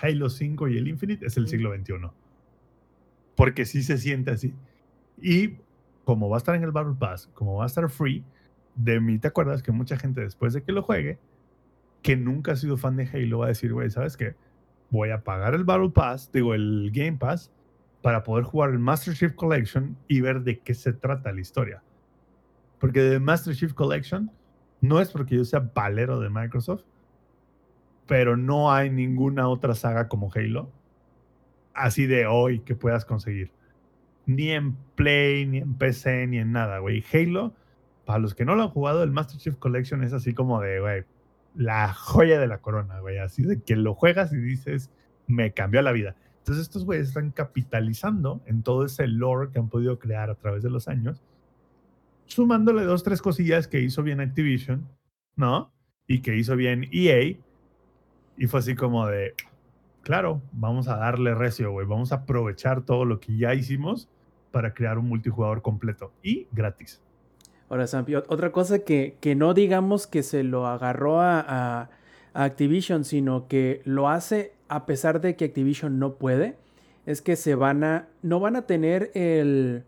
Halo 0.00 0.28
5 0.28 0.68
y 0.68 0.78
el 0.78 0.88
Infinite 0.88 1.26
es 1.26 1.36
el 1.36 1.48
siglo 1.48 1.74
XXI. 1.74 1.94
Porque 3.34 3.64
sí 3.64 3.82
se 3.82 3.98
siente 3.98 4.30
así. 4.30 4.54
Y 5.20 5.56
como 6.04 6.28
va 6.28 6.36
a 6.36 6.38
estar 6.38 6.54
en 6.54 6.62
el 6.62 6.72
Battle 6.72 6.94
Pass, 6.98 7.28
como 7.34 7.56
va 7.56 7.64
a 7.64 7.66
estar 7.66 7.88
free, 7.90 8.24
de 8.74 9.00
mí 9.00 9.18
te 9.18 9.28
acuerdas 9.28 9.62
que 9.62 9.72
mucha 9.72 9.96
gente 9.96 10.20
después 10.20 10.52
de 10.52 10.62
que 10.62 10.72
lo 10.72 10.82
juegue, 10.82 11.18
que 12.02 12.16
nunca 12.16 12.52
ha 12.52 12.56
sido 12.56 12.76
fan 12.76 12.96
de 12.96 13.08
Halo, 13.08 13.38
va 13.38 13.46
a 13.46 13.48
decir, 13.48 13.72
güey, 13.72 13.90
¿sabes 13.90 14.16
qué? 14.16 14.36
Voy 14.90 15.10
a 15.10 15.24
pagar 15.24 15.54
el 15.54 15.64
Battle 15.64 15.90
Pass, 15.90 16.30
digo, 16.32 16.54
el 16.54 16.90
Game 16.92 17.16
Pass, 17.18 17.50
para 18.02 18.22
poder 18.22 18.44
jugar 18.44 18.70
el 18.70 18.78
Master 18.78 19.14
Chief 19.14 19.34
Collection 19.34 19.96
y 20.06 20.20
ver 20.20 20.42
de 20.42 20.60
qué 20.60 20.74
se 20.74 20.92
trata 20.92 21.32
la 21.32 21.40
historia. 21.40 21.82
Porque 22.78 23.00
de 23.00 23.18
Master 23.18 23.56
Chief 23.56 23.72
Collection 23.72 24.30
no 24.80 25.00
es 25.00 25.10
porque 25.10 25.34
yo 25.34 25.44
sea 25.44 25.70
valero 25.74 26.20
de 26.20 26.30
Microsoft, 26.30 26.84
pero 28.06 28.36
no 28.36 28.72
hay 28.72 28.90
ninguna 28.90 29.48
otra 29.48 29.74
saga 29.74 30.08
como 30.08 30.30
Halo 30.34 30.70
así 31.76 32.06
de 32.06 32.26
hoy 32.26 32.60
que 32.60 32.74
puedas 32.74 33.04
conseguir. 33.04 33.52
Ni 34.24 34.50
en 34.50 34.74
Play, 34.96 35.46
ni 35.46 35.58
en 35.58 35.74
PC, 35.74 36.26
ni 36.26 36.38
en 36.38 36.50
nada, 36.50 36.78
güey. 36.78 37.04
Halo, 37.12 37.54
para 38.04 38.18
los 38.18 38.34
que 38.34 38.44
no 38.44 38.56
lo 38.56 38.64
han 38.64 38.70
jugado, 38.70 39.02
el 39.02 39.12
Master 39.12 39.38
Chief 39.38 39.56
Collection 39.56 40.02
es 40.02 40.12
así 40.12 40.34
como 40.34 40.60
de, 40.60 40.80
güey, 40.80 41.04
la 41.54 41.92
joya 41.92 42.40
de 42.40 42.48
la 42.48 42.58
corona, 42.58 42.98
güey. 43.00 43.18
Así 43.18 43.42
de 43.42 43.60
que 43.60 43.76
lo 43.76 43.94
juegas 43.94 44.32
y 44.32 44.36
dices, 44.36 44.90
me 45.26 45.52
cambió 45.52 45.80
la 45.82 45.92
vida. 45.92 46.16
Entonces 46.38 46.62
estos 46.62 46.84
güeyes 46.84 47.08
están 47.08 47.30
capitalizando 47.30 48.40
en 48.46 48.62
todo 48.62 48.84
ese 48.84 49.06
lore 49.06 49.50
que 49.52 49.58
han 49.58 49.68
podido 49.68 49.98
crear 49.98 50.30
a 50.30 50.34
través 50.34 50.62
de 50.62 50.70
los 50.70 50.88
años, 50.88 51.22
sumándole 52.24 52.82
dos, 52.84 53.04
tres 53.04 53.22
cosillas 53.22 53.68
que 53.68 53.80
hizo 53.80 54.02
bien 54.02 54.20
Activision, 54.20 54.88
¿no? 55.36 55.72
Y 56.06 56.20
que 56.20 56.36
hizo 56.36 56.56
bien 56.56 56.88
EA. 56.92 57.36
Y 58.36 58.46
fue 58.46 58.60
así 58.60 58.74
como 58.74 59.06
de, 59.06 59.34
claro, 60.02 60.40
vamos 60.52 60.88
a 60.88 60.96
darle 60.96 61.34
recio, 61.34 61.72
güey. 61.72 61.86
Vamos 61.86 62.12
a 62.12 62.16
aprovechar 62.16 62.82
todo 62.82 63.04
lo 63.04 63.20
que 63.20 63.36
ya 63.36 63.54
hicimos 63.54 64.08
para 64.50 64.74
crear 64.74 64.98
un 64.98 65.08
multijugador 65.08 65.62
completo 65.62 66.12
y 66.22 66.46
gratis. 66.52 67.00
Ahora, 67.68 67.86
Sampi, 67.86 68.12
ot- 68.12 68.26
otra 68.28 68.52
cosa 68.52 68.80
que, 68.80 69.16
que 69.20 69.34
no 69.34 69.54
digamos 69.54 70.06
que 70.06 70.22
se 70.22 70.42
lo 70.44 70.66
agarró 70.66 71.20
a 71.20 71.90
Activision, 72.34 73.04
sino 73.04 73.48
que 73.48 73.80
lo 73.84 74.08
hace 74.08 74.52
a 74.68 74.84
pesar 74.86 75.20
de 75.20 75.36
que 75.36 75.46
Activision 75.46 75.98
no 75.98 76.14
puede, 76.14 76.56
es 77.06 77.22
que 77.22 77.36
se 77.36 77.54
van 77.54 77.84
a, 77.84 78.08
no 78.22 78.40
van 78.40 78.56
a 78.56 78.62
tener 78.62 79.10
el, 79.14 79.84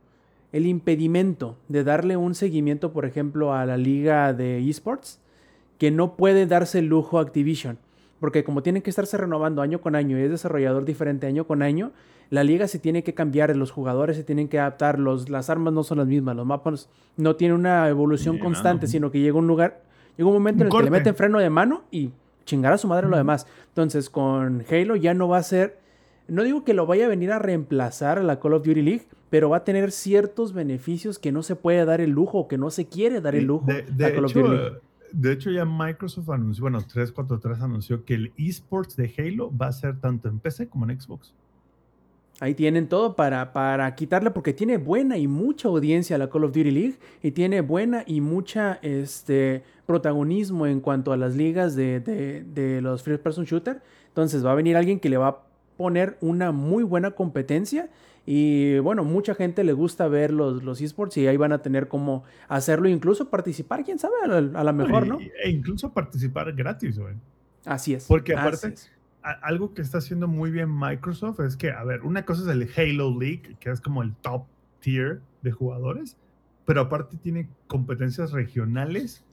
el 0.53 0.67
impedimento 0.67 1.59
de 1.69 1.85
darle 1.85 2.17
un 2.17 2.35
seguimiento, 2.35 2.93
por 2.93 3.05
ejemplo, 3.05 3.55
a 3.55 3.67
la 3.67 3.77
liga 3.77 4.33
de 4.33 4.67
esports, 4.69 5.21
que 5.79 5.91
no 5.91 6.17
puede 6.17 6.47
darse 6.47 6.79
el 6.81 6.87
lujo 6.87 7.19
a 7.19 7.23
Activision. 7.23 7.79
Porque 8.21 8.45
como 8.45 8.63
tienen 8.63 8.83
que 8.83 8.91
estarse 8.91 9.17
renovando 9.17 9.63
año 9.63 9.81
con 9.81 9.95
año 9.95 10.19
y 10.19 10.23
es 10.23 10.31
desarrollador 10.31 10.85
diferente 10.85 11.27
año 11.27 11.47
con 11.47 11.63
año, 11.63 11.93
la 12.31 12.45
liga 12.45 12.69
se 12.69 12.79
tiene 12.79 13.03
que 13.03 13.15
cambiar, 13.15 13.55
los 13.57 13.71
jugadores 13.71 14.17
se 14.17 14.25
tienen 14.25 14.49
que 14.49 14.59
adaptar, 14.59 14.99
los, 14.99 15.29
las 15.29 15.49
armas 15.51 15.73
no 15.73 15.83
son 15.83 15.99
las 15.99 16.07
mismas, 16.07 16.37
los 16.37 16.47
mapas 16.47 16.89
no 17.17 17.37
tienen 17.37 17.57
una 17.57 17.89
evolución 17.89 18.39
constante, 18.39 18.87
sino 18.87 19.11
que 19.11 19.21
llega 19.21 19.39
un 19.39 19.47
lugar, 19.47 19.83
llega 20.17 20.29
un 20.29 20.35
momento 20.35 20.63
en 20.63 20.71
el 20.71 20.77
que 20.77 20.83
le 20.85 20.91
meten 20.91 21.15
freno 21.15 21.39
de 21.39 21.49
mano 21.49 21.85
y 21.91 22.11
chingar 22.45 22.73
a 22.73 22.79
su 22.79 22.87
madre 22.89 23.09
lo 23.09 23.17
demás. 23.17 23.47
Entonces 23.69 24.11
con 24.11 24.65
Halo 24.71 24.97
ya 24.97 25.15
no 25.15 25.29
va 25.29 25.39
a 25.39 25.43
ser, 25.43 25.79
no 26.27 26.43
digo 26.43 26.65
que 26.65 26.75
lo 26.75 26.87
vaya 26.87 27.07
a 27.07 27.09
venir 27.09 27.33
a 27.33 27.39
reemplazar 27.39 28.19
a 28.19 28.23
la 28.23 28.41
Call 28.41 28.55
of 28.55 28.65
Duty 28.65 28.83
League, 28.83 29.07
pero 29.31 29.51
va 29.51 29.59
a 29.59 29.65
tener 29.65 29.91
ciertos 29.91 30.53
beneficios 30.53 31.19
que 31.19 31.33
no 31.33 31.43
se 31.43 31.57
puede 31.57 31.85
dar 31.85 32.01
el 32.01 32.11
lujo 32.11 32.49
que 32.49 32.59
no 32.59 32.71
se 32.71 32.87
quiere 32.87 33.21
dar 33.21 33.35
el 33.37 33.45
lujo 33.45 33.67
De, 33.67 33.83
de 33.83 34.07
a 34.07 34.15
Call 34.15 34.25
of 34.25 34.31
hecho, 34.33 34.41
Duty 34.41 34.57
League. 34.57 34.79
De 35.13 35.33
hecho, 35.33 35.51
ya 35.51 35.65
Microsoft 35.65 36.31
anunció, 36.31 36.63
bueno, 36.63 36.79
343 36.81 37.61
anunció 37.61 38.05
que 38.05 38.15
el 38.15 38.33
esports 38.37 38.97
de 38.97 39.13
Halo 39.19 39.51
va 39.57 39.69
a 39.69 39.73
ser 39.73 40.01
tanto 40.01 40.29
en 40.29 40.39
PC 40.39 40.69
como 40.69 40.89
en 40.89 41.01
Xbox. 41.01 41.35
Ahí 42.41 42.55
tienen 42.55 42.89
todo 42.89 43.17
para, 43.17 43.53
para 43.53 43.93
quitarle, 43.97 44.31
porque 44.31 44.53
tiene 44.53 44.77
buena 44.77 45.17
y 45.19 45.27
mucha 45.27 45.67
audiencia 45.69 46.17
la 46.19 46.31
Call 46.31 46.45
of 46.45 46.53
Duty 46.53 46.71
League 46.71 46.99
y 47.21 47.33
tiene 47.33 47.63
buena 47.63 48.05
y 48.07 48.21
mucha 48.21 48.79
este, 48.83 49.65
protagonismo 49.87 50.67
en 50.69 50.81
cuanto 50.81 51.13
a 51.13 51.17
las 51.17 51.35
ligas 51.35 51.75
de, 51.75 51.99
de- 51.99 52.45
de 52.45 52.81
los 52.81 53.03
First 53.03 53.25
Person 53.25 53.45
Shooter. 53.45 53.83
Entonces 54.09 54.47
va 54.47 54.53
a 54.53 54.55
venir 54.55 54.77
alguien 54.77 55.01
que 55.01 55.09
le 55.09 55.17
va 55.17 55.29
a 55.29 55.39
poner 55.77 56.17
una 56.21 56.53
muy 56.53 56.85
buena 56.85 57.11
competencia 57.13 57.89
y 58.31 58.79
bueno, 58.81 59.05
mucha 59.05 59.35
gente 59.35 59.65
le 59.65 59.73
gusta 59.73 60.07
ver 60.07 60.35
los, 60.35 60.63
los 60.63 60.83
esports 60.83 61.17
y 61.17 61.27
ahí 61.27 61.39
van 61.39 61.53
a 61.53 61.63
tener 61.63 61.89
como 61.89 62.25
hacerlo, 62.47 62.87
incluso 62.87 63.31
participar, 63.31 63.85
quién 63.85 63.99
sabe, 63.99 64.17
a 64.23 64.65
la, 64.65 64.73
mejor, 64.75 65.07
¿no? 65.07 65.19
E 65.19 65.49
incluso 65.49 65.95
participar 65.95 66.53
gratis, 66.53 66.99
güey. 66.99 67.15
Así 67.65 67.95
es. 67.95 68.05
Porque 68.07 68.35
aparte- 68.35 68.75
es. 68.75 68.93
a- 69.23 69.31
algo 69.31 69.73
que 69.73 69.81
está 69.81 69.97
haciendo 69.97 70.29
muy 70.29 70.51
bien 70.51 70.69
Microsoft 70.71 71.41
es 71.41 71.57
que, 71.57 71.71
a 71.71 71.83
ver, 71.85 72.03
una 72.03 72.27
cosa 72.27 72.43
es 72.43 72.49
el 72.49 72.69
Halo 72.77 73.19
League, 73.19 73.57
que 73.61 73.71
es 73.71 73.81
como 73.81 74.03
el 74.03 74.15
top 74.17 74.45
tier 74.81 75.23
de 75.41 75.51
jugadores, 75.51 76.19
pero 76.67 76.83
aparte 76.83 77.17
tiene 77.17 77.49
competencias 77.67 78.33
regionales 78.33 79.25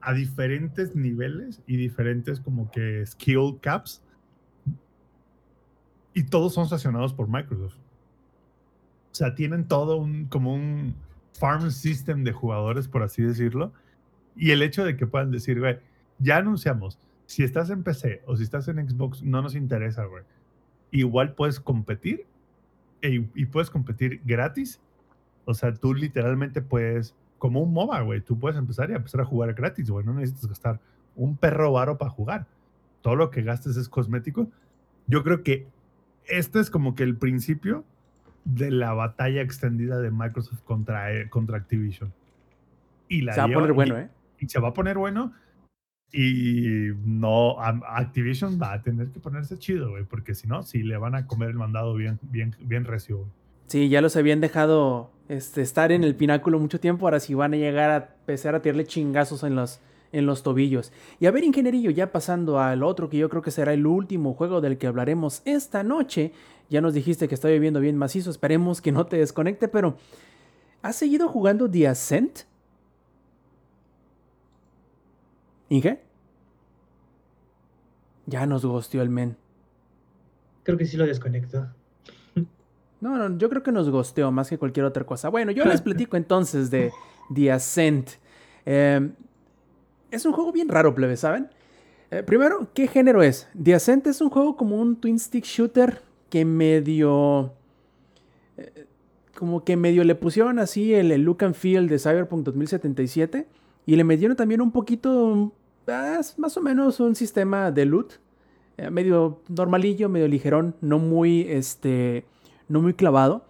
a 0.00 0.12
diferentes 0.12 0.94
niveles 0.94 1.62
y 1.66 1.76
diferentes 1.76 2.38
como 2.38 2.70
que 2.70 3.04
skill 3.04 3.58
caps. 3.60 4.04
Y 6.14 6.22
todos 6.22 6.54
son 6.54 6.68
sancionados 6.68 7.12
por 7.12 7.26
Microsoft. 7.28 7.74
O 9.12 9.14
sea, 9.14 9.34
tienen 9.34 9.66
todo 9.66 9.96
un 9.96 10.26
como 10.26 10.54
un 10.54 10.94
farm 11.32 11.70
system 11.70 12.24
de 12.24 12.32
jugadores, 12.32 12.88
por 12.88 13.02
así 13.02 13.22
decirlo. 13.22 13.72
Y 14.36 14.50
el 14.52 14.62
hecho 14.62 14.84
de 14.84 14.96
que 14.96 15.06
puedan 15.06 15.30
decir, 15.30 15.58
güey, 15.58 15.78
ya 16.18 16.36
anunciamos, 16.38 16.98
si 17.26 17.42
estás 17.44 17.70
en 17.70 17.82
PC 17.82 18.22
o 18.26 18.36
si 18.36 18.42
estás 18.44 18.68
en 18.68 18.88
Xbox, 18.88 19.22
no 19.22 19.42
nos 19.42 19.54
interesa, 19.54 20.04
güey. 20.04 20.24
Igual 20.90 21.34
puedes 21.34 21.60
competir 21.60 22.26
e- 23.02 23.28
y 23.34 23.46
puedes 23.46 23.70
competir 23.70 24.20
gratis. 24.24 24.80
O 25.44 25.54
sea, 25.54 25.72
tú 25.74 25.94
literalmente 25.94 26.62
puedes, 26.62 27.14
como 27.38 27.60
un 27.60 27.72
MOBA, 27.72 28.00
güey, 28.02 28.20
tú 28.20 28.38
puedes 28.38 28.58
empezar 28.58 28.90
y 28.90 28.94
empezar 28.94 29.20
a 29.20 29.24
jugar 29.24 29.54
gratis, 29.54 29.90
güey. 29.90 30.04
No 30.04 30.14
necesitas 30.14 30.46
gastar 30.46 30.80
un 31.16 31.36
perro 31.36 31.72
varo 31.72 31.98
para 31.98 32.10
jugar. 32.10 32.46
Todo 33.02 33.16
lo 33.16 33.30
que 33.30 33.42
gastes 33.42 33.76
es 33.76 33.88
cosmético. 33.88 34.48
Yo 35.06 35.22
creo 35.22 35.42
que 35.42 35.66
este 36.26 36.60
es 36.60 36.70
como 36.70 36.94
que 36.94 37.02
el 37.02 37.16
principio 37.16 37.84
de 38.54 38.70
la 38.70 38.92
batalla 38.94 39.42
extendida 39.42 40.00
de 40.00 40.10
Microsoft 40.10 40.60
contra, 40.64 41.12
eh, 41.12 41.28
contra 41.28 41.58
Activision. 41.58 42.12
Y 43.08 43.20
la 43.22 43.34
Se 43.34 43.40
va 43.40 43.46
a 43.46 43.52
poner 43.52 43.72
bueno, 43.72 43.98
y- 43.98 44.02
¿eh? 44.02 44.08
y 44.40 44.48
se 44.48 44.58
va 44.58 44.68
a 44.68 44.74
poner 44.74 44.96
bueno. 44.98 45.32
Y 46.10 46.88
no, 47.04 47.60
Activision 47.60 48.58
va 48.60 48.72
a 48.72 48.82
tener 48.82 49.08
que 49.08 49.20
ponerse 49.20 49.58
chido, 49.58 49.90
güey, 49.90 50.04
porque 50.04 50.34
si 50.34 50.46
no, 50.46 50.62
sí 50.62 50.82
le 50.82 50.96
van 50.96 51.14
a 51.14 51.26
comer 51.26 51.50
el 51.50 51.56
mandado 51.56 51.94
bien, 51.94 52.18
bien, 52.22 52.56
bien 52.60 52.84
recio, 52.86 53.18
güey. 53.18 53.30
Sí, 53.66 53.90
ya 53.90 54.00
los 54.00 54.16
habían 54.16 54.40
dejado 54.40 55.10
este, 55.28 55.60
estar 55.60 55.92
en 55.92 56.04
el 56.04 56.14
pináculo 56.14 56.58
mucho 56.58 56.80
tiempo. 56.80 57.06
Ahora 57.06 57.20
sí 57.20 57.34
van 57.34 57.52
a 57.52 57.56
llegar 57.58 57.90
a 57.90 57.96
empezar 58.20 58.54
a 58.54 58.62
tirarle 58.62 58.86
chingazos 58.86 59.42
en 59.42 59.54
los, 59.56 59.80
en 60.12 60.26
los 60.26 60.42
tobillos. 60.42 60.92
Y 61.20 61.26
a 61.26 61.30
ver, 61.30 61.44
ingenierillo, 61.44 61.90
ya 61.90 62.12
pasando 62.12 62.58
al 62.58 62.82
otro 62.82 63.08
que 63.08 63.18
yo 63.18 63.28
creo 63.28 63.42
que 63.42 63.50
será 63.50 63.72
el 63.72 63.86
último 63.86 64.34
juego 64.34 64.60
del 64.60 64.78
que 64.78 64.86
hablaremos 64.86 65.42
esta 65.44 65.82
noche. 65.82 66.32
Ya 66.70 66.80
nos 66.80 66.94
dijiste 66.94 67.28
que 67.28 67.34
está 67.34 67.48
viviendo 67.48 67.80
bien 67.80 67.96
macizo, 67.96 68.30
esperemos 68.30 68.80
que 68.80 68.92
no 68.92 69.06
te 69.06 69.16
desconecte, 69.16 69.68
pero 69.68 69.96
¿has 70.82 70.96
seguido 70.96 71.28
jugando 71.28 71.70
The 71.70 71.88
Ascent? 71.88 72.40
¿Inge? 75.70 76.00
Ya 78.26 78.46
nos 78.46 78.64
gosteó 78.64 79.02
el 79.02 79.08
men. 79.08 79.36
Creo 80.62 80.76
que 80.76 80.84
sí 80.84 80.96
lo 80.96 81.06
desconecto. 81.06 81.66
No, 83.00 83.16
no, 83.16 83.38
yo 83.38 83.48
creo 83.48 83.62
que 83.62 83.72
nos 83.72 83.88
gosteó 83.90 84.32
más 84.32 84.50
que 84.50 84.58
cualquier 84.58 84.84
otra 84.84 85.04
cosa. 85.04 85.28
Bueno, 85.28 85.52
yo 85.52 85.64
les 85.66 85.80
platico 85.80 86.16
entonces 86.16 86.70
de 86.70 86.90
The 87.34 87.52
Ascent. 87.52 88.10
Eh, 88.66 89.10
es 90.10 90.24
un 90.24 90.32
juego 90.32 90.52
bien 90.52 90.68
raro, 90.68 90.94
plebe, 90.94 91.16
¿saben? 91.16 91.48
Eh, 92.10 92.22
primero, 92.22 92.68
¿qué 92.72 92.88
género 92.88 93.22
es? 93.22 93.48
The 93.60 93.74
Ascent 93.74 94.06
es 94.06 94.20
un 94.20 94.30
juego 94.30 94.56
como 94.56 94.80
un 94.80 94.96
twin 94.96 95.18
stick 95.18 95.44
shooter 95.44 96.00
que 96.30 96.44
medio... 96.44 97.52
eh, 98.56 98.86
como 99.34 99.62
que 99.62 99.76
medio 99.76 100.02
le 100.04 100.14
pusieron 100.14 100.58
así 100.58 100.94
el, 100.94 101.10
look 101.22 101.44
and 101.44 101.54
feel 101.54 101.88
de 101.88 101.98
Cyberpunk 101.98 102.44
2077 102.44 103.46
y 103.86 103.96
le 103.96 104.02
metieron 104.02 104.36
también 104.36 104.60
un 104.60 104.72
poquito, 104.72 105.52
ah, 105.86 106.20
más 106.38 106.56
o 106.56 106.60
menos 106.60 106.98
un 106.98 107.14
sistema 107.14 107.70
de 107.70 107.84
loot, 107.84 108.14
eh, 108.78 108.90
medio 108.90 109.40
normalillo, 109.48 110.08
medio 110.08 110.26
ligerón, 110.26 110.74
no 110.80 110.98
muy, 110.98 111.42
este, 111.42 112.24
no 112.68 112.80
muy 112.80 112.94
clavado, 112.94 113.44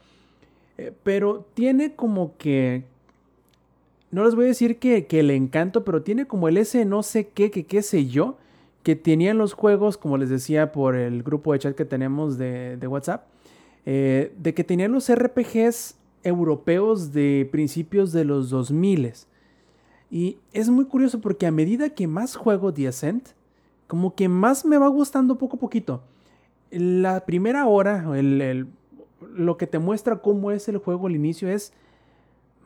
pero 1.03 1.47
tiene 1.55 1.97
como 1.97 2.37
que, 2.37 2.85
no 4.11 4.25
les 4.25 4.35
voy 4.35 4.45
a 4.47 4.49
decir 4.49 4.79
que, 4.79 5.07
que 5.07 5.23
le 5.23 5.37
encanto, 5.37 5.85
pero 5.85 6.03
tiene 6.03 6.27
como 6.27 6.49
el 6.49 6.57
ese 6.57 6.85
no 6.85 7.03
sé 7.03 7.29
qué, 7.29 7.51
que 7.51 7.67
qué 7.67 7.83
sé 7.83 8.07
yo, 8.07 8.37
que 8.83 8.97
tenían 8.97 9.39
los 9.39 9.53
juegos, 9.53 9.97
como 9.99 10.17
les 10.17 10.31
decía 10.31 10.73
por 10.73 10.97
el 10.97 11.23
grupo 11.23 11.53
de 11.53 11.59
chat 11.59 11.75
que 11.77 11.85
tenemos 11.85 12.39
de, 12.39 12.77
de 12.77 12.87
WhatsApp, 12.87 13.27
eh, 13.85 14.33
de 14.39 14.55
que 14.55 14.65
tenían 14.65 14.93
los 14.93 15.11
RPGs 15.15 15.97
europeos 16.23 17.13
de 17.13 17.49
principios 17.51 18.13
de 18.13 18.25
los 18.25 18.51
2000. 18.51 19.13
Y 20.11 20.39
es 20.53 20.71
muy 20.71 20.87
curioso 20.87 21.21
porque 21.21 21.47
a 21.47 21.51
medida 21.51 21.91
que 21.91 22.07
más 22.07 22.35
juego 22.37 22.73
The 22.73 22.89
Ascent, 22.89 23.29
como 23.87 24.15
que 24.15 24.29
más 24.29 24.65
me 24.65 24.79
va 24.79 24.89
gustando 24.89 25.37
poco 25.39 25.57
a 25.57 25.61
poquito. 25.61 26.03
La 26.71 27.25
primera 27.27 27.67
hora, 27.67 28.05
el, 28.19 28.41
el- 28.41 28.67
lo 29.35 29.57
que 29.57 29.67
te 29.67 29.79
muestra 29.79 30.17
cómo 30.19 30.51
es 30.53 30.69
el 30.69 30.79
juego 30.79 31.07
al 31.09 31.17
inicio 31.17 31.49
es 31.49 31.73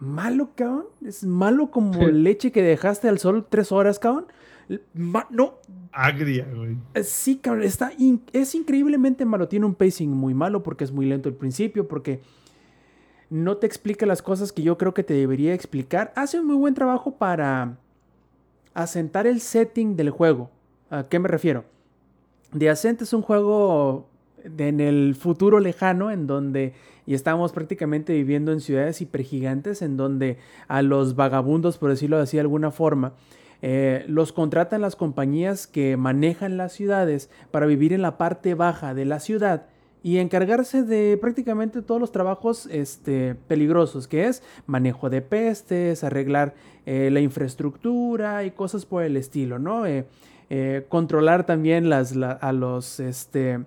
malo, 0.03 0.51
cabrón. 0.55 0.87
Es 1.05 1.25
malo 1.25 1.71
como 1.71 2.07
leche 2.09 2.51
que 2.53 2.63
dejaste 2.63 3.09
al 3.09 3.19
sol 3.19 3.47
tres 3.49 3.71
horas, 3.73 3.99
cabrón. 3.99 4.27
Ma- 4.95 5.27
no, 5.31 5.55
Agria, 5.93 6.47
güey. 6.55 6.77
eh, 6.95 7.05
Sí, 7.05 7.37
cabrón, 7.39 7.65
está 7.65 7.93
in- 7.99 8.23
es 8.33 8.55
increíblemente 8.55 9.25
malo. 9.25 9.49
Tiene 9.49 9.67
un 9.67 9.75
pacing 9.75 10.11
muy 10.11 10.35
malo 10.35 10.63
porque 10.63 10.85
es 10.85 10.93
muy 10.93 11.07
lento 11.07 11.29
al 11.29 11.35
principio, 11.35 11.87
porque 11.89 12.21
no 13.31 13.57
te 13.59 13.67
explica 13.67 14.05
las 14.07 14.23
cosas 14.23 14.53
que 14.53 14.63
yo 14.63 14.77
creo 14.79 14.93
que 14.95 15.03
te 15.05 15.15
debería 15.15 15.55
explicar. 15.55 16.13
Hace 16.17 16.41
un 16.41 16.47
muy 16.47 16.57
buen 16.57 16.75
trabajo 16.75 17.17
para 17.17 17.79
asentar 18.75 19.27
el 19.27 19.41
setting 19.41 19.97
del 19.97 20.11
juego. 20.11 20.51
¿A 20.91 21.05
qué 21.09 21.19
me 21.19 21.29
refiero? 21.29 21.65
The 22.57 22.69
Ascent 22.71 23.01
es 23.03 23.13
un 23.13 23.23
juego 23.23 24.09
en 24.59 24.81
el 24.81 25.15
futuro 25.15 25.61
lejano 25.61 26.11
en 26.11 26.27
donde 26.27 26.73
y 27.05 27.15
estamos 27.15 27.53
prácticamente 27.53 28.13
viviendo 28.13 28.53
en 28.53 28.61
ciudades 28.61 29.01
hipergigantes 29.01 29.83
en 29.83 29.97
donde 29.97 30.39
a 30.69 30.83
los 30.83 31.17
vagabundos, 31.17 31.77
por 31.79 31.91
decirlo 31.91 32.19
así 32.19 32.37
de 32.37 32.43
alguna 32.43 32.71
forma, 32.71 33.15
eh, 33.61 34.05
los 34.09 34.33
contratan 34.33 34.81
las 34.81 34.95
compañías 34.97 35.67
que 35.67 35.97
manejan 35.97 36.57
las 36.57 36.73
ciudades 36.73 37.29
para 37.51 37.67
vivir 37.67 37.93
en 37.93 38.03
la 38.03 38.19
parte 38.19 38.55
baja 38.55 38.95
de 38.95 39.05
la 39.05 39.19
ciudad 39.19 39.67
y 40.05 40.19
encargarse 40.19 40.83
de 40.85 41.17
prácticamente 41.21 41.83
todos 41.83 42.01
los 42.01 42.11
trabajos 42.13 42.67
este, 42.71 43.35
peligrosos, 43.35 44.07
que 44.09 44.27
es 44.27 44.43
manejo 44.67 45.11
de 45.11 45.23
pestes, 45.23 46.03
arreglar 46.05 46.55
eh, 46.87 47.09
la 47.13 47.21
infraestructura 47.21 48.45
y 48.45 48.51
cosas 48.51 48.85
por 48.87 49.03
el 49.05 49.17
estilo, 49.17 49.59
¿no? 49.59 49.87
Eh, 49.87 50.05
controlar 50.89 51.47
también 51.47 51.89
las, 51.89 52.15
la- 52.17 52.33
a 52.33 52.53
los... 52.53 53.01
Este, 53.01 53.61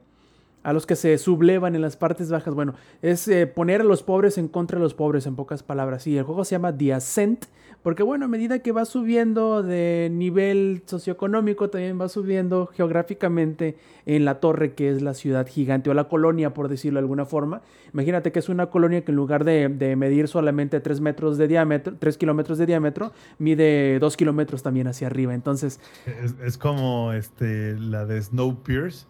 a 0.66 0.74
los 0.74 0.88
que 0.88 0.96
se 0.96 1.18
sublevan 1.20 1.76
en 1.76 1.82
las 1.82 1.96
partes 1.96 2.32
bajas. 2.32 2.56
Bueno, 2.56 2.74
es 3.04 3.28
eh, 3.28 3.46
poner 3.46 3.82
a 3.82 3.84
los 3.84 4.02
pobres 4.02 4.40
en 4.40 4.48
contra 4.48 4.80
de 4.80 4.84
los 4.84 4.96
pobres, 4.96 5.28
en 5.28 5.36
pocas 5.36 5.62
palabras. 5.62 6.08
Y 6.08 6.18
el 6.18 6.24
juego 6.24 6.44
se 6.44 6.56
llama 6.56 6.76
The 6.76 6.92
Ascent, 6.96 7.46
porque 7.84 8.02
bueno, 8.02 8.26
a 8.26 8.28
medida 8.28 8.58
que 8.60 8.72
va 8.72 8.84
subiendo 8.86 9.62
de 9.62 10.10
nivel 10.12 10.82
socioeconómico, 10.88 11.70
también 11.70 12.02
va 12.02 12.10
subiendo 12.10 12.66
geográficamente 12.74 13.78
en 14.08 14.26
la 14.26 14.40
torre 14.40 14.74
que 14.74 14.90
es 14.90 15.04
la 15.04 15.14
ciudad 15.14 15.46
gigante 15.48 15.92
o 15.92 15.94
la 15.94 16.06
colonia, 16.06 16.56
por 16.56 16.68
decirlo 16.68 16.98
de 16.98 17.04
alguna 17.04 17.26
forma. 17.26 17.62
Imagínate 17.94 18.32
que 18.32 18.40
es 18.40 18.50
una 18.50 18.72
colonia 18.72 19.06
que 19.06 19.12
en 19.12 19.18
lugar 19.18 19.44
de, 19.44 19.70
de 19.70 19.96
medir 19.96 20.28
solamente 20.28 20.80
3 20.80 21.00
metros 21.00 21.38
de 21.38 21.48
diámetro, 21.48 21.94
3 22.00 22.18
kilómetros 22.18 22.58
de 22.58 22.66
diámetro, 22.66 23.12
mide 23.38 24.00
2 24.00 24.18
kilómetros 24.18 24.64
también 24.64 24.88
hacia 24.88 25.06
arriba. 25.06 25.36
Entonces, 25.36 25.80
Es, 26.08 26.34
es 26.44 26.58
como 26.58 27.14
este, 27.14 27.78
la 27.80 28.08
de 28.08 28.20
Snowpiercer. 28.20 29.06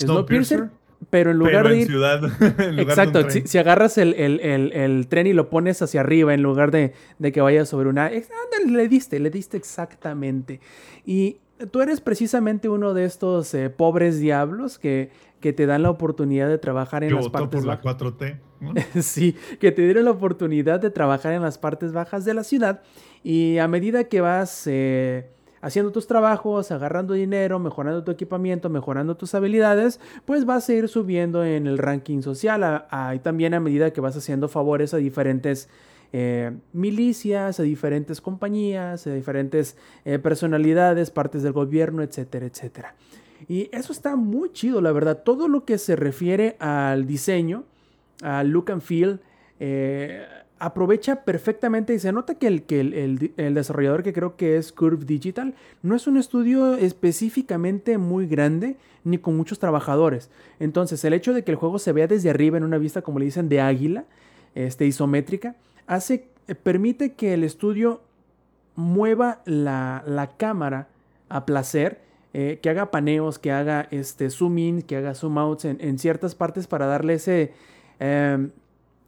Snowpiercer, 0.00 0.70
pero 1.10 1.30
en 1.30 1.38
lugar 1.38 1.62
pero 1.64 1.68
de 1.70 1.74
en 1.74 1.80
ir 1.82 1.86
ciudad. 1.86 2.20
en 2.40 2.50
lugar 2.50 2.66
de 2.66 2.72
un 2.72 2.80
Exacto, 2.80 3.20
tren. 3.26 3.30
si, 3.30 3.48
si 3.48 3.58
agarras 3.58 3.98
el, 3.98 4.14
el- 4.14 4.40
el- 4.40 4.72
el 4.72 5.06
tren 5.08 5.26
y 5.26 5.32
lo 5.32 5.48
pones 5.50 5.80
hacia 5.82 6.00
arriba 6.00 6.34
en 6.34 6.42
lugar 6.42 6.70
de, 6.70 6.92
de 7.18 7.32
que 7.32 7.40
vaya 7.40 7.64
sobre 7.66 7.88
una... 7.88 8.10
le 8.10 8.88
diste, 8.88 9.18
le 9.20 9.30
diste 9.30 9.56
exactamente. 9.56 10.60
Y 11.06 11.38
tú 11.70 11.80
eres 11.82 12.00
precisamente 12.00 12.68
uno 12.68 12.94
de 12.94 13.04
estos 13.04 13.54
eh, 13.54 13.70
pobres 13.70 14.18
diablos 14.20 14.78
que, 14.78 15.10
que 15.40 15.52
te 15.52 15.66
dan 15.66 15.82
la 15.82 15.90
oportunidad 15.90 16.48
de 16.48 16.58
trabajar 16.58 17.04
en 17.04 17.14
las 17.14 17.24
votó 17.26 17.32
partes 17.32 17.60
por 17.60 17.66
la 17.66 17.76
bajas. 17.76 17.96
4T. 18.02 18.38
¿no? 18.60 18.74
Sí, 19.02 19.36
que 19.60 19.72
te 19.72 19.82
dieron 19.82 20.04
la 20.04 20.10
oportunidad 20.10 20.80
de 20.80 20.90
trabajar 20.90 21.32
en 21.32 21.42
las 21.42 21.58
partes 21.58 21.92
bajas 21.92 22.24
de 22.24 22.34
la 22.34 22.44
ciudad 22.44 22.82
y 23.22 23.58
a 23.58 23.68
medida 23.68 24.04
que 24.04 24.20
vas 24.20 24.64
eh, 24.66 25.30
haciendo 25.60 25.92
tus 25.92 26.06
trabajos, 26.06 26.70
agarrando 26.70 27.14
dinero, 27.14 27.58
mejorando 27.58 28.04
tu 28.04 28.10
equipamiento, 28.10 28.68
mejorando 28.70 29.16
tus 29.16 29.34
habilidades, 29.34 30.00
pues 30.24 30.44
vas 30.44 30.68
a 30.68 30.72
ir 30.74 30.88
subiendo 30.88 31.44
en 31.44 31.66
el 31.66 31.78
ranking 31.78 32.22
social 32.22 32.62
a- 32.64 33.14
y 33.14 33.18
también 33.18 33.54
a 33.54 33.60
medida 33.60 33.92
que 33.92 34.00
vas 34.00 34.16
haciendo 34.16 34.48
favores 34.48 34.94
a 34.94 34.98
diferentes 34.98 35.68
eh, 36.12 36.52
milicias, 36.72 37.60
a 37.60 37.62
diferentes 37.62 38.22
compañías, 38.22 39.06
a 39.06 39.12
diferentes 39.12 39.76
eh, 40.06 40.18
personalidades, 40.18 41.10
partes 41.10 41.42
del 41.42 41.52
gobierno, 41.52 42.02
etcétera, 42.02 42.46
etcétera. 42.46 42.94
Y 43.46 43.68
eso 43.72 43.92
está 43.92 44.16
muy 44.16 44.50
chido, 44.52 44.80
la 44.80 44.90
verdad. 44.92 45.22
Todo 45.22 45.48
lo 45.48 45.64
que 45.66 45.76
se 45.76 45.96
refiere 45.96 46.56
al 46.60 47.06
diseño, 47.06 47.64
al 48.22 48.48
look 48.48 48.70
and 48.72 48.80
feel, 48.80 49.20
eh, 49.60 50.26
aprovecha 50.58 51.24
perfectamente 51.24 51.94
y 51.94 51.98
se 51.98 52.12
nota 52.12 52.34
que, 52.36 52.46
el, 52.46 52.62
que 52.62 52.80
el, 52.80 53.32
el- 53.36 53.54
desarrollador 53.54 54.02
que 54.02 54.12
creo 54.12 54.36
que 54.36 54.56
es 54.56 54.72
Curve 54.72 55.04
Digital 55.04 55.54
no 55.82 55.94
es 55.94 56.06
un 56.06 56.16
estudio 56.16 56.74
específicamente 56.74 57.98
muy 57.98 58.26
grande 58.26 58.76
ni 59.04 59.18
con 59.18 59.36
muchos 59.36 59.58
trabajadores. 59.58 60.30
Entonces 60.60 61.04
el 61.04 61.12
hecho 61.14 61.32
de 61.32 61.44
que 61.44 61.50
el 61.52 61.56
juego 61.56 61.78
se 61.78 61.92
vea 61.92 62.06
desde 62.06 62.30
arriba 62.30 62.56
en 62.58 62.64
una 62.64 62.78
vista 62.78 63.02
como 63.02 63.18
le 63.18 63.24
dicen 63.26 63.48
de 63.48 63.60
águila, 63.60 64.04
este, 64.54 64.86
isométrica, 64.86 65.54
hace, 65.86 66.26
eh, 66.48 66.54
permite 66.54 67.12
que 67.14 67.34
el 67.34 67.44
estudio 67.44 68.00
mueva 68.74 69.40
la, 69.44 70.02
la 70.06 70.28
cámara 70.36 70.88
a 71.28 71.44
placer, 71.46 72.00
eh, 72.34 72.58
que 72.62 72.70
haga 72.70 72.90
paneos, 72.90 73.38
que 73.38 73.52
haga 73.52 73.88
este, 73.90 74.30
zoom 74.30 74.58
in, 74.58 74.82
que 74.82 74.96
haga 74.96 75.14
zoom 75.14 75.38
outs 75.38 75.64
en, 75.64 75.78
en 75.80 75.98
ciertas 75.98 76.34
partes 76.34 76.66
para 76.66 76.86
darle 76.86 77.14
ese, 77.14 77.52
em, 78.00 78.50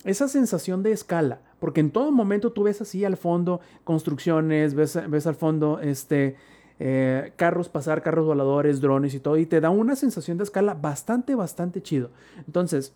esa 0.05 0.29
sensación 0.29 0.83
de 0.83 0.93
escala. 0.93 1.41
Porque 1.59 1.81
en 1.81 1.91
todo 1.91 2.11
momento 2.11 2.53
tú 2.53 2.65
ves 2.65 2.81
así 2.81 3.05
al 3.05 3.17
fondo 3.17 3.61
construcciones, 3.85 4.75
ves, 4.75 4.99
ves 5.09 5.27
al 5.27 5.35
fondo 5.35 5.79
este, 5.81 6.37
eh, 6.79 7.33
carros 7.37 7.69
pasar, 7.69 8.03
carros 8.03 8.25
voladores, 8.25 8.81
drones 8.81 9.15
y 9.15 9.21
todo, 9.21 9.37
y 9.37 9.45
te 9.45 9.61
da 9.61 9.69
una 9.69 9.97
sensación 9.97 10.39
de 10.39 10.45
escala 10.45 10.73
bastante, 10.73 11.35
bastante 11.35 11.83
chido. 11.83 12.11
Entonces, 12.47 12.95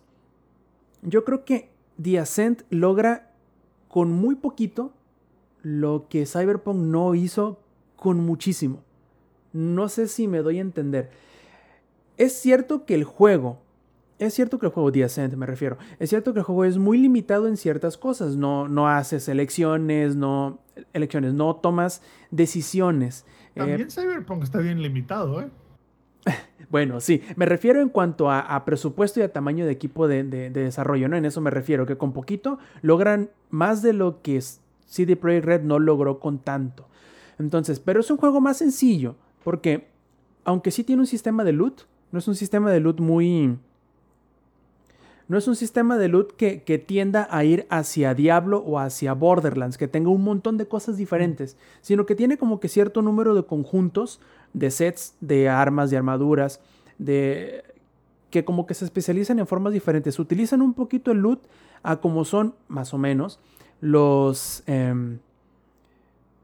yo 1.03 1.23
creo 1.23 1.45
que 1.45 1.69
The 2.01 2.19
Ascent 2.19 2.63
logra 2.71 3.31
con 3.87 4.11
muy 4.11 4.35
poquito 4.35 4.91
lo 5.61 6.07
que 6.09 6.25
Cyberpunk 6.25 6.77
no 6.77 7.13
hizo 7.13 7.59
con 7.95 8.19
muchísimo. 8.19 8.81
No 9.53 9.87
sé 9.87 10.07
si 10.07 10.27
me 10.27 10.39
doy 10.39 10.57
a 10.57 10.61
entender. 10.61 11.11
Es 12.17 12.33
cierto 12.33 12.85
que 12.85 12.95
el 12.95 13.03
juego, 13.03 13.59
es 14.19 14.33
cierto 14.33 14.59
que 14.59 14.65
el 14.67 14.71
juego 14.71 14.91
The 14.91 15.03
Ascent 15.03 15.33
me 15.35 15.45
refiero, 15.45 15.77
es 15.99 16.09
cierto 16.09 16.33
que 16.33 16.39
el 16.39 16.45
juego 16.45 16.63
es 16.65 16.77
muy 16.77 16.97
limitado 16.97 17.47
en 17.47 17.57
ciertas 17.57 17.97
cosas. 17.97 18.35
No, 18.35 18.67
no 18.67 18.87
haces 18.87 19.27
elecciones, 19.27 20.15
no, 20.15 20.59
elecciones, 20.93 21.33
no 21.33 21.55
tomas 21.57 22.01
decisiones. 22.31 23.25
Eh, 23.55 23.59
También 23.59 23.89
Cyberpunk 23.91 24.43
está 24.43 24.59
bien 24.59 24.81
limitado, 24.81 25.41
¿eh? 25.41 25.49
bueno, 26.69 26.99
sí, 27.01 27.21
me 27.35 27.45
refiero 27.45 27.81
en 27.81 27.89
cuanto 27.89 28.29
a, 28.31 28.39
a 28.39 28.65
presupuesto 28.65 29.19
y 29.19 29.23
a 29.23 29.31
tamaño 29.33 29.65
de 29.65 29.71
equipo 29.71 30.07
de, 30.07 30.23
de- 30.23 30.49
de 30.49 30.63
desarrollo, 30.63 31.07
¿no? 31.09 31.17
En 31.17 31.25
eso 31.25 31.41
me 31.41 31.49
refiero, 31.51 31.85
que 31.85 31.97
con 31.97 32.13
poquito 32.13 32.57
logran 32.81 33.29
más 33.49 33.81
de 33.81 33.93
lo 33.93 34.21
que 34.21 34.41
CD 34.85 35.15
Projekt 35.15 35.45
Red 35.45 35.61
no 35.63 35.79
logró 35.79 36.19
con 36.19 36.39
tanto. 36.39 36.87
Entonces, 37.37 37.79
pero 37.79 37.99
es 37.99 38.09
un 38.09 38.17
juego 38.17 38.39
más 38.41 38.57
sencillo, 38.57 39.15
porque 39.43 39.87
aunque 40.45 40.71
sí 40.71 40.83
tiene 40.83 41.01
un 41.01 41.07
sistema 41.07 41.43
de 41.43 41.51
loot, 41.51 41.81
no 42.11 42.19
es 42.19 42.27
un 42.27 42.35
sistema 42.35 42.71
de 42.71 42.79
loot 42.79 42.99
muy... 42.99 43.57
No 45.27 45.37
es 45.37 45.47
un 45.47 45.55
sistema 45.55 45.97
de 45.97 46.07
loot 46.07 46.33
que, 46.35 46.59
tienda 46.85 47.27
a 47.31 47.43
ir 47.43 47.65
hacia 47.69 48.13
Diablo 48.13 48.59
o 48.59 48.79
hacia 48.79 49.13
Borderlands, 49.13 49.77
que 49.77 49.87
tenga 49.87 50.09
un 50.09 50.23
montón 50.23 50.57
de 50.57 50.67
cosas 50.67 50.97
diferentes, 50.97 51.57
sino 51.81 52.05
que 52.05 52.15
tiene 52.15 52.37
como 52.37 52.59
que 52.59 52.69
cierto 52.69 53.01
número 53.01 53.33
de 53.33 53.43
conjuntos, 53.43 54.21
de 54.53 54.69
sets, 54.69 55.15
de 55.21 55.49
armas, 55.49 55.89
de 55.89 55.97
armaduras, 55.97 56.61
de 56.99 57.63
que 58.29 58.45
como 58.45 58.67
que 58.67 58.75
se 58.75 58.85
especializan 58.85 59.39
en 59.39 59.47
formas 59.47 59.73
diferentes. 59.73 60.19
Utilizan 60.19 60.61
un 60.61 60.73
poquito 60.73 61.11
el 61.11 61.19
loot 61.19 61.41
a 61.81 61.97
como 61.97 62.23
son, 62.25 62.53
más 62.67 62.93
o 62.93 62.97
menos, 62.97 63.39
los... 63.81 64.63
Eh, 64.67 65.17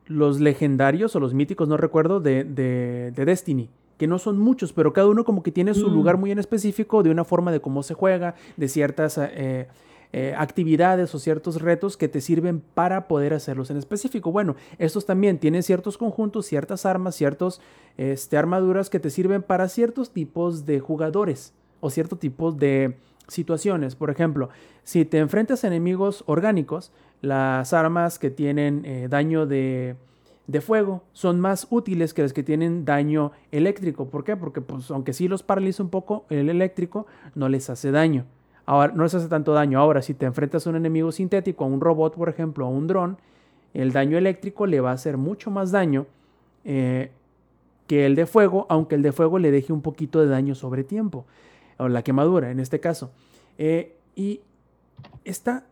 los 0.08 0.42
legendarios 0.42 1.16
o 1.16 1.22
los 1.22 1.34
míticos, 1.34 1.70
no 1.70 1.78
recuerdo, 1.78 2.20
de, 2.20 2.44
de, 2.44 3.14
de 3.16 3.24
Destiny 3.24 3.70
que 4.02 4.08
no 4.08 4.18
son 4.18 4.40
muchos, 4.40 4.74
pero 4.74 4.94
cada 4.94 5.08
uno 5.10 5.24
como 5.24 5.44
que 5.44 5.52
tiene 5.52 5.76
su 5.76 5.88
Mm. 5.88 5.94
lugar 5.94 6.18
muy 6.18 6.32
en 6.32 6.40
específico 6.40 7.04
de 7.04 7.12
una 7.12 7.24
forma 7.24 7.52
de 7.52 7.60
cómo 7.62 7.84
se 7.84 7.94
juega, 7.94 8.34
de 8.58 8.68
ciertas 8.68 9.20
eh, 9.20 9.68
eh, 10.12 10.34
actividades 10.36 11.14
o 11.14 11.20
ciertos 11.20 11.62
retos 11.62 11.98
que 11.98 12.08
te 12.08 12.20
sirven 12.20 12.64
para 12.74 13.08
poder 13.08 13.36
hacerlos 13.36 13.70
en 13.70 13.78
específico. 13.78 14.32
Bueno, 14.32 14.56
estos 14.80 15.06
también 15.06 15.38
tienen 15.38 15.62
ciertos 15.62 16.00
conjuntos, 16.00 16.48
ciertas 16.48 16.88
armas, 16.88 17.14
ciertas 17.14 17.62
este, 17.96 18.38
armaduras 18.38 18.90
que 18.90 19.00
te 19.00 19.12
sirven 19.12 19.44
para 19.44 19.70
ciertos 19.70 20.10
tipos 20.10 20.66
de 20.66 20.80
jugadores 20.80 21.54
o 21.80 21.92
ciertos 21.92 22.18
tipos 22.18 22.58
de 22.58 22.98
situaciones. 23.28 23.94
Por 23.96 24.10
ejemplo, 24.10 24.50
si 24.84 25.06
te 25.06 25.20
enfrentas 25.20 25.64
a 25.64 25.68
enemigos 25.68 26.24
orgánicos, 26.26 26.92
las 27.22 27.72
armas 27.72 28.18
que 28.18 28.32
tienen 28.32 28.82
eh, 28.84 29.06
daño 29.12 29.46
de 29.46 29.96
de 30.52 30.62
fuego 30.62 31.04
son 31.14 31.40
más 31.40 31.68
útiles 31.70 32.14
que 32.14 32.22
las 32.22 32.34
que 32.34 32.44
tienen 32.44 32.86
daño 32.86 33.32
eléctrico. 33.52 34.08
¿Por 34.08 34.24
qué? 34.24 34.36
Porque 34.36 34.62
pues, 34.62 34.92
aunque 34.92 35.14
sí 35.14 35.28
los 35.28 35.44
paraliza 35.44 35.84
un 35.84 35.90
poco, 35.90 36.26
el 36.30 36.50
eléctrico 36.50 37.08
no 37.36 37.50
les 37.50 37.70
hace 37.70 37.92
daño. 37.92 38.26
Ahora, 38.66 38.94
no 38.94 39.04
les 39.04 39.14
hace 39.14 39.28
tanto 39.28 39.54
daño. 39.54 39.80
Ahora, 39.80 40.02
si 40.02 40.14
te 40.14 40.26
enfrentas 40.26 40.66
a 40.66 40.70
un 40.70 40.76
enemigo 40.76 41.12
sintético, 41.12 41.64
a 41.64 41.68
un 41.68 41.82
robot, 41.82 42.16
por 42.16 42.30
ejemplo, 42.30 42.66
a 42.66 42.70
un 42.70 42.88
dron, 42.88 43.18
el 43.74 43.92
daño 43.92 44.18
eléctrico 44.18 44.66
le 44.66 44.82
va 44.82 44.92
a 44.92 44.94
hacer 44.94 45.18
mucho 45.18 45.50
más 45.52 45.72
daño 45.72 46.06
eh, 46.64 47.12
que 47.88 48.06
el 48.06 48.16
de 48.16 48.26
fuego, 48.26 48.66
aunque 48.70 48.96
el 48.96 49.02
de 49.02 49.12
fuego 49.12 49.40
le 49.40 49.52
deje 49.52 49.74
un 49.74 49.82
poquito 49.82 50.20
de 50.20 50.28
daño 50.28 50.56
sobre 50.56 50.84
tiempo. 50.84 51.26
O 51.78 51.88
la 51.88 52.04
quemadura, 52.04 52.52
en 52.52 52.60
este 52.60 52.80
caso. 52.80 53.12
Eh, 53.58 53.96
y 54.16 54.42
está 55.26 55.66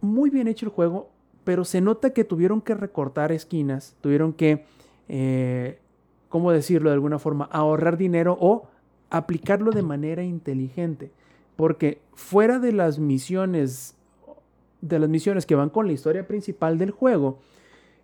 muy 0.00 0.30
bien 0.30 0.48
hecho 0.48 0.66
el 0.66 0.72
juego 0.72 1.10
pero 1.44 1.64
se 1.64 1.80
nota 1.80 2.10
que 2.10 2.24
tuvieron 2.24 2.60
que 2.60 2.74
recortar 2.74 3.30
esquinas, 3.32 3.94
tuvieron 4.00 4.32
que, 4.32 4.64
eh, 5.08 5.78
¿cómo 6.28 6.50
decirlo 6.50 6.90
de 6.90 6.94
alguna 6.94 7.18
forma?, 7.18 7.48
ahorrar 7.52 7.96
dinero 7.96 8.36
o 8.40 8.66
aplicarlo 9.10 9.70
de 9.70 9.82
manera 9.82 10.24
inteligente. 10.24 11.10
Porque 11.56 12.00
fuera 12.14 12.58
de 12.58 12.72
las 12.72 12.98
misiones, 12.98 13.94
de 14.80 14.98
las 14.98 15.08
misiones 15.08 15.46
que 15.46 15.54
van 15.54 15.70
con 15.70 15.86
la 15.86 15.92
historia 15.92 16.26
principal 16.26 16.78
del 16.78 16.90
juego, 16.90 17.38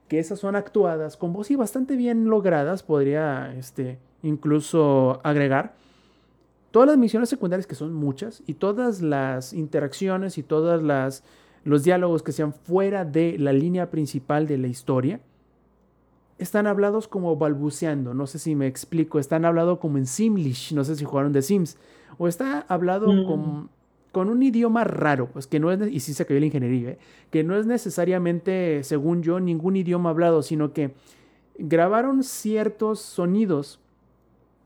que 0.07 0.19
esas 0.19 0.39
son 0.39 0.55
actuadas 0.57 1.17
con 1.17 1.33
voz 1.33 1.51
y 1.51 1.57
bastante 1.57 1.97
bien 1.97 2.27
logradas, 2.27 2.83
podría 2.83 3.55
este, 3.57 3.99
incluso 4.23 5.21
agregar. 5.25 5.75
Todas 6.71 6.89
las 6.89 6.99
misiones 6.99 7.29
secundarias, 7.29 7.67
que 7.67 7.75
son 7.75 7.93
muchas, 7.95 8.43
y 8.47 8.55
todas 8.55 9.03
las 9.03 9.53
interacciones 9.53 10.39
y 10.39 10.43
todas 10.45 10.83
las 10.83 11.25
los 11.65 11.85
diálogos 11.85 12.23
que 12.23 12.33
sean 12.33 12.53
fuera 12.53 13.05
de 13.05 13.39
la 13.39 13.53
línea 13.53 13.91
principal 13.91 14.47
de 14.47 14.59
la 14.59 14.69
historia, 14.69 15.21
están 16.39 16.67
hablados 16.67 17.07
como 17.07 17.37
balbuceando, 17.37 18.15
no 18.15 18.27
sé 18.27 18.39
si 18.39 18.55
me 18.55 18.67
explico, 18.67 19.19
están 19.19 19.45
hablados 19.45 19.79
como 19.79 19.99
en 19.99 20.07
Simlish, 20.07 20.73
no 20.73 20.85
sé 20.85 20.97
si 20.97 21.05
jugaron 21.05 21.33
de 21.33 21.43
Sims, 21.43 21.77
o 22.17 22.29
está 22.29 22.65
hablado 22.69 23.13
Mm. 23.13 23.27
con, 23.27 23.69
con, 24.11 24.29
un 24.31 24.43
idioma 24.43 24.85
raro, 24.85 25.27
pues 25.27 25.47
que 25.47 25.61
no 25.61 25.71
es, 25.71 25.81
y 25.93 26.01
sí 26.01 26.15
se 26.15 26.25
cayó 26.25 26.41
la 26.41 26.47
ingeniería, 26.47 26.91
¿eh? 26.91 26.99
que 27.31 27.45
no 27.45 27.59
es 27.59 27.67
necesariamente, 27.67 28.83
según 28.85 29.23
yo, 29.23 29.39
ningún 29.39 29.77
idioma 29.77 30.11
hablado, 30.11 30.43
sino 30.43 30.73
que 30.73 30.95
grabaron 31.59 32.23
ciertos 32.23 33.01
sonidos 33.01 33.79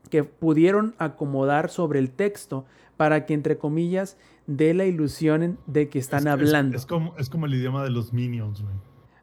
que 0.09 0.23
pudieron 0.23 0.95
acomodar 0.97 1.69
sobre 1.69 1.99
el 1.99 2.09
texto 2.09 2.65
para 2.97 3.25
que, 3.25 3.33
entre 3.33 3.57
comillas, 3.57 4.17
dé 4.47 4.73
la 4.73 4.85
ilusión 4.85 5.57
de 5.67 5.89
que 5.89 5.99
están 5.99 6.19
Es- 6.21 6.25
es- 6.25 6.31
hablando. 6.31 6.77
Es, 6.77 6.85
como, 6.85 7.15
es 7.17 7.29
como 7.29 7.45
el 7.45 7.53
idioma 7.55 7.83
de 7.83 7.89
los 7.89 8.13
minions, 8.13 8.61
güey. 8.61 8.73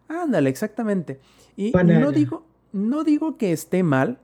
Ándale, 0.08 0.50
exactamente. 0.50 1.20
Y 1.56 1.70
Banana. 1.72 2.00
no 2.00 2.12
digo, 2.12 2.44
no 2.72 3.02
digo 3.04 3.36
que 3.38 3.52
esté 3.52 3.82
mal, 3.82 4.18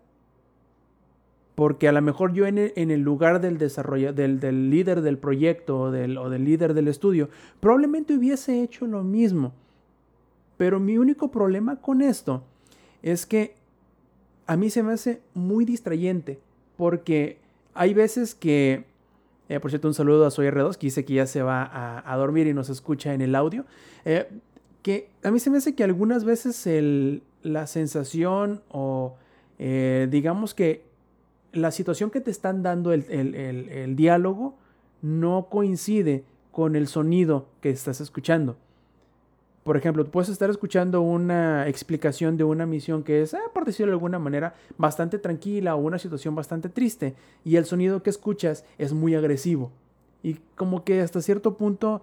porque 1.55 1.89
a 1.89 1.93
lo 1.93 2.01
mejor 2.03 2.33
yo 2.35 2.47
en 2.47 2.59
el, 2.59 2.73
en 2.77 2.91
el 2.91 3.01
lugar 3.01 3.41
del 3.41 3.59
desarrollo, 3.59 4.13
del, 4.13 4.39
del 4.39 4.71
líder 4.71 5.01
del 5.01 5.19
proyecto 5.19 5.81
o 5.81 5.91
del, 5.91 6.17
o 6.17 6.31
del 6.31 6.45
líder 6.45 6.73
del 6.75 6.87
estudio, 6.89 7.29
probablemente 7.61 8.15
hubiese 8.17 8.63
hecho 8.63 8.87
lo 8.87 9.03
mismo. 9.03 9.53
Pero 10.57 10.79
mi 10.79 10.99
único 10.99 11.31
problema 11.31 11.77
con 11.77 12.01
esto 12.03 12.45
es 13.03 13.27
que 13.27 13.55
a 14.47 14.57
mí 14.57 14.71
se 14.71 14.83
me 14.83 14.93
hace 14.93 15.21
muy 15.35 15.65
distrayente, 15.65 16.39
porque 16.77 17.39
hay 17.75 17.93
veces 17.93 18.35
que, 18.35 18.85
eh, 19.49 19.61
por 19.61 19.71
cierto, 19.71 19.89
un 19.89 19.95
saludo 19.95 20.27
a 20.27 20.31
Soy 20.31 20.47
R2, 20.47 20.77
que 20.77 20.89
dice 20.89 21.05
que 21.05 21.15
ya 21.15 21.27
se 21.27 21.43
va 21.43 22.03
a, 22.05 22.17
dormir 22.17 22.47
y 22.47 22.55
nos 22.55 22.69
escucha 22.69 23.15
en 23.15 23.23
el 23.23 23.35
audio. 23.35 23.65
Eh, 24.05 24.29
que 24.83 25.11
a 25.23 25.31
mí 25.31 25.41
se 25.41 25.51
me 25.51 25.59
hace 25.59 25.75
que 25.75 25.85
algunas 25.85 26.25
veces 26.25 26.69
la 27.43 27.67
sensación 27.67 28.63
o 28.69 29.17
eh, 29.59 30.07
digamos 30.11 30.55
que 30.55 30.85
la 31.53 31.71
situación 31.71 32.11
que 32.11 32.21
te 32.21 32.31
están 32.31 32.63
dando 32.63 32.93
el, 32.93 33.95
diálogo 33.97 34.57
no 35.03 35.49
coincide 35.51 36.25
con 36.53 36.77
el 36.77 36.87
sonido 36.87 37.49
que 37.61 37.71
estás 37.71 38.01
escuchando. 38.01 38.57
Por 39.69 39.77
ejemplo, 39.77 40.03
puedes 40.07 40.31
estar 40.31 40.49
escuchando 40.49 41.03
una 41.03 41.69
explicación 41.69 42.39
de 42.39 42.45
una 42.45 42.65
misión 42.65 43.03
que 43.03 43.21
es, 43.21 43.35
eh, 43.35 43.39
por 43.53 43.67
decirlo 43.67 43.91
de 43.91 43.97
alguna 43.97 44.19
manera, 44.19 44.55
bastante 44.79 45.19
tranquila 45.19 45.75
o 45.75 45.79
una 45.81 45.99
situación 45.99 46.35
bastante 46.35 46.71
triste 46.71 47.15
y 47.45 47.57
el 47.57 47.67
sonido 47.67 48.03
que 48.03 48.09
escuchas 48.09 48.65
es 48.79 48.95
muy 48.95 49.15
agresivo. 49.15 49.71
Y 50.23 50.39
como 50.55 50.85
que 50.85 51.03
hasta 51.03 51.21
cierto 51.21 51.59
punto 51.59 52.01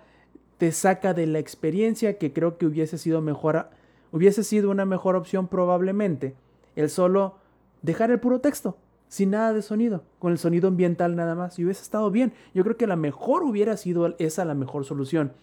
te 0.60 0.72
saca 0.72 1.16
de 1.16 1.26
la 1.26 1.40
experiencia 1.40 2.20
que 2.20 2.34
creo 2.34 2.60
que 2.60 2.68
hubiese 2.68 3.00
sido 3.00 3.20
mejor, 3.22 3.70
hubiese 4.12 4.44
sido 4.44 4.70
una 4.70 4.86
mejor 4.86 5.16
opción 5.16 5.48
probablemente 5.48 6.36
el 6.76 6.92
solo 6.92 7.40
dejar 7.82 8.12
el 8.12 8.20
puro 8.20 8.42
texto 8.42 8.78
sin 9.08 9.32
nada 9.32 9.54
de 9.54 9.64
sonido, 9.64 10.04
con 10.20 10.32
el 10.32 10.38
sonido 10.38 10.68
ambiental 10.68 11.16
nada 11.16 11.34
más 11.34 11.58
y 11.58 11.64
hubiese 11.66 11.82
estado 11.82 12.12
bien. 12.12 12.32
Yo 12.54 12.64
creo 12.64 12.78
que 12.78 12.86
la 12.86 12.96
mejor 12.96 13.42
hubiera 13.42 13.76
sido 13.76 14.14
esa 14.20 14.46
la 14.46 14.54
mejor 14.54 14.86
solución. 14.86 15.34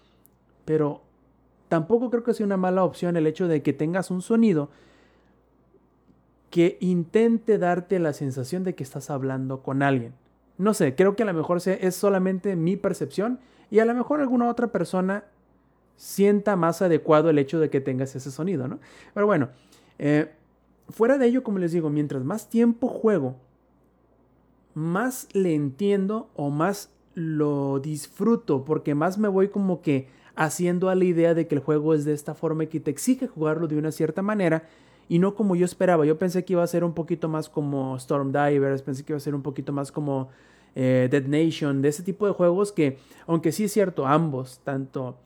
Pero 0.64 1.02
tampoco 1.72 2.10
creo 2.10 2.22
que 2.22 2.34
sea 2.34 2.44
una 2.44 2.58
mala 2.58 2.84
opción 2.84 3.16
el 3.16 3.26
hecho 3.26 3.48
de 3.48 3.62
que 3.62 3.72
tengas 3.72 4.10
un 4.10 4.20
sonido 4.20 4.68
que 6.50 6.76
intente 6.80 7.56
darte 7.56 7.98
la 7.98 8.12
sensación 8.12 8.62
de 8.62 8.74
que 8.74 8.82
estás 8.82 9.08
hablando 9.08 9.62
con 9.62 9.82
alguien. 9.82 10.12
No 10.58 10.74
sé, 10.74 10.94
creo 10.94 11.16
que 11.16 11.22
a 11.22 11.26
lo 11.26 11.32
mejor 11.32 11.62
es 11.66 11.96
solamente 11.96 12.56
mi 12.56 12.76
percepción 12.76 13.38
y 13.70 13.78
a 13.78 13.86
lo 13.86 13.94
mejor 13.94 14.20
alguna 14.20 14.50
otra 14.50 14.66
persona 14.66 15.24
sienta 15.96 16.56
más 16.56 16.82
adecuado 16.82 17.30
el 17.30 17.38
hecho 17.38 17.58
de 17.58 17.70
que 17.70 17.80
tengas 17.80 18.14
ese 18.16 18.30
sonido, 18.30 18.68
¿no? 18.68 18.78
Pero 19.14 19.24
bueno, 19.24 19.48
eh, 19.98 20.30
fuera 20.90 21.16
de 21.16 21.26
ello, 21.26 21.42
como 21.42 21.56
les 21.56 21.72
digo, 21.72 21.88
mientras 21.88 22.22
más 22.22 22.50
tiempo 22.50 22.86
juego, 22.86 23.36
más 24.74 25.26
le 25.32 25.54
entiendo 25.54 26.28
o 26.36 26.50
más 26.50 26.90
lo 27.14 27.80
disfruto, 27.80 28.62
porque 28.62 28.94
más 28.94 29.16
me 29.16 29.28
voy 29.28 29.48
como 29.48 29.80
que 29.80 30.20
haciendo 30.34 30.88
a 30.88 30.94
la 30.94 31.04
idea 31.04 31.34
de 31.34 31.46
que 31.46 31.54
el 31.54 31.60
juego 31.60 31.94
es 31.94 32.04
de 32.04 32.12
esta 32.12 32.34
forma 32.34 32.64
y 32.64 32.66
que 32.68 32.80
te 32.80 32.90
exige 32.90 33.26
jugarlo 33.26 33.68
de 33.68 33.76
una 33.76 33.92
cierta 33.92 34.22
manera 34.22 34.64
y 35.08 35.18
no 35.18 35.34
como 35.34 35.56
yo 35.56 35.64
esperaba. 35.64 36.06
Yo 36.06 36.18
pensé 36.18 36.44
que 36.44 36.54
iba 36.54 36.62
a 36.62 36.66
ser 36.66 36.84
un 36.84 36.94
poquito 36.94 37.28
más 37.28 37.48
como 37.48 37.96
Storm 37.96 38.32
Divers, 38.32 38.82
pensé 38.82 39.04
que 39.04 39.12
iba 39.12 39.18
a 39.18 39.20
ser 39.20 39.34
un 39.34 39.42
poquito 39.42 39.72
más 39.72 39.92
como 39.92 40.30
eh, 40.74 41.08
Dead 41.10 41.26
Nation, 41.26 41.82
de 41.82 41.88
ese 41.88 42.02
tipo 42.02 42.26
de 42.26 42.32
juegos 42.32 42.72
que, 42.72 42.98
aunque 43.26 43.52
sí 43.52 43.64
es 43.64 43.72
cierto, 43.72 44.06
ambos, 44.06 44.60
tanto 44.64 45.16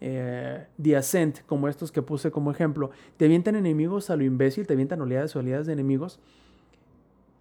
eh, 0.00 0.66
The 0.82 0.96
Ascent 0.96 1.40
como 1.46 1.68
estos 1.68 1.92
que 1.92 2.02
puse 2.02 2.30
como 2.30 2.50
ejemplo, 2.50 2.90
te 3.16 3.26
avientan 3.26 3.56
enemigos 3.56 4.10
a 4.10 4.16
lo 4.16 4.24
imbécil, 4.24 4.66
te 4.66 4.72
avientan 4.72 5.00
oleadas 5.02 5.36
o 5.36 5.40
oleadas 5.40 5.66
de 5.66 5.74
enemigos. 5.74 6.20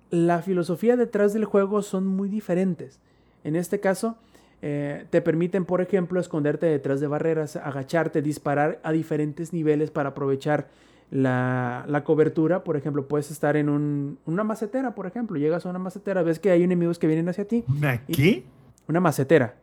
La 0.09 0.41
filosofía 0.41 0.95
detrás 0.95 1.33
del 1.33 1.45
juego 1.45 1.81
son 1.81 2.05
muy 2.05 2.29
diferentes. 2.29 2.99
En 3.43 3.55
este 3.55 3.79
caso, 3.79 4.17
eh, 4.65 5.07
te 5.10 5.22
permiten, 5.22 5.65
por 5.65 5.81
ejemplo, 5.81 6.22
esconderte 6.22 6.68
detrás 6.68 7.02
de 7.02 7.07
barreras, 7.07 7.57
agacharte, 7.57 8.22
disparar 8.22 8.80
a 8.81 8.94
diferentes 8.94 9.52
niveles 9.52 9.91
para 9.91 10.11
aprovechar 10.11 10.69
la, 11.11 11.84
la, 11.90 12.06
cobertura, 12.06 12.64
por 12.64 12.77
ejemplo, 12.77 13.06
puedes 13.06 13.30
estar 13.30 13.57
en 13.57 13.68
un, 13.68 14.19
una 14.26 14.45
macetera, 14.45 14.95
por 14.95 15.06
ejemplo, 15.06 15.38
llegas 15.38 15.65
a 15.65 15.69
una 15.69 15.80
macetera, 15.80 16.23
ves 16.23 16.40
que 16.40 16.49
hay 16.49 16.64
enemigos 16.64 16.98
que 16.98 17.07
vienen 17.07 17.27
hacia 17.27 17.45
ti. 17.45 17.65
¿Una 17.68 18.06
qué? 18.06 18.45
Una 18.88 19.02
macetera. 19.02 19.56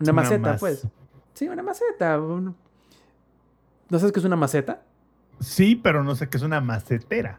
Una, 0.00 0.10
una 0.10 0.22
maceta, 0.22 0.50
mas... 0.50 0.60
pues. 0.60 0.88
Sí, 1.34 1.48
una 1.48 1.62
maceta. 1.62 2.20
Un... 2.20 2.56
¿No 3.90 3.98
sabes 4.00 4.10
qué 4.10 4.18
es 4.18 4.26
una 4.26 4.34
maceta? 4.34 4.82
Sí, 5.38 5.76
pero 5.76 6.02
no 6.02 6.16
sé 6.16 6.28
qué 6.28 6.36
es 6.36 6.42
una 6.42 6.60
macetera. 6.60 7.38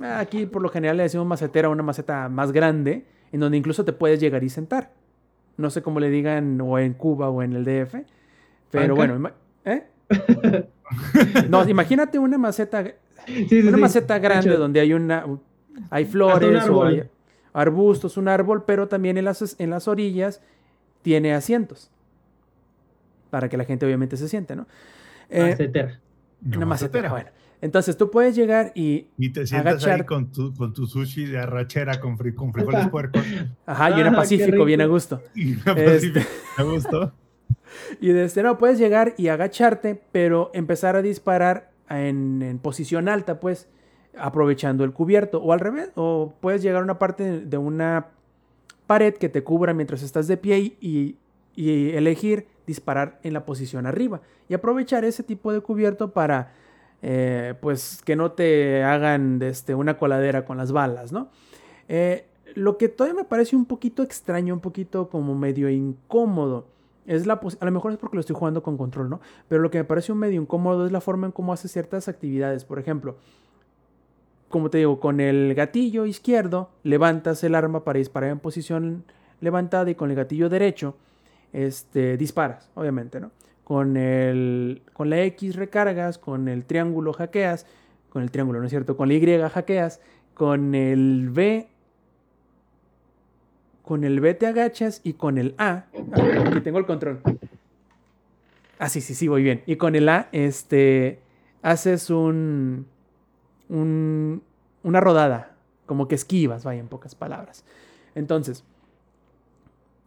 Ah, 0.00 0.20
Aquí 0.20 0.46
por 0.46 0.62
lo 0.62 0.68
general 0.68 0.98
le 0.98 1.02
decimos 1.02 1.26
macetera 1.26 1.66
a 1.66 1.70
una 1.72 1.82
maceta 1.82 2.28
más 2.28 2.52
grande, 2.52 3.04
en 3.32 3.40
donde 3.40 3.58
incluso 3.58 3.84
te 3.84 3.92
puedes 3.92 4.20
llegar 4.20 4.42
y 4.44 4.48
sentar. 4.48 4.92
No 5.56 5.70
sé 5.70 5.82
cómo 5.82 6.00
le 6.00 6.08
digan 6.10 6.60
o 6.60 6.78
en 6.78 6.94
Cuba 6.94 7.30
o 7.30 7.42
en 7.42 7.52
el 7.52 7.64
DF, 7.64 7.94
pero 8.70 8.94
¿Banca? 8.94 9.12
bueno, 9.12 9.30
¿eh? 9.64 9.84
No, 11.48 11.68
imagínate 11.68 12.18
una 12.18 12.38
maceta, 12.38 12.84
Sí, 13.26 13.46
sí, 13.48 13.60
una 13.60 13.76
sí. 13.76 13.80
maceta 13.82 14.18
grande 14.18 14.56
donde 14.56 14.80
hay 14.80 14.94
una 14.94 15.26
hay 15.90 16.04
flores 16.06 16.66
o 16.68 16.84
hay 16.84 17.02
arbustos, 17.52 18.16
un 18.16 18.28
árbol, 18.28 18.64
pero 18.64 18.88
también 18.88 19.18
en 19.18 19.24
las, 19.24 19.56
en 19.58 19.70
las 19.70 19.86
orillas 19.88 20.40
tiene 21.02 21.34
asientos. 21.34 21.90
Para 23.30 23.48
que 23.48 23.56
la 23.56 23.64
gente 23.64 23.84
obviamente 23.84 24.16
se 24.16 24.28
siente, 24.28 24.56
¿no? 24.56 24.66
Eh, 25.28 25.50
macetera. 25.50 26.00
una 26.56 26.66
macetera. 26.66 27.10
Bueno, 27.10 27.28
entonces 27.60 27.96
tú 27.96 28.10
puedes 28.10 28.36
llegar 28.36 28.72
y 28.74 29.08
Y 29.18 29.30
te 29.30 29.46
sientas 29.46 29.84
ahí 29.86 30.02
con 30.04 30.30
tu, 30.32 30.54
con 30.54 30.72
tu 30.72 30.86
sushi 30.86 31.26
de 31.26 31.38
arrachera 31.38 32.00
con, 32.00 32.16
fri- 32.18 32.34
con 32.34 32.52
frijoles 32.52 32.80
Ajá. 32.82 32.90
puercos. 32.90 33.22
Ajá, 33.66 33.90
y 33.90 34.00
una 34.00 34.10
Ah, 34.10 34.16
Pacífico, 34.16 34.64
bien 34.64 34.80
a 34.80 34.86
gusto. 34.86 35.22
Y 35.34 35.52
una 35.54 35.72
Este- 35.72 35.84
Pacific, 35.84 36.28
me 36.58 36.64
gustó. 36.64 37.12
Y 38.00 38.08
de 38.08 38.24
este 38.24 38.42
no, 38.42 38.58
puedes 38.58 38.78
llegar 38.78 39.14
y 39.18 39.28
agacharte, 39.28 40.00
pero 40.12 40.50
empezar 40.54 40.96
a 40.96 41.02
disparar 41.02 41.70
en, 41.90 42.42
en 42.42 42.58
posición 42.58 43.08
alta, 43.08 43.40
pues, 43.40 43.68
aprovechando 44.18 44.84
el 44.84 44.92
cubierto. 44.92 45.42
O 45.42 45.52
al 45.52 45.60
revés, 45.60 45.90
o 45.94 46.34
puedes 46.40 46.62
llegar 46.62 46.80
a 46.80 46.84
una 46.84 46.98
parte 46.98 47.40
de 47.40 47.56
una 47.58 48.08
pared 48.86 49.14
que 49.14 49.28
te 49.28 49.42
cubra 49.44 49.74
mientras 49.74 50.02
estás 50.02 50.26
de 50.28 50.36
pie 50.36 50.76
y, 50.80 51.16
y 51.54 51.90
elegir 51.90 52.46
disparar 52.66 53.20
en 53.22 53.32
la 53.34 53.44
posición 53.44 53.86
arriba. 53.86 54.20
Y 54.48 54.54
aprovechar 54.54 55.04
ese 55.04 55.22
tipo 55.22 55.52
de 55.52 55.60
cubierto 55.60 56.12
para, 56.12 56.52
eh, 57.02 57.54
pues, 57.60 58.02
que 58.04 58.16
no 58.16 58.32
te 58.32 58.82
hagan 58.82 59.40
este, 59.42 59.74
una 59.74 59.98
coladera 59.98 60.44
con 60.44 60.56
las 60.56 60.72
balas, 60.72 61.12
¿no? 61.12 61.28
Eh, 61.88 62.26
lo 62.54 62.76
que 62.76 62.88
todavía 62.88 63.22
me 63.22 63.24
parece 63.24 63.56
un 63.56 63.66
poquito 63.66 64.02
extraño, 64.02 64.54
un 64.54 64.60
poquito 64.60 65.08
como 65.08 65.34
medio 65.34 65.68
incómodo, 65.68 66.66
es 67.06 67.26
la 67.26 67.40
a 67.60 67.64
lo 67.64 67.70
mejor 67.70 67.92
es 67.92 67.98
porque 67.98 68.16
lo 68.16 68.20
estoy 68.20 68.36
jugando 68.36 68.62
con 68.62 68.76
control, 68.76 69.08
¿no? 69.08 69.20
Pero 69.48 69.62
lo 69.62 69.70
que 69.70 69.78
me 69.78 69.84
parece 69.84 70.12
un 70.12 70.18
medio 70.18 70.40
incómodo 70.40 70.86
es 70.86 70.92
la 70.92 71.00
forma 71.00 71.26
en 71.26 71.32
cómo 71.32 71.52
hace 71.52 71.68
ciertas 71.68 72.08
actividades. 72.08 72.64
Por 72.64 72.78
ejemplo, 72.78 73.16
como 74.48 74.70
te 74.70 74.78
digo, 74.78 75.00
con 75.00 75.20
el 75.20 75.54
gatillo 75.54 76.04
izquierdo 76.04 76.70
levantas 76.82 77.42
el 77.44 77.54
arma 77.54 77.84
para 77.84 77.98
disparar 77.98 78.30
en 78.30 78.40
posición 78.40 79.04
levantada 79.40 79.90
y 79.90 79.94
con 79.94 80.10
el 80.10 80.16
gatillo 80.16 80.48
derecho 80.48 80.96
este, 81.52 82.16
disparas, 82.16 82.70
obviamente, 82.74 83.20
¿no? 83.20 83.30
Con, 83.68 83.98
el, 83.98 84.82
con 84.94 85.10
la 85.10 85.22
X 85.22 85.54
recargas, 85.54 86.16
con 86.16 86.48
el 86.48 86.64
triángulo 86.64 87.12
hackeas, 87.12 87.66
con 88.08 88.22
el 88.22 88.30
triángulo, 88.30 88.60
¿no 88.60 88.64
es 88.64 88.70
cierto? 88.70 88.96
Con 88.96 89.08
la 89.08 89.14
Y 89.14 89.38
hackeas, 89.50 90.00
con 90.34 90.74
el 90.74 91.28
B 91.30 91.68
con 93.88 94.04
el 94.04 94.20
B 94.20 94.34
te 94.34 94.46
agachas 94.46 95.00
y 95.02 95.14
con 95.14 95.38
el 95.38 95.54
A, 95.56 95.86
aquí 96.46 96.60
tengo 96.60 96.78
el 96.78 96.84
control. 96.84 97.22
Ah, 98.78 98.90
sí, 98.90 99.00
sí, 99.00 99.14
sí, 99.14 99.28
voy 99.28 99.42
bien. 99.42 99.62
Y 99.64 99.76
con 99.76 99.94
el 99.94 100.10
A, 100.10 100.28
este, 100.32 101.20
haces 101.62 102.10
un, 102.10 102.86
un, 103.70 104.42
una 104.82 105.00
rodada, 105.00 105.56
como 105.86 106.06
que 106.06 106.16
esquivas, 106.16 106.64
vaya, 106.64 106.80
en 106.80 106.88
pocas 106.88 107.14
palabras. 107.14 107.64
Entonces, 108.14 108.62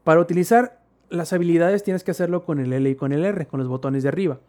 para 0.03 0.21
utilizar 0.21 0.79
las 1.11 1.33
habilidades 1.33 1.83
tienes 1.83 2.03
que 2.03 2.11
hacerlo 2.11 2.43
con 2.43 2.59
el 2.59 2.73
L 2.73 2.89
y 2.89 2.95
con 2.95 3.11
el 3.11 3.23
R, 3.23 3.45
con 3.47 3.59
los 3.59 3.69
botones 3.69 4.03
de 4.03 4.09
arriba. 4.09 4.39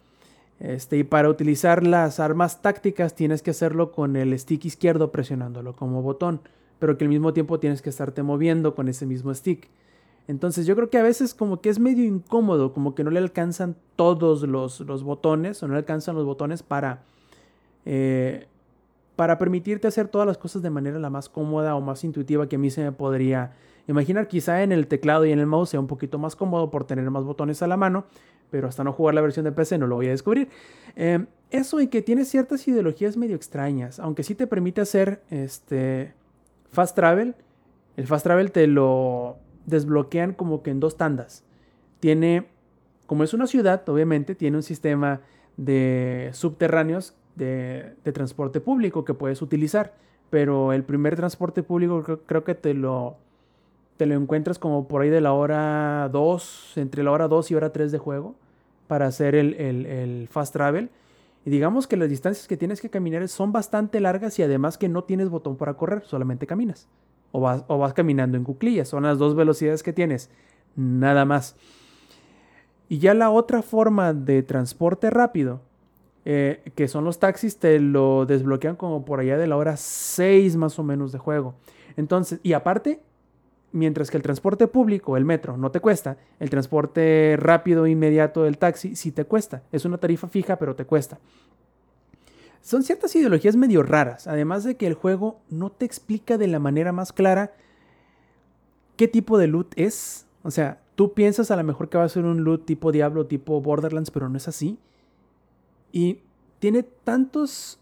Este, 0.60 0.98
y 0.98 1.04
para 1.04 1.28
utilizar 1.28 1.84
las 1.86 2.20
armas 2.20 2.62
tácticas 2.62 3.14
tienes 3.14 3.42
que 3.42 3.50
hacerlo 3.50 3.92
con 3.92 4.16
el 4.16 4.38
stick 4.38 4.64
izquierdo 4.64 5.10
presionándolo 5.10 5.74
como 5.74 6.02
botón 6.02 6.40
pero 6.82 6.98
que 6.98 7.04
al 7.04 7.10
mismo 7.10 7.32
tiempo 7.32 7.60
tienes 7.60 7.80
que 7.80 7.90
estarte 7.90 8.24
moviendo 8.24 8.74
con 8.74 8.88
ese 8.88 9.06
mismo 9.06 9.32
stick. 9.32 9.68
Entonces 10.26 10.66
yo 10.66 10.74
creo 10.74 10.90
que 10.90 10.98
a 10.98 11.04
veces 11.04 11.32
como 11.32 11.60
que 11.60 11.68
es 11.68 11.78
medio 11.78 12.04
incómodo, 12.04 12.72
como 12.72 12.96
que 12.96 13.04
no 13.04 13.12
le 13.12 13.20
alcanzan 13.20 13.76
todos 13.94 14.42
los, 14.42 14.80
los 14.80 15.04
botones 15.04 15.62
o 15.62 15.68
no 15.68 15.74
le 15.74 15.78
alcanzan 15.78 16.16
los 16.16 16.24
botones 16.24 16.64
para, 16.64 17.04
eh, 17.84 18.48
para 19.14 19.38
permitirte 19.38 19.86
hacer 19.86 20.08
todas 20.08 20.26
las 20.26 20.38
cosas 20.38 20.60
de 20.60 20.70
manera 20.70 20.98
la 20.98 21.08
más 21.08 21.28
cómoda 21.28 21.76
o 21.76 21.80
más 21.80 22.02
intuitiva 22.02 22.48
que 22.48 22.56
a 22.56 22.58
mí 22.58 22.68
se 22.68 22.82
me 22.82 22.90
podría 22.90 23.52
imaginar. 23.88 24.28
Quizá 24.28 24.62
en 24.62 24.72
el 24.72 24.86
teclado 24.86 25.24
y 25.26 25.32
en 25.32 25.38
el 25.38 25.46
mouse 25.46 25.70
sea 25.70 25.80
un 25.80 25.86
poquito 25.86 26.18
más 26.18 26.36
cómodo 26.36 26.70
por 26.70 26.84
tener 26.84 27.10
más 27.10 27.24
botones 27.24 27.62
a 27.62 27.66
la 27.66 27.76
mano, 27.76 28.04
pero 28.50 28.68
hasta 28.68 28.84
no 28.84 28.92
jugar 28.92 29.14
la 29.14 29.20
versión 29.20 29.44
de 29.44 29.52
PC 29.52 29.78
no 29.78 29.86
lo 29.86 29.96
voy 29.96 30.08
a 30.08 30.10
descubrir. 30.10 30.48
Eh, 30.96 31.24
eso 31.50 31.80
y 31.80 31.88
que 31.88 32.02
tiene 32.02 32.24
ciertas 32.24 32.66
ideologías 32.66 33.16
medio 33.16 33.36
extrañas, 33.36 33.98
aunque 33.98 34.22
sí 34.22 34.34
te 34.34 34.46
permite 34.46 34.80
hacer 34.80 35.22
este 35.30 36.14
fast 36.70 36.96
travel, 36.96 37.34
el 37.96 38.06
fast 38.06 38.24
travel 38.24 38.52
te 38.52 38.66
lo 38.66 39.36
desbloquean 39.66 40.32
como 40.32 40.62
que 40.62 40.70
en 40.70 40.80
dos 40.80 40.96
tandas. 40.96 41.44
Tiene, 42.00 42.48
como 43.06 43.24
es 43.24 43.34
una 43.34 43.46
ciudad, 43.46 43.86
obviamente, 43.88 44.34
tiene 44.34 44.56
un 44.56 44.62
sistema 44.62 45.20
de 45.56 46.30
subterráneos 46.32 47.14
de, 47.36 47.94
transporte 48.12 48.60
público 48.60 49.04
que 49.04 49.14
puedes 49.14 49.42
utilizar. 49.42 49.94
Pero 50.30 50.72
el 50.72 50.82
primer 50.82 51.16
transporte 51.16 51.62
público 51.62 52.20
creo 52.26 52.44
que 52.44 52.54
te 52.54 52.72
lo, 52.72 53.18
te 54.02 54.06
lo 54.06 54.16
encuentras 54.16 54.58
como 54.58 54.88
por 54.88 55.02
ahí 55.02 55.10
de 55.10 55.20
la 55.20 55.32
hora 55.32 56.08
2, 56.10 56.72
entre 56.74 57.04
la 57.04 57.12
hora 57.12 57.28
2 57.28 57.52
y 57.52 57.54
hora 57.54 57.70
3 57.70 57.92
de 57.92 57.98
juego, 57.98 58.34
para 58.88 59.06
hacer 59.06 59.36
el, 59.36 59.54
el- 59.54 60.26
fast 60.28 60.52
travel. 60.52 60.90
Y 61.44 61.50
digamos 61.50 61.86
que 61.86 61.96
las 61.96 62.08
distancias 62.08 62.48
que 62.48 62.56
tienes 62.56 62.80
que 62.80 62.90
caminar 62.90 63.28
son 63.28 63.52
bastante 63.52 64.00
largas 64.00 64.36
y 64.40 64.42
además 64.42 64.76
que 64.76 64.88
no 64.88 65.04
tienes 65.04 65.28
botón 65.28 65.56
para 65.56 65.74
correr, 65.74 66.02
solamente 66.04 66.48
caminas. 66.48 66.88
O 67.30 67.38
vas, 67.38 67.62
o 67.68 67.78
vas 67.78 67.92
caminando 67.94 68.36
en 68.36 68.42
cuclillas, 68.42 68.88
son 68.88 69.04
las 69.04 69.18
dos 69.18 69.36
velocidades 69.36 69.84
que 69.84 69.92
tienes, 69.92 70.30
nada 70.74 71.24
más. 71.24 71.54
Y 72.88 72.98
ya 72.98 73.14
la 73.14 73.30
otra 73.30 73.62
forma 73.62 74.12
de 74.12 74.42
transporte 74.42 75.10
rápido, 75.10 75.60
eh, 76.24 76.72
que 76.74 76.88
son 76.88 77.04
los 77.04 77.20
taxis, 77.20 77.56
te 77.58 77.78
lo 77.78 78.26
desbloquean 78.26 78.74
como 78.74 79.04
por 79.04 79.20
allá 79.20 79.38
de 79.38 79.46
la 79.46 79.56
hora 79.56 79.76
6 79.76 80.56
más 80.56 80.76
o 80.80 80.82
menos 80.82 81.12
de 81.12 81.18
juego. 81.18 81.54
Entonces, 81.96 82.40
y 82.42 82.52
aparte, 82.54 83.00
mientras 83.72 84.10
que 84.10 84.16
el 84.16 84.22
transporte 84.22 84.68
público, 84.68 85.16
el 85.16 85.24
metro, 85.24 85.56
no 85.56 85.70
te 85.70 85.80
cuesta, 85.80 86.18
el 86.38 86.50
transporte 86.50 87.36
rápido 87.38 87.86
inmediato 87.86 88.44
del 88.44 88.58
taxi 88.58 88.94
sí 88.96 89.12
te 89.12 89.24
cuesta. 89.24 89.62
Es 89.72 89.84
una 89.84 89.98
tarifa 89.98 90.28
fija, 90.28 90.56
pero 90.56 90.76
te 90.76 90.84
cuesta. 90.84 91.18
Son 92.60 92.84
ciertas 92.84 93.14
ideologías 93.16 93.56
medio 93.56 93.82
raras, 93.82 94.28
además 94.28 94.62
de 94.62 94.76
que 94.76 94.86
el 94.86 94.94
juego 94.94 95.40
no 95.50 95.70
te 95.70 95.84
explica 95.84 96.38
de 96.38 96.46
la 96.46 96.60
manera 96.60 96.92
más 96.92 97.12
clara 97.12 97.52
qué 98.96 99.08
tipo 99.08 99.36
de 99.36 99.48
loot 99.48 99.72
es. 99.76 100.26
O 100.44 100.50
sea, 100.50 100.80
tú 100.94 101.12
piensas 101.12 101.50
a 101.50 101.56
lo 101.56 101.64
mejor 101.64 101.88
que 101.88 101.98
va 101.98 102.04
a 102.04 102.08
ser 102.08 102.24
un 102.24 102.44
loot 102.44 102.64
tipo 102.64 102.92
Diablo, 102.92 103.26
tipo 103.26 103.60
Borderlands, 103.60 104.10
pero 104.10 104.28
no 104.28 104.36
es 104.36 104.46
así. 104.46 104.78
Y 105.90 106.20
tiene 106.60 106.84
tantos... 106.84 107.80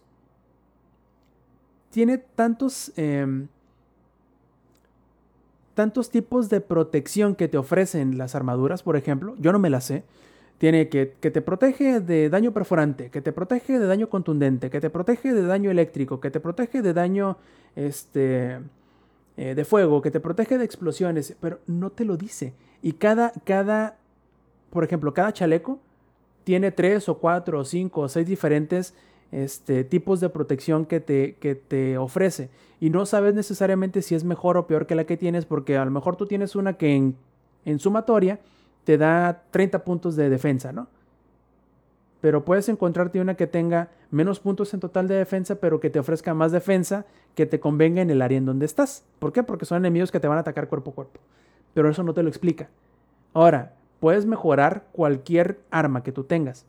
Tiene 1.90 2.18
tantos... 2.18 2.92
em, 2.96 3.48
tantos 5.74 6.10
tipos 6.10 6.48
de 6.48 6.60
protección 6.60 7.34
que 7.34 7.48
te 7.48 7.58
ofrecen 7.58 8.18
las 8.18 8.34
armaduras, 8.34 8.82
por 8.82 8.96
ejemplo. 8.96 9.34
Yo 9.38 9.52
no 9.52 9.58
me 9.58 9.70
las 9.70 9.84
sé. 9.84 10.04
Tiene 10.58 10.88
que, 10.88 11.14
que 11.20 11.30
te 11.30 11.40
protege 11.40 12.00
de 12.00 12.28
daño 12.28 12.52
perforante, 12.52 13.10
que 13.10 13.22
te 13.22 13.32
protege 13.32 13.78
de 13.78 13.86
daño 13.86 14.10
contundente, 14.10 14.68
que 14.68 14.80
te 14.80 14.90
protege 14.90 15.32
de 15.32 15.42
daño 15.42 15.70
eléctrico, 15.70 16.20
que 16.20 16.30
te 16.30 16.38
protege 16.38 16.82
de 16.82 16.92
daño 16.92 17.38
este, 17.76 18.58
eh, 19.36 19.54
de 19.54 19.64
fuego, 19.64 20.02
que 20.02 20.10
te 20.10 20.20
protege 20.20 20.58
de 20.58 20.66
explosiones, 20.66 21.34
pero 21.40 21.60
no 21.66 21.88
te 21.90 22.04
lo 22.04 22.18
dice. 22.18 22.52
Y 22.82 22.92
cada, 22.92 23.32
cada, 23.44 23.96
por 24.68 24.84
ejemplo, 24.84 25.14
cada 25.14 25.32
chaleco 25.32 25.78
tiene 26.44 26.72
tres 26.72 27.08
o 27.08 27.18
cuatro 27.18 27.60
o 27.60 27.64
cinco 27.64 28.02
o 28.02 28.08
seis 28.08 28.26
diferentes 28.26 28.94
este, 29.32 29.84
tipos 29.84 30.20
de 30.20 30.28
protección 30.28 30.86
que 30.86 31.00
te, 31.00 31.36
que 31.40 31.54
te 31.54 31.98
ofrece. 31.98 32.50
Y 32.80 32.90
no 32.90 33.06
sabes 33.06 33.34
necesariamente 33.34 34.02
si 34.02 34.14
es 34.14 34.24
mejor 34.24 34.56
o 34.56 34.66
peor 34.66 34.86
que 34.86 34.94
la 34.94 35.04
que 35.04 35.16
tienes, 35.16 35.44
porque 35.44 35.76
a 35.76 35.84
lo 35.84 35.90
mejor 35.90 36.16
tú 36.16 36.26
tienes 36.26 36.56
una 36.56 36.74
que 36.74 36.94
en, 36.94 37.16
en 37.64 37.78
sumatoria 37.78 38.40
te 38.84 38.98
da 38.98 39.42
30 39.50 39.84
puntos 39.84 40.16
de 40.16 40.30
defensa, 40.30 40.72
¿no? 40.72 40.88
Pero 42.20 42.44
puedes 42.44 42.68
encontrarte 42.68 43.20
una 43.20 43.34
que 43.34 43.46
tenga 43.46 43.88
menos 44.10 44.40
puntos 44.40 44.74
en 44.74 44.80
total 44.80 45.08
de 45.08 45.14
defensa, 45.14 45.54
pero 45.54 45.80
que 45.80 45.90
te 45.90 45.98
ofrezca 45.98 46.34
más 46.34 46.52
defensa 46.52 47.06
que 47.34 47.46
te 47.46 47.60
convenga 47.60 48.02
en 48.02 48.10
el 48.10 48.20
área 48.20 48.38
en 48.38 48.44
donde 48.44 48.66
estás. 48.66 49.04
¿Por 49.18 49.32
qué? 49.32 49.42
Porque 49.42 49.64
son 49.64 49.78
enemigos 49.78 50.10
que 50.10 50.20
te 50.20 50.28
van 50.28 50.36
a 50.36 50.42
atacar 50.42 50.68
cuerpo 50.68 50.90
a 50.90 50.94
cuerpo. 50.94 51.20
Pero 51.72 51.88
eso 51.88 52.02
no 52.02 52.12
te 52.12 52.22
lo 52.22 52.28
explica. 52.28 52.68
Ahora, 53.32 53.74
puedes 54.00 54.26
mejorar 54.26 54.84
cualquier 54.92 55.60
arma 55.70 56.02
que 56.02 56.12
tú 56.12 56.24
tengas. 56.24 56.66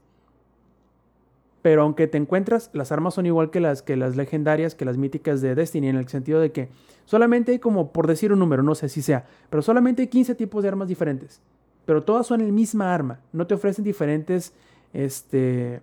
Pero 1.62 1.84
aunque 1.84 2.08
te 2.08 2.18
encuentras, 2.18 2.72
las 2.74 2.92
armas 2.92 3.14
son 3.14 3.26
igual 3.26 3.52
que 3.52 3.60
las, 3.60 3.84
que 3.84 3.96
las 3.96 4.16
legendarias, 4.16 4.74
que 4.74 4.86
las 4.86 4.98
míticas 4.98 5.42
de 5.42 5.54
Destiny, 5.54 5.90
en 5.90 5.96
el 5.96 6.08
sentido 6.08 6.40
de 6.40 6.52
que 6.52 6.70
solamente 7.06 7.52
hay 7.52 7.60
como, 7.60 7.92
por 7.92 8.08
decir 8.08 8.34
un 8.34 8.40
número, 8.40 8.64
no 8.64 8.74
sé 8.74 8.90
si 8.90 9.02
sea, 9.02 9.26
pero 9.50 9.62
solamente 9.62 10.02
hay 10.02 10.08
15 10.08 10.36
tipos 10.36 10.64
de 10.64 10.70
armas 10.70 10.88
diferentes. 10.88 11.40
Pero 11.86 12.04
todas 12.04 12.28
son 12.28 12.42
el 12.42 12.52
misma 12.52 12.94
arma. 12.94 13.20
No 13.32 13.48
te 13.48 13.54
ofrecen 13.54 13.84
diferentes, 13.84 14.54
este, 14.94 15.82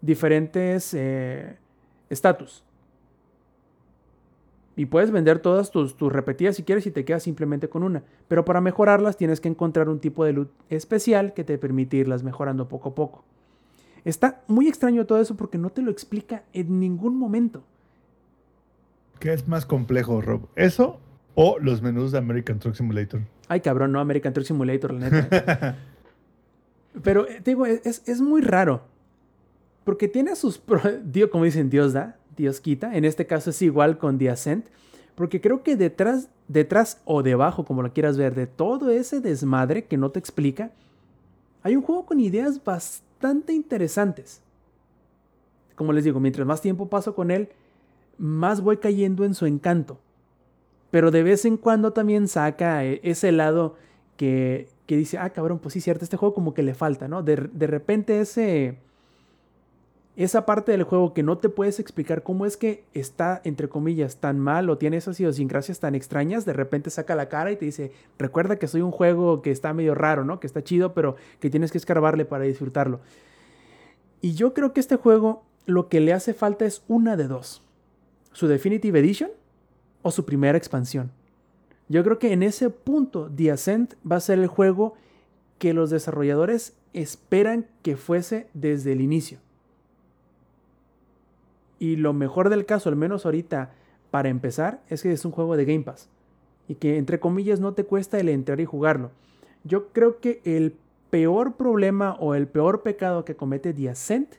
diferentes 0.00 0.92
eh, 0.94 1.56
estatus. 2.10 2.62
Y 4.74 4.86
puedes 4.86 5.10
vender 5.10 5.38
todas 5.38 5.70
tus, 5.70 5.96
tus 5.96 6.12
repetidas 6.12 6.56
si 6.56 6.62
quieres 6.62 6.86
y 6.86 6.90
te 6.90 7.06
quedas 7.06 7.22
simplemente 7.22 7.68
con 7.68 7.82
una. 7.82 8.02
Pero 8.28 8.44
para 8.44 8.60
mejorarlas 8.60 9.16
tienes 9.16 9.40
que 9.40 9.48
encontrar 9.48 9.88
un 9.88 10.00
tipo 10.00 10.24
de 10.24 10.34
loot 10.34 10.50
especial 10.68 11.32
que 11.32 11.44
te 11.44 11.56
permite 11.56 11.96
irlas 11.96 12.22
mejorando 12.22 12.68
poco 12.68 12.90
a 12.90 12.94
poco. 12.94 13.24
Está 14.06 14.40
muy 14.46 14.68
extraño 14.68 15.04
todo 15.04 15.20
eso 15.20 15.36
porque 15.36 15.58
no 15.58 15.68
te 15.70 15.82
lo 15.82 15.90
explica 15.90 16.44
en 16.52 16.78
ningún 16.80 17.16
momento. 17.18 17.64
¿Qué 19.18 19.32
es 19.32 19.48
más 19.48 19.66
complejo, 19.66 20.20
Rob? 20.20 20.46
¿Eso 20.54 21.00
o 21.34 21.58
los 21.58 21.82
menús 21.82 22.12
de 22.12 22.18
American 22.18 22.60
Truck 22.60 22.76
Simulator? 22.76 23.20
Ay, 23.48 23.60
cabrón, 23.60 23.90
no, 23.90 23.98
American 23.98 24.32
Truck 24.32 24.46
Simulator, 24.46 24.92
la 24.94 25.10
neta. 25.10 25.76
Pero 27.02 27.26
eh, 27.28 27.40
te 27.42 27.50
digo, 27.50 27.66
es, 27.66 28.02
es 28.06 28.20
muy 28.20 28.42
raro. 28.42 28.82
Porque 29.84 30.06
tiene 30.08 30.36
sus... 30.36 30.58
pro- 30.58 30.80
Dios, 31.04 31.28
como 31.30 31.42
dicen, 31.44 31.68
Dios 31.68 31.92
da, 31.92 32.16
Dios 32.36 32.60
quita. 32.60 32.96
En 32.96 33.04
este 33.04 33.26
caso 33.26 33.50
es 33.50 33.60
igual 33.60 33.98
con 33.98 34.18
The 34.18 34.30
Ascent. 34.30 34.66
Porque 35.16 35.40
creo 35.40 35.62
que 35.64 35.74
detrás, 35.76 36.28
detrás 36.46 37.00
o 37.06 37.22
debajo, 37.24 37.64
como 37.64 37.82
lo 37.82 37.92
quieras 37.92 38.16
ver, 38.16 38.34
de 38.36 38.46
todo 38.46 38.90
ese 38.90 39.20
desmadre 39.20 39.86
que 39.86 39.96
no 39.96 40.10
te 40.10 40.18
explica, 40.20 40.70
hay 41.62 41.74
un 41.74 41.82
juego 41.82 42.06
con 42.06 42.20
ideas 42.20 42.62
bastante 42.62 43.05
interesantes. 43.48 44.42
Como 45.74 45.92
les 45.92 46.04
digo, 46.04 46.20
mientras 46.20 46.46
más 46.46 46.60
tiempo 46.60 46.88
paso 46.88 47.14
con 47.14 47.30
él, 47.30 47.48
más 48.18 48.60
voy 48.60 48.78
cayendo 48.78 49.24
en 49.24 49.34
su 49.34 49.46
encanto. 49.46 49.98
Pero 50.90 51.10
de 51.10 51.22
vez 51.22 51.44
en 51.44 51.56
cuando 51.56 51.92
también 51.92 52.28
saca 52.28 52.84
eh, 52.84 53.00
ese 53.02 53.32
lado 53.32 53.76
que, 54.16 54.68
que 54.86 54.96
dice, 54.96 55.18
ah, 55.18 55.30
cabrón, 55.30 55.58
pues 55.58 55.74
sí, 55.74 55.80
cierto, 55.80 56.04
este 56.04 56.16
juego 56.16 56.34
como 56.34 56.54
que 56.54 56.62
le 56.62 56.74
falta, 56.74 57.08
¿no? 57.08 57.22
De, 57.22 57.36
de 57.52 57.66
repente 57.66 58.20
ese... 58.20 58.78
Esa 60.16 60.46
parte 60.46 60.72
del 60.72 60.84
juego 60.84 61.12
que 61.12 61.22
no 61.22 61.36
te 61.36 61.50
puedes 61.50 61.78
explicar 61.78 62.22
cómo 62.22 62.46
es 62.46 62.56
que 62.56 62.84
está, 62.94 63.42
entre 63.44 63.68
comillas, 63.68 64.16
tan 64.16 64.40
mal 64.40 64.70
o 64.70 64.78
tiene 64.78 64.96
esas 64.96 65.20
idiosincrasias 65.20 65.78
tan 65.78 65.94
extrañas, 65.94 66.46
de 66.46 66.54
repente 66.54 66.88
saca 66.88 67.14
la 67.14 67.28
cara 67.28 67.52
y 67.52 67.56
te 67.56 67.66
dice, 67.66 67.92
recuerda 68.18 68.56
que 68.56 68.66
soy 68.66 68.80
un 68.80 68.92
juego 68.92 69.42
que 69.42 69.50
está 69.50 69.74
medio 69.74 69.94
raro, 69.94 70.24
¿no? 70.24 70.40
Que 70.40 70.46
está 70.46 70.64
chido, 70.64 70.94
pero 70.94 71.16
que 71.38 71.50
tienes 71.50 71.70
que 71.70 71.76
escarbarle 71.76 72.24
para 72.24 72.44
disfrutarlo. 72.44 73.00
Y 74.22 74.32
yo 74.32 74.54
creo 74.54 74.72
que 74.72 74.80
este 74.80 74.96
juego 74.96 75.44
lo 75.66 75.88
que 75.90 76.00
le 76.00 76.14
hace 76.14 76.32
falta 76.32 76.64
es 76.64 76.82
una 76.88 77.18
de 77.18 77.28
dos. 77.28 77.62
Su 78.32 78.48
Definitive 78.48 78.98
Edition 78.98 79.30
o 80.00 80.10
su 80.10 80.24
primera 80.24 80.56
expansión. 80.56 81.10
Yo 81.88 82.02
creo 82.02 82.18
que 82.18 82.32
en 82.32 82.42
ese 82.42 82.70
punto 82.70 83.30
The 83.30 83.52
Ascent 83.52 83.94
va 84.10 84.16
a 84.16 84.20
ser 84.20 84.38
el 84.38 84.46
juego 84.46 84.94
que 85.58 85.74
los 85.74 85.90
desarrolladores 85.90 86.74
esperan 86.94 87.66
que 87.82 87.96
fuese 87.96 88.48
desde 88.54 88.92
el 88.92 89.02
inicio. 89.02 89.40
Y 91.78 91.96
lo 91.96 92.12
mejor 92.12 92.48
del 92.48 92.66
caso, 92.66 92.88
al 92.88 92.96
menos 92.96 93.26
ahorita, 93.26 93.72
para 94.10 94.28
empezar, 94.28 94.82
es 94.88 95.02
que 95.02 95.12
es 95.12 95.24
un 95.24 95.32
juego 95.32 95.56
de 95.56 95.64
Game 95.64 95.84
Pass. 95.84 96.08
Y 96.68 96.76
que 96.76 96.96
entre 96.96 97.20
comillas 97.20 97.60
no 97.60 97.74
te 97.74 97.84
cuesta 97.84 98.18
el 98.18 98.28
entrar 98.28 98.60
y 98.60 98.64
jugarlo. 98.64 99.10
Yo 99.64 99.88
creo 99.88 100.20
que 100.20 100.40
el 100.44 100.74
peor 101.10 101.54
problema 101.54 102.16
o 102.18 102.34
el 102.34 102.46
peor 102.46 102.82
pecado 102.82 103.24
que 103.24 103.36
comete 103.36 103.72
The 103.72 103.90
Ascent 103.90 104.34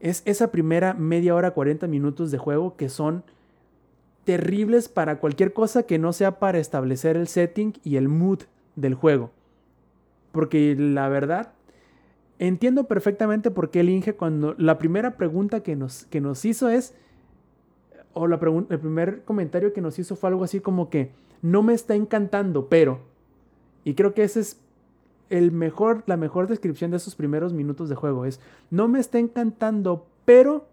es 0.00 0.22
esa 0.24 0.50
primera 0.50 0.94
media 0.94 1.34
hora, 1.34 1.52
40 1.52 1.86
minutos 1.86 2.30
de 2.30 2.38
juego 2.38 2.76
que 2.76 2.88
son 2.88 3.24
terribles 4.24 4.88
para 4.88 5.18
cualquier 5.18 5.52
cosa 5.52 5.84
que 5.84 5.98
no 5.98 6.12
sea 6.12 6.38
para 6.38 6.58
establecer 6.58 7.16
el 7.16 7.28
setting 7.28 7.74
y 7.84 7.96
el 7.96 8.08
mood 8.08 8.40
del 8.76 8.94
juego. 8.94 9.30
Porque 10.32 10.74
la 10.78 11.08
verdad, 11.08 11.52
entiendo 12.38 12.84
perfectamente 12.84 13.50
por 13.50 13.70
qué 13.70 13.80
el 13.80 13.88
Inge 13.88 14.14
cuando 14.14 14.54
la 14.58 14.78
primera 14.78 15.16
pregunta 15.16 15.62
que 15.62 15.76
nos, 15.76 16.04
que 16.06 16.20
nos 16.20 16.44
hizo 16.44 16.68
es, 16.68 16.94
o 18.12 18.26
la 18.26 18.36
el 18.70 18.78
primer 18.78 19.22
comentario 19.24 19.72
que 19.72 19.80
nos 19.80 19.98
hizo 19.98 20.16
fue 20.16 20.30
algo 20.30 20.44
así 20.44 20.60
como 20.60 20.88
que 20.90 21.10
no 21.42 21.62
me 21.62 21.74
está 21.74 21.94
encantando, 21.94 22.68
pero, 22.68 23.00
y 23.84 23.94
creo 23.94 24.14
que 24.14 24.24
ese 24.24 24.40
es 24.40 24.60
el 25.30 25.52
mejor, 25.52 26.02
la 26.06 26.16
mejor 26.16 26.46
descripción 26.46 26.90
de 26.90 26.98
esos 26.98 27.16
primeros 27.16 27.52
minutos 27.52 27.88
de 27.88 27.94
juego 27.94 28.24
es, 28.24 28.40
no 28.70 28.88
me 28.88 29.00
está 29.00 29.18
encantando, 29.18 30.06
pero 30.24 30.66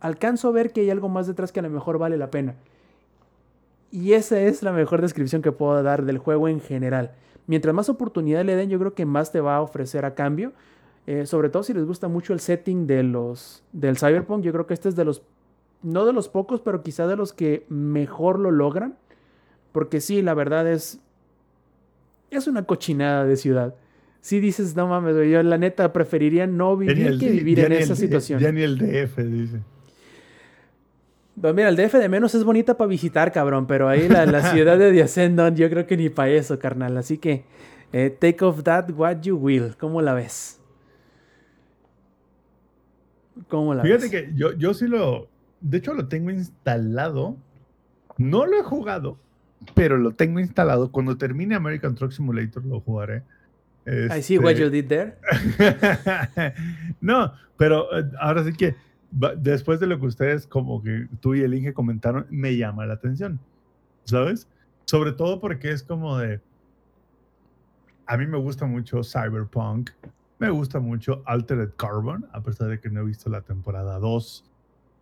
alcanzo 0.00 0.48
a 0.48 0.52
ver 0.52 0.72
que 0.72 0.82
hay 0.82 0.90
algo 0.90 1.08
más 1.08 1.26
detrás 1.26 1.52
que 1.52 1.60
a 1.60 1.62
lo 1.62 1.70
mejor 1.70 1.98
vale 1.98 2.16
la 2.16 2.30
pena. 2.30 2.54
Y 3.90 4.14
esa 4.14 4.40
es 4.40 4.62
la 4.62 4.72
mejor 4.72 5.02
descripción 5.02 5.42
que 5.42 5.52
puedo 5.52 5.82
dar 5.82 6.04
del 6.04 6.18
juego 6.18 6.48
en 6.48 6.60
general. 6.60 7.12
Mientras 7.46 7.74
más 7.74 7.88
oportunidad 7.88 8.44
le 8.44 8.56
den, 8.56 8.70
yo 8.70 8.78
creo 8.78 8.94
que 8.94 9.06
más 9.06 9.32
te 9.32 9.40
va 9.40 9.56
a 9.56 9.60
ofrecer 9.62 10.04
a 10.04 10.14
cambio. 10.14 10.52
Eh, 11.06 11.26
sobre 11.26 11.48
todo 11.48 11.62
si 11.62 11.74
les 11.74 11.84
gusta 11.84 12.08
mucho 12.08 12.32
el 12.32 12.40
setting 12.40 12.86
de 12.86 13.02
los, 13.02 13.64
del 13.72 13.98
Cyberpunk, 13.98 14.44
yo 14.44 14.52
creo 14.52 14.66
que 14.66 14.74
este 14.74 14.88
es 14.88 14.94
de 14.94 15.04
los, 15.04 15.22
no 15.82 16.06
de 16.06 16.12
los 16.12 16.28
pocos, 16.28 16.60
pero 16.60 16.82
quizá 16.82 17.06
de 17.06 17.16
los 17.16 17.32
que 17.32 17.66
mejor 17.68 18.38
lo 18.38 18.50
logran. 18.50 18.96
Porque 19.72 20.00
sí, 20.00 20.22
la 20.22 20.34
verdad 20.34 20.70
es, 20.70 21.00
es 22.30 22.46
una 22.46 22.64
cochinada 22.64 23.24
de 23.24 23.36
ciudad. 23.36 23.74
Si 24.20 24.38
dices, 24.38 24.76
no 24.76 24.86
mames, 24.86 25.16
yo 25.28 25.42
la 25.42 25.58
neta 25.58 25.92
preferiría 25.92 26.46
no 26.46 26.76
vivir 26.76 27.18
que 27.18 27.30
vivir 27.30 27.58
en 27.60 27.72
esa 27.72 27.96
situación. 27.96 28.38
Ya 28.38 28.52
ni 28.52 28.62
el 28.62 28.78
DF, 28.78 29.18
dice. 29.18 29.60
Pues 31.42 31.54
mira, 31.56 31.68
el 31.68 31.76
DF 31.76 31.94
de 31.94 32.08
menos 32.08 32.36
es 32.36 32.44
bonita 32.44 32.76
para 32.76 32.86
visitar, 32.88 33.32
cabrón, 33.32 33.66
pero 33.66 33.88
ahí 33.88 34.08
la, 34.08 34.24
la 34.26 34.52
ciudad 34.52 34.78
de 34.78 34.92
The 34.94 35.02
Ascendant, 35.02 35.58
yo 35.58 35.68
creo 35.68 35.88
que 35.88 35.96
ni 35.96 36.08
para 36.08 36.30
eso, 36.30 36.56
carnal. 36.60 36.96
Así 36.96 37.18
que, 37.18 37.44
eh, 37.92 38.16
take 38.16 38.44
of 38.44 38.62
that 38.62 38.90
what 38.92 39.22
you 39.22 39.36
will. 39.36 39.76
¿Cómo 39.76 40.00
la 40.00 40.14
ves? 40.14 40.60
¿Cómo 43.48 43.74
la 43.74 43.82
Fíjate 43.82 44.02
ves? 44.02 44.10
que 44.10 44.30
yo, 44.34 44.52
yo 44.52 44.72
sí 44.72 44.86
lo. 44.86 45.28
De 45.60 45.78
hecho, 45.78 45.94
lo 45.94 46.06
tengo 46.06 46.30
instalado. 46.30 47.36
No 48.18 48.46
lo 48.46 48.58
he 48.58 48.62
jugado, 48.62 49.18
pero 49.74 49.96
lo 49.96 50.12
tengo 50.12 50.38
instalado. 50.38 50.92
Cuando 50.92 51.16
termine 51.16 51.56
American 51.56 51.96
Truck 51.96 52.12
Simulator 52.12 52.64
lo 52.64 52.80
jugaré. 52.80 53.24
I 53.84 54.22
see 54.22 54.38
what 54.38 54.52
Este, 54.52 54.62
you 54.62 54.70
did 54.70 54.86
there. 54.86 55.16
no, 57.00 57.32
pero 57.56 57.98
eh, 57.98 58.04
ahora 58.20 58.44
sí 58.44 58.52
que 58.52 58.76
después 59.38 59.78
de 59.80 59.86
lo 59.86 60.00
que 60.00 60.06
ustedes, 60.06 60.46
como 60.46 60.82
que 60.82 61.06
tú 61.20 61.34
y 61.34 61.42
el 61.42 61.54
Inge 61.54 61.72
comentaron, 61.74 62.26
me 62.30 62.56
llama 62.56 62.86
la 62.86 62.94
atención. 62.94 63.38
¿Sabes? 64.04 64.48
Sobre 64.86 65.12
todo 65.12 65.40
porque 65.40 65.70
es 65.70 65.82
como 65.82 66.18
de. 66.18 66.40
A 68.06 68.16
mí 68.16 68.26
me 68.26 68.38
gusta 68.38 68.66
mucho 68.66 69.02
Cyberpunk. 69.04 69.90
Me 70.38 70.50
gusta 70.50 70.80
mucho 70.80 71.22
Altered 71.24 71.70
Carbon, 71.76 72.26
a 72.32 72.42
pesar 72.42 72.68
de 72.68 72.80
que 72.80 72.90
no 72.90 73.02
he 73.02 73.04
visto 73.04 73.30
la 73.30 73.42
temporada 73.42 73.98
2. 74.00 74.44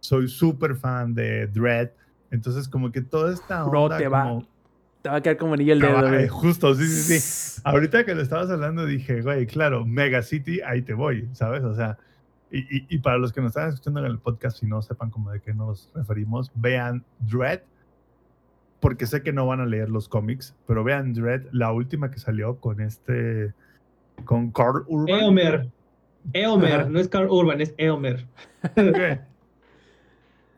Soy 0.01 0.29
súper 0.29 0.77
fan 0.77 1.15
de 1.15 1.47
Dread. 1.47 1.91
Entonces, 2.31 2.69
como 2.69 2.93
que 2.93 3.01
toda 3.01 3.33
esta 3.33 3.65
Bro, 3.65 3.85
onda 3.85 3.97
te 3.97 4.09
va 4.09 4.23
como- 4.25 4.47
Te 5.03 5.09
va 5.09 5.17
a 5.17 5.21
quedar 5.23 5.39
como 5.39 5.55
anillo 5.55 5.73
el 5.73 5.81
dedo, 5.81 6.15
eh, 6.15 6.29
Justo, 6.29 6.75
sí, 6.75 6.87
sí, 6.87 7.19
sí. 7.19 7.61
Ahorita 7.65 8.05
que 8.05 8.15
lo 8.15 8.21
estabas 8.21 8.51
hablando 8.51 8.85
dije, 8.85 9.23
güey, 9.23 9.47
claro, 9.47 9.87
Mega 9.87 10.21
City, 10.23 10.61
ahí 10.61 10.83
te 10.83 10.93
voy, 10.93 11.29
¿sabes? 11.33 11.65
O 11.65 11.75
sea, 11.75 11.97
y, 12.51 12.59
y- 12.79 12.87
y 12.89 12.99
para 12.99 13.19
los 13.19 13.33
que 13.33 13.41
nos 13.41 13.51
están 13.51 13.69
escuchando 13.69 14.01
en 14.01 14.07
el 14.07 14.19
podcast, 14.19 14.59
si 14.59 14.67
no 14.67 14.83
sepan 14.83 15.11
como 15.11 15.31
de 15.31 15.41
qué 15.41 15.55
nos 15.55 15.91
referimos, 15.95 16.51
vean 16.55 17.05
Dread, 17.21 17.61
porque 18.81 19.07
sé 19.07 19.23
que 19.23 19.33
no 19.33 19.47
van 19.47 19.61
a 19.61 19.67
leer 19.67 19.89
los 19.91 20.09
cómics, 20.09 20.55
pero 20.67 20.83
vean 20.85 21.13
Dread, 21.13 21.43
la 21.53 21.71
última 21.73 22.11
que 22.11 22.19
salió 22.19 22.57
con 22.57 22.81
este, 22.81 23.53
con 24.25 24.51
Carl 24.51 24.85
Urban. 24.89 25.21
Eomer. 25.21 25.71
Eomer, 26.33 26.81
Ajá. 26.81 26.89
no 26.89 26.99
es 27.01 27.09
Carl 27.09 27.29
Urban, 27.31 27.61
es 27.61 27.75
Eomer. 27.79 28.27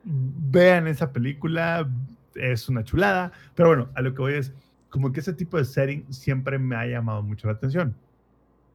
Vean 0.05 0.89
esa 0.89 1.12
película, 1.12 1.89
es 2.35 2.69
una 2.69 2.82
chulada. 2.82 3.32
Pero 3.55 3.69
bueno, 3.69 3.89
a 3.94 4.02
lo 4.02 4.14
que 4.14 4.20
voy 4.23 4.35
es, 4.35 4.52
como 4.90 5.12
que 5.12 5.20
ese 5.20 5.32
tipo 5.32 5.56
de 5.56 5.64
setting 5.64 6.12
siempre 6.12 6.59
me 6.59 6.74
ha 6.77 6.86
llamado 6.86 7.23
mucho 7.23 7.47
la 7.47 7.55
atención. 7.55 7.94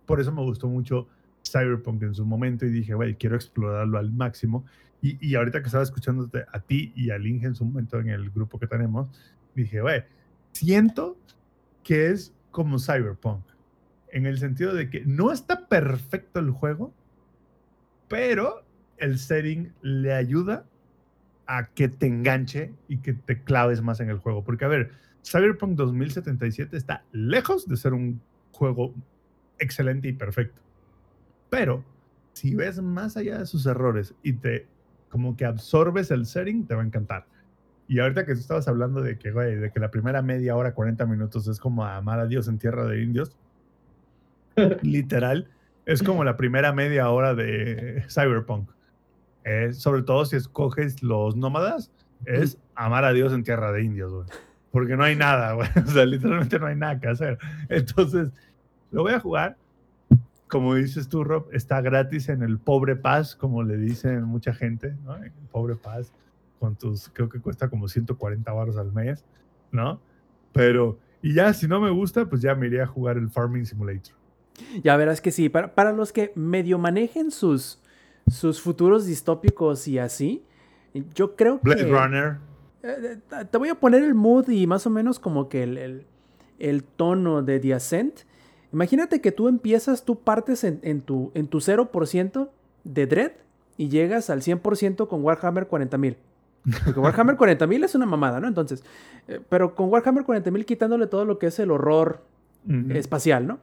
Por 0.06 0.19
eso 0.22 0.31
me 0.31 0.41
gustó 0.41 0.68
mucho 0.68 1.07
Cyberpunk 1.52 2.03
en 2.03 2.15
su 2.15 2.26
momento 2.26 2.65
y 2.65 2.69
dije, 2.69 2.94
güey, 2.94 3.15
quiero 3.15 3.36
explorarlo 3.36 3.98
al 3.98 4.11
máximo. 4.11 4.65
Y, 5.02 5.18
y 5.26 5.36
ahorita 5.36 5.61
que 5.61 5.68
estaba 5.68 5.84
escuchándote 5.84 6.45
a 6.52 6.60
ti 6.60 6.91
y 6.95 7.11
al 7.11 7.26
Inge 7.26 7.48
en 7.48 7.56
su 7.56 7.65
momento 7.65 7.99
en 7.99 8.10
el 8.10 8.30
grupo 8.32 8.60
que 8.60 8.68
tenemos, 8.68 9.07
dije, 9.56 9.82
güey, 9.82 10.03
siento 10.52 11.18
que 11.84 12.10
es 12.10 12.34
como 12.52 12.80
Cyberpunk. 12.80 13.44
En 14.11 14.26
el 14.26 14.40
sentido 14.40 14.74
de 14.74 14.90
que 14.90 15.06
no 15.06 15.32
está 15.32 15.68
perfecto 15.68 16.40
el 16.40 16.52
juego, 16.52 16.94
pero 18.07 18.64
el 18.98 19.19
setting 19.19 19.72
le 19.82 20.14
ayuda 20.14 20.65
a 21.45 21.68
que 21.68 21.88
te 21.88 22.07
enganche 22.07 22.74
y 22.88 22.98
que 22.98 23.14
te 23.14 23.41
claves 23.44 23.82
más 23.82 23.99
en 23.99 24.10
el 24.10 24.18
juego. 24.18 24.44
Porque, 24.44 24.65
a 24.65 24.68
ver, 24.68 24.91
Cyberpunk 25.24 25.76
2077 25.76 26.76
está 26.76 27.03
lejos 27.11 27.68
de 27.68 27.78
ser 27.78 27.94
un 27.94 28.22
juego 28.52 28.94
excelente 29.60 30.07
y 30.07 30.14
perfecto. 30.14 30.61
Pero 31.49 31.84
si 32.34 32.56
ves 32.56 32.82
más 32.82 33.18
allá 33.18 33.40
de 33.40 33.45
sus 33.45 33.65
errores 33.65 34.14
y 34.24 34.34
te 34.34 34.68
como 35.10 35.36
que 35.38 35.45
absorbes 35.45 36.11
el 36.11 36.26
setting, 36.26 36.68
te 36.68 36.76
va 36.76 36.82
a 36.82 36.86
encantar. 36.86 37.26
Y 37.88 37.99
ahorita 37.99 38.26
que 38.26 38.34
tú 38.34 38.41
estabas 38.41 38.68
hablando 38.68 39.02
de 39.02 39.18
que, 39.18 39.32
güey, 39.32 39.56
de 39.56 39.72
que 39.72 39.80
la 39.80 39.90
primera 39.90 40.22
media 40.22 40.56
hora, 40.56 40.74
40 40.74 41.06
minutos 41.06 41.48
es 41.48 41.60
como 41.60 41.86
amar 41.86 42.19
a 42.19 42.26
Dios 42.26 42.48
en 42.48 42.57
tierra 42.57 42.86
de 42.86 43.02
indios, 43.02 43.36
literal, 44.82 45.48
Es 45.86 46.03
como 46.03 46.24
la 46.24 46.36
primera 46.36 46.74
media 46.74 47.10
hora 47.10 47.34
de 47.34 48.03
Cyberpunk. 48.10 48.69
Eh, 49.45 49.72
sobre 49.72 50.02
todo 50.03 50.26
si 50.26 50.36
escoges 50.36 51.02
los 51.02 51.38
nómadas, 51.38 51.91
es 52.26 52.57
amar 52.76 53.06
a 53.06 53.14
Dios 53.14 53.32
en 53.32 53.44
tierra 53.44 53.72
de 53.72 53.84
indios, 53.84 54.11
güey. 54.11 54.28
Porque 54.72 54.98
no 54.98 55.03
hay 55.06 55.15
nada, 55.15 55.53
güey. 55.53 55.69
O 55.88 55.90
sea, 55.90 56.06
literalmente 56.06 56.60
no 56.60 56.68
hay 56.68 56.76
nada 56.76 56.99
que 56.99 57.07
hacer. 57.07 57.38
Entonces, 57.69 58.32
lo 58.91 59.03
voy 59.03 59.14
a 59.14 59.19
jugar. 59.19 59.56
Como 60.48 60.76
dices 60.76 61.10
tú, 61.10 61.24
Rob, 61.24 61.48
está 61.52 61.82
gratis 61.82 62.30
en 62.30 62.41
el 62.41 62.57
Pobre 62.57 62.95
Paz, 62.95 63.36
como 63.36 63.64
le 63.64 63.78
dicen 63.78 64.24
mucha 64.24 64.53
gente, 64.53 64.95
¿no? 65.03 65.18
En 65.18 65.24
el 65.24 65.32
Pobre 65.52 65.76
Paz, 65.76 66.14
con 66.60 66.76
tus, 66.76 67.10
creo 67.10 67.30
que 67.30 67.40
cuesta 67.40 67.69
como 67.69 67.88
140 67.88 68.52
baros 68.53 68.78
al 68.78 68.94
mes, 68.94 69.26
¿no? 69.72 69.99
Pero, 70.53 70.98
y 71.22 71.34
ya, 71.34 71.53
si 71.53 71.68
no 71.68 71.82
me 71.82 71.90
gusta, 71.90 72.26
pues 72.26 72.41
ya 72.41 72.56
me 72.56 72.68
iría 72.68 72.84
a 72.84 72.88
jugar 72.88 73.18
el 73.18 73.30
Farming 73.30 73.65
Simulator. 73.65 74.15
Ya 74.84 74.98
verás 74.98 75.22
que 75.22 75.32
sí, 75.32 75.49
para, 75.49 75.76
para 75.76 75.91
los 75.91 76.11
que 76.11 76.32
medio 76.36 76.78
manejen 76.78 77.30
sus, 77.30 77.80
sus 78.30 78.61
futuros 78.61 79.06
distópicos 79.06 79.88
y 79.88 79.99
así, 79.99 80.44
yo 81.14 81.36
creo 81.36 81.60
que... 81.60 81.64
Blade 81.64 81.84
Runner. 81.84 82.38
Eh, 82.84 83.19
eh, 83.32 83.45
te 83.49 83.57
voy 83.57 83.69
a 83.69 83.76
poner 83.76 84.03
el 84.03 84.15
mood 84.15 84.49
y 84.49 84.65
más 84.65 84.88
o 84.88 84.90
menos 84.90 85.19
como 85.19 85.49
que 85.49 85.64
el, 85.64 85.78
el, 85.78 86.07
el 86.60 86.84
tono 86.84 87.44
de 87.44 87.60
The 87.60 87.74
Ascent. 87.74 88.22
Imagínate 88.73 89.22
que 89.22 89.31
tú 89.31 89.48
empiezas, 89.48 90.03
tú 90.03 90.19
partes 90.19 90.64
en, 90.64 90.80
en 90.84 91.02
tu, 91.02 91.31
en 91.34 91.48
tu 91.48 91.60
0% 91.60 92.49
de 92.84 93.07
Dread 93.07 93.31
y 93.77 93.89
llegas 93.89 94.30
al 94.30 94.41
100% 94.41 95.07
con 95.07 95.23
Warhammer 95.23 95.68
40.000. 95.69 96.15
Porque 96.84 96.99
Warhammer 96.99 97.38
40.000 97.38 97.85
es 97.85 97.95
una 97.95 98.06
mamada, 98.06 98.39
¿no? 98.39 98.48
Entonces, 98.48 98.84
eh, 99.27 99.39
pero 99.49 99.73
con 99.76 99.89
Warhammer 99.89 100.23
40.000 100.23 100.65
quitándole 100.65 101.07
todo 101.07 101.26
lo 101.26 101.39
que 101.39 101.48
es 101.48 101.57
el 101.60 101.72
horror 101.72 102.22
espacial, 102.89 103.48
¿no? 103.48 103.60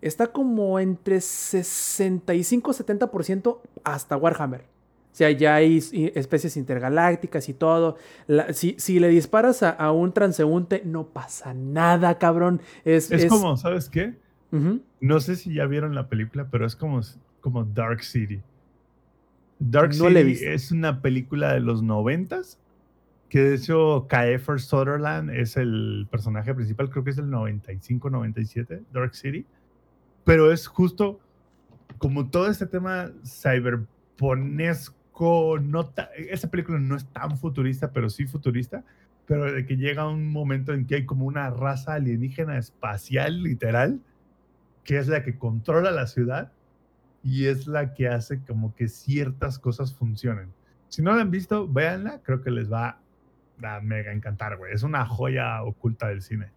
Está 0.00 0.28
como 0.28 0.78
entre 0.78 1.16
65-70% 1.16 3.58
hasta 3.82 4.16
Warhammer. 4.16 4.62
O 5.16 5.18
sea, 5.18 5.30
ya 5.30 5.54
hay 5.54 5.78
especies 6.14 6.58
intergalácticas 6.58 7.48
y 7.48 7.54
todo. 7.54 7.96
La- 8.26 8.52
si, 8.52 8.74
si 8.78 9.00
le 9.00 9.08
disparas 9.08 9.62
a, 9.62 9.70
a 9.70 9.90
un 9.90 10.12
transeúnte, 10.12 10.82
no 10.84 11.06
pasa 11.06 11.54
nada, 11.54 12.18
cabrón. 12.18 12.60
Es, 12.84 13.10
Es 13.10 13.22
es- 13.24 13.30
como, 13.30 13.56
¿sabes 13.56 13.88
qué? 13.88 14.12
Ujú. 14.52 14.82
No 15.00 15.20
sé 15.20 15.36
si 15.36 15.54
ya 15.54 15.64
vieron 15.64 15.94
la 15.94 16.10
película, 16.10 16.48
pero 16.50 16.66
es 16.66 16.76
como, 16.76 17.00
como 17.40 17.64
Dark 17.64 18.02
City. 18.04 18.42
Dark 19.58 19.94
No 19.96 20.08
City 20.08 20.38
es 20.44 20.70
una 20.70 21.00
película 21.00 21.54
de 21.54 21.60
los 21.60 21.82
noventas, 21.82 22.58
que 23.30 23.40
de 23.40 23.54
hecho 23.54 24.06
Kiefer 24.10 24.60
Sutherland 24.60 25.30
es 25.30 25.56
el 25.56 26.06
personaje 26.10 26.52
principal, 26.54 26.90
creo 26.90 27.04
que 27.04 27.10
es 27.12 27.18
el 27.18 27.30
95-97, 27.30 28.82
Dark 28.92 29.14
City. 29.14 29.46
Pero 30.24 30.52
es 30.52 30.66
justo 30.66 31.20
como 31.96 32.28
todo 32.28 32.48
este 32.50 32.66
tema 32.66 33.12
cyberponesco, 33.24 34.94
esa 36.16 36.50
película 36.50 36.78
no 36.78 36.96
es 36.96 37.06
tan 37.06 37.38
futurista, 37.38 37.90
pero 37.92 38.10
sí 38.10 38.26
futurista, 38.26 38.84
pero 39.26 39.52
de 39.52 39.66
que 39.66 39.76
llega 39.76 40.08
un 40.08 40.30
momento 40.30 40.72
en 40.72 40.86
que 40.86 40.96
hay 40.96 41.06
como 41.06 41.26
una 41.26 41.50
raza 41.50 41.94
alienígena 41.94 42.58
espacial, 42.58 43.42
literal, 43.42 44.00
que 44.84 44.98
es 44.98 45.08
la 45.08 45.22
que 45.22 45.38
controla 45.38 45.90
la 45.90 46.06
ciudad 46.06 46.52
y 47.22 47.46
es 47.46 47.66
la 47.66 47.94
que 47.94 48.08
hace 48.08 48.40
como 48.40 48.74
que 48.74 48.88
ciertas 48.88 49.58
cosas 49.58 49.94
funcionen. 49.94 50.52
Si 50.88 51.02
no 51.02 51.14
la 51.14 51.22
han 51.22 51.30
visto, 51.30 51.66
véanla, 51.66 52.20
creo 52.22 52.42
que 52.42 52.50
les 52.50 52.70
va 52.70 53.00
a 53.62 53.80
mega 53.80 54.12
encantar, 54.12 54.56
güey. 54.56 54.72
Es 54.72 54.82
una 54.82 55.04
joya 55.06 55.62
oculta 55.62 56.08
del 56.08 56.22
cine. 56.22 56.50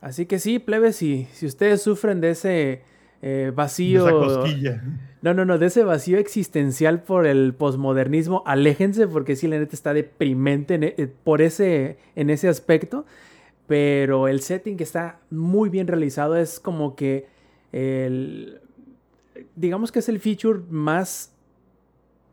Así 0.00 0.26
que 0.26 0.38
sí, 0.38 0.58
plebes, 0.58 0.96
si, 0.96 1.28
si 1.32 1.46
ustedes 1.46 1.82
sufren 1.82 2.20
de 2.20 2.30
ese 2.30 2.82
eh, 3.22 3.48
Y 3.48 3.54
vacío. 3.54 4.06
Esa 4.08 4.12
cosquilla. 4.12 4.84
No, 5.22 5.34
no, 5.34 5.44
no, 5.44 5.58
de 5.58 5.66
ese 5.66 5.84
vacío 5.84 6.18
existencial 6.18 7.02
por 7.02 7.26
el 7.26 7.52
posmodernismo, 7.54 8.42
aléjense 8.46 9.06
porque 9.06 9.36
sí, 9.36 9.48
la 9.48 9.58
neta 9.58 9.76
está 9.76 9.92
deprimente 9.92 10.74
en, 10.74 10.84
e- 10.84 11.10
por 11.24 11.42
ese, 11.42 11.98
en 12.16 12.30
ese 12.30 12.48
aspecto. 12.48 13.04
Pero 13.66 14.26
el 14.28 14.40
setting 14.40 14.76
que 14.76 14.84
está 14.84 15.20
muy 15.30 15.68
bien 15.68 15.86
realizado 15.86 16.36
es 16.36 16.58
como 16.58 16.96
que 16.96 17.26
el. 17.72 18.60
Digamos 19.54 19.92
que 19.92 20.00
es 20.00 20.08
el 20.08 20.18
feature 20.18 20.60
más 20.70 21.32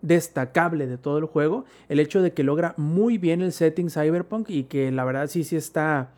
destacable 0.02 0.88
de 0.88 0.98
todo 0.98 1.18
el 1.18 1.26
juego. 1.26 1.66
El 1.90 2.00
hecho 2.00 2.22
de 2.22 2.32
que 2.34 2.44
logra 2.44 2.74
muy 2.78 3.18
bien 3.18 3.42
el 3.42 3.52
setting 3.52 3.90
cyberpunk 3.90 4.50
y 4.50 4.64
que 4.64 4.92
la 4.92 5.04
verdad 5.06 5.28
sí, 5.28 5.44
sí 5.44 5.56
está 5.56 6.12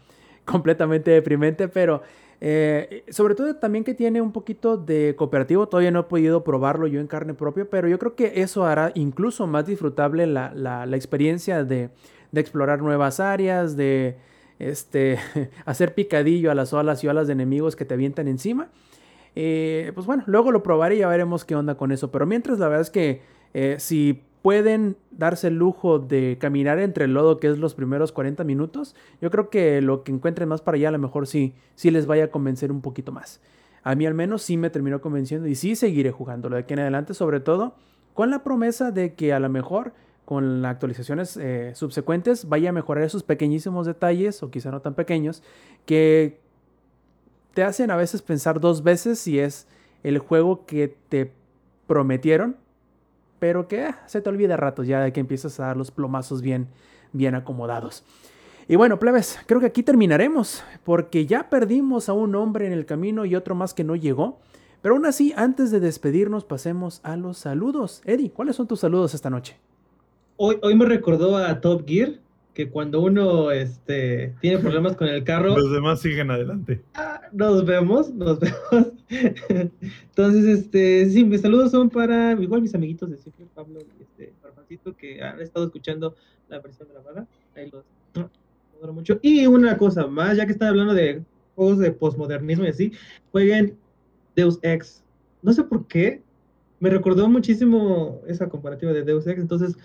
completamente 0.46 1.12
deprimente, 1.12 1.68
pero 1.68 2.02
eh, 2.42 3.04
sobre 3.10 3.36
todo 3.36 3.56
también 3.58 3.84
que 3.84 3.94
tiene 3.94 4.22
un 4.22 4.32
poquito 4.32 4.78
de 4.78 5.16
cooperativo. 5.18 5.68
Todavía 5.68 5.92
no 5.92 6.02
he 6.02 6.04
podido 6.04 6.44
probarlo 6.44 6.88
yo 6.88 7.00
en 7.00 7.08
carne 7.08 7.34
propia, 7.34 7.66
pero 7.70 7.88
yo 7.88 8.00
creo 8.00 8.16
que 8.16 8.42
eso 8.42 8.66
hará 8.66 8.92
incluso 8.96 9.46
más 9.48 9.66
disfrutable 9.66 10.26
la, 10.28 10.54
la- 10.56 10.86
experiencia 10.96 11.64
de, 11.64 11.90
de 12.32 12.42
explorar 12.42 12.82
nuevas 12.82 13.20
áreas, 13.20 13.76
de 13.76 14.18
este, 14.60 15.18
hacer 15.66 15.94
picadillo 15.94 16.52
a 16.52 16.56
las 16.56 16.74
olas 16.74 17.04
y 17.04 17.08
olas 17.08 17.28
de 17.28 17.34
enemigos 17.34 17.76
que 17.76 17.86
te 17.86 17.94
avientan 17.94 18.28
encima. 18.28 18.70
Eh, 19.36 19.92
pues 19.94 20.08
bueno, 20.08 20.24
luego 20.26 20.52
lo 20.52 20.64
probaré 20.64 20.96
y 20.96 21.00
ya 21.00 21.08
veremos 21.08 21.46
qué 21.46 21.56
onda 21.56 21.76
con 21.76 21.92
eso. 21.92 22.12
Pero 22.12 22.26
mientras, 22.26 22.60
la 22.60 22.68
verdad 22.68 22.82
es 22.82 22.90
que 22.90 23.22
eh, 23.54 23.76
si 23.80 24.24
pueden 24.42 24.96
darse 25.12 25.48
el 25.48 25.56
lujo 25.56 26.00
de 26.00 26.38
caminar 26.40 26.80
entre 26.80 27.06
el 27.06 27.14
lodo, 27.14 27.40
que 27.40 27.48
es 27.48 27.58
los 27.58 27.76
primeros 27.76 28.12
40 28.12 28.44
minutos, 28.44 28.96
yo 29.22 29.30
creo 29.32 29.50
que 29.50 29.82
lo 29.82 30.04
que 30.04 30.12
encuentren 30.12 30.48
más 30.48 30.62
para 30.62 30.76
allá, 30.76 30.90
a 30.90 30.92
lo 30.92 31.00
mejor 31.00 31.28
sí, 31.28 31.54
sí 31.76 31.92
les 31.92 32.06
vaya 32.06 32.26
a 32.26 32.28
convencer 32.32 32.72
un 32.72 32.82
poquito 32.82 33.12
más. 33.12 33.42
A 33.84 33.96
mí 33.96 34.06
al 34.06 34.14
menos 34.14 34.42
sí 34.42 34.58
me 34.58 34.70
terminó 34.70 35.02
convenciendo 35.02 35.48
y 35.48 35.56
sí 35.56 35.76
seguiré 35.76 36.12
jugándolo 36.12 36.56
de 36.56 36.62
aquí 36.64 36.74
en 36.74 36.80
adelante, 36.80 37.14
sobre 37.14 37.40
todo 37.40 37.76
con 38.14 38.30
la 38.30 38.44
promesa 38.44 38.92
de 38.92 39.14
que 39.14 39.34
a 39.34 39.40
lo 39.40 39.50
mejor 39.50 39.94
con 40.26 40.62
las 40.62 40.72
actualizaciones 40.72 41.38
eh, 41.38 41.72
subsecuentes 41.74 42.48
vaya 42.48 42.70
a 42.70 42.74
mejorar 42.74 43.04
esos 43.04 43.24
pequeñísimos 43.24 43.88
detalles, 43.88 44.44
o 44.44 44.52
quizá 44.52 44.72
no 44.72 44.82
tan 44.82 44.94
pequeños, 44.94 45.42
que 45.86 46.40
te 47.54 47.64
hacen 47.64 47.92
a 47.92 47.96
veces 47.96 48.22
pensar 48.22 48.60
dos 48.60 48.84
veces 48.84 49.20
si 49.20 49.40
es 49.40 49.68
el 50.04 50.20
juego 50.20 50.66
que 50.66 50.96
te 51.10 51.32
prometieron, 51.88 52.58
pero 53.40 53.68
que 53.68 53.86
ah, 53.86 54.04
se 54.06 54.22
te 54.22 54.30
olvida 54.30 54.54
a 54.54 54.58
ratos 54.58 54.88
ya 54.88 55.02
de 55.02 55.12
que 55.12 55.20
empiezas 55.20 55.60
a 55.60 55.68
dar 55.68 55.78
los 55.78 55.92
plomazos 55.92 56.42
bien, 56.42 56.68
bien 57.14 57.36
acomodados. 57.36 58.04
Y 58.68 58.76
bueno, 58.76 59.00
plebes, 59.00 59.40
creo 59.48 59.60
que 59.60 59.66
aquí 59.66 59.82
terminaremos, 59.82 60.64
porque 60.84 61.26
ya 61.26 61.50
perdimos 61.50 62.08
a 62.08 62.14
un 62.14 62.36
hombre 62.36 62.68
en 62.68 62.74
el 62.74 62.86
camino 62.86 63.26
y 63.26 63.36
otro 63.36 63.56
más 63.56 63.74
que 63.74 63.84
no 63.84 63.96
llegó. 63.96 64.40
Pero 64.82 64.96
aún 64.96 65.06
así, 65.06 65.34
antes 65.36 65.72
de 65.72 65.80
despedirnos, 65.80 66.46
pasemos 66.46 67.02
a 67.04 67.18
los 67.18 67.38
saludos. 67.38 68.02
Eddie, 68.06 68.32
¿cuáles 68.32 68.56
son 68.56 68.68
tus 68.68 68.80
saludos 68.80 69.14
esta 69.14 69.30
noche? 69.30 69.58
Hoy, 70.38 70.58
hoy 70.62 70.76
me 70.76 70.86
recordó 70.86 71.36
a 71.36 71.60
Top 71.60 71.86
Gear 71.88 72.20
que 72.54 72.70
cuando 72.70 73.00
uno 73.02 73.52
este, 73.52 74.34
tiene 74.42 74.58
problemas 74.60 74.96
con 74.96 75.08
el 75.08 75.24
carro, 75.24 75.58
Los 75.58 75.72
demás 75.72 76.02
siguen 76.02 76.30
adelante. 76.32 76.82
ah, 76.96 77.22
nos 77.32 77.66
vemos, 77.66 78.14
nos 78.14 78.40
vemos. 78.40 78.92
Entonces, 79.60 80.46
este, 80.46 81.10
sí, 81.10 81.24
mis 81.24 81.42
saludos 81.42 81.72
son 81.72 81.90
para 81.90 82.34
igual 82.34 82.62
mis 82.62 82.76
amiguitos 82.76 83.10
de 83.10 83.18
siempre, 83.18 83.46
Pablo 83.54 83.80
y 83.80 84.02
este, 84.04 84.34
Farfacito, 84.42 84.96
que 84.96 85.22
han 85.22 85.40
estado 85.42 85.66
escuchando 85.66 86.16
la 86.50 86.60
versión 86.60 86.90
grabada. 86.92 87.28
Ahí 87.56 87.70
los 87.72 87.86
adoro 88.78 88.94
mucho. 88.94 89.20
Y 89.22 89.46
una 89.46 89.78
cosa 89.78 90.08
más, 90.08 90.38
ya 90.38 90.46
que 90.46 90.52
están 90.52 90.70
hablando 90.70 90.94
de 90.94 91.22
juegos 91.56 91.80
de 91.80 91.92
posmodernismo 91.92 92.66
y 92.66 92.70
así, 92.70 92.92
jueguen 93.32 93.78
Deus 94.36 94.60
Ex. 94.64 95.04
No 95.42 95.54
sé 95.54 95.64
por 95.64 95.88
qué, 95.88 96.22
me 96.80 96.90
recordó 96.90 97.28
muchísimo 97.30 98.22
esa 98.28 98.48
comparativa 98.50 98.94
de 98.94 99.04
Deus 99.04 99.28
Ex, 99.28 99.40
entonces, 99.40 99.78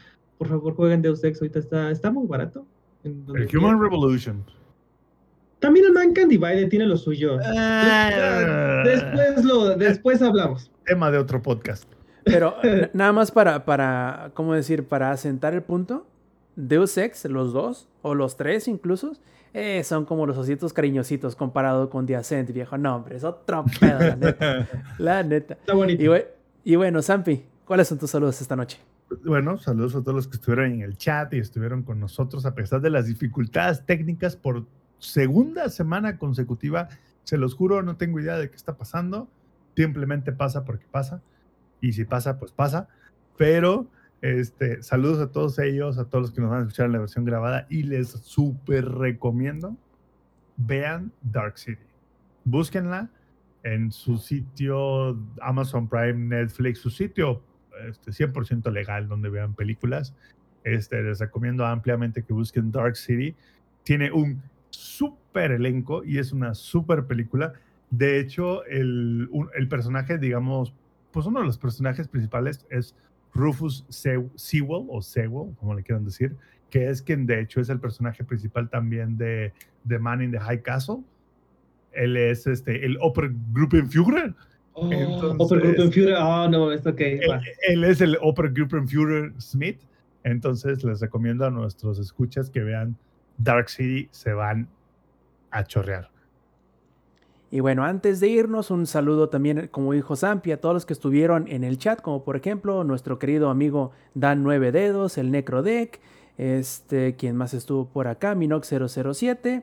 por 0.45 0.59
favor, 0.59 0.75
jueguen 0.75 1.01
Deus 1.03 1.25
Ex, 1.25 1.41
ahorita 1.41 1.59
está, 1.59 1.91
está 1.91 2.11
muy 2.11 2.27
barato. 2.27 2.67
en 3.03 3.25
donde 3.25 3.45
El 3.45 3.57
Human. 3.57 3.81
Revolution. 3.81 4.45
También 5.59 5.87
el 5.87 5.93
Mankind 5.93 6.29
Divided 6.29 6.69
tiene 6.69 6.87
lo 6.87 6.97
suyo. 6.99 7.39
Ah. 7.43 8.83
Después, 8.85 9.45
lo, 9.45 9.75
después 9.77 10.21
hablamos. 10.21 10.71
Tema 10.85 11.11
de 11.11 11.17
otro 11.17 11.41
podcast. 11.41 11.89
Pero 12.25 12.57
nada 12.93 13.13
más 13.13 13.31
para, 13.31 13.65
para, 13.65 14.31
¿cómo 14.35 14.53
decir? 14.53 14.87
Para 14.87 15.11
asentar 15.11 15.55
el 15.55 15.63
punto. 15.63 16.07
Deus 16.57 16.99
Ex, 16.99 17.25
los 17.25 17.53
dos, 17.55 17.89
o 18.03 18.15
los 18.15 18.37
tres 18.37 18.69
incluso, 18.69 19.13
eh, 19.55 19.83
son 19.85 20.05
como 20.05 20.27
los 20.27 20.37
ositos 20.37 20.73
cariñositos 20.75 21.35
comparado 21.35 21.89
con 21.89 22.05
The 22.07 22.17
Ascent, 22.17 22.53
viejo. 22.53 22.77
No, 22.77 22.97
hombre, 22.97 23.17
es 23.17 23.25
otro 23.25 23.65
pedo, 23.81 23.99
la 23.99 24.17
neta. 24.17 24.69
La 24.99 25.23
neta. 25.23 25.55
Está 25.55 25.73
bonito. 25.73 26.03
Y, 26.03 26.73
y 26.73 26.77
bueno, 26.77 27.01
Sampi, 27.01 27.43
¿cuáles 27.65 27.89
son 27.89 27.99
tus 27.99 28.11
saludos 28.11 28.41
esta 28.41 28.55
noche? 28.55 28.79
Bueno, 29.25 29.59
saludos 29.59 29.95
a 29.95 30.01
todos 30.01 30.15
los 30.15 30.29
que 30.29 30.37
estuvieron 30.37 30.73
en 30.73 30.81
el 30.83 30.97
chat 30.97 31.33
y 31.35 31.39
estuvieron 31.39 31.83
con 31.83 32.01
nosotros 32.01 32.47
a 32.47 32.55
pesar 32.55 32.81
de 32.81 32.91
las 32.91 33.07
dificultades 33.07 33.85
técnicas 33.85 34.37
por 34.37 34.67
segunda 34.99 35.69
semana 35.69 36.19
consecutiva. 36.19 36.89
Se 37.25 37.37
los 37.37 37.55
juro, 37.55 37.83
no 37.83 37.97
tengo 37.97 38.21
idea 38.21 38.37
de 38.37 38.51
qué 38.51 38.57
está 38.57 38.77
pasando. 38.77 39.29
Simplemente 39.77 40.33
pasa 40.33 40.65
porque 40.65 40.87
pasa. 40.91 41.23
Y 41.81 41.93
si 41.93 42.05
pasa, 42.05 42.39
pues 42.39 42.53
pasa. 42.53 42.89
Pero 43.37 43.91
este, 44.23 44.83
saludos 44.83 45.21
a 45.21 45.31
todos 45.31 45.59
ellos, 45.59 45.99
a 45.99 46.09
todos 46.09 46.23
los 46.23 46.31
que 46.33 46.41
nos 46.41 46.51
van 46.51 46.61
a 46.61 46.63
escuchar 46.63 46.87
en 46.87 46.93
la 46.93 46.99
versión 46.99 47.25
grabada. 47.25 47.67
Y 47.69 47.83
les 47.83 48.09
súper 48.09 48.87
recomiendo 48.87 49.77
vean 50.57 51.13
Dark 51.23 51.59
City. 51.59 51.85
Búsquenla. 52.45 53.11
en 53.65 53.91
su 53.91 54.19
sitio 54.19 55.19
Amazon 55.41 55.89
Prime, 55.89 56.13
Netflix, 56.13 56.81
su 56.81 56.91
sitio 56.91 57.43
este, 57.89 58.11
100% 58.11 58.71
legal 58.73 59.09
donde 59.09 59.31
vean 59.31 59.55
películas. 59.55 60.15
Este, 60.65 61.03
les 61.03 61.19
recomiendo 61.19 61.67
ampliamente 61.67 62.23
que 62.23 62.33
busquen 62.33 62.73
Dark 62.73 62.97
City. 62.97 63.35
Tiene 63.83 64.11
un 64.11 64.43
súper 64.71 65.53
elenco 65.53 66.05
y 66.05 66.19
es 66.19 66.33
una 66.33 66.55
súper 66.55 67.05
película. 67.05 67.53
De 67.91 68.19
hecho, 68.19 68.65
el, 68.65 69.29
personaje, 69.69 70.19
digamos, 70.19 70.75
pues 71.13 71.27
uno 71.27 71.41
de 71.41 71.47
los 71.47 71.59
personajes 71.59 72.09
principales 72.09 72.67
es 72.71 72.97
Rufus 73.33 73.85
Sewell, 73.89 74.87
o 74.89 75.03
Sewell, 75.03 75.55
como 75.57 75.75
le 75.75 75.83
quieran 75.83 76.05
decir, 76.05 76.37
que 76.71 76.89
es 76.89 77.03
quien 77.03 77.27
de 77.27 77.41
hecho 77.41 77.61
es 77.61 77.69
el 77.69 77.79
personaje 77.79 78.25
principal 78.25 78.69
también 78.69 79.17
de 79.17 79.53
The 79.87 79.99
Man 79.99 80.23
in 80.23 80.33
the 80.33 80.41
High 80.41 80.63
Castle. 80.63 81.03
Él 81.93 82.17
es 82.17 82.47
este, 82.47 82.85
el 82.85 82.99
Obergruppenführer. 83.01 84.35
Oh, 84.77 84.91
ah, 86.19 86.49
no, 86.51 86.73
es 86.73 86.87
ok. 86.87 87.01
Él, 87.01 87.21
él, 87.69 87.85
es 87.85 88.01
el 88.01 88.19
Smith. 89.41 89.81
Entonces 90.25 90.83
les 90.83 91.01
recomiendo 91.01 91.47
a 91.47 91.51
nuestros 91.51 91.99
escuchas 91.99 92.51
que 92.51 92.61
vean 92.61 92.97
Dark 93.39 93.69
City, 93.69 94.09
se 94.11 94.33
van 94.33 94.69
a 95.51 95.65
chorrear. 95.65 96.11
Y 97.51 97.61
bueno, 97.61 97.85
antes 97.85 98.19
de 98.19 98.29
irnos, 98.29 98.73
un 98.73 98.87
saludo 98.87 99.29
también, 99.29 99.69
como 99.71 99.93
dijo 99.93 100.17
Zampi, 100.17 100.51
a 100.51 100.61
todos 100.61 100.75
los 100.75 100.87
que 100.87 100.93
estuvieron 100.93 101.47
en 101.47 101.63
el 101.63 101.79
chat, 101.79 102.01
como 102.01 102.25
por 102.25 102.35
ejemplo 102.35 102.83
nuestro 102.83 103.21
querido 103.21 103.49
amigo 103.49 103.93
Dan 104.15 104.43
Nueve 104.43 104.73
Dedos, 104.73 105.19
el 105.19 105.31
Necrodeck, 105.31 106.01
este, 106.37 107.15
quien 107.15 107.37
más 107.37 107.55
estuvo 107.55 107.87
por 107.87 108.09
acá, 108.09 108.35
Minox007, 108.35 109.63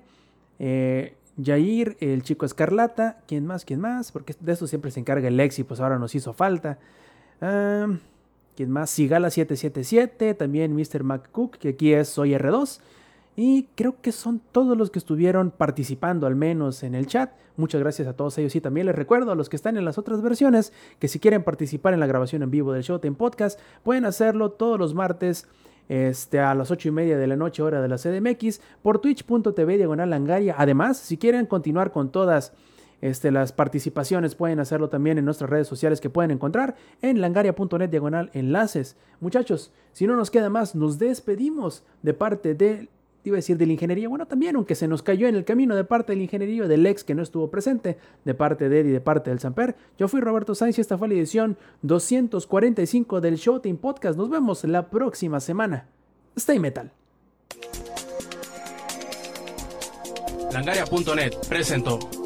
eh, 0.59 1.15
Jair, 1.41 1.97
el 1.99 2.23
chico 2.23 2.45
Escarlata, 2.45 3.19
¿quién 3.27 3.45
más? 3.45 3.65
¿Quién 3.65 3.79
más? 3.79 4.11
Porque 4.11 4.35
de 4.39 4.51
eso 4.51 4.67
siempre 4.67 4.91
se 4.91 4.99
encarga 4.99 5.27
el 5.27 5.37
Lexi, 5.37 5.63
pues 5.63 5.79
ahora 5.79 5.97
nos 5.97 6.15
hizo 6.15 6.33
falta. 6.33 6.77
¿Quién 7.39 8.69
más? 8.69 8.97
Sigala777, 8.97 10.37
también 10.37 10.75
Mr. 10.75 11.03
McCook, 11.03 11.57
que 11.57 11.69
aquí 11.69 11.93
es 11.93 12.09
Soy 12.09 12.31
R2. 12.31 12.79
Y 13.35 13.69
creo 13.75 14.01
que 14.01 14.11
son 14.11 14.41
todos 14.51 14.77
los 14.77 14.91
que 14.91 14.99
estuvieron 14.99 15.51
participando 15.51 16.27
al 16.27 16.35
menos 16.35 16.83
en 16.83 16.95
el 16.95 17.07
chat. 17.07 17.31
Muchas 17.57 17.81
gracias 17.81 18.07
a 18.07 18.13
todos 18.13 18.37
ellos 18.37 18.55
y 18.55 18.61
también 18.61 18.87
les 18.87 18.95
recuerdo 18.95 19.31
a 19.31 19.35
los 19.35 19.49
que 19.49 19.55
están 19.55 19.77
en 19.77 19.85
las 19.85 19.97
otras 19.97 20.21
versiones 20.21 20.73
que 20.99 21.07
si 21.07 21.19
quieren 21.19 21.43
participar 21.43 21.93
en 21.93 21.99
la 21.99 22.07
grabación 22.07 22.43
en 22.43 22.51
vivo 22.51 22.73
del 22.73 22.83
show 22.83 22.99
en 23.03 23.15
podcast 23.15 23.59
pueden 23.83 24.05
hacerlo 24.05 24.51
todos 24.51 24.79
los 24.79 24.93
martes 24.93 25.47
este, 25.91 26.39
a 26.39 26.55
las 26.55 26.71
8 26.71 26.87
y 26.87 26.91
media 26.91 27.17
de 27.17 27.27
la 27.27 27.35
noche 27.35 27.61
hora 27.61 27.81
de 27.81 27.89
la 27.89 27.97
CDMX 27.97 28.61
por 28.81 28.99
twitch.tv 28.99 29.75
diagonal 29.75 30.09
langaria. 30.09 30.55
Además, 30.57 30.95
si 30.95 31.17
quieren 31.17 31.45
continuar 31.45 31.91
con 31.91 32.13
todas 32.13 32.53
este, 33.01 33.29
las 33.29 33.51
participaciones 33.51 34.35
pueden 34.35 34.61
hacerlo 34.61 34.87
también 34.87 35.17
en 35.17 35.25
nuestras 35.25 35.49
redes 35.49 35.67
sociales 35.67 35.99
que 35.99 36.09
pueden 36.09 36.31
encontrar 36.31 36.77
en 37.01 37.19
langaria.net 37.19 37.89
diagonal 37.89 38.29
enlaces. 38.33 38.95
Muchachos, 39.19 39.73
si 39.91 40.07
no 40.07 40.15
nos 40.15 40.31
queda 40.31 40.49
más, 40.49 40.75
nos 40.75 40.97
despedimos 40.97 41.83
de 42.03 42.13
parte 42.13 42.53
de 42.53 42.87
iba 43.23 43.35
a 43.35 43.39
decir 43.39 43.57
de 43.57 43.65
ingeniería, 43.65 44.07
bueno, 44.07 44.25
también, 44.27 44.55
aunque 44.55 44.75
se 44.75 44.87
nos 44.87 45.01
cayó 45.01 45.27
en 45.27 45.35
el 45.35 45.45
camino 45.45 45.75
de 45.75 45.83
parte 45.83 46.13
del 46.13 46.21
ingeniería 46.21 46.67
del 46.67 46.85
ex 46.85 47.03
que 47.03 47.15
no 47.15 47.23
estuvo 47.23 47.49
presente, 47.49 47.97
de 48.25 48.33
parte 48.33 48.69
de 48.69 48.79
Eddie, 48.79 48.91
de 48.91 49.01
parte 49.01 49.29
del 49.29 49.39
Samper. 49.39 49.75
Yo 49.97 50.07
fui 50.07 50.21
Roberto 50.21 50.55
Sainz 50.55 50.77
y 50.77 50.81
esta 50.81 50.97
fue 50.97 51.07
la 51.07 51.15
edición 51.15 51.57
245 51.83 53.21
del 53.21 53.35
Showtime 53.35 53.77
Podcast. 53.77 54.17
Nos 54.17 54.29
vemos 54.29 54.63
la 54.63 54.89
próxima 54.89 55.39
semana. 55.39 55.87
Stay 56.35 56.59
Metal. 56.59 56.91
Langaria.net 60.51 61.33
presentó. 61.47 62.20